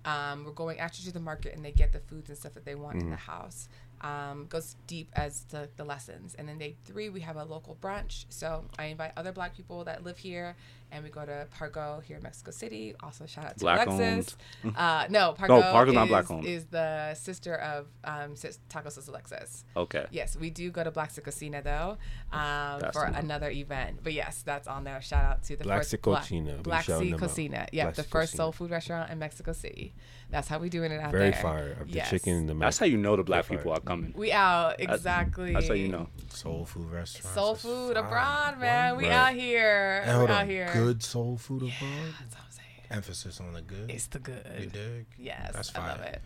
Um, 0.04 0.44
we're 0.44 0.52
going 0.52 0.78
actually 0.78 1.06
to 1.06 1.12
the 1.12 1.20
market 1.20 1.54
and 1.54 1.64
they 1.64 1.72
get 1.72 1.92
the 1.92 1.98
foods 2.00 2.28
and 2.30 2.38
stuff 2.38 2.54
that 2.54 2.64
they 2.64 2.74
want 2.74 2.96
Mm-hmm. 2.98 3.06
in 3.06 3.10
the 3.10 3.16
house. 3.16 3.68
Um, 4.02 4.46
goes 4.48 4.76
deep 4.86 5.10
as 5.14 5.44
to 5.50 5.68
the 5.76 5.84
lessons. 5.84 6.34
And 6.34 6.48
then 6.48 6.56
day 6.58 6.74
three, 6.86 7.10
we 7.10 7.20
have 7.20 7.36
a 7.36 7.44
local 7.44 7.76
brunch. 7.82 8.24
So 8.30 8.64
I 8.78 8.84
invite 8.86 9.12
other 9.16 9.32
black 9.32 9.54
people 9.54 9.84
that 9.84 10.04
live 10.04 10.16
here 10.18 10.56
and 10.92 11.04
we 11.04 11.10
go 11.10 11.24
to 11.24 11.46
Pargo 11.56 12.02
here 12.02 12.16
in 12.16 12.22
Mexico 12.22 12.50
City. 12.50 12.94
Also 13.02 13.26
shout 13.26 13.44
out 13.46 13.54
to 13.58 13.60
Black 13.60 13.86
Alexis. 13.86 14.36
Uh, 14.76 15.06
no, 15.10 15.34
Pargo, 15.38 15.62
Pargo's 15.72 15.94
not 15.94 16.04
is, 16.04 16.08
black 16.08 16.30
owned. 16.30 16.44
is 16.46 16.64
the 16.66 17.14
sister 17.14 17.54
of 17.56 17.86
um, 18.04 18.36
Sis- 18.36 18.58
Tacos 18.68 18.96
Los 18.96 19.08
Alexis. 19.08 19.64
Okay. 19.76 20.06
Yes, 20.10 20.36
we 20.36 20.50
do 20.50 20.70
go 20.70 20.84
to 20.84 20.90
Black 20.90 21.12
Cocina 21.14 21.62
though 21.62 21.96
um, 22.36 22.80
for 22.92 23.06
the 23.06 23.12
one. 23.12 23.14
another 23.14 23.50
event. 23.50 24.00
But 24.02 24.12
yes, 24.12 24.42
that's 24.42 24.68
on 24.68 24.84
there. 24.84 25.00
Shout 25.02 25.24
out 25.24 25.42
to 25.44 25.56
the 25.56 25.64
Black 25.64 25.78
first 25.80 26.00
Cocina. 26.02 26.56
We 26.56 26.62
Black 26.62 26.84
shouting 26.84 27.12
Sea. 27.12 27.18
Cocina. 27.18 27.66
Yeah, 27.72 27.84
Black 27.84 27.94
the 27.96 28.02
first 28.04 28.32
Cocina. 28.32 28.36
soul 28.36 28.52
food 28.52 28.70
restaurant 28.70 29.10
in 29.10 29.18
Mexico 29.18 29.52
City. 29.52 29.94
That's 30.30 30.46
how 30.46 30.58
we 30.58 30.68
doing 30.68 30.92
it 30.92 31.00
out 31.00 31.10
Very 31.10 31.30
there. 31.30 31.32
Very 31.32 31.42
fire. 31.42 31.76
Of 31.80 31.88
the 31.88 31.94
Yes. 31.94 32.10
chicken 32.10 32.34
and 32.36 32.48
the 32.48 32.54
That's 32.54 32.78
how 32.78 32.86
you 32.86 32.96
know 32.96 33.16
the 33.16 33.24
black 33.24 33.46
Fire. 33.46 33.58
people 33.58 33.72
are 33.72 33.80
coming. 33.80 34.12
We 34.16 34.30
out 34.30 34.76
exactly. 34.78 35.52
That's 35.54 35.66
how 35.68 35.74
you 35.74 35.88
know. 35.88 36.08
Soul 36.28 36.64
food 36.64 36.88
restaurant. 36.90 37.34
Soul 37.34 37.54
food 37.56 37.96
abroad, 37.96 38.58
man. 38.60 38.96
We 38.96 39.04
Right. 39.08 39.12
out 39.12 39.34
here. 39.34 40.02
Hey, 40.04 40.16
we 40.16 40.22
out 40.24 40.30
on. 40.30 40.48
here. 40.48 40.68
Good 40.84 41.02
soul 41.02 41.36
food 41.36 41.62
abroad. 41.62 42.14
That's 42.20 42.34
what 42.34 42.44
I'm 42.44 42.50
saying. 42.50 42.86
Emphasis 42.90 43.40
on 43.40 43.52
the 43.52 43.62
good. 43.62 43.90
It's 43.90 44.06
the 44.06 44.18
good. 44.18 44.44
You 44.58 44.66
good. 44.66 44.72
dig? 44.72 45.06
Yes, 45.18 45.50
That's 45.52 45.74
I 45.74 45.88
love 45.88 46.00
it. 46.00 46.20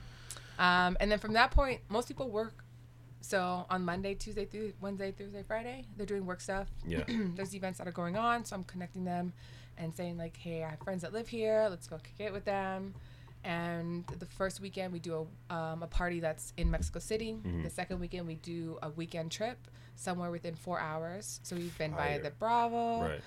Um, 0.59 0.96
and 1.00 1.11
then 1.11 1.18
from 1.18 1.32
that 1.34 1.50
point, 1.50 1.80
most 1.88 2.09
people 2.09 2.30
work. 2.30 2.64
So 3.20 3.64
on 3.70 3.84
Monday, 3.84 4.14
Tuesday, 4.14 4.44
through 4.44 4.74
Wednesday, 4.80 5.11
Thursday, 5.11 5.42
Friday, 5.46 5.86
they're 5.96 6.07
doing 6.07 6.26
work 6.26 6.40
stuff. 6.40 6.68
Yeah. 6.86 7.05
There's 7.09 7.55
events 7.55 7.78
that 7.78 7.88
are 7.88 7.92
going 7.92 8.16
on, 8.16 8.44
so 8.44 8.55
I'm 8.55 8.64
connecting 8.64 9.05
them 9.05 9.32
and 9.78 9.94
saying 9.94 10.18
like, 10.18 10.36
"Hey, 10.36 10.62
I 10.62 10.70
have 10.70 10.78
friends 10.80 11.02
that 11.02 11.12
live 11.12 11.28
here. 11.28 11.66
Let's 11.70 11.86
go 11.86 11.96
kick 11.96 12.26
it 12.26 12.32
with 12.32 12.44
them." 12.44 12.94
And 13.42 14.07
the 14.18 14.26
first 14.26 14.61
weekend 14.61 14.92
we 14.92 14.98
do 14.98 15.26
a, 15.50 15.55
um, 15.55 15.82
a 15.82 15.86
party 15.86 16.20
that's 16.20 16.52
in 16.57 16.70
Mexico 16.70 16.98
City. 16.98 17.34
Mm-hmm. 17.34 17.62
The 17.62 17.70
second 17.70 18.00
weekend 18.00 18.26
we 18.26 18.36
do 18.36 18.78
a 18.82 18.88
weekend 18.90 19.32
trip 19.32 19.59
somewhere 19.97 20.30
within 20.30 20.55
four 20.55 20.78
hours. 20.80 21.40
So 21.42 21.57
we've 21.57 21.76
been 21.78 21.92
Valle 21.95 22.20
de 22.20 22.30
Bravo, 22.30 23.03
Right. 23.03 23.20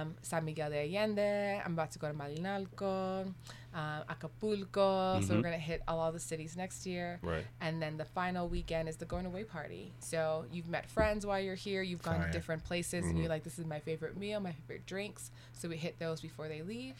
um, 0.00 0.14
San 0.22 0.44
Miguel 0.44 0.70
de 0.70 0.76
Allende. 0.96 1.62
I'm 1.64 1.72
about 1.72 1.90
to 1.92 1.98
go 1.98 2.08
to 2.08 2.14
Malinalco, 2.14 3.32
uh, 3.74 4.02
Acapulco. 4.08 5.20
So 5.22 5.34
we're 5.34 5.42
gonna 5.42 5.58
hit 5.58 5.82
all, 5.88 5.98
all 6.00 6.12
the 6.12 6.20
cities 6.20 6.56
next 6.56 6.86
year. 6.86 7.18
Right. 7.22 7.44
And 7.60 7.80
then 7.82 7.96
the 7.96 8.04
final 8.04 8.48
weekend 8.48 8.88
is 8.88 8.96
the 8.96 9.04
going 9.06 9.26
away 9.26 9.44
party. 9.44 9.92
So 10.00 10.44
you've 10.52 10.68
met 10.68 10.88
friends 10.90 11.24
while 11.26 11.40
you're 11.40 11.54
here. 11.54 11.82
You've 11.82 12.02
gone 12.02 12.18
Fire. 12.18 12.26
to 12.26 12.32
different 12.32 12.64
places, 12.64 13.02
Mm-hmm. 13.02 13.10
and 13.10 13.18
you're 13.18 13.28
like, 13.28 13.42
"This 13.44 13.58
is 13.58 13.66
my 13.66 13.80
favorite 13.80 14.16
meal, 14.16 14.40
my 14.40 14.52
favorite 14.52 14.86
drinks." 14.86 15.30
So 15.52 15.68
we 15.68 15.76
hit 15.76 15.98
those 15.98 16.20
before 16.20 16.48
they 16.48 16.62
leave, 16.62 16.94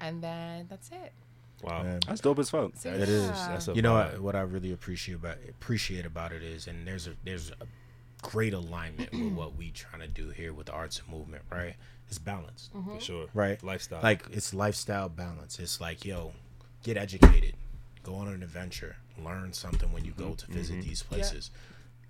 and 0.00 0.22
then 0.22 0.66
that's 0.68 0.90
it. 0.90 1.12
Wow. 1.62 1.82
Man, 1.82 2.00
That's 2.06 2.22
dope 2.22 2.38
as 2.38 2.48
fuck. 2.48 2.70
So, 2.76 2.88
It 2.90 3.06
is. 3.06 3.26
yeah. 3.28 3.48
That's 3.48 3.68
a 3.68 3.74
you 3.74 3.82
know 3.82 3.92
what, 3.92 4.18
what 4.20 4.34
I 4.34 4.40
really 4.40 4.72
appreciate 4.72 5.16
about 5.16 5.36
appreciate 5.48 6.06
about 6.06 6.32
it 6.32 6.42
is, 6.42 6.66
and 6.66 6.86
there's 6.86 7.06
a 7.06 7.14
there's 7.22 7.50
a 7.50 7.66
great 8.20 8.54
alignment 8.54 9.10
with 9.12 9.32
what 9.32 9.56
we 9.56 9.70
trying 9.70 10.02
to 10.02 10.08
do 10.08 10.30
here 10.30 10.52
with 10.52 10.66
the 10.66 10.72
arts 10.72 11.00
and 11.00 11.08
movement, 11.16 11.42
right? 11.50 11.74
It's 12.08 12.18
balanced, 12.18 12.72
Mm-hmm. 12.74 12.94
For 12.96 13.00
sure. 13.00 13.26
right? 13.34 13.62
Lifestyle. 13.62 14.00
Like 14.02 14.24
it's 14.32 14.52
lifestyle 14.52 15.08
balance. 15.08 15.58
It's 15.58 15.80
like 15.80 16.04
yo, 16.04 16.32
get 16.82 16.96
educated, 16.96 17.54
go 18.02 18.14
on 18.16 18.28
an 18.28 18.42
adventure, 18.42 18.96
learn 19.22 19.52
something 19.52 19.92
when 19.92 20.04
you 20.04 20.12
go 20.12 20.34
to 20.34 20.46
visit 20.50 20.82
these 20.82 21.02
places. 21.02 21.50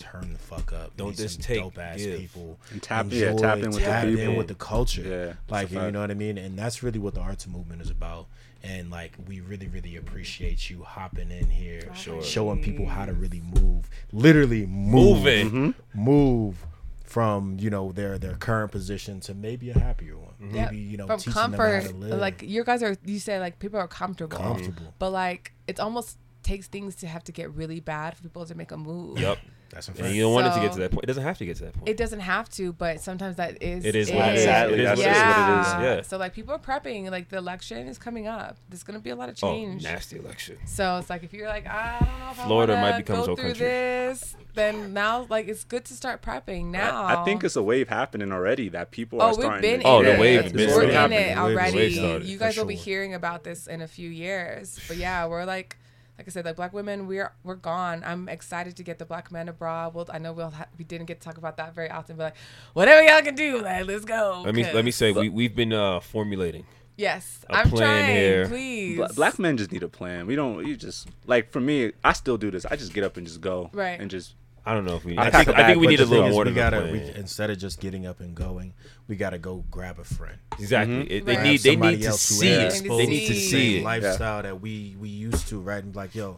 Turn 0.00 0.32
the 0.32 0.38
fuck 0.38 0.72
up. 0.72 0.96
Don't 0.96 1.14
just 1.14 1.34
some 1.36 1.42
take, 1.42 1.60
dope 1.62 1.78
ass 1.78 1.98
give. 1.98 2.18
people. 2.18 2.58
And 2.72 2.82
tap- 2.82 3.06
yeah, 3.10 3.32
tap 3.34 3.58
in 3.58 3.66
with 3.66 3.74
the 3.74 3.80
tap 3.80 4.04
in 4.06 4.34
with 4.36 4.48
the 4.48 4.54
culture. 4.54 5.02
Yeah, 5.02 5.32
like 5.48 5.70
you 5.70 5.90
know 5.90 6.00
what 6.00 6.10
I 6.10 6.14
mean. 6.14 6.38
And 6.38 6.58
that's 6.58 6.82
really 6.82 6.98
what 6.98 7.14
the 7.14 7.20
arts 7.20 7.46
movement 7.46 7.82
is 7.82 7.90
about. 7.90 8.26
And 8.62 8.90
like 8.90 9.12
we 9.28 9.40
really, 9.40 9.68
really 9.68 9.96
appreciate 9.96 10.68
you 10.68 10.82
hopping 10.82 11.30
in 11.30 11.48
here, 11.50 11.94
Sure. 11.94 12.22
showing 12.22 12.62
people 12.62 12.86
how 12.86 13.06
to 13.06 13.12
really 13.12 13.40
move, 13.40 13.88
literally 14.12 14.66
move, 14.66 15.18
Moving. 15.18 15.50
Mm-hmm. 15.50 16.00
move 16.04 16.66
from 17.04 17.56
you 17.58 17.68
know 17.70 17.90
their 17.92 18.18
their 18.18 18.34
current 18.34 18.70
position 18.70 19.18
to 19.20 19.34
maybe 19.34 19.68
a 19.70 19.78
happier 19.78 20.16
one. 20.16 20.34
Yep. 20.40 20.70
Maybe 20.72 20.78
you 20.82 20.96
know 20.96 21.06
from 21.06 21.18
teaching 21.18 21.32
comfort, 21.32 21.82
them 21.82 21.82
how 21.82 21.88
to 21.90 21.96
live 21.96 22.20
like 22.20 22.42
you 22.42 22.64
guys 22.64 22.82
are. 22.82 22.96
You 23.04 23.18
say 23.18 23.38
like 23.40 23.58
people 23.58 23.78
are 23.80 23.88
comfortable, 23.88 24.38
comfortable. 24.38 24.94
but 24.98 25.10
like 25.10 25.52
it 25.66 25.80
almost 25.80 26.18
takes 26.42 26.68
things 26.68 26.94
to 26.96 27.06
have 27.06 27.22
to 27.24 27.32
get 27.32 27.52
really 27.54 27.80
bad 27.80 28.16
for 28.16 28.22
people 28.22 28.46
to 28.46 28.54
make 28.54 28.70
a 28.72 28.76
move. 28.76 29.18
Yep. 29.18 29.38
That's 29.70 29.88
a 29.88 30.04
And 30.04 30.14
you 30.14 30.22
don't 30.22 30.34
want 30.34 30.46
it 30.48 30.54
to 30.54 30.60
get 30.60 30.72
to 30.72 30.78
that 30.80 30.90
point. 30.90 31.04
It 31.04 31.06
doesn't 31.06 31.22
have 31.22 31.38
to 31.38 31.46
get 31.46 31.56
to 31.58 31.64
that 31.64 31.74
point. 31.74 31.88
It 31.88 31.96
doesn't 31.96 32.20
have 32.20 32.48
to, 32.50 32.72
but 32.72 33.00
sometimes 33.00 33.36
that 33.36 33.62
is. 33.62 33.84
It 33.84 33.94
is 33.94 34.10
what 34.10 34.28
it 34.30 34.34
is. 34.34 34.40
Exactly, 34.42 34.82
that's 34.82 35.00
yeah. 35.00 35.12
just 35.14 35.20
what 35.38 35.48
it 35.48 35.60
is, 35.90 35.96
yeah. 35.96 36.02
So 36.02 36.16
like 36.18 36.34
people 36.34 36.54
are 36.54 36.58
prepping. 36.58 37.10
Like 37.10 37.28
the 37.28 37.38
election 37.38 37.86
is 37.88 37.96
coming 37.98 38.26
up. 38.26 38.56
There's 38.68 38.82
gonna 38.82 38.98
be 38.98 39.10
a 39.10 39.16
lot 39.16 39.28
of 39.28 39.36
change. 39.36 39.68
oh, 39.68 39.70
change. 39.70 39.82
nasty 39.84 40.18
election. 40.18 40.58
So 40.66 40.98
it's 40.98 41.08
like 41.08 41.22
if 41.22 41.32
you're 41.32 41.48
like, 41.48 41.66
I 41.66 41.98
don't 42.00 42.08
know 42.18 42.30
if 42.30 42.36
Florida 42.46 42.72
I 42.72 42.76
wanna 42.82 42.90
might 42.92 42.96
become 42.98 43.16
go 43.26 43.36
through 43.36 43.44
country. 43.44 43.66
this, 43.66 44.36
then 44.54 44.92
now 44.92 45.26
like 45.30 45.46
it's 45.48 45.64
good 45.64 45.84
to 45.86 45.94
start 45.94 46.20
prepping 46.22 46.66
now. 46.66 47.04
I, 47.04 47.20
I 47.22 47.24
think 47.24 47.44
it's 47.44 47.56
a 47.56 47.62
wave 47.62 47.88
happening 47.88 48.32
already 48.32 48.68
that 48.70 48.90
people 48.90 49.20
Oh, 49.22 49.26
are 49.26 49.28
we've 49.30 49.40
starting. 49.40 49.62
been 49.62 49.80
to, 49.80 49.86
Oh, 49.86 49.98
in 50.00 50.06
the 50.06 50.14
it. 50.14 50.20
wave 50.20 50.42
has 50.42 50.52
It's 50.52 50.56
been 50.56 50.68
We're 50.70 50.74
already 50.76 50.94
in 50.94 51.12
it 51.12 51.34
The 51.36 51.42
wave- 51.44 51.94
the 51.94 52.06
already. 52.06 52.26
you 52.26 52.38
guys 52.38 52.56
will 52.56 52.64
be 52.64 52.74
hearing 52.74 53.14
about 53.14 53.44
this 53.44 53.66
in 53.66 53.80
a 53.80 53.88
few 53.88 54.10
years. 54.10 54.78
But 54.88 54.96
yeah, 54.96 55.26
we're 55.26 55.44
like, 55.44 55.76
like 56.20 56.28
I 56.28 56.32
said, 56.32 56.44
like 56.44 56.56
black 56.56 56.74
women, 56.74 57.06
we're 57.06 57.32
we're 57.44 57.54
gone. 57.54 58.02
I'm 58.04 58.28
excited 58.28 58.76
to 58.76 58.82
get 58.82 58.98
the 58.98 59.06
black 59.06 59.32
men 59.32 59.48
abroad. 59.48 59.94
We'll, 59.94 60.06
I 60.12 60.18
know 60.18 60.34
we'll 60.34 60.50
ha- 60.50 60.66
we 60.76 60.84
didn't 60.84 61.06
get 61.06 61.18
to 61.22 61.24
talk 61.24 61.38
about 61.38 61.56
that 61.56 61.74
very 61.74 61.88
often, 61.90 62.16
but 62.16 62.24
like 62.24 62.34
whatever 62.74 63.02
y'all 63.02 63.22
can 63.22 63.34
do, 63.34 63.62
like 63.62 63.86
let's 63.86 64.04
go. 64.04 64.42
Let 64.44 64.54
me 64.54 64.70
let 64.70 64.84
me 64.84 64.90
say 64.90 65.12
we 65.12 65.30
we've 65.30 65.56
been 65.56 65.72
uh, 65.72 66.00
formulating. 66.00 66.66
yes, 66.98 67.42
a 67.48 67.56
I'm 67.56 67.70
plan 67.70 68.04
trying. 68.04 68.14
here. 68.14 68.46
Please, 68.48 68.96
Bla- 68.98 69.12
Black 69.14 69.38
men 69.38 69.56
just 69.56 69.72
need 69.72 69.82
a 69.82 69.88
plan. 69.88 70.26
We 70.26 70.36
don't. 70.36 70.66
You 70.66 70.76
just 70.76 71.08
like 71.26 71.50
for 71.50 71.60
me. 71.60 71.92
I 72.04 72.12
still 72.12 72.36
do 72.36 72.50
this. 72.50 72.66
I 72.66 72.76
just 72.76 72.92
get 72.92 73.02
up 73.02 73.16
and 73.16 73.26
just 73.26 73.40
go. 73.40 73.70
Right. 73.72 73.98
And 73.98 74.10
just 74.10 74.34
I 74.70 74.74
don't 74.74 74.84
know 74.84 74.94
if 74.94 75.04
we. 75.04 75.18
I 75.18 75.26
I, 75.26 75.30
pack 75.30 75.46
think 75.46 75.58
a 75.58 75.60
I 75.60 75.66
think 75.66 75.80
we 75.80 75.86
need 75.88 75.98
a 76.00 76.04
little 76.06 76.28
more 76.30 76.44
we 76.44 76.52
gotta 76.52 76.88
we, 76.92 77.00
instead 77.16 77.50
of 77.50 77.58
just 77.58 77.80
getting 77.80 78.06
up 78.06 78.20
and 78.20 78.36
going, 78.36 78.72
we 79.08 79.16
gotta 79.16 79.36
go 79.38 79.64
grab 79.68 79.98
a 79.98 80.04
friend. 80.04 80.38
Exactly. 80.60 80.94
Mhm. 80.94 81.10
It- 81.10 81.24
they 81.26 81.34
Right. 81.36 81.42
need 81.42 81.60
they 81.60 81.72
Somebody 81.72 81.96
need 81.96 82.02
to 82.02 82.08
else 82.08 82.28
who 82.28 82.34
see 82.36 82.48
ain't 82.50 82.62
it. 82.62 82.66
exposed 82.66 83.00
They 83.00 83.06
need 83.10 83.26
to 83.26 83.34
to 83.34 83.40
see 83.40 83.72
the 83.74 83.78
it. 83.80 83.84
lifestyle 83.84 84.42
that 84.44 84.60
we 84.60 84.94
we 85.00 85.08
used 85.08 85.48
to, 85.48 85.58
right? 85.60 85.82
And 85.82 85.96
like, 85.96 86.14
yo, 86.14 86.36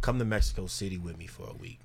come 0.00 0.18
to 0.18 0.24
Mexico 0.24 0.66
City 0.66 0.98
with 0.98 1.16
me 1.18 1.28
for 1.28 1.48
a 1.48 1.52
week. 1.54 1.78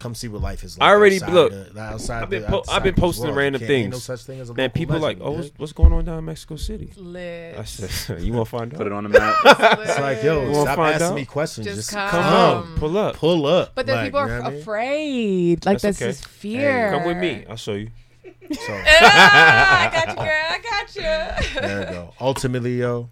Come 0.00 0.14
see 0.14 0.28
what 0.28 0.40
life 0.40 0.64
is 0.64 0.78
like. 0.78 0.88
I 0.88 0.92
already- 0.92 1.16
outside 1.16 1.32
look, 1.34 1.52
the- 1.52 1.72
the- 1.74 1.80
outside 1.80 2.22
I've 2.22 2.30
been 2.30 2.42
the- 2.42 2.48
po- 2.48 2.56
outside 2.58 2.74
I've 2.76 2.82
been 2.82 2.94
posting 2.94 3.26
walls. 3.26 3.36
random 3.36 3.60
You 3.60 3.66
can't- 3.68 3.76
ain't 3.78 3.92
things. 3.92 4.08
No 4.08 4.16
such 4.16 4.24
thing 4.26 4.40
as 4.40 4.48
a 4.50 4.54
Man, 4.54 4.64
local 4.64 4.74
people 4.78 4.98
like, 4.98 5.18
oh, 5.20 5.30
what's, 5.32 5.50
what's 5.58 5.72
going 5.72 5.92
on 5.92 6.04
down 6.06 6.18
in 6.18 6.24
Mexico 6.24 6.56
City? 6.56 6.90
lit. 6.96 7.58
I 7.58 7.64
said, 7.64 8.20
you 8.22 8.32
want 8.32 8.46
to 8.48 8.50
find 8.50 8.72
out? 8.72 8.78
put 8.78 8.86
it 8.86 8.92
on 8.94 9.04
the 9.04 9.10
map. 9.10 9.36
It's 9.44 9.98
like, 10.00 10.22
yo, 10.22 10.46
You 10.48 10.54
stop 10.62 10.78
asking 10.78 11.06
out? 11.08 11.14
me 11.14 11.24
questions. 11.26 11.66
Just 11.66 11.76
Just, 11.76 11.90
come. 11.90 12.10
come, 12.10 12.62
Come. 12.64 12.74
Pull 12.78 12.96
up. 12.98 13.16
pull 13.16 13.46
up. 13.46 13.72
But 13.74 13.86
then 13.86 13.96
Like, 13.96 14.04
people 14.06 14.20
you 14.20 14.26
are 14.26 14.28
know 14.30 14.36
what 14.42 14.46
I 14.46 14.50
mean? 14.52 14.60
afraid. 14.62 15.66
Like 15.66 15.80
That's 15.80 15.98
that's, 15.98 16.02
okay. 16.02 16.10
just 16.12 16.26
fear. 16.26 16.90
Come 16.92 17.04
with 17.06 17.16
me. 17.18 17.44
I'll 17.48 17.56
show 17.56 17.74
you. 17.74 17.88
So 18.52 18.58
Ah, 18.86 19.86
I 19.86 19.92
got 19.92 20.08
you, 20.08 20.14
girl. 20.14 20.24
I 20.26 20.58
got 20.62 20.96
you. 20.96 21.60
there 21.60 21.78
we 21.80 21.84
go. 21.92 22.14
Ultimately, 22.20 22.78
yo, 22.78 23.08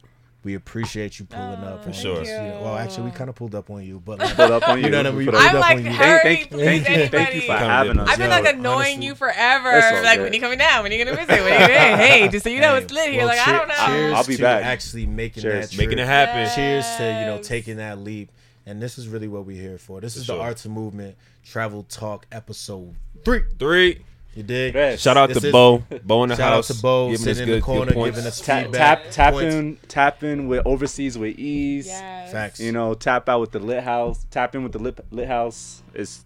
we 0.49 0.55
appreciate 0.55 1.19
you 1.19 1.27
pulling 1.27 1.63
up. 1.63 1.83
For 1.83 1.89
on 1.91 1.95
sure. 1.95 2.21
us. 2.23 2.27
Yeah, 2.27 2.59
well, 2.63 2.75
actually, 2.79 3.05
we 3.05 3.11
kind 3.11 3.29
of 3.29 3.37
pulled 3.37 3.55
up 3.55 3.69
on 3.69 3.85
you, 3.85 4.01
but 4.01 4.19
like, 4.19 4.35
Put 4.35 4.51
up 4.51 4.67
on 4.67 4.79
you. 4.79 4.85
You 4.89 4.91
know 4.91 4.97
what 4.99 5.07
I 5.07 5.11
mean? 5.11 5.19
We 5.19 5.25
pulled 5.27 5.37
I'm 5.37 5.57
up 5.57 5.61
like, 5.61 5.77
on 5.77 5.85
you. 5.85 5.91
hurry, 5.93 6.21
Thank, 6.23 6.51
please, 6.51 6.65
thank, 6.65 6.85
thank, 6.87 7.11
thank 7.11 7.35
you 7.35 7.41
for 7.43 7.53
anybody. 7.53 7.67
having 7.67 7.99
us. 7.99 8.09
I've 8.09 8.17
been 8.19 8.31
like 8.31 8.47
annoying 8.55 8.75
honestly- 8.97 9.05
you 9.07 9.15
forever. 9.15 9.71
It's 9.75 10.05
Like 10.05 10.17
good. 10.19 10.25
when 10.25 10.33
you 10.33 10.41
coming 10.41 10.59
down, 10.59 10.83
when 10.85 10.93
you 10.93 11.05
gonna 11.05 11.17
visit, 11.17 11.29
when 11.43 11.53
you 11.53 11.59
gonna 11.69 11.97
hey, 11.99 12.29
just 12.29 12.45
so 12.45 12.51
you 12.51 12.61
know 12.61 12.75
Hey, 12.77 12.83
it's 12.83 12.93
lit 12.93 13.11
here. 13.11 13.19
well, 13.19 13.27
Like 13.29 13.47
I 13.47 13.53
don't 13.53 13.69
know. 13.69 13.75
Cheers 13.87 14.13
I'll 14.15 14.25
be 14.25 14.37
to 14.37 14.43
back. 14.43 14.65
actually 14.65 15.07
making 15.07 15.43
Cheers. 15.43 15.71
that 15.71 15.77
Making 15.79 15.99
it 15.99 16.07
happen. 16.07 16.37
Yeah. 16.39 16.55
Cheers 16.55 16.87
to 16.97 17.03
you 17.05 17.27
know 17.27 17.41
taking 17.43 17.77
that 17.77 17.99
leap. 17.99 18.31
And 18.65 18.81
this 18.83 18.97
is 18.99 19.07
really 19.09 19.29
what 19.29 19.45
we're 19.45 19.61
here 19.61 19.77
for. 19.79 20.01
This 20.01 20.17
is 20.17 20.25
For 20.27 20.33
the. 20.33 20.41
Arts 20.41 20.65
of 20.65 20.71
Movement 20.71 21.17
Travel 21.45 21.83
Talk 21.85 22.27
episode 22.33 22.95
three. 23.25 23.43
Three. 23.59 24.05
You 24.39 24.45
dig? 24.45 24.73
Yes. 24.73 25.01
Shout 25.01 25.17
out 25.17 25.29
This 25.31 25.41
to 25.41 25.47
is- 25.49 25.53
Bo. 25.53 25.83
Bo 26.05 26.23
in 26.23 26.29
the 26.29 26.37
Shout 26.37 26.53
out 26.53 26.63
to 26.65 26.75
Bo 26.81 27.11
giving 27.11 27.15
us 27.15 27.23
sitting 27.25 27.43
in 27.43 27.49
the 27.49 27.55
good- 27.57 27.65
good 27.65 27.95
corner, 27.95 28.11
giving 28.13 28.25
us 28.25 28.41
Ta- 28.41 28.63
feedback. 28.63 29.03
tap 29.03 29.11
tap 29.11 29.33
points. 29.35 29.55
in 29.57 29.79
tap 29.89 30.23
in 30.23 30.47
with 30.47 30.63
overseas 30.65 31.19
with 31.19 31.37
ease. 31.37 31.89
Yes. 31.89 32.31
Facts. 32.31 32.61
You 32.61 32.71
know, 32.71 32.95
tap 32.95 33.29
out 33.29 33.41
with 33.41 33.51
the 33.51 33.59
lit 33.59 33.83
house. 33.83 34.25
Tap 34.31 34.55
in 34.55 34.63
with 34.63 34.71
the 34.71 34.79
lit 34.79 35.01
lit 35.11 35.27
house. 35.27 35.83
It's 35.93 36.25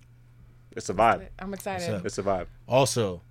it's 0.76 0.90
a 0.90 0.94
vibe. 0.94 1.26
I'm 1.38 1.54
excited. 1.54 2.04
It's 2.04 2.18
a 2.18 2.22
vibe. 2.22 2.48
Also, 2.68 3.22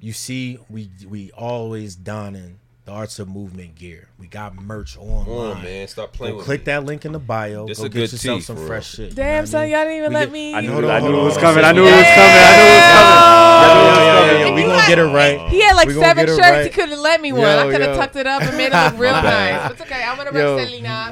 you 0.00 0.12
see, 0.12 0.56
we 0.70 0.88
we 1.08 1.32
always 1.32 1.96
donning 1.96 2.60
the 2.88 2.94
Arts 2.94 3.18
of 3.18 3.28
Movement 3.28 3.74
gear. 3.74 4.08
We 4.18 4.28
got 4.28 4.54
merch 4.56 4.96
online. 4.96 5.26
Oh 5.28 5.54
man, 5.62 5.86
stop 5.88 6.14
playing 6.14 6.32
Go 6.34 6.36
with 6.38 6.46
click 6.46 6.60
me. 6.60 6.64
that 6.64 6.84
link 6.84 7.04
in 7.04 7.12
the 7.12 7.18
bio. 7.18 7.66
This 7.66 7.78
Go 7.78 7.84
a 7.84 7.88
get 7.90 7.94
good 7.94 8.12
yourself 8.12 8.38
tee, 8.38 8.42
some 8.44 8.56
for 8.56 8.66
fresh 8.66 8.88
shit. 8.92 8.98
you 8.98 9.06
know 9.10 9.14
Damn, 9.16 9.34
what 9.34 9.42
I 9.42 9.44
son, 9.44 9.60
mean? 9.64 9.70
y'all 9.72 9.80
didn't 9.84 9.96
even 9.98 10.08
We 10.08 10.14
let 10.14 10.24
get- 10.24 10.32
me. 10.32 10.54
I 10.54 10.60
knew, 10.62 10.72
Hold 10.72 10.84
I 10.86 10.96
on, 10.96 11.02
oh, 11.02 11.08
knew 11.12 11.20
it 11.20 11.24
was 11.24 11.36
coming. 11.36 11.64
I 11.64 11.72
knew 11.72 11.82
it 11.82 11.84
was 11.84 11.92
coming. 11.92 12.08
I 12.08 13.74
knew 13.74 13.84
it 13.84 13.90
was 13.90 13.98
coming. 14.08 14.40
Yo, 14.40 14.54
we 14.54 14.60
you 14.62 14.66
gonna 14.68 14.78
had- 14.80 14.88
get 14.88 14.98
it 14.98 15.04
right. 15.04 15.38
He 15.50 15.60
had 15.60 15.76
like 15.76 15.90
seven 15.90 16.26
shirts. 16.26 16.40
right. 16.40 16.64
He 16.64 16.70
couldn't 16.70 17.02
let 17.02 17.20
me 17.20 17.32
one. 17.32 17.42
Yo, 17.42 17.68
I 17.68 17.70
could 17.70 17.80
have 17.82 17.96
tucked 17.96 18.16
it 18.16 18.26
up 18.26 18.40
and 18.42 18.56
made 18.56 18.72
it 18.72 18.72
look 18.72 18.98
real 18.98 19.12
My 19.18 19.20
bad. 19.22 19.62
nice. 19.62 19.70
It's 19.72 19.80
okay. 19.82 20.02
I'm 20.02 20.16
gonna 20.16 20.32
Yo. 20.38 20.56
rep 20.56 20.66
Selena. 20.66 21.10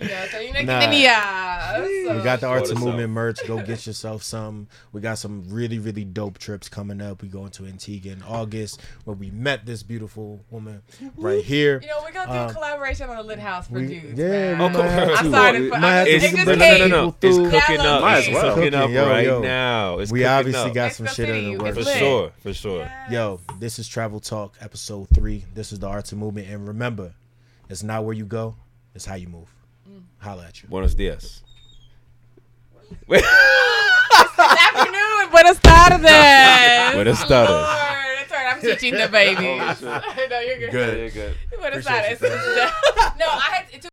Yeah, 0.00 0.28
so 0.30 0.38
you 0.38 0.52
Nah. 0.64 0.80
know, 0.80 0.90
yeah. 0.92 1.97
We 2.16 2.22
got 2.22 2.40
the 2.40 2.46
Arts 2.46 2.70
and 2.70 2.80
Movement 2.80 3.04
out. 3.04 3.10
merch. 3.10 3.46
Go 3.46 3.56
get 3.62 3.86
yourself 3.86 4.22
some. 4.22 4.68
We 4.92 5.00
got 5.00 5.18
some 5.18 5.44
really, 5.48 5.78
really 5.78 6.04
dope 6.04 6.38
trips 6.38 6.68
coming 6.68 7.00
up. 7.00 7.22
We 7.22 7.28
going 7.28 7.50
to 7.52 7.66
Antigua 7.66 8.12
in 8.12 8.22
August 8.22 8.80
where 9.04 9.14
we 9.16 9.30
met 9.30 9.66
this 9.66 9.82
beautiful 9.82 10.44
woman 10.50 10.82
right 11.16 11.44
here. 11.44 11.80
You 11.82 11.88
know, 11.88 12.00
we're 12.02 12.12
gonna 12.12 12.32
do 12.32 12.38
Um, 12.38 12.50
a 12.50 12.52
collaboration 12.52 13.08
on 13.10 13.16
a 13.16 13.22
lit 13.22 13.38
house 13.38 13.66
for 13.68 13.74
we- 13.74 13.86
dudes. 13.86 14.18
yeah, 14.18 14.54
man. 14.54 14.58
we 14.58 14.64
Oh, 14.64 14.68
might 14.68 14.88
have 14.88 15.08
I'm 15.10 15.24
to. 15.24 15.30
sorry 15.30 15.68
for 15.70 15.78
Might 15.78 15.88
have 15.90 15.98
I'm 16.00 16.04
to 16.06 16.10
It's, 16.12 16.24
just, 16.24 16.36
get 16.36 16.48
it 16.48 16.48
no, 16.48 16.52
some 16.54 16.58
no, 16.58 16.58
just 16.58 16.58
no, 16.58 16.80
came. 16.80 16.90
no, 16.90 17.04
no. 17.04 17.16
It's 17.20 17.66
cooking 17.66 17.80
up. 17.86 18.00
Might 18.02 18.18
as 18.18 18.28
It's 18.28 18.40
cooking 18.40 18.74
up 18.74 18.90
yo, 18.90 19.08
right 19.08 19.26
yo. 19.26 19.40
now. 19.40 19.98
It's 19.98 20.10
We 20.12 20.24
obviously 20.24 20.68
up. 20.70 20.74
got 20.74 20.92
some 20.92 21.06
shit 21.06 21.28
in 21.28 21.34
the 21.34 21.42
City, 21.52 21.56
works. 21.58 21.78
for 21.78 21.84
sure, 21.98 22.32
for 22.40 22.54
sure. 22.54 22.90
Yo, 23.10 23.40
this 23.58 23.78
is 23.78 23.86
Travel 23.88 24.20
Talk 24.20 24.56
episode 24.60 25.08
three. 25.14 25.44
This 25.54 25.72
is 25.72 25.78
the 25.78 25.86
Arts 25.88 26.12
and 26.12 26.20
Movement. 26.20 26.48
And 26.48 26.66
remember, 26.66 27.14
it's 27.68 27.82
not 27.82 28.04
where 28.04 28.14
you 28.14 28.24
go, 28.24 28.56
it's 28.94 29.04
how 29.04 29.14
you 29.16 29.28
move. 29.28 29.52
Mm. 29.88 30.02
Holla 30.18 30.46
at 30.46 30.62
you. 30.62 30.68
Buenos 30.68 30.94
dias. 30.94 31.42
Good 33.08 33.24
afternoon. 34.38 35.30
Buenas 35.30 35.58
tardes. 35.60 36.94
Buenas 36.94 37.20
tardes. 37.26 37.50
Oh, 37.50 37.54
Lord, 37.54 38.18
that's 38.18 38.30
right. 38.32 38.54
I'm 38.54 38.60
teaching 38.60 38.94
the 38.94 39.08
babies. 39.08 39.82
no, 40.30 40.40
you're 40.40 40.58
good. 40.58 40.70
Good. 40.70 40.98
Yeah, 40.98 41.08
good. 41.08 41.34
Buenas 41.58 41.86
Appreciate 41.86 42.18
tardes. 42.18 42.72
no, 43.18 43.26
I 43.26 43.50
had. 43.52 43.66
It 43.72 43.82
took 43.82 43.86